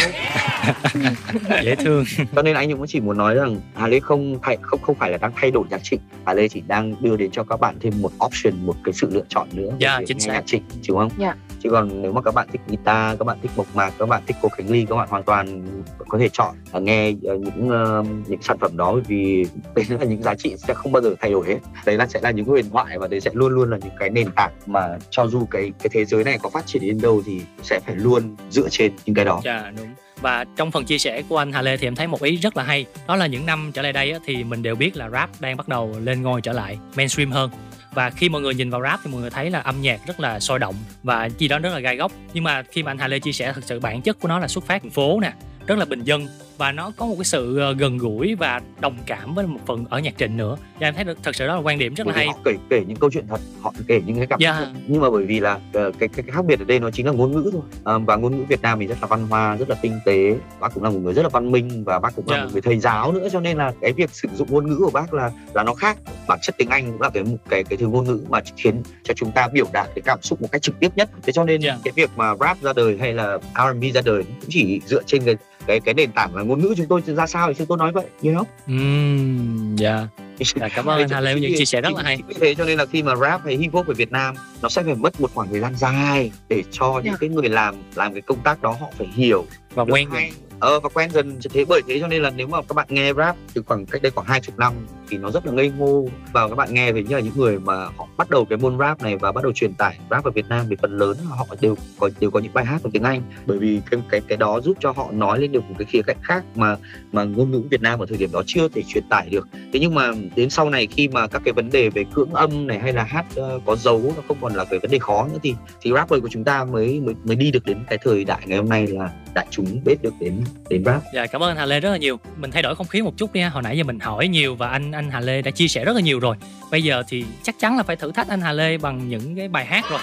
dễ 1.64 1.74
thương 1.74 2.04
cho 2.36 2.42
nên 2.42 2.56
anh 2.56 2.72
cũng 2.72 2.86
chỉ 2.86 3.00
muốn 3.00 3.18
nói 3.18 3.34
rằng 3.34 3.56
Hà 3.74 3.88
Lê 3.88 4.00
không 4.00 4.38
thay 4.42 4.58
không 4.62 4.82
không 4.82 4.96
phải 4.96 5.10
là 5.10 5.18
đang 5.18 5.32
thay 5.36 5.50
đổi 5.50 5.64
nhạc 5.70 5.84
trịnh 5.84 6.00
Hà 6.26 6.34
Lê 6.34 6.48
chỉ 6.48 6.62
đang 6.66 6.94
đưa 7.00 7.16
đến 7.16 7.30
cho 7.30 7.44
các 7.44 7.60
bạn 7.60 7.76
thêm 7.80 7.92
một 8.02 8.12
option 8.24 8.66
một 8.66 8.76
cái 8.84 8.92
sự 8.92 9.10
lựa 9.12 9.24
chọn 9.28 9.48
nữa 9.52 9.68
yeah, 9.68 9.78
dạ, 9.80 10.00
chính 10.06 10.20
xác 10.20 10.32
nhạc 10.32 10.46
trịnh 10.46 10.62
đúng 10.88 10.98
không 10.98 11.10
yeah. 11.20 11.36
Chứ 11.64 11.70
còn 11.70 12.02
nếu 12.02 12.12
mà 12.12 12.22
các 12.22 12.34
bạn 12.34 12.48
thích 12.52 12.60
guitar 12.68 13.18
các 13.18 13.24
bạn 13.24 13.38
thích 13.42 13.50
mộc 13.56 13.76
mạc 13.76 13.92
các 13.98 14.08
bạn 14.08 14.22
thích 14.26 14.36
cô 14.42 14.48
Khánh 14.48 14.70
Ly 14.70 14.86
các 14.88 14.96
bạn 14.96 15.08
hoàn 15.10 15.22
toàn 15.22 15.66
có 16.08 16.18
thể 16.18 16.28
chọn 16.28 16.54
nghe 16.72 17.12
ờ, 17.24 17.36
những 17.36 17.68
uh, 17.68 18.28
những 18.28 18.42
sản 18.42 18.58
phẩm 18.58 18.76
đó. 18.76 18.96
Vì 19.08 19.44
đấy 19.74 19.84
là 19.88 20.04
những 20.04 20.22
giá 20.22 20.34
trị 20.34 20.54
sẽ 20.58 20.74
không 20.74 20.92
bao 20.92 21.02
giờ 21.02 21.14
thay 21.20 21.30
đổi 21.30 21.48
hết. 21.48 21.58
Đấy 21.86 21.96
là 21.96 22.06
sẽ 22.06 22.20
là 22.22 22.30
những 22.30 22.44
huyền 22.44 22.70
thoại 22.70 22.98
và 22.98 23.08
đấy 23.08 23.20
sẽ 23.20 23.30
luôn 23.34 23.52
luôn 23.52 23.70
là 23.70 23.78
những 23.82 23.94
cái 23.98 24.10
nền 24.10 24.30
tảng 24.36 24.52
mà 24.66 24.98
cho 25.10 25.26
dù 25.26 25.46
cái 25.50 25.72
cái 25.78 25.88
thế 25.92 26.04
giới 26.04 26.24
này 26.24 26.38
có 26.42 26.50
phát 26.50 26.66
triển 26.66 26.82
đến 26.82 26.98
đâu 27.02 27.22
thì 27.26 27.40
sẽ 27.62 27.80
phải 27.86 27.94
luôn 27.94 28.36
dựa 28.50 28.68
trên 28.70 28.92
những 29.06 29.14
cái 29.14 29.24
đó. 29.24 29.40
Dạ 29.44 29.72
đúng. 29.76 29.88
Và 30.20 30.44
trong 30.56 30.70
phần 30.70 30.84
chia 30.84 30.98
sẻ 30.98 31.22
của 31.28 31.38
anh 31.38 31.52
Hà 31.52 31.62
Lê 31.62 31.76
thì 31.76 31.86
em 31.86 31.94
thấy 31.94 32.06
một 32.06 32.22
ý 32.22 32.36
rất 32.36 32.56
là 32.56 32.62
hay. 32.62 32.86
Đó 33.06 33.16
là 33.16 33.26
những 33.26 33.46
năm 33.46 33.70
trở 33.74 33.82
lại 33.82 33.92
đây 33.92 34.14
thì 34.26 34.44
mình 34.44 34.62
đều 34.62 34.74
biết 34.74 34.96
là 34.96 35.10
rap 35.10 35.30
đang 35.40 35.56
bắt 35.56 35.68
đầu 35.68 35.94
lên 36.02 36.22
ngôi 36.22 36.40
trở 36.40 36.52
lại 36.52 36.78
mainstream 36.96 37.30
hơn 37.30 37.50
và 37.94 38.10
khi 38.10 38.28
mọi 38.28 38.42
người 38.42 38.54
nhìn 38.54 38.70
vào 38.70 38.82
rap 38.82 39.00
thì 39.04 39.10
mọi 39.10 39.20
người 39.20 39.30
thấy 39.30 39.50
là 39.50 39.60
âm 39.60 39.82
nhạc 39.82 40.00
rất 40.06 40.20
là 40.20 40.40
sôi 40.40 40.58
động 40.58 40.74
và 41.02 41.28
chi 41.28 41.48
đó 41.48 41.58
rất 41.58 41.70
là 41.72 41.80
gai 41.80 41.96
góc. 41.96 42.12
Nhưng 42.34 42.44
mà 42.44 42.62
khi 42.62 42.82
mà 42.82 42.90
anh 42.90 42.98
Hà 42.98 43.08
Lê 43.08 43.18
chia 43.18 43.32
sẻ 43.32 43.52
thực 43.52 43.64
sự 43.64 43.80
bản 43.80 44.02
chất 44.02 44.20
của 44.20 44.28
nó 44.28 44.38
là 44.38 44.48
xuất 44.48 44.66
phát 44.66 44.82
thành 44.82 44.90
phố 44.90 45.20
nè, 45.20 45.32
rất 45.66 45.78
là 45.78 45.84
bình 45.84 46.04
dân 46.04 46.26
và 46.56 46.72
nó 46.72 46.92
có 46.96 47.06
một 47.06 47.14
cái 47.18 47.24
sự 47.24 47.58
ờ, 47.58 47.72
gần 47.72 47.98
gũi 47.98 48.34
và 48.34 48.60
đồng 48.80 48.96
cảm 49.06 49.34
với 49.34 49.46
một 49.46 49.60
phần 49.66 49.84
ở 49.90 49.98
nhạc 49.98 50.18
trịnh 50.18 50.36
nữa 50.36 50.56
và 50.80 50.88
em 50.88 50.94
thấy 50.94 51.04
được 51.04 51.18
thật 51.22 51.36
sự 51.36 51.46
đó 51.46 51.54
là 51.54 51.60
quan 51.60 51.78
điểm 51.78 51.94
rất 51.94 52.06
là 52.06 52.12
hay 52.12 52.26
họ 52.26 52.38
kể 52.44 52.52
kể 52.70 52.84
những 52.86 52.96
câu 52.96 53.10
chuyện 53.10 53.26
thật 53.28 53.40
họ 53.62 53.72
kể 53.86 54.00
những 54.06 54.16
cái 54.16 54.26
cảm 54.26 54.40
yeah. 54.40 54.56
Dạ. 54.60 54.72
nhưng 54.86 55.00
mà 55.00 55.10
bởi 55.10 55.24
vì 55.24 55.40
là 55.40 55.60
ờ, 55.72 55.90
cái, 55.98 56.08
cái, 56.08 56.24
cái 56.26 56.34
khác 56.34 56.44
biệt 56.44 56.58
ở 56.58 56.64
đây 56.64 56.80
nó 56.80 56.90
chính 56.90 57.06
là 57.06 57.12
ngôn 57.12 57.32
ngữ 57.32 57.50
thôi 57.52 57.62
à, 57.84 57.98
và 57.98 58.16
ngôn 58.16 58.38
ngữ 58.38 58.44
Việt 58.48 58.62
Nam 58.62 58.78
thì 58.80 58.86
rất 58.86 58.98
là 59.00 59.06
văn 59.06 59.26
hoa 59.28 59.56
rất 59.56 59.68
là 59.68 59.76
tinh 59.82 60.00
tế 60.04 60.36
bác 60.60 60.74
cũng 60.74 60.82
là 60.84 60.90
một 60.90 60.98
người 61.02 61.14
rất 61.14 61.22
là 61.22 61.28
văn 61.28 61.52
minh 61.52 61.84
và 61.84 61.98
bác 61.98 62.16
cũng 62.16 62.28
là 62.28 62.36
yeah. 62.36 62.42
Dạ. 62.42 62.46
một 62.46 62.52
người 62.52 62.62
thầy 62.62 62.78
giáo 62.78 63.12
nữa 63.12 63.28
cho 63.32 63.40
nên 63.40 63.56
là 63.56 63.72
cái 63.80 63.92
việc 63.92 64.10
sử 64.10 64.28
dụng 64.34 64.48
ngôn 64.50 64.66
ngữ 64.68 64.76
của 64.76 64.90
bác 64.90 65.14
là 65.14 65.30
là 65.54 65.62
nó 65.62 65.74
khác 65.74 65.98
bản 66.28 66.38
chất 66.42 66.54
tiếng 66.58 66.68
Anh 66.68 66.92
cũng 66.92 67.02
là 67.02 67.10
cái 67.10 67.24
cái 67.48 67.64
cái 67.64 67.76
thứ 67.76 67.86
ngôn 67.86 68.04
ngữ 68.04 68.20
mà 68.28 68.40
khiến 68.56 68.82
cho 69.02 69.14
chúng 69.14 69.32
ta 69.32 69.48
biểu 69.52 69.66
đạt 69.72 69.88
cái 69.94 70.02
cảm 70.04 70.18
xúc 70.22 70.42
một 70.42 70.48
cách 70.52 70.62
trực 70.62 70.80
tiếp 70.80 70.90
nhất 70.96 71.10
thế 71.22 71.32
cho 71.32 71.44
nên 71.44 71.60
yeah. 71.60 71.78
cái 71.84 71.92
việc 71.96 72.10
mà 72.16 72.34
rap 72.40 72.62
ra 72.62 72.72
đời 72.72 72.96
hay 73.00 73.12
là 73.12 73.38
R&B 73.54 73.84
ra 73.94 74.00
đời 74.04 74.22
cũng 74.22 74.48
chỉ 74.48 74.80
dựa 74.86 75.02
trên 75.06 75.22
cái 75.24 75.36
cái 75.66 75.80
cái 75.80 75.94
nền 75.94 76.12
tảng 76.12 76.36
là 76.36 76.42
ngôn 76.42 76.60
ngữ 76.60 76.74
chúng 76.76 76.86
tôi 76.86 77.02
ra 77.06 77.26
sao 77.26 77.48
thì 77.48 77.54
chúng 77.58 77.66
tôi 77.66 77.78
nói 77.78 77.92
vậy 77.92 78.04
you 78.22 78.32
know 78.32 78.44
mm, 78.66 79.76
yeah. 79.76 80.08
Dạ, 80.38 80.68
cảm 80.68 80.86
ơn 80.86 80.98
anh 80.98 81.08
Hà 81.08 81.20
Lê 81.20 81.40
những 81.40 81.52
chia 81.58 81.64
sẻ 81.64 81.80
rất 81.80 81.92
là 81.96 82.02
hay. 82.02 82.18
Vì 82.28 82.34
thế 82.40 82.54
cho 82.54 82.64
nên 82.64 82.78
là 82.78 82.86
khi 82.86 83.02
mà 83.02 83.16
rap 83.16 83.44
hay 83.44 83.56
hip 83.56 83.72
hop 83.72 83.86
ở 83.86 83.94
Việt 83.94 84.12
Nam 84.12 84.34
nó 84.62 84.68
sẽ 84.68 84.82
phải 84.82 84.94
mất 84.94 85.20
một 85.20 85.30
khoảng 85.34 85.48
thời 85.48 85.60
gian 85.60 85.76
dài 85.76 86.32
để 86.48 86.62
cho 86.70 86.86
những 86.86 87.04
yeah. 87.04 87.14
Dạ. 87.14 87.18
cái 87.20 87.28
người 87.28 87.48
làm 87.48 87.74
làm 87.94 88.12
cái 88.12 88.22
công 88.22 88.40
tác 88.40 88.62
đó 88.62 88.76
họ 88.80 88.90
phải 88.98 89.06
hiểu 89.06 89.46
và 89.74 89.84
quen 89.84 90.10
hay, 90.10 90.32
ờ 90.60 90.80
và 90.80 90.88
quen 90.88 91.10
dần 91.10 91.38
thế 91.52 91.64
bởi 91.64 91.82
thế 91.88 92.00
cho 92.00 92.06
nên 92.06 92.22
là 92.22 92.30
nếu 92.30 92.46
mà 92.46 92.62
các 92.62 92.74
bạn 92.74 92.86
nghe 92.90 93.12
rap 93.12 93.36
từ 93.54 93.62
khoảng 93.66 93.86
cách 93.86 94.02
đây 94.02 94.10
khoảng 94.10 94.26
hai 94.26 94.40
chục 94.40 94.58
năm 94.58 94.72
thì 95.14 95.18
nó 95.18 95.30
rất 95.30 95.46
là 95.46 95.52
ngây 95.52 95.70
ngô 95.70 96.08
và 96.32 96.48
các 96.48 96.54
bạn 96.54 96.74
nghe 96.74 96.92
về 96.92 97.02
như 97.02 97.14
là 97.14 97.20
những 97.20 97.32
người 97.36 97.58
mà 97.58 97.84
họ 97.84 98.06
bắt 98.16 98.30
đầu 98.30 98.44
cái 98.44 98.58
môn 98.58 98.78
rap 98.78 99.02
này 99.02 99.16
và 99.16 99.32
bắt 99.32 99.44
đầu 99.44 99.52
truyền 99.52 99.74
tải 99.74 99.98
rap 100.10 100.24
ở 100.24 100.30
Việt 100.30 100.48
Nam 100.48 100.66
thì 100.70 100.76
phần 100.82 100.98
lớn 100.98 101.16
họ 101.28 101.46
đều 101.60 101.76
có 101.98 102.10
đều 102.20 102.30
có 102.30 102.40
những 102.40 102.54
bài 102.54 102.64
hát 102.64 102.80
bằng 102.82 102.90
tiếng 102.90 103.02
Anh 103.02 103.22
bởi 103.46 103.58
vì 103.58 103.80
cái 103.90 104.00
cái 104.10 104.20
cái 104.28 104.36
đó 104.36 104.60
giúp 104.60 104.76
cho 104.80 104.92
họ 104.92 105.10
nói 105.12 105.40
lên 105.40 105.52
được 105.52 105.64
một 105.68 105.74
cái 105.78 105.86
khía 105.86 106.02
cạnh 106.06 106.16
khác 106.22 106.44
mà 106.54 106.76
mà 107.12 107.24
ngôn 107.24 107.50
ngữ 107.50 107.62
Việt 107.70 107.82
Nam 107.82 107.98
ở 107.98 108.06
thời 108.06 108.18
điểm 108.18 108.30
đó 108.32 108.42
chưa 108.46 108.68
thể 108.68 108.82
truyền 108.82 109.04
tải 109.10 109.28
được 109.30 109.48
thế 109.72 109.80
nhưng 109.80 109.94
mà 109.94 110.10
đến 110.36 110.50
sau 110.50 110.70
này 110.70 110.86
khi 110.86 111.08
mà 111.08 111.26
các 111.26 111.42
cái 111.44 111.52
vấn 111.52 111.70
đề 111.70 111.88
về 111.88 112.04
cưỡng 112.14 112.30
âm 112.30 112.66
này 112.66 112.78
hay 112.78 112.92
là 112.92 113.04
hát 113.04 113.26
uh, 113.40 113.62
có 113.66 113.76
dấu 113.76 114.12
nó 114.16 114.22
không 114.28 114.36
còn 114.40 114.54
là 114.54 114.64
cái 114.64 114.78
vấn 114.78 114.90
đề 114.90 114.98
khó 114.98 115.28
nữa 115.32 115.38
thì 115.42 115.54
thì 115.80 115.92
rapper 115.94 116.22
của 116.22 116.28
chúng 116.28 116.44
ta 116.44 116.64
mới 116.64 117.00
mới 117.00 117.14
mới 117.24 117.36
đi 117.36 117.50
được 117.50 117.64
đến 117.64 117.78
cái 117.88 117.98
thời 118.02 118.24
đại 118.24 118.40
ngày 118.46 118.58
hôm 118.58 118.68
nay 118.68 118.86
là 118.86 119.10
đại 119.34 119.46
chúng 119.50 119.80
biết 119.84 120.02
được 120.02 120.14
đến 120.20 120.44
đến 120.68 120.84
rap. 120.84 121.02
Dạ 121.14 121.26
cảm 121.26 121.42
ơn 121.42 121.50
anh 121.50 121.56
Hà 121.56 121.66
Lê 121.66 121.80
rất 121.80 121.90
là 121.90 121.96
nhiều. 121.96 122.18
Mình 122.36 122.50
thay 122.50 122.62
đổi 122.62 122.74
không 122.74 122.86
khí 122.86 123.02
một 123.02 123.16
chút 123.16 123.32
đi 123.32 123.40
ha. 123.40 123.48
Hồi 123.48 123.62
nãy 123.62 123.78
giờ 123.78 123.84
mình 123.84 124.00
hỏi 124.00 124.28
nhiều 124.28 124.54
và 124.54 124.68
anh 124.68 124.92
anh 124.92 125.03
Hà 125.10 125.20
Lê 125.20 125.42
đã 125.42 125.50
chia 125.50 125.68
sẻ 125.68 125.84
rất 125.84 125.92
là 125.92 126.00
nhiều 126.00 126.20
rồi. 126.20 126.36
Bây 126.70 126.82
giờ 126.82 127.02
thì 127.08 127.24
chắc 127.42 127.58
chắn 127.58 127.76
là 127.76 127.82
phải 127.82 127.96
thử 127.96 128.12
thách 128.12 128.28
anh 128.28 128.40
Hà 128.40 128.52
Lê 128.52 128.78
bằng 128.78 129.08
những 129.08 129.36
cái 129.36 129.48
bài 129.48 129.66
hát 129.66 129.84
rồi. 129.90 130.00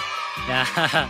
Dạ. 0.48 0.64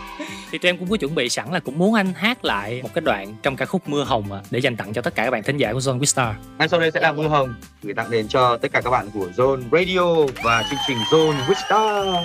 thì 0.51 0.57
tụi 0.57 0.69
em 0.69 0.77
cũng 0.77 0.89
có 0.89 0.97
chuẩn 0.97 1.15
bị 1.15 1.29
sẵn 1.29 1.51
là 1.51 1.59
cũng 1.59 1.79
muốn 1.79 1.93
anh 1.93 2.13
hát 2.13 2.45
lại 2.45 2.81
một 2.83 2.89
cái 2.93 3.01
đoạn 3.01 3.35
trong 3.43 3.55
ca 3.55 3.65
khúc 3.65 3.89
Mưa 3.89 4.03
Hồng 4.03 4.31
à, 4.31 4.41
để 4.51 4.59
dành 4.59 4.77
tặng 4.77 4.93
cho 4.93 5.01
tất 5.01 5.15
cả 5.15 5.23
các 5.23 5.31
bạn 5.31 5.43
thính 5.43 5.57
giả 5.57 5.73
của 5.73 5.79
Zone 5.79 5.99
Wistar. 5.99 6.33
Ngay 6.59 6.67
sau 6.67 6.79
đây 6.79 6.91
sẽ 6.91 6.99
là 6.99 7.11
Mưa 7.11 7.27
Hồng 7.27 7.53
gửi 7.83 7.93
tặng 7.93 8.11
đến 8.11 8.27
cho 8.27 8.57
tất 8.57 8.71
cả 8.71 8.81
các 8.81 8.89
bạn 8.89 9.09
của 9.13 9.27
Zone 9.37 9.61
Radio 9.71 10.33
và 10.43 10.63
chương 10.69 10.79
trình 10.87 10.97
Zone 10.97 11.45
Wistar. 11.47 12.23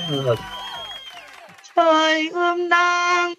Trời 1.76 2.28
ươm 2.28 2.68
nắng 2.68 3.34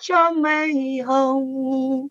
cho 0.00 0.30
mây 0.30 1.00
hồng 1.06 2.08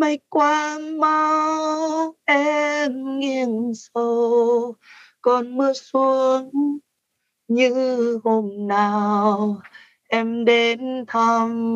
mây 0.00 0.18
qua 0.28 0.78
mau 0.78 2.14
em 2.24 3.18
nghiêng 3.18 3.72
sâu 3.74 4.74
con 5.20 5.56
mưa 5.56 5.72
xuống. 5.72 6.50
Như 7.48 8.18
hôm 8.24 8.68
nào 8.68 9.60
em 10.08 10.44
đến 10.44 11.04
thăm 11.06 11.74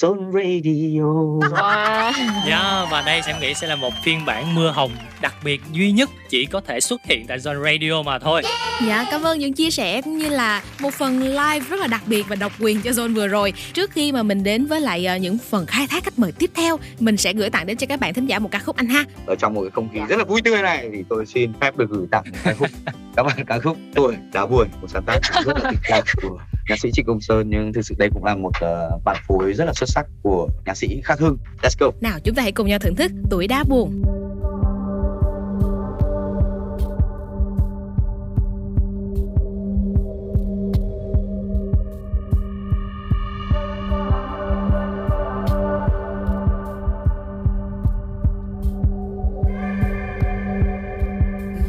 Zone 0.00 0.32
Radio. 0.32 1.02
Wow. 1.50 2.12
Yeah, 2.46 2.90
và 2.90 3.02
đây 3.06 3.20
em 3.26 3.40
nghĩ 3.40 3.54
sẽ 3.54 3.66
là 3.66 3.76
một 3.76 3.92
phiên 4.04 4.24
bản 4.26 4.54
mưa 4.54 4.70
hồng 4.70 4.90
đặc 5.20 5.34
biệt 5.44 5.60
duy 5.72 5.92
nhất 5.92 6.10
chỉ 6.28 6.46
có 6.46 6.60
thể 6.60 6.80
xuất 6.80 7.00
hiện 7.04 7.26
tại 7.26 7.38
Zone 7.38 7.64
Radio 7.64 8.02
mà 8.02 8.18
thôi. 8.18 8.42
Dạ, 8.86 9.04
cảm 9.10 9.22
ơn 9.22 9.38
những 9.38 9.52
chia 9.52 9.70
sẻ 9.70 10.02
cũng 10.02 10.18
như 10.18 10.28
là 10.28 10.62
một 10.80 10.94
phần 10.94 11.20
live 11.20 11.60
rất 11.68 11.80
là 11.80 11.86
đặc 11.86 12.02
biệt 12.06 12.28
và 12.28 12.36
độc 12.36 12.52
quyền 12.60 12.82
cho 12.82 12.90
Zone 12.90 13.14
vừa 13.14 13.28
rồi. 13.28 13.52
Trước 13.72 13.90
khi 13.90 14.12
mà 14.12 14.22
mình 14.22 14.42
đến 14.42 14.66
với 14.66 14.80
lại 14.80 15.06
ờ, 15.06 15.16
những 15.16 15.38
phần 15.38 15.66
khai 15.66 15.86
thác 15.86 16.04
khách 16.04 16.18
mời 16.18 16.32
tiếp 16.32 16.50
theo, 16.54 16.78
mình 17.00 17.16
sẽ 17.16 17.32
gửi 17.32 17.50
tặng 17.50 17.66
đến 17.66 17.76
cho 17.76 17.86
các 17.86 18.00
bạn 18.00 18.14
thính 18.14 18.26
giả 18.26 18.38
một 18.38 18.50
ca 18.50 18.58
khúc 18.58 18.76
anh 18.76 18.86
ha. 18.86 19.04
Ở 19.26 19.34
trong 19.38 19.54
một 19.54 19.60
cái 19.60 19.70
không 19.70 19.88
khí 19.92 20.00
rất 20.08 20.16
là 20.16 20.24
vui 20.24 20.42
tươi 20.42 20.62
này 20.62 20.88
thì 20.92 21.04
tôi 21.08 21.26
xin 21.26 21.52
phép 21.60 21.76
được 21.76 21.90
gửi 21.90 22.06
tặng 22.10 22.24
ca 22.44 22.54
khúc 22.54 22.68
các 23.16 23.22
bạn 23.22 23.44
ca 23.46 23.58
khúc 23.58 23.76
tuổi 23.94 24.14
đá 24.32 24.46
buồn 24.46 24.68
một 24.80 24.88
sáng 24.90 25.02
tác 25.06 25.20
rất 25.44 25.56
là 25.56 25.70
tình 25.70 25.80
cảm 25.88 26.04
của 26.22 26.38
nhạc 26.70 26.80
sĩ 26.80 26.90
Trịnh 26.92 27.06
Công 27.06 27.20
Sơn 27.20 27.50
nhưng 27.50 27.72
thực 27.72 27.82
sự 27.82 27.94
đây 27.98 28.10
cũng 28.14 28.24
là 28.24 28.34
một 28.34 28.48
uh, 28.48 29.04
bản 29.04 29.16
phối 29.28 29.52
rất 29.52 29.64
là 29.64 29.72
xuất 29.72 29.88
sắc 29.88 30.06
của 30.22 30.48
nhạc 30.66 30.76
sĩ 30.76 31.00
Khắc 31.04 31.18
Hưng. 31.18 31.38
Let's 31.62 31.76
go. 31.78 31.90
Nào 32.00 32.18
chúng 32.24 32.34
ta 32.34 32.42
hãy 32.42 32.52
cùng 32.52 32.66
nhau 32.66 32.78
thưởng 32.78 32.96
thức 32.96 33.12
tuổi 33.30 33.46
đá 33.46 33.64
buồn. 33.68 34.02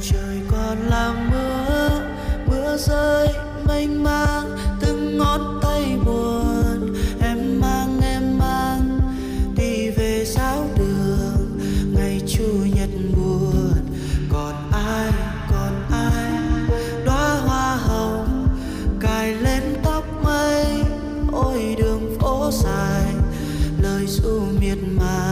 trời 0.02 0.42
còn 0.52 0.78
là 0.90 1.14
mưa 1.32 1.90
mưa 2.48 2.78
rơi 2.78 3.28
mênh 3.68 4.04
mang 4.04 4.71
ngón 5.18 5.60
tay 5.62 5.98
buồn, 6.06 6.96
em 7.22 7.60
mang 7.62 8.02
em 8.02 8.38
mang. 8.38 9.00
Đi 9.58 9.90
về 9.90 10.26
giáo 10.26 10.66
đường, 10.78 11.60
ngày 11.94 12.22
chủ 12.28 12.66
nhật 12.76 12.90
buồn. 13.16 13.74
Còn 14.30 14.72
ai 14.72 15.12
còn 15.50 15.74
ai? 15.92 16.32
Đóa 17.06 17.42
hoa 17.46 17.76
hồng, 17.76 18.48
cài 19.00 19.34
lên 19.34 19.64
tóc 19.84 20.04
mây. 20.24 20.66
Ôi, 21.32 21.76
đường 21.78 22.18
phố 22.20 22.52
dài, 22.52 23.14
lời 23.82 24.08
ru 24.08 24.42
miệt 24.60 24.78
mài. 24.98 25.31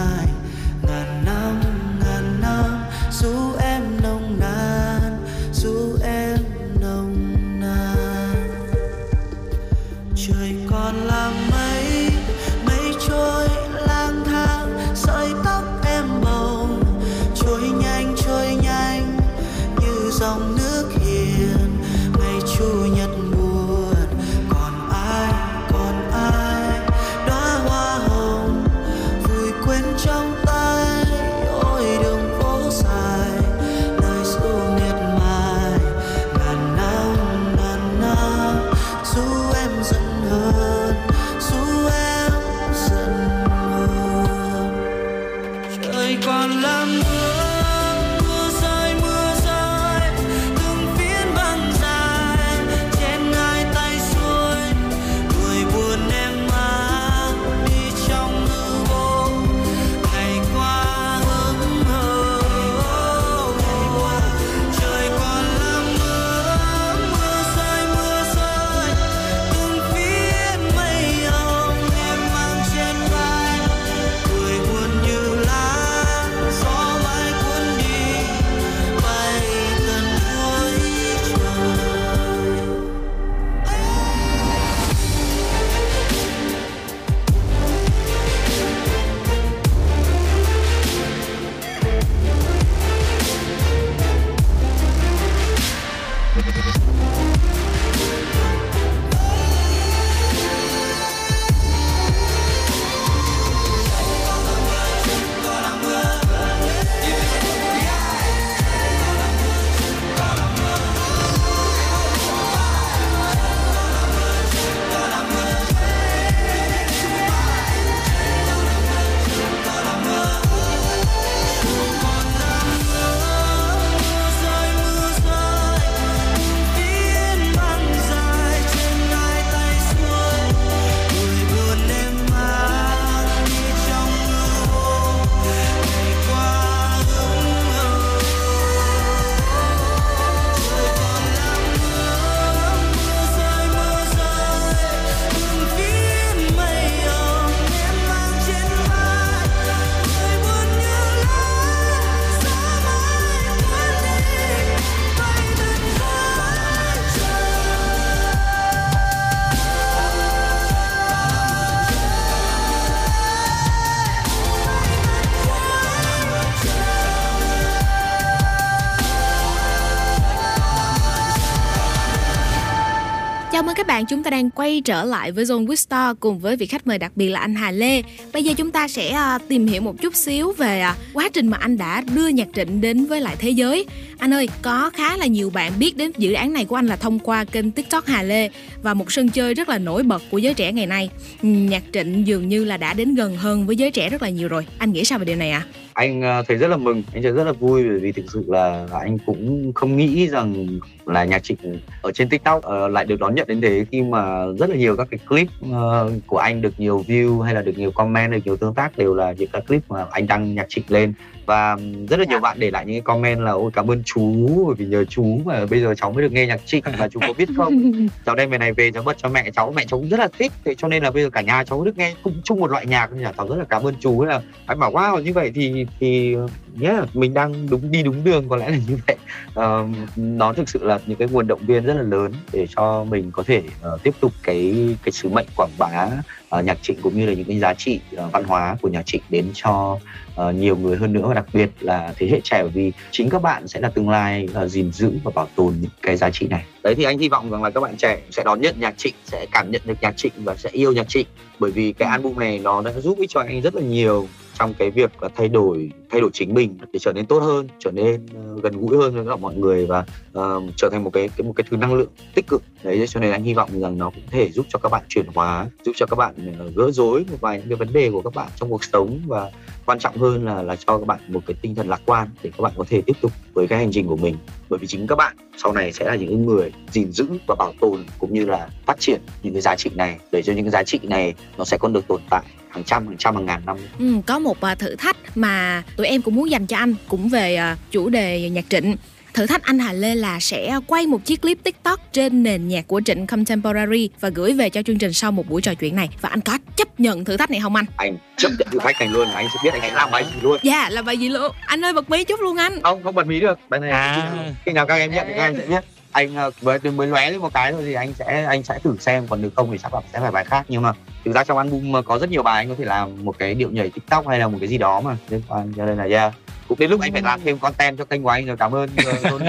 Bạn, 174.00 174.06
chúng 174.06 174.24
ta 174.24 174.32
đang 174.32 174.50
quay 174.50 174.82
trở 174.86 175.04
lại 175.04 175.32
với 175.32 175.46
Zone 175.46 175.66
Wistar 175.66 176.16
cùng 176.20 176.40
với 176.40 176.56
vị 176.56 176.66
khách 176.66 176.88
mời 176.88 176.98
đặc 176.98 177.12
biệt 177.16 177.30
là 177.30 177.40
anh 177.40 177.56
Hà 177.56 177.72
Lê. 177.72 178.02
Bây 178.34 178.44
giờ 178.44 178.54
chúng 178.58 178.72
ta 178.72 178.88
sẽ 178.88 179.10
à, 179.10 179.40
tìm 179.48 179.68
hiểu 179.68 179.82
một 179.82 180.02
chút 180.02 180.16
xíu 180.16 180.52
về 180.52 180.80
à, 180.80 180.96
quá 181.14 181.30
trình 181.34 181.48
mà 181.48 181.58
anh 181.58 181.78
đã 181.78 182.04
đưa 182.16 182.28
nhạc 182.28 182.48
trịnh 182.54 182.82
đến 182.82 183.06
với 183.06 183.22
lại 183.22 183.36
thế 183.40 183.50
giới. 183.50 183.86
Anh 184.18 184.34
ơi, 184.34 184.50
có 184.62 184.90
khá 184.94 185.18
là 185.18 185.26
nhiều 185.26 185.50
bạn 185.50 185.72
biết 185.80 185.98
đến 185.98 186.12
dự 186.18 186.34
án 186.34 186.54
này 186.54 186.66
của 186.66 186.76
anh 186.76 186.88
là 186.88 186.96
thông 186.96 187.20
qua 187.20 187.44
kênh 187.44 187.72
TikTok 187.72 188.06
Hà 188.06 188.24
Lê 188.24 188.50
và 188.84 188.94
một 188.94 189.12
sân 189.12 189.30
chơi 189.30 189.54
rất 189.54 189.70
là 189.70 189.78
nổi 189.78 190.04
bật 190.04 190.22
của 190.32 190.38
giới 190.38 190.54
trẻ 190.54 190.72
ngày 190.72 190.88
nay. 190.88 191.10
Ừ, 191.44 191.48
nhạc 191.48 191.84
trịnh 191.94 192.28
dường 192.28 192.50
như 192.50 192.66
là 192.66 192.78
đã 192.78 192.94
đến 192.94 193.16
gần 193.16 193.38
hơn 193.38 193.66
với 193.66 193.76
giới 193.76 193.92
trẻ 193.92 194.10
rất 194.10 194.22
là 194.22 194.30
nhiều 194.30 194.48
rồi. 194.48 194.66
Anh 194.78 194.92
nghĩ 194.92 195.06
sao 195.06 195.20
về 195.20 195.26
điều 195.26 195.36
này 195.36 195.52
ạ? 195.52 195.66
anh 196.00 196.22
à, 196.22 196.42
thấy 196.48 196.58
rất 196.58 196.68
là 196.68 196.78
mừng 196.78 197.04
anh 197.14 197.24
thấy 197.24 197.32
rất 197.32 197.44
là 197.44 197.52
vui 197.52 197.84
bởi 197.90 198.00
vì 198.00 198.12
thực 198.12 198.26
sự 198.34 198.44
là 198.48 198.88
anh 198.92 199.18
cũng 199.26 199.72
không 199.76 199.98
nghĩ 199.98 200.28
rằng 200.28 200.80
là 201.10 201.24
nhạc 201.24 201.44
trịnh 201.44 201.58
ở 202.02 202.12
trên 202.12 202.30
tiktok 202.30 202.64
ờ, 202.64 202.88
lại 202.88 203.06
được 203.06 203.20
đón 203.20 203.36
nhận 203.36 203.48
đến 203.48 203.62
thế 203.62 203.86
khi 203.92 204.02
mà 204.02 204.46
rất 204.60 204.70
là 204.70 204.76
nhiều 204.76 204.98
các 204.98 205.08
cái 205.12 205.20
clip 205.28 205.48
ờ, 205.72 206.12
của 206.28 206.38
anh 206.38 206.62
được 206.62 206.74
nhiều 206.78 207.04
view 207.08 207.42
hay 207.42 207.54
là 207.54 207.62
được 207.62 207.78
nhiều 207.78 207.92
comment 207.92 208.32
được 208.32 208.40
nhiều 208.46 208.58
tương 208.58 208.74
tác 208.74 208.98
đều 208.98 209.16
là 209.16 209.32
những 209.32 209.50
các 209.54 209.64
clip 209.68 209.82
mà 209.90 210.06
anh 210.12 210.28
đăng 210.28 210.56
nhạc 210.56 210.66
trịnh 210.70 210.84
lên. 210.88 211.14
Và 211.46 211.78
rất 212.10 212.20
là 212.20 212.26
nhiều 212.30 212.40
bạn 212.40 212.60
để 212.60 212.72
lại 212.72 212.86
những 212.86 212.96
cái 212.96 213.02
comment 213.02 213.40
là 213.40 213.52
ôi 213.52 213.72
cảm 213.74 213.92
ơn 213.92 214.04
chú 214.06 214.48
bởi 214.66 214.76
vì 214.78 214.86
nhờ 214.86 215.06
chú 215.06 215.40
mà 215.46 215.66
bây 215.66 215.82
giờ 215.82 215.96
cháu 215.96 216.12
mới 216.12 216.24
được 216.24 216.32
nghe 216.32 216.46
nhạc 216.46 216.66
trịnh 216.66 216.84
và 216.98 217.08
chú 217.08 217.20
có 217.20 217.34
biết 217.38 217.50
không? 217.58 217.92
Cháu 218.26 218.36
đem 218.36 218.50
về 218.50 218.58
này 218.58 218.74
về 218.74 218.92
cháu 218.92 219.04
bật 219.04 219.18
cho 219.18 219.30
mẹ 219.30 219.52
cháu 219.52 219.74
mẹ 219.76 219.86
cháu 219.88 220.00
cũng 220.00 220.10
rất 220.10 220.20
là 220.20 220.28
thích 220.40 220.52
thế 220.66 220.76
cho 220.76 220.88
nên 220.88 221.04
là 221.04 221.12
bây 221.12 221.24
giờ 221.24 221.30
cả 221.30 221.42
nhà 221.42 221.64
cháu 221.64 221.84
được 221.84 221.98
nghe 221.98 222.14
cùng 222.24 222.42
chung 222.44 222.60
một 222.60 222.72
loại 222.72 222.86
nhạc 222.86 223.12
là 223.12 223.34
cháu 223.38 223.48
rất 223.48 223.56
là 223.56 223.66
cảm 223.70 223.84
ơn 223.84 223.96
chú 224.00 224.26
là 224.26 224.42
anh 224.66 224.80
bảo 224.80 224.92
wow 224.92 225.22
như 225.22 225.34
vậy 225.34 225.52
thì 225.56 225.86
thì 226.00 226.36
yeah, 226.82 227.16
mình 227.16 227.34
đang 227.34 227.70
đúng 227.70 227.92
đi 227.92 228.04
đúng 228.04 228.24
đường 228.24 228.50
có 228.50 228.56
lẽ 228.56 228.70
là 228.70 228.78
như 228.88 228.98
vậy. 229.08 229.16
Ờ, 229.54 229.88
nó 230.16 230.54
thực 230.54 230.70
sự 230.70 230.84
là 230.84 231.00
những 231.06 231.18
cái 231.18 231.28
nguồn 231.32 231.48
động 231.48 231.66
viên 231.66 231.86
rất 231.86 231.94
là 231.94 232.02
lớn 232.02 232.34
để 232.54 232.68
cho 232.76 233.04
mình 233.04 233.32
có 233.32 233.44
thể 233.44 233.62
ờ, 233.82 233.98
tiếp 234.04 234.14
tục 234.20 234.32
cái 234.44 234.96
cái 235.04 235.12
sứ 235.12 235.30
mệnh 235.30 235.48
quảng 235.56 235.70
bá 235.78 236.08
ờ, 236.50 236.62
nhạc 236.62 236.78
trịnh 236.82 237.02
cũng 237.02 237.18
như 237.18 237.26
là 237.26 237.34
những 237.34 237.46
cái 237.46 237.60
giá 237.60 237.74
trị 237.74 238.00
ờ, 238.16 238.30
văn 238.34 238.44
hóa 238.44 238.78
của 238.82 238.90
nhạc 238.90 239.06
trịnh 239.06 239.22
đến 239.30 239.46
cho 239.54 240.00
ờ, 240.36 240.52
nhiều 240.52 240.76
người 240.78 240.98
hơn 240.98 241.14
nữa. 241.14 241.26
Và 241.28 241.34
đặc 241.34 241.46
biệt 241.54 241.70
là 241.80 242.14
thế 242.18 242.28
hệ 242.32 242.40
trẻ 242.44 242.62
bởi 242.62 242.72
vì 242.72 242.92
chính 243.12 243.30
các 243.30 243.42
bạn 243.42 243.68
sẽ 243.68 243.80
là 243.80 243.90
tương 243.90 244.10
lai 244.10 244.48
ờ, 244.54 244.68
gìn 244.68 244.92
giữ 244.92 245.12
và 245.24 245.32
bảo 245.36 245.48
tồn 245.56 245.74
những 245.82 245.92
cái 246.02 246.18
giá 246.18 246.30
trị 246.30 246.48
này. 246.48 246.66
Đấy 246.84 246.96
thì 246.96 247.04
anh 247.04 247.18
hy 247.18 247.30
vọng 247.30 247.52
rằng 247.52 247.64
là 247.64 247.70
các 247.70 247.80
bạn 247.82 247.98
trẻ 247.98 248.22
sẽ 248.32 248.44
đón 248.44 248.62
nhận 248.62 248.76
nhạc 248.80 248.98
trịnh 248.98 249.16
sẽ 249.26 249.46
cảm 249.52 249.72
nhận 249.72 249.82
được 249.86 249.98
nhạc 250.02 250.18
trịnh 250.18 250.34
và 250.36 250.56
sẽ 250.56 250.70
yêu 250.70 250.92
nhạc 250.92 251.10
trịnh. 251.10 251.28
Bởi 251.60 251.72
vì 251.72 251.94
cái 251.94 252.10
album 252.10 252.40
này 252.40 252.60
nó 252.60 252.82
đã 252.82 252.92
giúp 252.92 253.18
ích 253.20 253.30
cho 253.30 253.40
anh 253.40 253.62
rất 253.62 253.76
là 253.76 253.82
nhiều 253.82 254.28
trong 254.60 254.74
cái 254.74 254.92
việc 254.92 255.24
là 255.24 255.30
thay 255.36 255.50
đổi 255.50 255.92
thay 256.10 256.22
đổi 256.22 256.30
chính 256.34 256.54
mình 256.54 256.78
để 256.94 257.00
trở 257.00 257.14
nên 257.14 257.26
tốt 257.26 257.40
hơn 257.40 257.68
trở 257.80 257.92
nên 257.92 258.26
ờ, 258.36 258.60
gần 258.64 258.74
gũi 258.80 258.98
hơn 258.98 259.16
với 259.16 259.26
cả 259.26 259.36
mọi 259.36 259.56
người 259.56 259.86
và 259.86 260.06
uh, 260.40 260.64
trở 260.76 260.90
thành 260.90 261.04
một 261.04 261.10
cái, 261.14 261.30
cái 261.38 261.48
một 261.48 261.54
cái 261.56 261.66
thứ 261.70 261.78
năng 261.78 261.94
lượng 261.94 262.10
tích 262.36 262.48
cực. 262.48 262.64
Đấy 262.84 263.06
cho 263.08 263.20
nên 263.20 263.32
anh 263.32 263.44
hy 263.44 263.54
vọng 263.54 263.82
rằng 263.82 263.98
nó 263.98 264.10
cũng 264.10 264.24
có 264.26 264.30
thể 264.32 264.52
giúp 264.52 264.66
cho 264.70 264.80
các 264.80 264.90
bạn 264.90 265.04
chuyển 265.10 265.26
hóa 265.36 265.68
giúp 265.86 265.92
cho 265.96 266.06
các 266.06 266.16
bạn 266.16 266.34
ờ, 266.60 266.72
gỡ 266.76 266.92
rối 266.92 267.26
một 267.32 267.38
vài 267.42 267.58
những 267.58 267.70
cái 267.70 267.76
vấn 267.76 267.94
đề 267.94 268.12
của 268.12 268.22
các 268.22 268.36
bạn 268.36 268.50
trong 268.56 268.70
cuộc 268.70 268.84
sống 268.84 269.20
và 269.28 269.52
quan 269.90 270.00
trọng 270.00 270.18
hơn 270.18 270.46
là 270.46 270.62
là 270.62 270.76
cho 270.76 270.98
các 270.98 271.08
bạn 271.08 271.20
một 271.28 271.40
cái 271.46 271.56
tinh 271.62 271.76
thần 271.76 271.90
lạc 271.90 272.02
quan 272.06 272.28
để 272.44 272.52
các 272.58 272.62
bạn 272.62 272.74
có 272.78 272.86
thể 272.90 273.02
tiếp 273.06 273.14
tục 273.22 273.32
với 273.54 273.68
cái 273.68 273.80
hành 273.80 273.92
trình 273.92 274.08
của 274.08 274.16
mình. 274.16 274.38
Bởi 274.70 274.80
vì 274.80 274.88
chính 274.88 275.08
các 275.08 275.16
bạn 275.16 275.36
sau 275.58 275.74
này 275.74 275.92
sẽ 275.92 276.06
là 276.06 276.16
những 276.16 276.46
người 276.46 276.72
gìn 276.92 277.12
giữ 277.12 277.26
và 277.48 277.56
bảo 277.56 277.74
tồn 277.82 278.06
cũng 278.20 278.34
như 278.34 278.46
là 278.46 278.70
phát 278.86 279.00
triển 279.00 279.22
những 279.44 279.54
cái 279.54 279.62
giá 279.62 279.76
trị 279.76 279.90
này 279.96 280.20
để 280.32 280.42
cho 280.42 280.54
những 280.54 280.66
cái 280.66 280.72
giá 280.72 280.84
trị 280.84 281.00
này 281.04 281.34
nó 281.58 281.66
sẽ 281.66 281.78
còn 281.78 281.94
được 281.94 282.08
tồn 282.08 282.22
tại 282.30 282.44
hàng 282.70 282.84
trăm 282.84 283.08
hàng 283.08 283.18
trăm 283.18 283.36
hàng 283.36 283.46
ngàn 283.46 283.62
năm. 283.66 283.78
Ừ, 284.00 284.14
có 284.26 284.40
một 284.40 284.62
à, 284.62 284.76
thử 284.76 284.96
thách 284.96 285.18
mà 285.36 285.84
tụi 285.98 286.08
em 286.08 286.22
cũng 286.22 286.36
muốn 286.36 286.52
dành 286.52 286.68
cho 286.68 286.78
anh 286.78 286.96
cũng 287.08 287.30
về 287.30 287.56
à, 287.56 287.78
chủ 287.92 288.10
đề 288.10 288.50
nhạc 288.50 288.66
trịnh 288.70 288.96
thử 289.40 289.48
thách 289.48 289.64
anh 289.64 289.80
Hà 289.80 289.94
Lê 289.94 290.16
là 290.16 290.40
sẽ 290.40 290.80
quay 290.88 291.08
một 291.08 291.26
chiếc 291.26 291.42
clip 291.42 291.58
TikTok 291.64 292.00
trên 292.12 292.44
nền 292.44 292.68
nhạc 292.68 292.88
của 292.88 293.02
Trịnh 293.06 293.28
Contemporary 293.28 294.10
và 294.20 294.30
gửi 294.30 294.54
về 294.54 294.70
cho 294.70 294.82
chương 294.82 294.98
trình 294.98 295.14
sau 295.14 295.32
một 295.32 295.50
buổi 295.50 295.62
trò 295.62 295.74
chuyện 295.74 295.96
này. 295.96 296.10
Và 296.22 296.30
anh 296.30 296.42
có 296.42 296.58
chấp 296.76 297.00
nhận 297.00 297.26
thử 297.26 297.38
thách 297.38 297.52
này 297.52 297.60
không 297.60 297.76
anh? 297.76 297.86
anh 297.98 298.18
chấp 298.38 298.50
nhận 298.60 298.68
thử 298.72 298.80
thách 298.80 298.96
này 299.00 299.10
luôn 299.10 299.30
anh 299.32 299.48
sẽ 299.54 299.60
biết 299.64 299.70
anh 299.74 299.82
sẽ 299.82 299.94
làm 299.94 300.12
bài 300.12 300.26
gì 300.34 300.40
luôn. 300.42 300.58
Dạ 300.64 300.90
là 300.90 301.02
bài 301.02 301.18
gì 301.18 301.30
luôn 301.30 301.52
Anh 301.66 301.86
ơi 301.86 301.94
bật 301.94 302.10
mí 302.10 302.24
chút 302.24 302.40
luôn 302.40 302.58
anh. 302.58 302.82
Không 302.82 303.04
không 303.04 303.16
bật 303.16 303.28
mí 303.28 303.40
được. 303.40 303.60
Bài 303.70 303.80
này 303.80 303.92
À. 303.92 304.32
khi 304.66 304.72
nào 304.72 304.86
các 304.86 304.96
em 304.96 305.12
nhận 305.12 305.28
thì 305.28 305.34
các 305.38 305.44
em 305.44 305.56
sẽ 305.58 305.66
biết 305.66 305.84
anh 306.12 306.36
ờ, 306.36 306.52
mới 306.62 306.80
mới 306.80 307.08
lóe 307.08 307.32
lên 307.32 307.40
một 307.40 307.54
cái 307.54 307.72
thôi 307.72 307.82
thì 307.86 307.94
anh 307.94 308.14
sẽ 308.14 308.46
anh 308.50 308.64
sẽ 308.64 308.80
thử 308.84 308.96
xem. 309.00 309.28
Còn 309.28 309.42
nếu 309.42 309.52
không 309.56 309.72
thì 309.72 309.78
chắc 309.78 309.94
là 309.94 310.02
sẽ 310.14 310.20
phải 310.20 310.32
bài 310.32 310.46
khác. 310.46 310.66
Nhưng 310.70 310.82
mà 310.82 310.94
thực 311.26 311.36
ra 311.36 311.44
trong 311.44 311.58
album 311.58 312.04
có 312.06 312.20
rất 312.20 312.30
nhiều 312.30 312.44
bài 312.44 312.56
anh 312.56 312.70
có 312.70 312.76
thể 312.78 312.86
làm 312.86 313.26
một 313.26 313.40
cái 313.40 313.56
điệu 313.56 313.70
nhảy 313.72 313.90
tiktok 313.90 314.28
hay 314.28 314.40
là 314.40 314.48
một 314.48 314.58
cái 314.60 314.70
gì 314.70 314.78
đó 314.78 315.02
mà. 315.02 315.18
Liên 315.30 315.42
quan 315.48 315.74
cho 315.78 315.86
nên 315.86 315.98
là 315.98 316.04
yeah 316.04 316.34
cũng 316.70 316.80
đến 316.80 316.90
lúc 316.90 317.02
anh 317.02 317.12
phải 317.12 317.22
làm 317.22 317.40
thêm 317.44 317.60
content 317.60 317.98
cho 317.98 318.06
kênh 318.06 318.24
của 318.24 318.30
anh 318.30 318.46
rồi 318.46 318.58
cảm 318.58 318.76
ơn 318.76 318.90
ờ, 319.06 319.14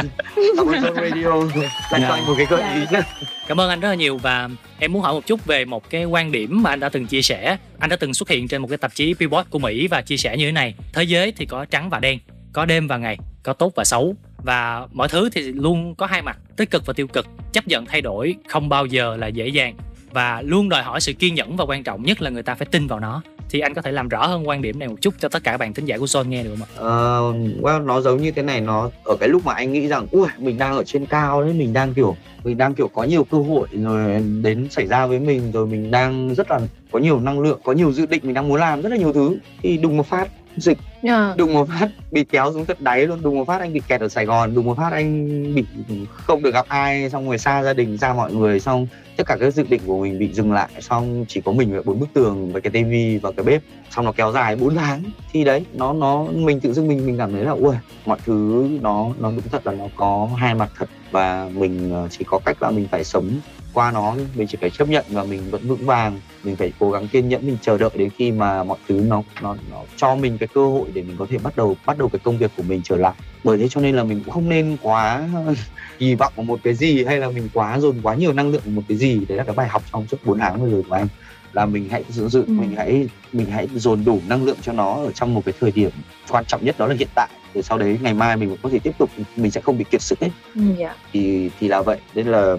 cảm 0.57 0.67
ơn 0.67 0.83
Zone 0.83 0.95
Radio 0.95 1.59
dành 1.93 2.03
cho 2.03 2.15
anh 2.15 2.27
một 2.27 2.35
cái 2.37 2.47
gợi 2.51 2.75
ý 2.75 2.81
nhé 2.93 3.01
Cảm 3.47 3.61
ơn 3.61 3.71
anh 3.71 3.81
rất 3.81 3.89
là 3.89 3.95
nhiều 3.95 4.19
và 4.19 4.49
em 4.79 4.93
muốn 4.93 5.03
hỏi 5.03 5.13
một 5.13 5.27
chút 5.27 5.45
về 5.45 5.65
một 5.65 5.91
cái 5.91 6.05
quan 6.05 6.33
điểm 6.33 6.63
mà 6.63 6.71
anh 6.71 6.81
đã 6.81 6.89
từng 6.89 7.07
chia 7.07 7.23
sẻ. 7.23 7.57
Anh 7.79 7.91
đã 7.91 7.97
từng 7.97 8.15
xuất 8.15 8.29
hiện 8.29 8.49
trên 8.49 8.63
một 8.63 8.69
cái 8.69 8.79
tạp 8.79 8.95
chí 8.95 9.15
Billboard 9.19 9.51
của 9.51 9.59
Mỹ 9.59 9.87
và 9.89 10.03
chia 10.03 10.17
sẻ 10.17 10.37
như 10.37 10.47
thế 10.47 10.53
này. 10.53 10.75
Thế 10.93 11.03
giới 11.03 11.33
thì 11.33 11.47
có 11.47 11.65
trắng 11.65 11.91
và 11.91 11.99
đen, 11.99 12.19
có 12.53 12.65
đêm 12.65 12.87
và 12.87 12.97
ngày, 12.97 13.19
có 13.43 13.53
tốt 13.53 13.73
và 13.77 13.85
xấu 13.85 14.15
và 14.37 14.87
mọi 14.93 15.09
thứ 15.09 15.31
thì 15.31 15.43
luôn 15.43 15.95
có 15.95 16.07
hai 16.07 16.23
mặt, 16.23 16.39
tích 16.57 16.71
cực 16.71 16.87
và 16.87 16.93
tiêu 16.93 17.07
cực. 17.07 17.27
Chấp 17.53 17.69
nhận 17.69 17.87
thay 17.87 18.01
đổi 18.01 18.35
không 18.49 18.69
bao 18.69 18.87
giờ 18.87 19.17
là 19.17 19.27
dễ 19.27 19.49
dàng 19.49 19.77
và 20.11 20.43
luôn 20.43 20.69
đòi 20.69 20.83
hỏi 20.83 21.01
sự 21.01 21.13
kiên 21.13 21.35
nhẫn 21.35 21.57
và 21.57 21.65
quan 21.65 21.83
trọng 21.83 22.03
nhất 22.03 22.23
là 22.23 22.31
người 22.31 22.43
ta 22.43 22.55
phải 22.55 22.67
tin 22.71 22.87
vào 22.87 23.01
nó. 23.01 23.23
Thì 23.51 23.61
anh 23.61 23.75
có 23.75 23.83
thể 23.83 23.93
làm 23.93 24.09
rõ 24.09 24.27
hơn 24.27 24.49
quan 24.49 24.63
điểm 24.63 24.79
này 24.79 24.89
một 24.89 24.97
chút 25.01 25.15
cho 25.19 25.29
tất 25.29 25.45
cả 25.45 25.57
bạn 25.57 25.75
thính 25.75 25.85
giả 25.85 25.99
của 25.99 26.05
Zone 26.05 26.29
nghe 26.29 26.43
được 26.43 26.51
không 26.59 26.69
ạ? 26.69 26.75
Ờ, 26.77 27.33
well, 27.63 27.85
nó 27.85 28.01
giống 28.01 28.23
như 28.23 28.31
thế 28.31 28.43
này 28.43 28.61
nó 28.61 28.91
ở 29.05 29.17
cái 29.21 29.29
lúc 29.29 29.45
mà 29.45 29.55
anh 29.55 29.73
nghĩ 29.73 29.89
rằng 29.89 30.07
ui 30.11 30.29
mình 30.39 30.59
đang 30.59 30.77
ở 30.77 30.85
trên 30.85 31.07
cao 31.07 31.43
đấy 31.43 31.53
mình 31.53 31.73
đang 31.73 31.95
kiểu 31.95 32.17
mình 32.45 32.59
đang 32.59 32.75
kiểu 32.75 32.89
có 32.89 33.05
nhiều 33.05 33.25
cơ 33.25 33.39
hội 33.39 33.69
rồi 33.73 34.23
đến 34.43 34.69
xảy 34.71 34.87
ra 34.87 35.07
với 35.07 35.19
mình 35.19 35.53
rồi 35.53 35.67
mình 35.67 35.91
đang 35.91 36.35
rất 36.35 36.51
là 36.51 36.61
có 36.93 36.99
nhiều 36.99 37.21
năng 37.21 37.41
lượng 37.41 37.61
có 37.65 37.73
nhiều 37.73 37.93
dự 37.93 38.07
định 38.07 38.21
mình 38.25 38.35
đang 38.35 38.49
muốn 38.49 38.61
làm 38.61 38.83
rất 38.83 38.89
là 38.89 38.97
nhiều 38.97 39.13
thứ 39.13 39.37
thì 39.63 39.79
đùng 39.79 39.97
một 39.97 40.07
phát 40.07 40.29
dịch 40.57 40.79
Ờ. 41.03 41.35
đùng 41.37 41.53
một 41.53 41.69
phát 41.69 41.89
bị 42.11 42.25
kéo 42.25 42.53
xuống 42.53 42.65
tận 42.65 42.77
đáy 42.81 43.07
luôn, 43.07 43.23
đùng 43.23 43.39
một 43.39 43.45
phát 43.45 43.61
anh 43.61 43.73
bị 43.73 43.81
kẹt 43.89 44.01
ở 44.01 44.09
Sài 44.09 44.27
Gòn, 44.27 44.55
đùng 44.55 44.67
một 44.67 44.77
phát 44.77 44.93
anh 44.93 45.27
bị 45.55 45.65
không 46.13 46.43
được 46.43 46.55
gặp 46.55 46.67
ai, 46.69 47.11
xong 47.11 47.27
rồi 47.29 47.39
xa 47.39 47.63
gia 47.63 47.73
đình, 47.73 47.99
xa 47.99 48.13
mọi 48.15 48.33
người, 48.35 48.61
xong 48.61 48.87
tất 49.17 49.27
cả 49.27 49.37
các 49.41 49.55
dự 49.55 49.65
định 49.69 49.81
của 49.87 49.99
mình 49.99 50.19
bị 50.19 50.33
dừng 50.33 50.53
lại, 50.53 50.69
xong 50.81 51.25
chỉ 51.29 51.41
có 51.41 51.53
mình 51.53 51.73
với 51.73 51.83
bốn 51.83 52.01
bức 52.01 52.09
tường 52.15 52.53
với 52.53 52.63
cái 52.63 52.71
tivi 52.71 53.19
và 53.19 53.33
cái 53.33 53.45
bếp, 53.45 53.63
xong 53.91 54.05
nó 54.05 54.13
kéo 54.13 54.33
dài 54.33 54.57
4 54.57 54.75
tháng. 54.75 55.03
Thì 55.33 55.45
đấy, 55.45 55.65
nó 55.75 55.93
nó, 55.93 56.25
mình 56.35 56.61
tự 56.61 56.73
dưng 56.73 56.89
mình 56.89 57.07
mình 57.07 57.19
cảm 57.19 57.33
thấy 57.33 57.45
là 57.45 57.53
ui 57.53 57.75
mọi 58.07 58.19
thứ 58.27 58.69
nó 58.81 59.09
nó 59.19 59.31
đúng 59.31 59.49
thật 59.53 59.67
là 59.67 59.73
nó 59.73 59.85
có 59.97 60.29
hai 60.37 60.55
mặt 60.55 60.71
thật 60.79 60.89
và 61.11 61.49
mình 61.55 61.93
ờ, 61.93 62.09
chỉ 62.11 62.25
có 62.25 62.39
cách 62.45 62.63
là 62.63 62.71
mình 62.71 62.89
phải 62.91 63.05
sống 63.05 63.31
qua 63.75 63.91
nó 63.91 64.17
mình 64.35 64.49
chỉ 64.49 64.59
phải 64.61 64.71
chấp 64.71 64.89
nhận 64.89 65.05
và 65.09 65.25
mình 65.25 65.51
vẫn 65.51 65.69
vững 65.69 65.87
vàng. 65.87 66.21
Mình 66.45 66.57
phải 66.57 66.73
cố 66.79 66.91
gắng 66.91 67.09
kiên 67.09 67.29
nhẫn 67.29 67.47
mình 67.47 67.57
chờ 67.63 67.79
đợi 67.79 67.91
đến 67.95 68.11
khi 68.19 68.33
mà 68.33 68.65
mọi 68.65 68.79
thứ 68.89 69.05
nó 69.09 69.23
nó 69.43 69.57
nó 69.71 69.83
cho 69.97 70.17
mình 70.17 70.39
cái 70.39 70.49
cơ 70.55 70.67
hội 70.67 70.89
để 70.95 71.03
mình 71.03 71.17
có 71.17 71.27
thể 71.31 71.39
bắt 71.39 71.57
đầu 71.57 71.77
bắt 71.87 71.99
đầu 71.99 72.09
cái 72.09 72.19
công 72.25 72.39
việc 72.39 72.51
của 72.57 72.63
mình 72.63 72.81
trở 72.85 72.97
lại. 72.97 73.15
Bởi 73.45 73.59
thế 73.59 73.69
cho 73.69 73.81
nên 73.81 73.97
là 73.97 74.05
mình 74.05 74.21
cũng 74.25 74.35
không 74.35 74.49
nên 74.49 74.77
quá 74.83 75.29
kỳ 75.99 76.15
vọng 76.15 76.33
vào 76.37 76.45
một 76.45 76.61
cái 76.63 76.75
gì 76.75 77.05
hay 77.05 77.19
là 77.19 77.31
mình 77.31 77.49
quá 77.55 77.79
dồn 77.79 78.01
quá 78.03 78.15
nhiều 78.15 78.33
năng 78.33 78.51
lượng 78.51 78.63
vào 78.65 78.75
một 78.75 78.83
cái 78.89 78.99
gì. 78.99 79.25
Đấy 79.29 79.39
là 79.39 79.45
cái 79.45 79.55
bài 79.55 79.69
học 79.69 79.83
trong 79.93 80.07
suốt 80.07 80.19
4 80.25 80.39
tháng 80.39 80.61
vừa 80.61 80.71
rồi 80.71 80.83
của 80.89 80.95
anh 80.95 81.09
là 81.53 81.67
mình 81.67 81.89
hãy 81.91 82.05
giữ 82.09 82.29
dự 82.29 82.45
mình 82.47 82.75
hãy 82.77 83.09
mình 83.33 83.51
hãy 83.51 83.69
dồn 83.75 84.05
đủ 84.05 84.21
năng 84.29 84.45
lượng 84.45 84.57
cho 84.63 84.73
nó 84.73 84.95
ở 84.95 85.13
trong 85.13 85.35
một 85.35 85.43
cái 85.45 85.55
thời 85.61 85.71
điểm 85.71 85.91
quan 86.29 86.45
trọng 86.45 86.65
nhất 86.65 86.79
đó 86.79 86.87
là 86.87 86.95
hiện 86.99 87.09
tại. 87.15 87.29
Để 87.55 87.63
sau 87.63 87.79
đấy 87.79 87.99
ngày 88.03 88.15
mai 88.15 88.37
mình 88.37 88.57
có 88.63 88.69
thể 88.69 88.79
tiếp 88.79 88.93
tục 88.99 89.11
mình 89.37 89.51
sẽ 89.51 89.61
không 89.61 89.79
bị 89.79 89.85
kiệt 89.91 90.03
sức 90.03 90.21
ấy. 90.21 90.31
Dạ. 90.79 90.95
thì 91.13 91.51
thì 91.61 91.69
là 91.69 91.83
vậy. 91.83 91.99
Nên 92.15 92.27
là 92.27 92.57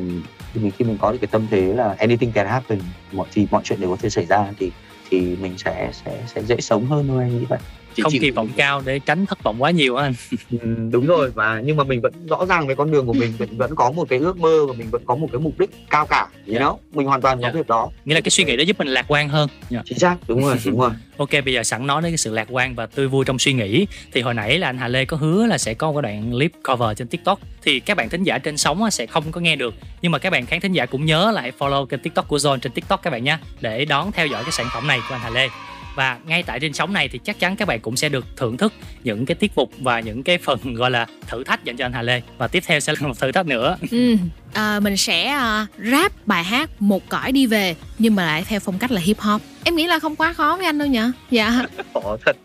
thì 0.54 0.62
mình 0.62 0.72
khi 0.78 0.86
mình 0.86 0.98
có 1.02 1.12
được 1.12 1.18
cái 1.22 1.28
tâm 1.32 1.48
thế 1.52 1.74
là 1.74 1.96
anything 2.00 2.32
can 2.32 2.48
happen, 2.48 2.80
mọi 3.12 3.28
thì 3.32 3.48
mọi 3.52 3.62
chuyện 3.66 3.82
đều 3.82 3.90
có 3.90 3.98
thể 4.02 4.10
xảy 4.10 4.26
ra 4.26 4.48
thì 4.60 4.72
thì 5.10 5.36
mình 5.36 5.58
sẽ 5.58 5.90
sẽ 5.94 6.24
sẽ 6.36 6.44
dễ 6.44 6.56
sống 6.60 6.86
hơn 6.86 7.08
thôi, 7.08 7.24
anh 7.24 7.40
nghĩ 7.40 7.46
vậy. 7.46 7.60
Chỉ 7.96 8.04
Không 8.04 8.12
chịu- 8.12 8.22
kỳ 8.22 8.32
vọng 8.32 8.50
cao 8.56 8.82
để 8.86 9.00
tránh 9.00 9.26
thất 9.26 9.44
vọng 9.44 9.56
quá 9.60 9.72
nhiều 9.72 9.96
anh. 9.96 10.14
Ừ, 10.52 10.58
đúng 10.92 11.06
rồi 11.08 11.32
và 11.36 11.62
nhưng 11.66 11.78
mà 11.78 11.84
mình 11.84 12.02
vẫn 12.02 12.14
rõ 12.28 12.46
ràng 12.46 12.68
với 12.68 12.76
con 12.76 12.92
đường 12.92 13.06
của 13.06 13.14
mình 13.14 13.34
mình 13.40 13.58
vẫn 13.58 13.76
có 13.76 13.92
một 13.92 14.10
cái 14.10 14.20
ước 14.20 14.38
mơ 14.38 14.66
và 14.68 14.74
mình 14.74 14.88
vẫn 14.92 15.02
có 15.06 15.16
một 15.16 15.28
cái 15.32 15.42
mục 15.42 15.60
đích 15.60 15.70
cao 15.90 16.06
cả 16.06 16.28
you 16.48 16.56
know? 16.56 16.78
Mình 16.94 17.08
hoàn 17.08 17.22
toàn 17.22 17.42
có 17.42 17.52
việc 17.54 17.68
đó. 17.68 17.90
Nghĩa 18.06 18.16
là 18.16 18.22
cái 18.22 18.30
suy 18.32 18.44
nghĩ 18.44 18.58
đó 18.58 18.62
giúp 18.64 18.80
mình 18.80 18.88
lạc 18.88 19.06
quan 19.08 19.30
hơn. 19.30 19.50
chính 19.86 20.00
xác 20.00 20.16
đúng 20.28 20.42
rồi 20.42 20.58
đúng 20.66 20.80
rồi. 20.80 20.92
Ok 21.18 21.30
bây 21.46 21.54
giờ 21.54 21.64
sẵn 21.64 21.88
nói 21.88 22.02
đến 22.02 22.12
cái 22.12 22.18
sự 22.18 22.34
lạc 22.34 22.48
quan 22.52 22.76
và 22.76 22.86
tươi 22.86 23.08
vui 23.08 23.26
trong 23.26 23.40
suy 23.40 23.54
nghĩ. 23.54 23.88
Thì 24.14 24.22
hồi 24.22 24.34
nãy 24.34 24.60
là 24.60 24.68
anh 24.70 24.78
Hà 24.78 24.88
Lê 24.88 25.06
có 25.06 25.18
hứa 25.18 25.46
là 25.46 25.58
sẽ 25.58 25.74
có 25.74 25.92
một 25.92 26.02
cái 26.02 26.12
đoạn 26.12 26.32
clip 26.32 26.52
cover 26.70 26.98
trên 26.98 27.08
TikTok. 27.08 27.40
Thì 27.62 27.80
các 27.80 27.98
bạn 27.98 28.10
thính 28.10 28.24
giả 28.24 28.38
trên 28.38 28.58
sóng 28.58 28.92
sẽ 28.92 29.06
không 29.06 29.32
có 29.32 29.42
nghe 29.42 29.56
được. 29.56 29.74
Nhưng 30.02 30.12
mà 30.12 30.20
các 30.20 30.30
bạn 30.30 30.46
khán 30.46 30.60
thính 30.60 30.72
giả 30.74 30.86
cũng 30.86 31.06
nhớ 31.06 31.32
là 31.36 31.42
hãy 31.42 31.52
follow 31.60 31.86
kênh 31.86 32.00
TikTok 32.00 32.28
của 32.28 32.38
Zone 32.38 32.58
trên 32.60 32.72
TikTok 32.72 33.02
các 33.02 33.10
bạn 33.10 33.24
nhé 33.24 33.38
để 33.62 33.86
đón 33.86 34.12
theo 34.12 34.28
dõi 34.28 34.44
cái 34.44 34.52
sản 34.52 34.66
phẩm 34.74 34.88
này 34.88 35.00
của 35.10 35.16
anh 35.16 35.22
Hà 35.24 35.30
Lê 35.30 35.48
và 35.96 36.20
ngay 36.26 36.44
tại 36.44 36.60
trên 36.60 36.74
sóng 36.74 36.94
này 36.94 37.08
thì 37.08 37.20
chắc 37.24 37.40
chắn 37.40 37.56
các 37.56 37.68
bạn 37.68 37.80
cũng 37.80 37.96
sẽ 37.96 38.10
được 38.10 38.26
thưởng 38.38 38.58
thức 38.58 38.74
những 39.04 39.26
cái 39.26 39.36
tiết 39.36 39.52
mục 39.56 39.72
và 39.80 40.00
những 40.00 40.24
cái 40.24 40.38
phần 40.38 40.74
gọi 40.74 40.92
là 40.92 41.06
thử 41.28 41.44
thách 41.44 41.64
dành 41.64 41.78
cho 41.78 41.86
anh 41.86 41.94
Hà 41.94 42.02
Lê. 42.02 42.22
Và 42.38 42.48
tiếp 42.48 42.64
theo 42.66 42.80
sẽ 42.80 42.94
là 43.00 43.08
một 43.08 43.20
thử 43.20 43.32
thách 43.32 43.46
nữa. 43.46 43.78
Ừ, 43.92 44.16
à, 44.54 44.80
mình 44.80 44.98
sẽ 44.98 45.26
à, 45.28 45.68
rap 45.92 46.12
bài 46.26 46.44
hát 46.44 46.70
một 46.80 47.10
cõi 47.10 47.32
đi 47.32 47.46
về 47.46 47.76
nhưng 47.98 48.16
mà 48.16 48.26
lại 48.26 48.44
theo 48.48 48.60
phong 48.60 48.80
cách 48.80 48.92
là 48.92 49.02
hip 49.02 49.20
hop. 49.20 49.42
Em 49.64 49.76
nghĩ 49.76 49.88
là 49.88 50.00
không 50.00 50.16
quá 50.16 50.34
khó 50.34 50.56
với 50.58 50.66
anh 50.66 50.78
đâu 50.78 50.88
nhỉ? 50.88 51.02
Dạ. 51.32 51.66
khó 51.94 52.18
thật. 52.26 52.36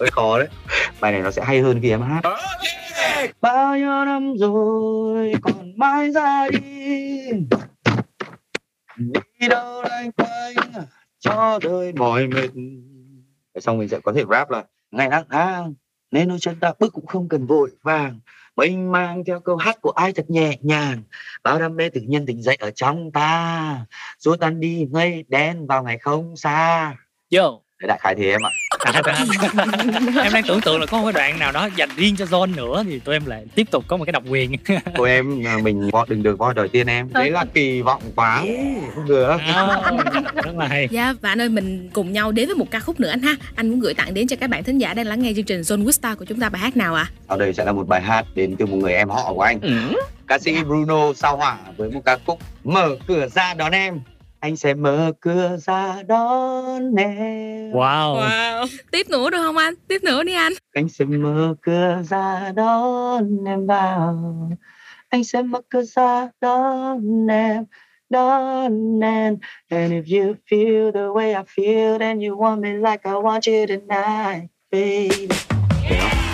Hơi 0.00 0.10
khó 0.10 0.38
đấy. 0.38 0.48
Bài 1.00 1.12
này 1.12 1.20
nó 1.20 1.30
sẽ 1.30 1.44
hay 1.44 1.60
hơn 1.60 1.80
khi 1.82 1.90
em 1.90 2.02
hát. 2.02 2.20
Bao 3.40 3.76
nhiêu 3.76 4.04
năm 4.04 4.34
rồi 4.36 5.32
còn 5.42 5.78
mãi 5.78 6.10
ra 6.10 6.48
đi. 6.48 6.60
Đi 9.40 9.48
đâu 9.48 9.82
loanh 9.82 10.12
quanh 10.12 10.54
cho 11.24 11.58
đời 11.62 11.92
mỏi 11.92 12.26
mệt 12.26 12.48
xong 13.60 13.78
mình 13.78 13.88
sẽ 13.88 14.00
có 14.00 14.12
thể 14.12 14.24
rap 14.30 14.50
là, 14.50 14.64
ngày 14.90 15.08
nắng 15.08 15.24
tháng 15.30 15.74
nên 16.10 16.28
đôi 16.28 16.38
chân 16.40 16.56
ta 16.60 16.72
bước 16.78 16.92
cũng 16.92 17.06
không 17.06 17.28
cần 17.28 17.46
vội 17.46 17.70
vàng. 17.82 18.20
Mình 18.56 18.92
mang 18.92 19.24
theo 19.24 19.40
câu 19.40 19.56
hát 19.56 19.80
của 19.80 19.90
ai 19.90 20.12
thật 20.12 20.30
nhẹ 20.30 20.58
nhàng. 20.60 21.02
Bao 21.42 21.58
đam 21.58 21.76
mê 21.76 21.88
tự 21.88 22.00
nhiên 22.00 22.26
tỉnh 22.26 22.42
dậy 22.42 22.56
ở 22.60 22.70
trong 22.70 23.12
ta. 23.12 23.86
Rồi 24.18 24.38
tan 24.38 24.60
đi 24.60 24.86
mây 24.90 25.24
đen 25.28 25.66
vào 25.66 25.82
ngày 25.82 25.98
không 25.98 26.36
xa. 26.36 26.96
Yo 27.36 27.63
đại 27.86 27.98
khái 28.00 28.14
thế 28.14 28.30
em 28.30 28.40
ạ. 28.46 28.50
Em 30.22 30.32
đang 30.32 30.42
tưởng 30.48 30.60
tượng 30.60 30.80
là 30.80 30.86
có 30.86 30.98
một 30.98 31.04
cái 31.04 31.12
đoạn 31.12 31.38
nào 31.38 31.52
đó 31.52 31.68
dành 31.76 31.88
riêng 31.96 32.16
cho 32.16 32.24
John 32.24 32.54
nữa 32.54 32.84
thì 32.86 32.98
tụi 32.98 33.14
em 33.14 33.26
lại 33.26 33.44
tiếp 33.54 33.70
tục 33.70 33.84
có 33.88 33.96
một 33.96 34.04
cái 34.04 34.12
độc 34.12 34.22
quyền. 34.28 34.52
Tụi 34.96 35.10
em 35.10 35.46
à, 35.46 35.58
mình 35.62 35.90
đừng 36.08 36.22
được 36.22 36.38
voi 36.38 36.54
đầu 36.54 36.68
tiên 36.68 36.86
em. 36.86 37.08
Đấy 37.12 37.30
là 37.30 37.44
kỳ 37.54 37.82
vọng 37.82 38.02
quá. 38.14 38.44
Không 38.94 39.08
được. 39.08 39.36
Rất 40.44 40.56
là 40.56 40.66
hay. 40.68 40.88
Dạ 40.90 41.14
và 41.20 41.28
anh 41.28 41.40
ơi 41.40 41.48
mình 41.48 41.90
cùng 41.92 42.12
nhau 42.12 42.32
đến 42.32 42.46
với 42.46 42.56
một 42.56 42.70
ca 42.70 42.80
khúc 42.80 43.00
nữa 43.00 43.10
anh 43.10 43.22
ha. 43.22 43.36
Anh 43.54 43.70
muốn 43.70 43.80
gửi 43.80 43.94
tặng 43.94 44.14
đến 44.14 44.26
cho 44.26 44.36
các 44.40 44.50
bạn 44.50 44.64
thính 44.64 44.78
giả 44.78 44.94
đang 44.94 45.06
lắng 45.06 45.22
nghe 45.22 45.32
chương 45.36 45.44
trình 45.44 45.60
Zone 45.60 45.84
Wista 45.84 46.16
của 46.16 46.24
chúng 46.24 46.40
ta 46.40 46.48
bài 46.48 46.62
hát 46.62 46.76
nào 46.76 46.94
ạ? 46.94 47.10
sau 47.28 47.38
đây 47.38 47.54
sẽ 47.54 47.64
là 47.64 47.72
một 47.72 47.88
bài 47.88 48.02
hát 48.02 48.26
đến 48.34 48.56
từ 48.58 48.66
một 48.66 48.76
người 48.76 48.92
em 48.92 49.08
họ 49.08 49.32
của 49.34 49.42
anh. 49.42 49.60
Ca 50.26 50.38
sĩ 50.38 50.62
Bruno 50.64 51.12
Sao 51.16 51.36
Hỏa 51.36 51.58
với 51.76 51.90
một 51.90 52.00
ca 52.04 52.18
khúc 52.26 52.38
mở 52.64 52.96
cửa 53.06 53.28
ra 53.28 53.54
đón 53.54 53.72
em 53.72 54.00
anh 54.44 54.56
sẽ 54.56 54.74
mở 54.74 55.12
cửa 55.20 55.56
ra 55.60 56.02
đón 56.02 56.94
em. 56.94 57.72
Wow, 57.72 58.16
wow. 58.16 58.66
Tiếp 58.90 59.06
nữa 59.10 59.30
được 59.30 59.42
không 59.42 59.56
anh? 59.56 59.74
Tiếp 59.88 60.02
nữa 60.02 60.24
đi 60.24 60.32
anh. 60.32 60.52
Anh 60.74 60.88
sẽ 60.88 61.04
mở 61.04 61.54
cửa 61.62 62.02
ra 62.08 62.52
đón 62.56 63.44
em 63.46 63.66
vào. 63.66 64.50
Anh 65.08 65.24
sẽ 65.24 65.42
mở 65.42 65.60
cửa 65.68 65.82
ra 65.82 66.28
đón 66.40 67.26
em 67.26 67.64
đón 68.10 69.00
em. 69.00 69.36
And 69.68 69.92
if 69.92 70.22
you 70.22 70.34
feel 70.50 70.92
the 70.92 71.00
way 71.00 71.28
I 71.28 71.42
feel 71.56 71.98
then 71.98 72.20
you 72.20 72.36
want 72.38 72.60
me 72.60 72.70
like 72.70 73.00
I 73.04 73.12
want 73.12 73.40
you 73.46 73.66
tonight 73.66 74.48
baby. 74.70 75.28
Hiểu 75.82 76.33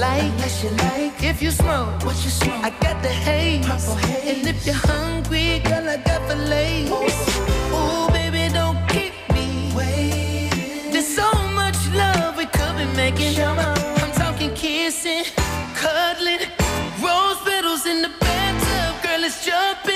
Like, 0.00 0.22
unless 0.32 0.64
you 0.64 0.70
like. 0.70 1.22
If 1.22 1.42
you 1.42 1.50
smoke, 1.50 2.02
what 2.04 2.16
you 2.24 2.30
smoke? 2.30 2.64
I 2.64 2.70
got 2.80 3.02
the 3.02 3.08
haze, 3.08 3.66
purple 3.66 3.96
haze. 3.96 4.38
And 4.38 4.46
if 4.48 4.66
you're 4.66 4.74
hungry, 4.74 5.60
girl, 5.60 5.88
I 5.88 5.98
got 5.98 6.26
the 6.26 6.36
lace. 6.36 6.88
Oh. 6.90 8.08
Ooh, 8.08 8.12
baby, 8.12 8.52
don't 8.52 8.80
keep 8.88 9.14
me 9.34 9.70
waiting. 9.76 10.90
There's 10.92 11.06
so 11.06 11.30
much 11.60 11.78
love 11.94 12.36
we 12.36 12.46
could 12.46 12.76
be 12.78 12.86
making. 12.96 13.38
I'm 13.42 14.12
talking 14.12 14.54
kissing, 14.54 15.24
cuddling, 15.74 16.40
rose 17.04 17.40
petals 17.44 17.84
in 17.86 18.00
the 18.02 18.10
bathtub. 18.20 19.02
Girl, 19.04 19.22
it's 19.24 19.44
jumping, 19.44 19.89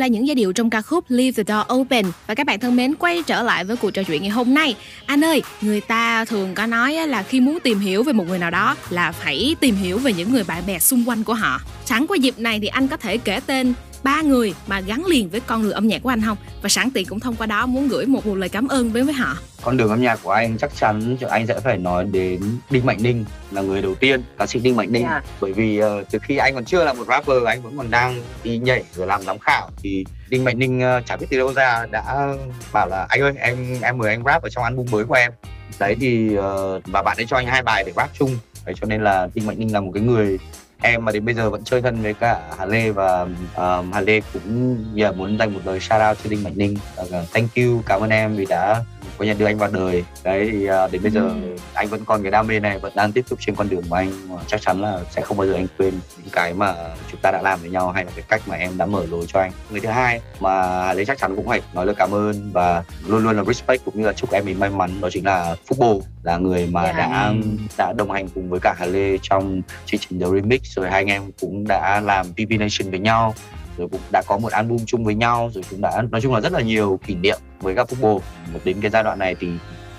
là 0.00 0.06
những 0.06 0.26
giai 0.26 0.34
điệu 0.34 0.52
trong 0.52 0.70
ca 0.70 0.82
khúc 0.82 1.04
Leave 1.08 1.42
the 1.42 1.54
Door 1.54 1.80
Open 1.80 2.06
và 2.26 2.34
các 2.34 2.46
bạn 2.46 2.60
thân 2.60 2.76
mến 2.76 2.94
quay 2.94 3.22
trở 3.26 3.42
lại 3.42 3.64
với 3.64 3.76
cuộc 3.76 3.90
trò 3.90 4.02
chuyện 4.02 4.22
ngày 4.22 4.30
hôm 4.30 4.54
nay. 4.54 4.76
Anh 5.06 5.24
ơi, 5.24 5.42
người 5.60 5.80
ta 5.80 6.24
thường 6.24 6.54
có 6.54 6.66
nói 6.66 7.06
là 7.06 7.22
khi 7.22 7.40
muốn 7.40 7.58
tìm 7.60 7.78
hiểu 7.78 8.02
về 8.02 8.12
một 8.12 8.24
người 8.28 8.38
nào 8.38 8.50
đó 8.50 8.76
là 8.90 9.12
phải 9.12 9.56
tìm 9.60 9.74
hiểu 9.74 9.98
về 9.98 10.12
những 10.12 10.32
người 10.32 10.44
bạn 10.44 10.62
bè 10.66 10.78
xung 10.78 11.04
quanh 11.06 11.24
của 11.24 11.34
họ. 11.34 11.60
Sẵn 11.84 12.06
qua 12.06 12.16
dịp 12.16 12.38
này 12.38 12.60
thì 12.60 12.66
anh 12.66 12.88
có 12.88 12.96
thể 12.96 13.18
kể 13.18 13.40
tên 13.46 13.74
ba 14.02 14.22
người 14.22 14.54
mà 14.66 14.80
gắn 14.80 15.06
liền 15.06 15.28
với 15.28 15.40
con 15.40 15.62
đường 15.62 15.72
âm 15.72 15.88
nhạc 15.88 16.02
của 16.02 16.08
anh 16.08 16.22
không? 16.22 16.36
Và 16.62 16.68
sẵn 16.68 16.90
tiện 16.90 17.06
cũng 17.06 17.20
thông 17.20 17.36
qua 17.36 17.46
đó 17.46 17.66
muốn 17.66 17.88
gửi 17.88 18.06
một, 18.06 18.26
một 18.26 18.34
lời 18.34 18.48
cảm 18.48 18.68
ơn 18.68 18.92
đến 18.92 19.04
với 19.04 19.14
họ. 19.14 19.36
Con 19.62 19.76
đường 19.76 19.90
âm 19.90 20.02
nhạc 20.02 20.18
của 20.22 20.30
anh 20.30 20.58
chắc 20.58 20.76
chắn 20.76 21.16
anh 21.30 21.46
sẽ 21.46 21.60
phải 21.60 21.78
nói 21.78 22.04
đến 22.04 22.40
Đinh 22.70 22.86
Mạnh 22.86 22.98
Ninh 23.00 23.24
là 23.50 23.62
người 23.62 23.82
đầu 23.82 23.94
tiên 23.94 24.22
ca 24.38 24.46
sĩ 24.46 24.60
Đinh 24.60 24.76
Mạnh 24.76 24.92
Ninh. 24.92 25.02
Dạ. 25.02 25.22
bởi 25.40 25.52
vì 25.52 25.82
uh, 25.82 26.10
từ 26.10 26.18
khi 26.22 26.36
anh 26.36 26.54
còn 26.54 26.64
chưa 26.64 26.84
là 26.84 26.92
một 26.92 27.04
rapper 27.08 27.44
anh 27.46 27.62
vẫn 27.62 27.76
còn 27.76 27.90
đang 27.90 28.22
đi 28.44 28.58
nhảy 28.58 28.84
rồi 28.94 29.06
làm 29.06 29.22
giám 29.22 29.38
khảo 29.38 29.70
thì 29.82 30.04
Đinh 30.28 30.44
Mạnh 30.44 30.58
Ninh 30.58 30.78
uh, 30.78 31.06
chả 31.06 31.16
biết 31.16 31.26
từ 31.30 31.38
đâu 31.38 31.52
ra 31.52 31.86
đã 31.90 32.34
bảo 32.72 32.88
là 32.88 33.06
anh 33.08 33.20
ơi 33.20 33.32
em 33.38 33.56
em 33.82 33.98
mời 33.98 34.10
anh 34.10 34.22
rap 34.24 34.42
ở 34.42 34.48
trong 34.48 34.64
album 34.64 34.86
mới 34.90 35.04
của 35.04 35.14
em. 35.14 35.32
Đấy 35.78 35.96
thì 36.00 36.38
uh, 36.38 36.42
và 36.86 37.02
bạn 37.02 37.16
ấy 37.16 37.26
cho 37.28 37.36
anh 37.36 37.46
hai 37.46 37.62
bài 37.62 37.84
để 37.86 37.92
rap 37.96 38.10
chung. 38.18 38.38
Đấy, 38.66 38.74
cho 38.80 38.86
nên 38.86 39.04
là 39.04 39.28
Đinh 39.34 39.46
Mạnh 39.46 39.58
Ninh 39.58 39.72
là 39.72 39.80
một 39.80 39.90
cái 39.94 40.02
người 40.02 40.38
em 40.82 41.04
mà 41.04 41.12
đến 41.12 41.24
bây 41.24 41.34
giờ 41.34 41.50
vẫn 41.50 41.64
chơi 41.64 41.82
thân 41.82 42.02
với 42.02 42.14
cả 42.14 42.40
Hà 42.58 42.66
Lê 42.66 42.90
và 42.90 43.20
um, 43.56 43.92
Hà 43.92 44.00
Lê 44.00 44.20
cũng 44.32 44.84
giờ 44.94 45.12
muốn 45.12 45.38
dành 45.38 45.54
một 45.54 45.60
lời 45.64 45.80
shout 45.80 46.00
out 46.08 46.18
cho 46.24 46.30
Đinh 46.30 46.42
Mạnh 46.42 46.52
Ninh. 46.56 46.76
Uh, 47.00 47.08
thank 47.32 47.54
you 47.56 47.82
cảm 47.86 48.00
ơn 48.00 48.10
em 48.10 48.36
vì 48.36 48.46
đã 48.46 48.84
có 49.20 49.26
nhận 49.26 49.38
đưa 49.38 49.46
anh 49.46 49.58
vào 49.58 49.70
đời. 49.72 50.04
Đấy 50.24 50.48
thì 50.52 50.70
uh, 50.70 50.92
đến 50.92 51.02
bây 51.02 51.10
giờ 51.10 51.30
anh 51.74 51.88
vẫn 51.88 52.04
còn 52.04 52.22
cái 52.22 52.30
đam 52.30 52.46
mê 52.46 52.60
này 52.60 52.78
vẫn 52.78 52.92
đang 52.96 53.12
tiếp 53.12 53.24
tục 53.28 53.38
trên 53.42 53.54
con 53.54 53.68
đường 53.68 53.82
của 53.88 53.96
anh. 53.96 54.12
Chắc 54.46 54.60
chắn 54.60 54.80
là 54.80 55.00
sẽ 55.10 55.20
không 55.20 55.36
bao 55.36 55.46
giờ 55.46 55.52
anh 55.54 55.66
quên 55.78 55.94
những 56.18 56.32
cái 56.32 56.54
mà 56.54 56.74
chúng 57.10 57.20
ta 57.20 57.30
đã 57.30 57.42
làm 57.42 57.60
với 57.60 57.70
nhau 57.70 57.90
hay 57.90 58.04
là 58.04 58.10
cái 58.16 58.24
cách 58.28 58.42
mà 58.46 58.56
em 58.56 58.78
đã 58.78 58.86
mở 58.86 59.06
lối 59.10 59.24
cho 59.28 59.40
anh. 59.40 59.52
Người 59.70 59.80
thứ 59.80 59.88
hai 59.88 60.20
mà 60.40 60.92
Lê 60.92 61.04
chắc 61.04 61.18
chắn 61.18 61.36
cũng 61.36 61.48
phải 61.48 61.60
nói 61.74 61.86
lời 61.86 61.94
cảm 61.98 62.14
ơn 62.14 62.50
và 62.52 62.82
luôn 63.06 63.24
luôn 63.24 63.36
là 63.36 63.44
respect 63.44 63.84
cũng 63.84 64.00
như 64.00 64.06
là 64.06 64.12
chúc 64.12 64.30
em 64.30 64.44
mình 64.44 64.58
may 64.58 64.70
mắn 64.70 65.00
đó 65.00 65.08
chính 65.12 65.26
là 65.26 65.56
Phúc 65.66 65.78
Bồ 65.78 66.02
là 66.22 66.36
người 66.36 66.66
mà 66.66 66.82
Dạ. 66.82 66.92
đã 66.92 67.34
đã 67.78 67.92
đồng 67.92 68.10
hành 68.10 68.28
cùng 68.34 68.50
với 68.50 68.60
cả 68.62 68.74
Hà 68.78 68.86
Lê 68.86 69.18
trong 69.22 69.62
chương 69.86 70.00
trình 70.00 70.20
The 70.20 70.26
Remix. 70.34 70.60
Rồi 70.76 70.90
hai 70.90 71.00
anh 71.00 71.06
em 71.06 71.22
cũng 71.40 71.64
đã 71.68 72.00
làm 72.00 72.26
PV 72.32 72.52
Nation 72.58 72.90
với 72.90 72.98
nhau 72.98 73.34
rồi 73.80 73.88
cũng 73.88 74.00
đã 74.12 74.22
có 74.26 74.38
một 74.38 74.52
album 74.52 74.78
chung 74.86 75.04
với 75.04 75.14
nhau 75.14 75.50
rồi 75.54 75.64
cũng 75.70 75.80
đã 75.80 76.02
nói 76.10 76.20
chung 76.20 76.34
là 76.34 76.40
rất 76.40 76.52
là 76.52 76.60
nhiều 76.60 77.00
kỷ 77.06 77.14
niệm 77.14 77.38
với 77.60 77.74
các 77.74 77.88
football 77.90 78.20
đến 78.64 78.80
cái 78.80 78.90
giai 78.90 79.02
đoạn 79.02 79.18
này 79.18 79.34
thì 79.40 79.48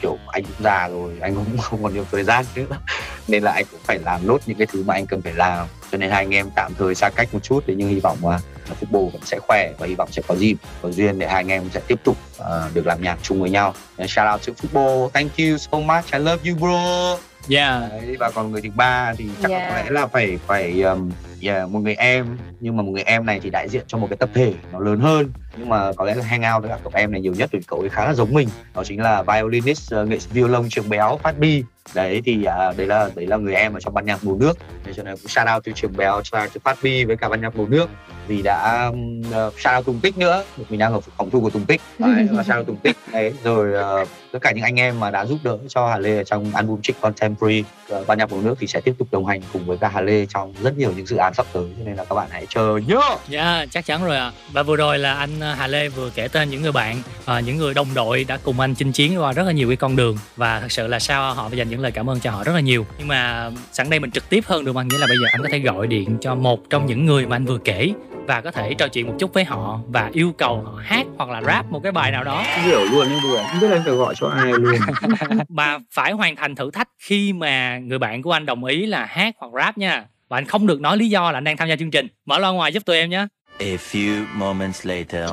kiểu 0.02 0.18
anh 0.28 0.44
cũng 0.44 0.64
già 0.64 0.88
rồi 0.88 1.18
anh 1.22 1.36
cũng 1.36 1.58
không 1.58 1.84
còn 1.84 1.94
nhiều 1.94 2.06
thời 2.12 2.24
gian 2.24 2.46
nữa. 2.56 2.66
Nên 3.28 3.44
là 3.44 3.52
anh 3.52 3.66
cũng 3.72 3.80
phải 3.84 4.00
làm 4.00 4.28
nốt 4.28 4.42
những 4.46 4.58
cái 4.58 4.68
thứ 4.68 4.84
mà 4.84 4.94
anh 4.94 5.06
cần 5.06 5.22
phải 5.22 5.34
làm. 5.34 5.68
Cho 5.92 5.98
nên 5.98 6.12
hai 6.12 6.24
anh 6.24 6.34
em 6.34 6.50
tạm 6.56 6.74
thời 6.78 6.96
xa 6.96 7.10
cách 7.10 7.34
một 7.34 7.40
chút 7.44 7.64
thế 7.68 7.76
nhưng 7.78 7.90
hy 7.90 8.00
vọng 8.00 8.18
là 8.24 8.40
football 8.82 9.10
vẫn 9.10 9.22
sẽ 9.26 9.40
khỏe 9.40 9.74
và 9.80 9.88
hy 9.88 9.96
vọng 9.96 10.10
sẽ 10.12 10.22
có 10.28 10.36
dịp 10.36 10.56
có 10.82 10.92
duyên 10.92 11.20
để 11.20 11.28
hai 11.28 11.36
anh 11.36 11.48
em 11.48 11.64
sẽ 11.74 11.82
tiếp 11.88 12.00
tục 12.04 12.18
uh, 12.40 12.46
được 12.74 12.88
làm 12.88 13.02
nhạc 13.02 13.18
chung 13.22 13.42
với 13.42 13.50
nhau. 13.50 13.74
Shout 13.98 14.28
out 14.34 14.48
to 14.48 14.54
football 14.54 15.10
thank 15.10 15.32
you 15.38 15.58
so 15.58 15.80
much. 15.80 16.14
I 16.14 16.20
love 16.20 16.52
you 16.52 16.58
bro. 16.58 17.31
Yeah. 17.50 17.92
Đấy, 17.92 18.16
và 18.20 18.32
còn 18.32 18.52
người 18.52 18.62
thứ 18.62 18.70
ba 18.76 19.14
thì 19.18 19.30
chắc 19.42 19.52
Yeah. 19.52 19.70
có 19.70 19.76
lẽ 19.76 19.90
là 19.90 20.08
phải 20.08 20.40
phải 20.48 20.82
um, 20.82 21.12
yeah, 21.42 21.70
một 21.70 21.80
người 21.80 21.96
em. 21.96 22.38
Nhưng 22.60 22.78
mà 22.78 22.84
một 22.84 22.92
người 22.92 23.04
em 23.04 23.26
này 23.26 23.40
thì 23.40 23.50
đại 23.50 23.70
diện 23.70 23.84
cho 23.88 23.98
một 23.98 24.08
cái 24.10 24.18
tập 24.18 24.30
thể 24.34 24.54
nó 24.72 24.80
lớn 24.80 25.00
hơn. 25.00 25.32
Nhưng 25.58 25.70
mà 25.70 25.94
có 25.94 26.06
lẽ 26.06 26.16
là 26.16 26.24
hang 26.24 26.54
out 26.54 26.64
với 26.64 26.70
cả 26.70 26.78
cậu 26.84 26.92
em 26.96 27.12
này 27.12 27.22
nhiều 27.22 27.34
nhất 27.34 27.50
vì 27.52 27.60
cậu 27.68 27.80
ấy 27.80 27.90
khá 27.90 28.06
là 28.06 28.14
giống 28.14 28.34
mình. 28.34 28.50
Đó 28.76 28.84
chính 28.84 29.02
là 29.02 29.24
violinist 29.24 29.96
uh, 29.96 30.08
nghệ 30.08 30.20
sĩ 30.20 30.30
violon 30.34 30.70
trường 30.70 30.90
béo 30.90 31.20
Phát 31.24 31.40
Bi. 31.40 31.64
Đấy 31.94 32.22
thì 32.26 32.44
à, 32.44 32.74
đấy 32.78 32.88
là 32.88 33.10
đấy 33.16 33.28
là 33.28 33.38
người 33.38 33.56
em 33.56 33.74
ở 33.74 33.80
trong 33.80 33.94
ban 33.94 34.06
nhạc 34.06 34.24
mùa 34.24 34.36
nước. 34.36 34.58
Thế 34.84 34.94
cho 34.94 35.04
nên 35.04 35.16
cũng 35.18 35.28
shout 35.28 35.48
out 35.56 35.66
to 35.66 35.72
trường 35.76 35.98
béo 35.98 36.22
shout 36.24 36.44
out 36.44 36.54
to 36.54 36.60
Phát 36.64 36.78
Bi 36.84 37.04
với 37.04 37.18
cả 37.18 37.30
ban 37.30 37.42
nhạc 37.42 37.56
mùa 37.56 37.66
nước. 37.66 37.90
Vì 38.28 38.42
đã 38.42 38.86
um, 38.86 39.22
uh, 39.22 39.60
shout 39.60 39.78
out 39.78 39.86
Tùng 39.86 40.00
Tích 40.00 40.18
nữa. 40.18 40.44
Mình 40.70 40.80
đang 40.80 40.94
ở 40.94 41.00
phòng 41.00 41.30
thu 41.30 41.42
của 41.42 41.50
Tùng 41.50 41.66
Tích. 41.66 41.82
Đấy, 42.00 42.28
và 42.32 42.44
shout 42.44 42.58
out 42.58 42.68
Tùng 42.68 42.78
Tích. 42.78 42.98
Đấy 43.14 43.34
rồi 43.44 44.02
uh, 44.02 44.08
tất 44.32 44.40
cả 44.42 44.52
những 44.52 44.64
anh 44.64 44.80
em 44.80 45.00
mà 45.00 45.12
đã 45.12 45.26
giúp 45.26 45.38
đỡ 45.44 45.58
cho 45.68 45.88
Hà 45.88 45.98
Lê 45.98 46.18
ở 46.18 46.24
trong 46.24 46.52
album 46.54 46.82
Chick 46.82 47.02
Contemporary 47.02 47.64
uh, 47.94 48.08
ban 48.08 48.18
nhạc 48.18 48.32
mùa 48.32 48.42
nước 48.42 48.56
thì 48.60 48.68
sẽ 48.68 48.82
tiếp 48.82 48.94
tục 48.98 49.08
đồng 49.12 49.26
hành 49.26 49.42
cùng 49.54 49.66
với 49.66 49.78
cả 49.78 49.88
Hà 49.94 50.02
Lê 50.02 50.26
trong 50.26 50.54
rất 50.64 50.78
nhiều 50.78 50.94
những 50.96 51.06
dự 51.06 51.16
án 51.16 51.34
sắp 51.34 51.46
tới. 51.54 51.64
Cho 51.78 51.84
nên 51.86 51.96
là 51.96 52.06
các 52.06 52.16
bạn 52.16 52.28
hãy 52.32 52.46
chờ 52.50 52.80
nhớ. 52.88 53.02
Dạ, 53.30 53.66
chắc 53.72 53.86
chắn 53.86 54.06
rồi 54.06 54.18
ạ. 54.18 54.32
Và 54.52 54.64
vừa 54.64 54.76
rồi 54.76 55.00
là 55.00 55.14
anh 55.14 55.40
ờ, 55.40 55.54
Hà 55.54 55.68
Lê 55.68 55.90
vừa 55.90 56.10
kể 56.10 56.28
tên 56.28 56.50
những 56.50 56.62
người 56.62 56.72
bạn, 56.72 57.02
ờ, 57.26 57.40
những 57.40 57.58
người 57.58 57.74
đồng 57.74 57.88
đội 57.94 58.24
đã 58.24 58.38
cùng 58.44 58.60
anh 58.60 58.76
chinh 58.76 58.92
chiến 58.92 59.22
qua 59.22 59.34
rất 59.34 59.44
là 59.44 59.52
nhiều 59.52 59.68
cái 59.68 59.78
con 59.78 59.96
đường. 59.96 60.18
Và 60.36 60.60
thật 60.60 60.72
sự 60.72 60.88
là 60.88 61.00
sao 61.00 61.34
họ 61.34 61.50
phải 61.50 61.58
dành 61.58 61.70
những 61.70 61.82
lời 61.82 61.92
cảm 61.92 62.10
ơn 62.10 62.20
cho 62.20 62.32
họ 62.32 62.44
rất 62.44 62.54
là 62.54 62.60
nhiều. 62.60 62.86
Nhưng 62.98 63.08
mà 63.08 63.52
sẵn 63.72 63.90
đây 63.90 64.00
mình 64.00 64.12
trực 64.12 64.30
tiếp 64.30 64.44
hơn 64.48 64.66
được 64.66 64.76
mà 64.76 64.84
nghĩa 64.84 64.98
là 64.98 65.08
bây 65.08 65.18
giờ 65.18 65.28
anh 65.32 65.42
có 65.42 65.50
thể 65.52 65.60
gọi 65.60 65.88
điện 65.88 66.18
cho 66.22 66.36
một 66.36 66.70
trong 66.70 66.86
những 66.86 67.06
người 67.06 67.26
mà 67.26 67.36
anh 67.36 67.46
vừa 67.46 67.58
kể 67.58 67.94
và 68.28 68.42
có 68.42 68.52
thể 68.52 68.74
trò 68.74 68.88
chuyện 68.88 69.08
một 69.08 69.14
chút 69.20 69.34
với 69.34 69.44
họ 69.44 69.80
và 69.88 70.10
yêu 70.14 70.34
cầu 70.38 70.62
họ 70.66 70.80
hát 70.84 71.06
hoặc 71.18 71.30
là 71.30 71.42
rap 71.42 71.72
một 71.72 71.80
cái 71.84 71.92
bài 71.92 72.12
nào 72.12 72.24
đó. 72.24 72.44
Hiểu 72.64 72.84
luôn 72.92 73.08
nhưng 73.10 73.20
vừa 73.24 73.38
không 73.38 73.60
biết 73.62 73.68
là 73.68 73.82
phải 73.86 73.96
gọi 73.96 74.16
cho 74.22 74.28
ai 74.28 74.52
luôn. 74.54 74.76
Mà 75.50 75.80
phải 75.92 76.12
hoàn 76.12 76.36
thành 76.36 76.56
thử 76.56 76.72
thách 76.72 76.88
khi 77.00 77.34
mà 77.34 77.80
người 77.80 78.00
bạn 78.00 78.22
của 78.22 78.32
anh 78.32 78.46
đồng 78.46 78.66
ý 78.66 78.86
là 78.86 79.06
hát 79.06 79.36
hoặc 79.38 79.64
rap 79.64 79.78
nha. 79.78 80.06
Và 80.30 80.38
anh 80.38 80.46
không 80.46 80.68
được 80.68 80.82
nói 80.82 80.98
lý 80.98 81.10
do 81.10 81.32
là 81.32 81.38
anh 81.38 81.44
đang 81.44 81.58
tham 81.58 81.70
gia 81.70 81.76
chương 81.76 81.92
trình. 81.92 82.08
Mở 82.26 82.40
loa 82.40 82.52
ngoài 82.52 82.74
giúp 82.74 82.86
tụi 82.86 82.98
em 82.98 83.10
nhé. 83.10 83.28
A 83.60 83.66
few 83.66 84.26
moments 84.34 84.86
later. 84.86 85.30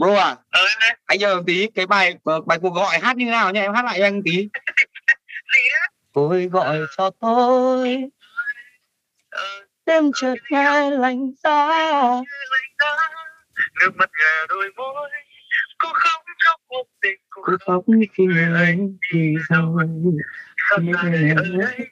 bro 0.00 0.14
à 0.14 0.36
anh 1.06 1.20
một 1.20 1.42
tí 1.46 1.66
cái 1.74 1.86
bài 1.86 2.14
ờ, 2.24 2.40
bài 2.40 2.58
cuộc 2.62 2.74
gọi 2.74 2.98
hát 2.98 3.16
như 3.16 3.24
nào 3.24 3.50
nha 3.50 3.60
em 3.62 3.74
hát 3.74 3.84
lại 3.84 3.98
cho 3.98 4.06
anh 4.06 4.22
tí. 4.24 4.48
Tôi 6.12 6.46
gọi 6.46 6.78
cho 6.96 7.10
tôi. 7.20 8.04
Đêm 9.86 10.10
chợt 10.14 10.34
nghe 10.50 10.90
lạnh 10.90 11.32
giá 11.44 11.68
nước 13.80 13.96
mắt 13.96 14.10
gà 14.12 14.46
đôi 14.48 14.70
môi 14.76 15.10
cô 15.78 15.88
khóc 15.92 16.22
trong 16.44 16.60
một 16.68 16.84
tình 17.00 17.20
khóc 17.42 17.84
khi 18.12 18.26
anh 18.54 18.96
thì 19.12 19.34
rồi 19.48 19.88
khóc 20.70 20.80
ở 21.02 21.10
đây 21.10 21.88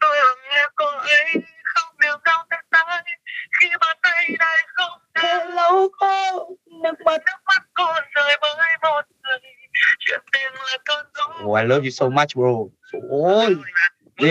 tôi 0.00 0.16
lặng 0.16 0.38
nghe 0.50 0.64
cô 0.74 0.86
ấy 0.86 1.32
không 1.64 1.94
điều 2.00 2.16
đau 2.24 2.46
tại 2.50 2.64
tay 2.70 3.02
khi 3.60 3.68
bàn 3.80 3.96
tay 4.02 4.28
này 4.38 4.66
không 4.66 5.00
Thế 5.22 5.44
lâu 5.54 5.88
cô 5.98 6.56
nước 6.82 7.00
mắt. 7.04 7.20
nước 7.26 7.38
mắt 7.46 7.62
cô 7.74 7.84
rơi 8.14 8.38
với 8.40 8.50
một 8.82 9.02
người. 9.22 9.38
Chuyện 9.98 10.20
tình 10.32 10.52
là 10.54 10.78
cơn 10.84 11.06
gió 11.14 11.24
oh, 11.44 11.58
I 11.58 11.64
love 11.64 11.82
you 11.82 11.90
so 11.90 12.08
much 12.08 12.28
bro. 12.34 12.48
Ôi 13.10 13.56
đi 14.18 14.30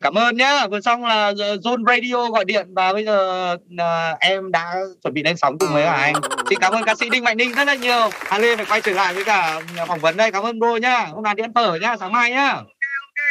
cảm 0.00 0.18
ơn 0.18 0.36
nhá. 0.36 0.66
Vừa 0.66 0.80
xong 0.80 1.04
là 1.04 1.32
Zone 1.32 1.84
Radio 1.86 2.30
gọi 2.30 2.44
điện 2.44 2.66
và 2.74 2.92
bây 2.92 3.04
giờ 3.04 3.48
à, 3.78 4.16
em 4.20 4.52
đã 4.52 4.74
chuẩn 5.02 5.14
bị 5.14 5.22
lên 5.22 5.36
sóng 5.36 5.58
cùng 5.58 5.72
với 5.72 5.84
cả 5.84 5.92
anh. 5.92 6.14
Xin 6.50 6.58
cảm 6.58 6.72
ơn 6.72 6.82
ca 6.84 6.94
sĩ 6.94 7.10
Đinh 7.10 7.24
Mạnh 7.24 7.36
Ninh 7.36 7.52
rất 7.52 7.64
là 7.64 7.74
nhiều. 7.74 8.10
Hà 8.12 8.38
Lê 8.38 8.56
phải 8.56 8.66
quay 8.68 8.80
trở 8.80 8.92
lại 8.92 9.14
với 9.14 9.24
cả 9.24 9.60
phỏng 9.86 9.98
vấn 9.98 10.16
đây. 10.16 10.32
Cảm 10.32 10.42
ơn 10.42 10.58
bro 10.58 10.76
nhá. 10.76 11.06
Hôm 11.12 11.22
nào 11.22 11.34
đi 11.34 11.42
ăn 11.42 11.54
phở 11.54 11.74
nhá. 11.74 11.96
Sáng 12.00 12.12
mai 12.12 12.30
nhá 12.30 12.56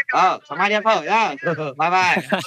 ờ 0.07 0.39
sáng 0.49 0.57
mai 0.57 0.69
đi 0.69 0.75
ăn 0.75 0.83
phở 0.83 1.01
nhá. 1.01 1.35
Bye 1.77 1.89
bye. 1.89 2.39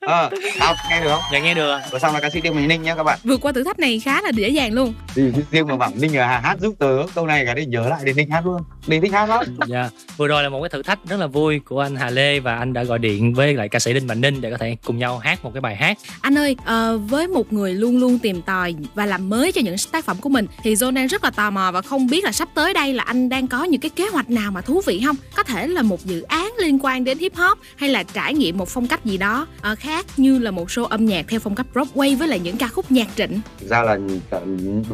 Ờ 0.00 0.30
sao 0.58 0.74
nghe 0.90 1.00
được 1.00 1.08
không? 1.10 1.22
Dạ 1.32 1.38
nghe 1.38 1.54
được. 1.54 1.78
Vừa 1.90 1.98
xong 1.98 2.14
là 2.14 2.20
ca 2.20 2.30
sĩ 2.30 2.40
Đinh 2.40 2.54
Mạnh 2.54 2.68
Ninh 2.68 2.82
nhá 2.82 2.94
các 2.94 3.02
bạn. 3.02 3.18
Vượt 3.24 3.40
qua 3.40 3.52
thử 3.52 3.64
thách 3.64 3.78
này 3.78 4.00
khá 4.00 4.20
là 4.22 4.30
dễ 4.34 4.48
dàng 4.48 4.72
luôn. 4.72 4.94
Thì 5.14 5.22
riêng 5.50 5.66
mà 5.66 5.76
bảo 5.76 5.90
Ninh 5.94 6.16
là 6.16 6.40
hát 6.40 6.56
giúp 6.60 6.74
tớ 6.78 6.96
câu 7.14 7.26
này 7.26 7.46
cái 7.46 7.54
để 7.54 7.66
nhớ 7.66 7.88
lại 7.88 8.00
để 8.04 8.12
Ninh 8.12 8.30
hát 8.30 8.46
luôn. 8.46 8.62
Ninh 8.86 9.02
thích 9.02 9.12
hát 9.12 9.28
lắm. 9.28 9.44
Dạ, 9.68 9.90
vừa 10.16 10.28
rồi 10.28 10.42
là 10.42 10.48
một 10.48 10.62
cái 10.62 10.68
thử 10.68 10.82
thách 10.82 10.98
rất 11.08 11.20
là 11.20 11.26
vui 11.26 11.58
của 11.58 11.80
anh 11.80 11.96
Hà 11.96 12.10
Lê 12.10 12.40
và 12.40 12.56
anh 12.56 12.72
đã 12.72 12.84
gọi 12.84 12.98
điện 12.98 13.34
với 13.34 13.54
lại 13.54 13.68
ca 13.68 13.78
sĩ 13.78 13.92
Đinh 13.92 14.06
Mạnh 14.06 14.20
Ninh 14.20 14.40
để 14.40 14.50
có 14.50 14.56
thể 14.56 14.76
cùng 14.84 14.98
nhau 14.98 15.18
hát 15.18 15.44
một 15.44 15.50
cái 15.54 15.60
bài 15.60 15.76
hát. 15.76 15.98
Anh 16.20 16.38
ơi, 16.38 16.56
ờ, 16.64 16.98
với 16.98 17.28
một 17.28 17.52
người 17.52 17.74
luôn 17.74 18.00
luôn 18.00 18.18
tìm 18.18 18.42
tòi 18.42 18.74
và 18.94 19.06
làm 19.06 19.30
mới 19.30 19.52
cho 19.52 19.60
những 19.60 19.76
tác 19.92 20.04
phẩm 20.04 20.16
của 20.20 20.28
mình 20.28 20.46
thì 20.62 20.74
John 20.74 20.94
đang 20.94 21.06
rất 21.06 21.24
là 21.24 21.30
tò 21.30 21.50
mò 21.50 21.70
và 21.72 21.82
không 21.82 22.06
biết 22.06 22.24
là 22.24 22.32
sắp 22.32 22.48
tới 22.54 22.74
đây 22.74 22.94
là 22.94 23.02
anh 23.02 23.28
đang 23.28 23.46
có 23.46 23.64
những 23.64 23.80
cái 23.80 23.90
kế 23.90 24.08
hoạch 24.08 24.30
nào 24.30 24.50
mà 24.50 24.60
thú 24.60 24.82
vị 24.86 25.02
không? 25.06 25.16
Có 25.36 25.42
thể 25.42 25.66
là 25.66 25.82
một 25.82 26.04
dự 26.04 26.22
án 26.22 26.52
liên 26.58 26.78
quan 26.82 27.04
đến 27.04 27.18
hip 27.18 27.34
hop 27.36 27.58
hay 27.76 27.88
là 27.88 28.02
trải 28.02 28.34
nghiệm 28.34 28.58
một 28.58 28.68
phong 28.68 28.86
cách 28.86 29.04
gì 29.04 29.16
đó 29.16 29.46
ờ, 29.60 29.74
khác 29.74 30.06
như 30.16 30.38
là 30.38 30.50
một 30.50 30.68
show 30.68 30.84
âm 30.84 31.06
nhạc 31.06 31.24
theo 31.28 31.40
phong 31.40 31.54
cách 31.54 31.66
Broadway 31.74 32.16
với 32.16 32.28
lại 32.28 32.38
những 32.40 32.56
ca 32.56 32.68
khúc 32.68 32.90
nhạc 32.90 33.08
trịnh. 33.16 33.40
thực 33.60 33.68
ra 33.68 33.82
là 33.82 33.98
cả 34.30 34.40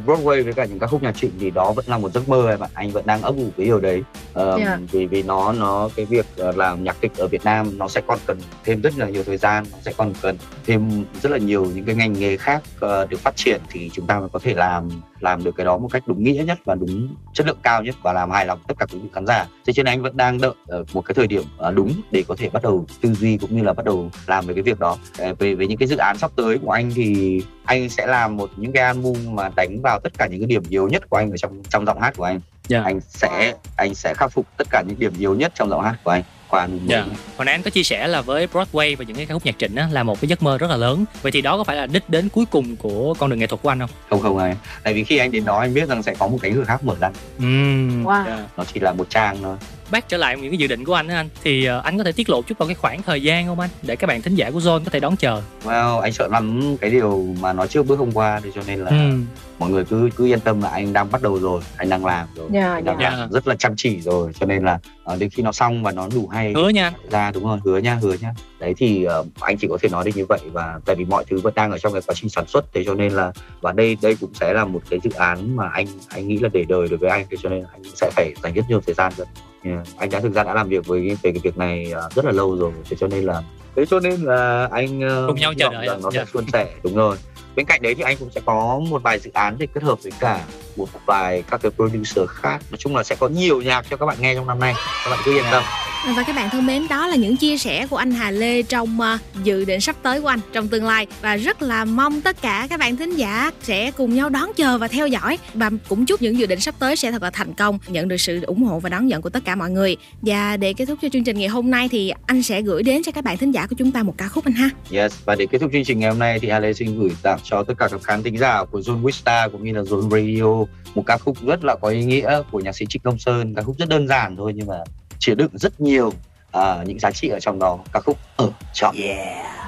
Broadway 0.06 0.44
với 0.44 0.52
cả 0.52 0.64
những 0.64 0.78
ca 0.78 0.86
khúc 0.86 1.02
nhạc 1.02 1.16
trịnh 1.16 1.30
thì 1.40 1.50
đó 1.50 1.72
vẫn 1.72 1.84
là 1.88 1.98
một 1.98 2.12
giấc 2.12 2.28
mơ 2.28 2.56
ạ 2.60 2.68
anh 2.74 2.90
vẫn 2.90 3.06
đang 3.06 3.22
ấp 3.22 3.34
ủ 3.36 3.50
cái 3.56 3.66
điều 3.66 3.80
đấy 3.80 4.02
Ờ, 4.32 4.56
Yeah. 4.58 4.80
vì 4.92 5.06
vì 5.06 5.22
nó 5.22 5.52
nó 5.52 5.88
cái 5.96 6.04
việc 6.06 6.26
ờ, 6.36 6.52
làm 6.52 6.84
nhạc 6.84 6.96
kịch 7.00 7.12
ở 7.16 7.28
Việt 7.28 7.44
Nam 7.44 7.78
nó 7.78 7.88
sẽ 7.88 8.00
còn 8.06 8.18
cần 8.26 8.38
thêm 8.64 8.80
rất 8.82 8.92
là 8.98 9.08
nhiều 9.08 9.24
thời 9.24 9.36
gian 9.36 9.64
nó 9.72 9.78
sẽ 9.84 9.92
còn 9.96 10.12
cần 10.22 10.36
thêm 10.66 11.04
rất 11.22 11.32
là 11.32 11.38
nhiều 11.38 11.64
những 11.74 11.84
cái 11.84 11.94
ngành 11.94 12.12
nghề 12.12 12.36
khác 12.36 12.62
ờ, 12.80 13.06
được 13.06 13.20
phát 13.20 13.36
triển 13.36 13.60
thì 13.70 13.90
chúng 13.92 14.06
ta 14.06 14.20
mới 14.20 14.28
có 14.32 14.38
thể 14.38 14.54
làm 14.54 14.88
làm 15.20 15.44
được 15.44 15.56
cái 15.56 15.66
đó 15.66 15.78
một 15.78 15.88
cách 15.92 16.02
đúng 16.06 16.24
nghĩa 16.24 16.44
nhất 16.46 16.58
và 16.64 16.74
đúng 16.74 17.08
chất 17.32 17.46
lượng 17.46 17.58
cao 17.62 17.82
nhất 17.82 17.94
và 18.02 18.12
làm 18.12 18.30
hài 18.30 18.46
lòng 18.46 18.58
tất 18.68 18.74
cả 18.78 18.86
quý 18.92 18.98
vị 18.98 19.08
khán 19.14 19.26
giả. 19.26 19.46
Thế 19.66 19.72
cho 19.72 19.82
nên 19.82 19.92
anh 19.92 20.02
vẫn 20.02 20.16
đang 20.16 20.40
đợi 20.40 20.54
một 20.92 21.02
cái 21.02 21.14
thời 21.14 21.26
điểm 21.26 21.42
ờ, 21.56 21.70
đúng 21.70 21.92
để 22.10 22.24
có 22.28 22.34
thể 22.38 22.50
bắt 22.50 22.62
đầu 22.62 22.86
tư 23.00 23.14
duy 23.14 23.38
cũng 23.38 23.56
như 23.56 23.62
là 23.62 23.72
bắt 23.72 23.84
đầu 23.84 24.10
làm 24.26 24.46
về 24.46 24.54
cái 24.54 24.62
việc 24.62 24.78
đó. 24.78 24.96
Ờ, 25.18 25.34
về 25.34 25.54
về 25.54 25.66
những 25.66 25.78
cái 25.78 25.88
dự 25.88 25.96
án 25.96 26.18
sắp 26.18 26.30
tới 26.36 26.58
của 26.58 26.70
anh 26.70 26.90
thì 26.94 27.42
anh 27.64 27.88
sẽ 27.88 28.06
làm 28.06 28.36
một 28.36 28.50
những 28.56 28.72
cái 28.72 28.82
album 28.82 29.16
mà 29.34 29.50
đánh 29.56 29.82
vào 29.82 30.00
tất 30.00 30.18
cả 30.18 30.26
những 30.26 30.40
cái 30.40 30.46
điểm 30.46 30.62
yếu 30.68 30.88
nhất 30.88 31.10
của 31.10 31.16
anh 31.16 31.30
ở 31.30 31.36
trong 31.36 31.62
trong 31.68 31.86
giọng 31.86 32.00
hát 32.00 32.16
của 32.16 32.24
anh. 32.24 32.40
Dạ. 32.68 32.82
anh 32.82 33.00
sẽ 33.00 33.54
anh 33.76 33.94
sẽ 33.94 34.14
khắc 34.14 34.32
phục 34.32 34.46
tất 34.56 34.66
cả 34.70 34.82
những 34.86 34.98
điểm 34.98 35.12
yếu 35.18 35.34
nhất 35.34 35.52
trong 35.54 35.68
giọng 35.68 35.82
hát 35.82 35.96
của 36.04 36.10
anh 36.10 36.22
qua 36.48 36.60
album 36.60 36.78
mới 36.78 36.88
Dạ. 36.88 37.04
Hồi 37.36 37.44
nãy 37.44 37.54
anh 37.54 37.62
có 37.62 37.70
chia 37.70 37.82
sẻ 37.82 38.08
là 38.08 38.20
với 38.22 38.46
Broadway 38.46 38.96
và 38.96 39.04
những 39.04 39.16
cái 39.16 39.26
ca 39.26 39.34
khúc 39.34 39.46
nhạc 39.46 39.54
trịnh 39.58 39.76
á, 39.76 39.88
là 39.92 40.02
một 40.02 40.20
cái 40.20 40.28
giấc 40.28 40.42
mơ 40.42 40.58
rất 40.58 40.70
là 40.70 40.76
lớn. 40.76 41.04
Vậy 41.22 41.32
thì 41.32 41.40
đó 41.40 41.56
có 41.56 41.64
phải 41.64 41.76
là 41.76 41.86
đích 41.86 42.10
đến 42.10 42.28
cuối 42.28 42.44
cùng 42.50 42.76
của 42.76 43.14
con 43.18 43.30
đường 43.30 43.38
nghệ 43.38 43.46
thuật 43.46 43.62
của 43.62 43.68
anh 43.68 43.78
không? 43.78 43.90
không 44.10 44.20
không 44.20 44.38
anh 44.38 44.56
tại 44.82 44.94
vì 44.94 45.04
khi 45.04 45.18
anh 45.18 45.30
đến 45.32 45.44
đó 45.44 45.58
anh 45.60 45.74
biết 45.74 45.88
rằng 45.88 46.02
sẽ 46.02 46.14
có 46.14 46.26
một 46.28 46.38
cánh 46.42 46.54
cửa 46.54 46.64
khác 46.64 46.84
mở 46.84 46.94
ra 47.00 47.10
Ừm. 47.38 48.04
Wow. 48.04 48.24
Dạ. 48.26 48.46
nó 48.56 48.64
chỉ 48.74 48.80
là 48.80 48.92
một 48.92 49.10
trang 49.10 49.36
thôi 49.42 49.56
back 49.90 50.08
trở 50.08 50.16
lại 50.16 50.36
những 50.36 50.50
cái 50.50 50.58
dự 50.58 50.66
định 50.66 50.84
của 50.84 50.94
anh 50.94 51.08
á 51.08 51.16
anh? 51.16 51.28
Thì 51.44 51.64
ờ, 51.64 51.80
anh 51.84 51.98
có 51.98 52.04
thể 52.04 52.12
tiết 52.12 52.30
lộ 52.30 52.42
chút 52.42 52.58
vào 52.58 52.68
cái 52.68 52.74
khoảng 52.74 53.02
thời 53.02 53.22
gian 53.22 53.46
không 53.46 53.60
anh? 53.60 53.70
Để 53.82 53.96
các 53.96 54.06
bạn 54.06 54.22
thính 54.22 54.34
giả 54.34 54.50
của 54.50 54.58
Zone 54.58 54.84
có 54.84 54.90
thể 54.90 55.00
đón 55.00 55.16
chờ. 55.16 55.42
Well, 55.64 56.00
anh 56.00 56.12
sợ 56.12 56.28
lắm 56.28 56.76
cái 56.80 56.90
điều 56.90 57.34
mà 57.40 57.52
nói 57.52 57.68
trước 57.68 57.86
bước 57.86 57.98
hôm 57.98 58.12
qua 58.12 58.40
thì 58.44 58.50
cho 58.54 58.60
nên 58.66 58.80
là 58.84 58.90
Ừ. 58.90 59.18
mọi 59.58 59.70
người 59.70 59.84
cứ 59.84 60.10
cứ 60.16 60.26
yên 60.26 60.40
tâm 60.40 60.62
là 60.62 60.68
anh 60.68 60.92
đang 60.92 61.10
bắt 61.10 61.22
đầu 61.22 61.38
rồi, 61.38 61.60
anh 61.76 61.88
đang 61.88 62.04
làm 62.06 62.28
rồi, 62.36 62.48
Dạ, 62.52 62.72
anh 62.74 62.84
đang 62.84 62.96
dạ. 63.00 63.10
làm 63.10 63.30
rất 63.30 63.46
là 63.48 63.54
chăm 63.54 63.72
chỉ 63.76 64.00
rồi, 64.00 64.32
cho 64.40 64.46
nên 64.46 64.64
là 64.64 64.78
ờ, 65.04 65.16
đến 65.16 65.30
khi 65.30 65.42
nó 65.42 65.52
xong 65.52 65.82
và 65.82 65.92
nó 65.92 66.08
đủ 66.14 66.26
hay 66.28 66.52
hứa 66.56 66.68
nha 66.68 66.92
ra 67.10 67.30
đúng 67.30 67.44
rồi 67.44 67.58
hứa 67.64 67.78
nha 67.78 67.94
hứa 68.02 68.14
nha 68.20 68.32
đấy 68.60 68.74
thì 68.76 69.04
ờ, 69.04 69.24
anh 69.40 69.56
chỉ 69.58 69.68
có 69.70 69.78
thể 69.82 69.88
nói 69.88 70.04
được 70.04 70.10
như 70.14 70.24
vậy 70.28 70.40
và 70.52 70.80
tại 70.86 70.96
vì 70.96 71.04
mọi 71.04 71.24
thứ 71.30 71.40
vẫn 71.40 71.54
đang 71.56 71.70
ở 71.72 71.78
trong 71.78 71.92
cái 71.92 72.02
quá 72.06 72.14
trình 72.14 72.28
sản 72.30 72.46
xuất 72.46 72.64
thế 72.72 72.84
cho 72.86 72.94
nên 72.94 73.12
là 73.12 73.32
và 73.60 73.72
đây 73.72 73.96
đây 74.02 74.16
cũng 74.20 74.34
sẽ 74.34 74.52
là 74.52 74.64
một 74.64 74.80
cái 74.90 75.00
dự 75.04 75.10
án 75.10 75.56
mà 75.56 75.68
anh 75.72 75.86
anh 76.08 76.28
nghĩ 76.28 76.38
là 76.38 76.48
để 76.52 76.64
đời 76.68 76.88
đối 76.88 76.98
với 76.98 77.10
anh 77.10 77.26
thế 77.30 77.36
cho 77.42 77.48
nên 77.48 77.64
anh 77.72 77.82
sẽ 77.94 78.10
phải 78.16 78.34
dành 78.42 78.54
rất 78.54 78.62
nhiều 78.68 78.80
thời 78.86 78.94
gian 78.94 79.12
rồi 79.16 79.26
Yeah. 79.62 79.86
anh 79.98 80.10
đã 80.10 80.20
thực 80.20 80.32
ra 80.34 80.42
đã 80.44 80.54
làm 80.54 80.68
việc 80.68 80.86
với 80.86 81.00
về 81.22 81.32
cái 81.32 81.40
việc 81.42 81.58
này 81.58 81.90
ờ, 81.92 82.08
rất 82.14 82.24
là 82.24 82.32
lâu 82.32 82.56
rồi 82.56 82.72
thế 82.90 82.96
cho 83.00 83.06
nên 83.06 83.24
là 83.24 83.42
thế 83.76 83.86
cho 83.86 84.00
nên 84.00 84.22
là 84.22 84.68
anh 84.72 85.00
ờ, 85.00 85.24
Cùng 85.26 85.36
nhau 85.36 85.52
chờ 85.58 85.70
đợi 85.70 85.86
nó 86.02 86.10
sẽ 86.10 86.18
Dạ. 86.18 86.24
suôn 86.32 86.44
sẻ 86.52 86.68
đúng 86.82 86.94
rồi 86.94 87.16
bên 87.56 87.66
cạnh 87.66 87.82
đấy 87.82 87.94
thì 87.94 88.02
anh 88.02 88.16
cũng 88.16 88.30
sẽ 88.30 88.40
có 88.46 88.80
một 88.90 89.02
vài 89.02 89.18
dự 89.18 89.30
án 89.34 89.56
để 89.58 89.66
kết 89.74 89.82
hợp 89.82 90.02
với 90.02 90.12
cả 90.20 90.44
một 90.76 90.86
vài 91.06 91.42
các 91.50 91.62
cái 91.62 91.70
producer 91.76 92.28
khác 92.28 92.58
nói 92.70 92.78
chung 92.78 92.96
là 92.96 93.02
sẽ 93.04 93.16
có 93.20 93.28
nhiều 93.28 93.62
nhạc 93.62 93.86
cho 93.90 93.96
các 93.96 94.06
bạn 94.06 94.16
nghe 94.20 94.34
trong 94.34 94.46
năm 94.46 94.58
nay 94.60 94.74
các 95.04 95.10
bạn 95.10 95.18
cứ 95.24 95.32
yên 95.32 95.44
tâm 95.50 95.62
và 96.06 96.22
các 96.22 96.36
bạn 96.36 96.50
thân 96.50 96.66
mến, 96.66 96.88
đó 96.88 97.06
là 97.06 97.16
những 97.16 97.36
chia 97.36 97.58
sẻ 97.58 97.86
của 97.86 97.96
anh 97.96 98.10
Hà 98.10 98.30
Lê 98.30 98.62
trong 98.62 99.00
ờ, 99.00 99.18
dự 99.44 99.64
định 99.64 99.80
sắp 99.80 99.96
tới 100.02 100.20
của 100.20 100.28
anh 100.28 100.40
trong 100.52 100.68
tương 100.68 100.84
lai 100.84 101.06
và 101.22 101.36
rất 101.36 101.62
là 101.62 101.84
mong 101.84 102.20
tất 102.20 102.42
cả 102.42 102.66
các 102.70 102.80
bạn 102.80 102.96
thính 102.96 103.16
giả 103.16 103.50
sẽ 103.62 103.90
cùng 103.90 104.14
nhau 104.14 104.28
đón 104.28 104.50
chờ 104.56 104.78
và 104.78 104.88
theo 104.88 105.06
dõi 105.06 105.38
và 105.54 105.70
cũng 105.88 106.06
chúc 106.06 106.22
những 106.22 106.38
dự 106.38 106.46
định 106.46 106.60
sắp 106.60 106.74
tới 106.78 106.96
sẽ 106.96 107.12
thật 107.12 107.22
là 107.22 107.30
thành 107.30 107.54
công, 107.54 107.78
nhận 107.88 108.08
được 108.08 108.16
sự 108.16 108.42
ủng 108.42 108.62
hộ 108.62 108.78
và 108.80 108.88
đón 108.88 109.06
nhận 109.06 109.22
của 109.22 109.30
tất 109.30 109.44
cả 109.44 109.54
mọi 109.54 109.70
người. 109.70 109.96
Và 110.22 110.56
để 110.56 110.72
kết 110.72 110.84
thúc 110.86 110.98
cho 111.02 111.08
chương 111.08 111.24
trình 111.24 111.38
ngày 111.38 111.48
hôm 111.48 111.70
nay 111.70 111.88
thì 111.88 112.12
anh 112.26 112.42
sẽ 112.42 112.62
gửi 112.62 112.82
đến 112.82 113.02
cho 113.02 113.12
các 113.12 113.24
bạn 113.24 113.36
thính 113.38 113.52
giả 113.52 113.66
của 113.66 113.76
chúng 113.78 113.92
ta 113.92 114.02
một 114.02 114.14
ca 114.18 114.28
khúc 114.28 114.44
anh 114.44 114.54
ha. 114.54 114.70
Yes, 114.90 115.12
và 115.24 115.34
để 115.34 115.46
kết 115.46 115.58
thúc 115.58 115.70
chương 115.72 115.84
trình 115.84 115.98
ngày 115.98 116.10
hôm 116.10 116.18
nay 116.18 116.38
thì 116.38 116.48
Hà 116.50 116.60
Lê 116.60 116.72
xin 116.72 117.00
gửi 117.00 117.10
tặng 117.22 117.38
cho 117.44 117.62
tất 117.62 117.74
cả 117.78 117.88
các 117.88 118.02
khán 118.02 118.22
thính 118.22 118.38
giả 118.38 118.64
của 118.64 118.80
Zone 118.80 119.02
Vista 119.02 119.48
cũng 119.52 119.64
như 119.64 119.72
là 119.72 119.82
Zone 119.82 120.10
Radio 120.10 120.64
một 120.94 121.02
ca 121.06 121.18
khúc 121.18 121.36
rất 121.46 121.64
là 121.64 121.76
có 121.76 121.88
ý 121.88 122.04
nghĩa 122.04 122.42
của 122.50 122.60
nhạc 122.60 122.76
sĩ 122.76 122.86
Trịnh 122.88 123.02
Công 123.02 123.18
Sơn, 123.18 123.54
ca 123.54 123.62
khúc 123.62 123.76
rất 123.78 123.88
đơn 123.88 124.08
giản 124.08 124.36
thôi 124.36 124.52
nhưng 124.56 124.66
mà 124.66 124.78
chứa 125.18 125.34
đựng 125.34 125.50
rất 125.54 125.80
nhiều 125.80 126.12
à, 126.52 126.82
những 126.86 126.98
giá 126.98 127.10
trị 127.10 127.28
ở 127.28 127.40
trong 127.40 127.58
đó, 127.58 127.78
ca 127.92 128.00
khúc 128.00 128.18
ở 128.36 128.50
trọ. 128.72 128.92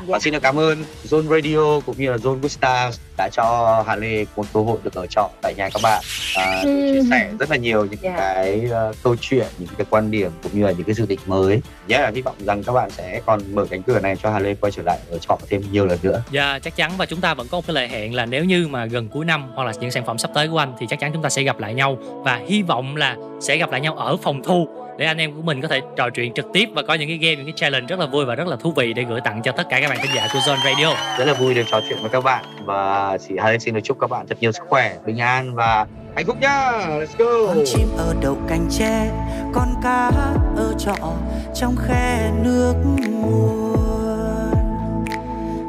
Và 0.06 0.18
xin 0.18 0.32
được 0.32 0.42
cảm 0.42 0.58
ơn 0.58 0.84
Zone 1.04 1.28
Radio 1.28 1.80
cũng 1.86 1.94
như 1.98 2.10
là 2.10 2.16
Zone 2.16 2.40
Wista 2.40 2.90
đã 3.16 3.28
cho 3.32 3.84
Hà 3.86 3.96
Lê 3.96 4.24
một 4.36 4.46
cơ 4.52 4.60
hội 4.60 4.78
được 4.82 4.94
ở 4.94 5.06
trọ 5.06 5.30
tại 5.42 5.54
nhà 5.56 5.68
các 5.74 5.80
bạn. 5.82 6.02
À, 6.36 6.62
để 6.64 6.92
chia 6.94 7.08
sẻ 7.10 7.30
rất 7.38 7.50
là 7.50 7.56
nhiều 7.56 7.84
những 7.84 8.00
cái 8.16 8.68
ờ, 8.70 8.92
câu 9.02 9.16
chuyện, 9.20 9.46
những 9.58 9.68
cái 9.78 9.86
quan 9.90 10.10
điểm 10.10 10.30
cũng 10.42 10.52
như 10.54 10.66
là 10.66 10.72
những 10.72 10.84
cái 10.84 10.94
dự 10.94 11.06
định 11.06 11.18
mới. 11.26 11.60
Yeah, 11.88 12.14
hy 12.14 12.22
vọng 12.22 12.34
rằng 12.38 12.62
các 12.62 12.72
bạn 12.72 12.90
sẽ 12.90 13.20
còn 13.26 13.40
mở 13.54 13.66
cánh 13.70 13.82
cửa 13.82 14.00
này 14.00 14.16
cho 14.22 14.30
Hà 14.30 14.38
Lê 14.38 14.54
quay 14.54 14.72
trở 14.72 14.82
lại 14.82 14.98
ở 15.10 15.18
trọ 15.18 15.38
thêm 15.50 15.62
nhiều 15.72 15.86
lần 15.86 15.98
nữa. 16.02 16.22
Dạ 16.30 16.58
chắc 16.58 16.76
chắn 16.76 16.92
và 16.96 17.06
chúng 17.06 17.20
ta 17.20 17.34
vẫn 17.34 17.46
có 17.50 17.58
một 17.58 17.64
cái 17.66 17.74
lời 17.74 17.88
hẹn 17.88 18.14
là 18.14 18.26
nếu 18.26 18.44
như 18.44 18.68
mà 18.68 18.86
gần 18.86 19.08
cuối 19.08 19.24
năm 19.24 19.52
hoặc 19.54 19.64
là 19.64 19.72
những 19.80 19.90
sản 19.90 20.06
phẩm 20.06 20.18
sắp 20.18 20.30
tới 20.34 20.48
của 20.48 20.58
anh 20.58 20.74
thì 20.78 20.86
chắc 20.90 21.00
chắn 21.00 21.10
chúng 21.12 21.22
ta 21.22 21.28
sẽ 21.28 21.42
gặp 21.42 21.58
lại 21.58 21.74
nhau. 21.74 21.96
Và 22.00 22.40
hy 22.46 22.62
vọng 22.62 22.96
là 22.96 23.16
sẽ 23.40 23.56
gặp 23.56 23.70
lại 23.70 23.80
nhau 23.80 23.96
ở 23.96 24.16
phòng 24.16 24.42
thu 24.42 24.68
để 25.00 25.06
anh 25.06 25.18
em 25.18 25.36
của 25.36 25.42
mình 25.42 25.60
có 25.60 25.68
thể 25.68 25.80
trò 25.96 26.10
chuyện 26.10 26.32
trực 26.34 26.46
tiếp 26.52 26.68
và 26.74 26.82
có 26.82 26.94
những 26.94 27.08
cái 27.08 27.16
game 27.16 27.36
những 27.36 27.44
cái 27.46 27.52
challenge 27.56 27.86
rất 27.86 27.98
là 27.98 28.06
vui 28.06 28.24
và 28.24 28.34
rất 28.34 28.46
là 28.46 28.56
thú 28.56 28.72
vị 28.76 28.92
để 28.92 29.02
gửi 29.02 29.20
tặng 29.20 29.42
cho 29.44 29.52
tất 29.52 29.66
cả 29.70 29.80
các 29.80 29.88
bạn 29.88 29.98
thính 30.02 30.10
giả 30.14 30.28
của 30.32 30.38
Zone 30.38 30.64
Radio. 30.64 31.16
Rất 31.18 31.24
là 31.24 31.32
vui 31.32 31.54
được 31.54 31.62
trò 31.70 31.80
chuyện 31.88 31.98
với 32.00 32.10
các 32.10 32.24
bạn 32.24 32.44
và 32.64 33.18
chị 33.28 33.34
Hà 33.38 33.58
xin 33.58 33.74
được 33.74 33.80
chúc 33.84 33.96
các 34.00 34.10
bạn 34.10 34.26
thật 34.26 34.36
nhiều 34.40 34.52
sức 34.52 34.62
khỏe, 34.68 34.96
bình 35.06 35.20
an 35.20 35.54
và 35.54 35.86
hạnh 36.16 36.26
phúc 36.26 36.36
nhá. 36.40 36.70
Let's 36.70 37.06
go. 37.18 37.46
con 37.46 37.64
chim 37.66 37.88
ở 37.96 38.14
đầu 38.22 38.38
cành 38.48 38.68
tre 38.70 39.10
con 39.54 39.68
cá 39.82 40.10
ở 40.56 40.74
trọ 40.78 41.12
trong 41.54 41.76
khe 41.76 42.30
nước 42.44 42.74
nguồn 43.10 43.74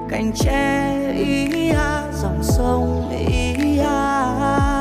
cành 0.10 0.32
tre 0.36 0.94
ý 1.18 1.70
a 1.70 2.04
dòng 2.14 2.40
sông 2.44 3.10
ý 3.28 3.78
a 3.78 4.81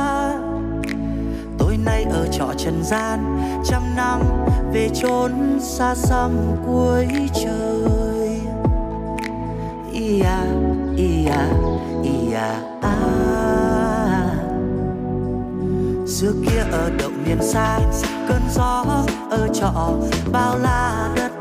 nay 1.85 2.05
ở 2.11 2.27
trọ 2.31 2.53
trần 2.57 2.83
gian, 2.83 3.39
trăm 3.65 3.81
năm 3.95 4.21
về 4.73 4.89
chốn 4.93 5.31
xa 5.59 5.95
xăm 5.95 6.31
cuối 6.65 7.07
trời. 7.33 8.41
Ia 9.91 10.25
ia 10.97 11.31
ia, 12.03 12.35
a. 12.81 12.81
A 12.81 12.95
xưa 16.07 16.33
kia 16.45 16.63
ở 16.71 16.91
động 16.99 17.23
miền 17.25 17.37
xa, 17.41 17.79
cơn 18.27 18.41
gió 18.53 18.85
ở 19.29 19.47
trọ 19.53 19.93
bao 20.31 20.57
la 20.57 21.09
đất 21.15 21.31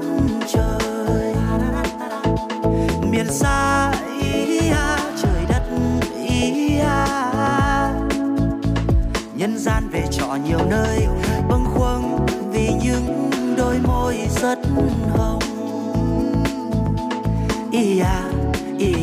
trời. 0.53 1.35
Miền 3.11 3.27
xa 3.31 3.93
nhân 9.41 9.59
gian 9.59 9.89
về 9.89 10.03
trọ 10.11 10.37
nhiều 10.47 10.59
nơi, 10.71 11.07
bâng 11.49 11.65
khuâng 11.75 12.27
vì 12.53 12.69
những 12.85 13.31
đôi 13.57 13.79
môi 13.83 14.17
rất 14.43 14.59
hồng. 15.17 15.39
Ia 17.73 18.01
a 18.01 18.23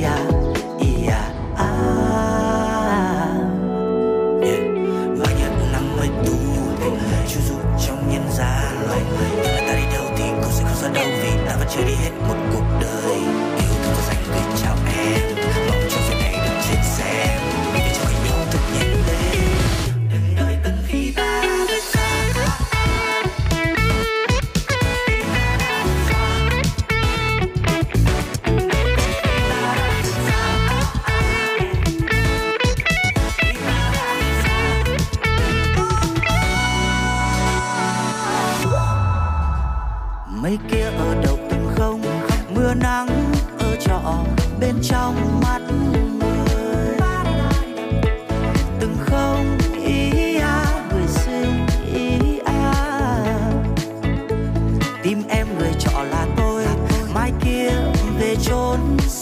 à, 0.03 0.19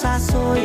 chốn 0.06 0.20
xa 0.20 0.20
xôi 0.20 0.65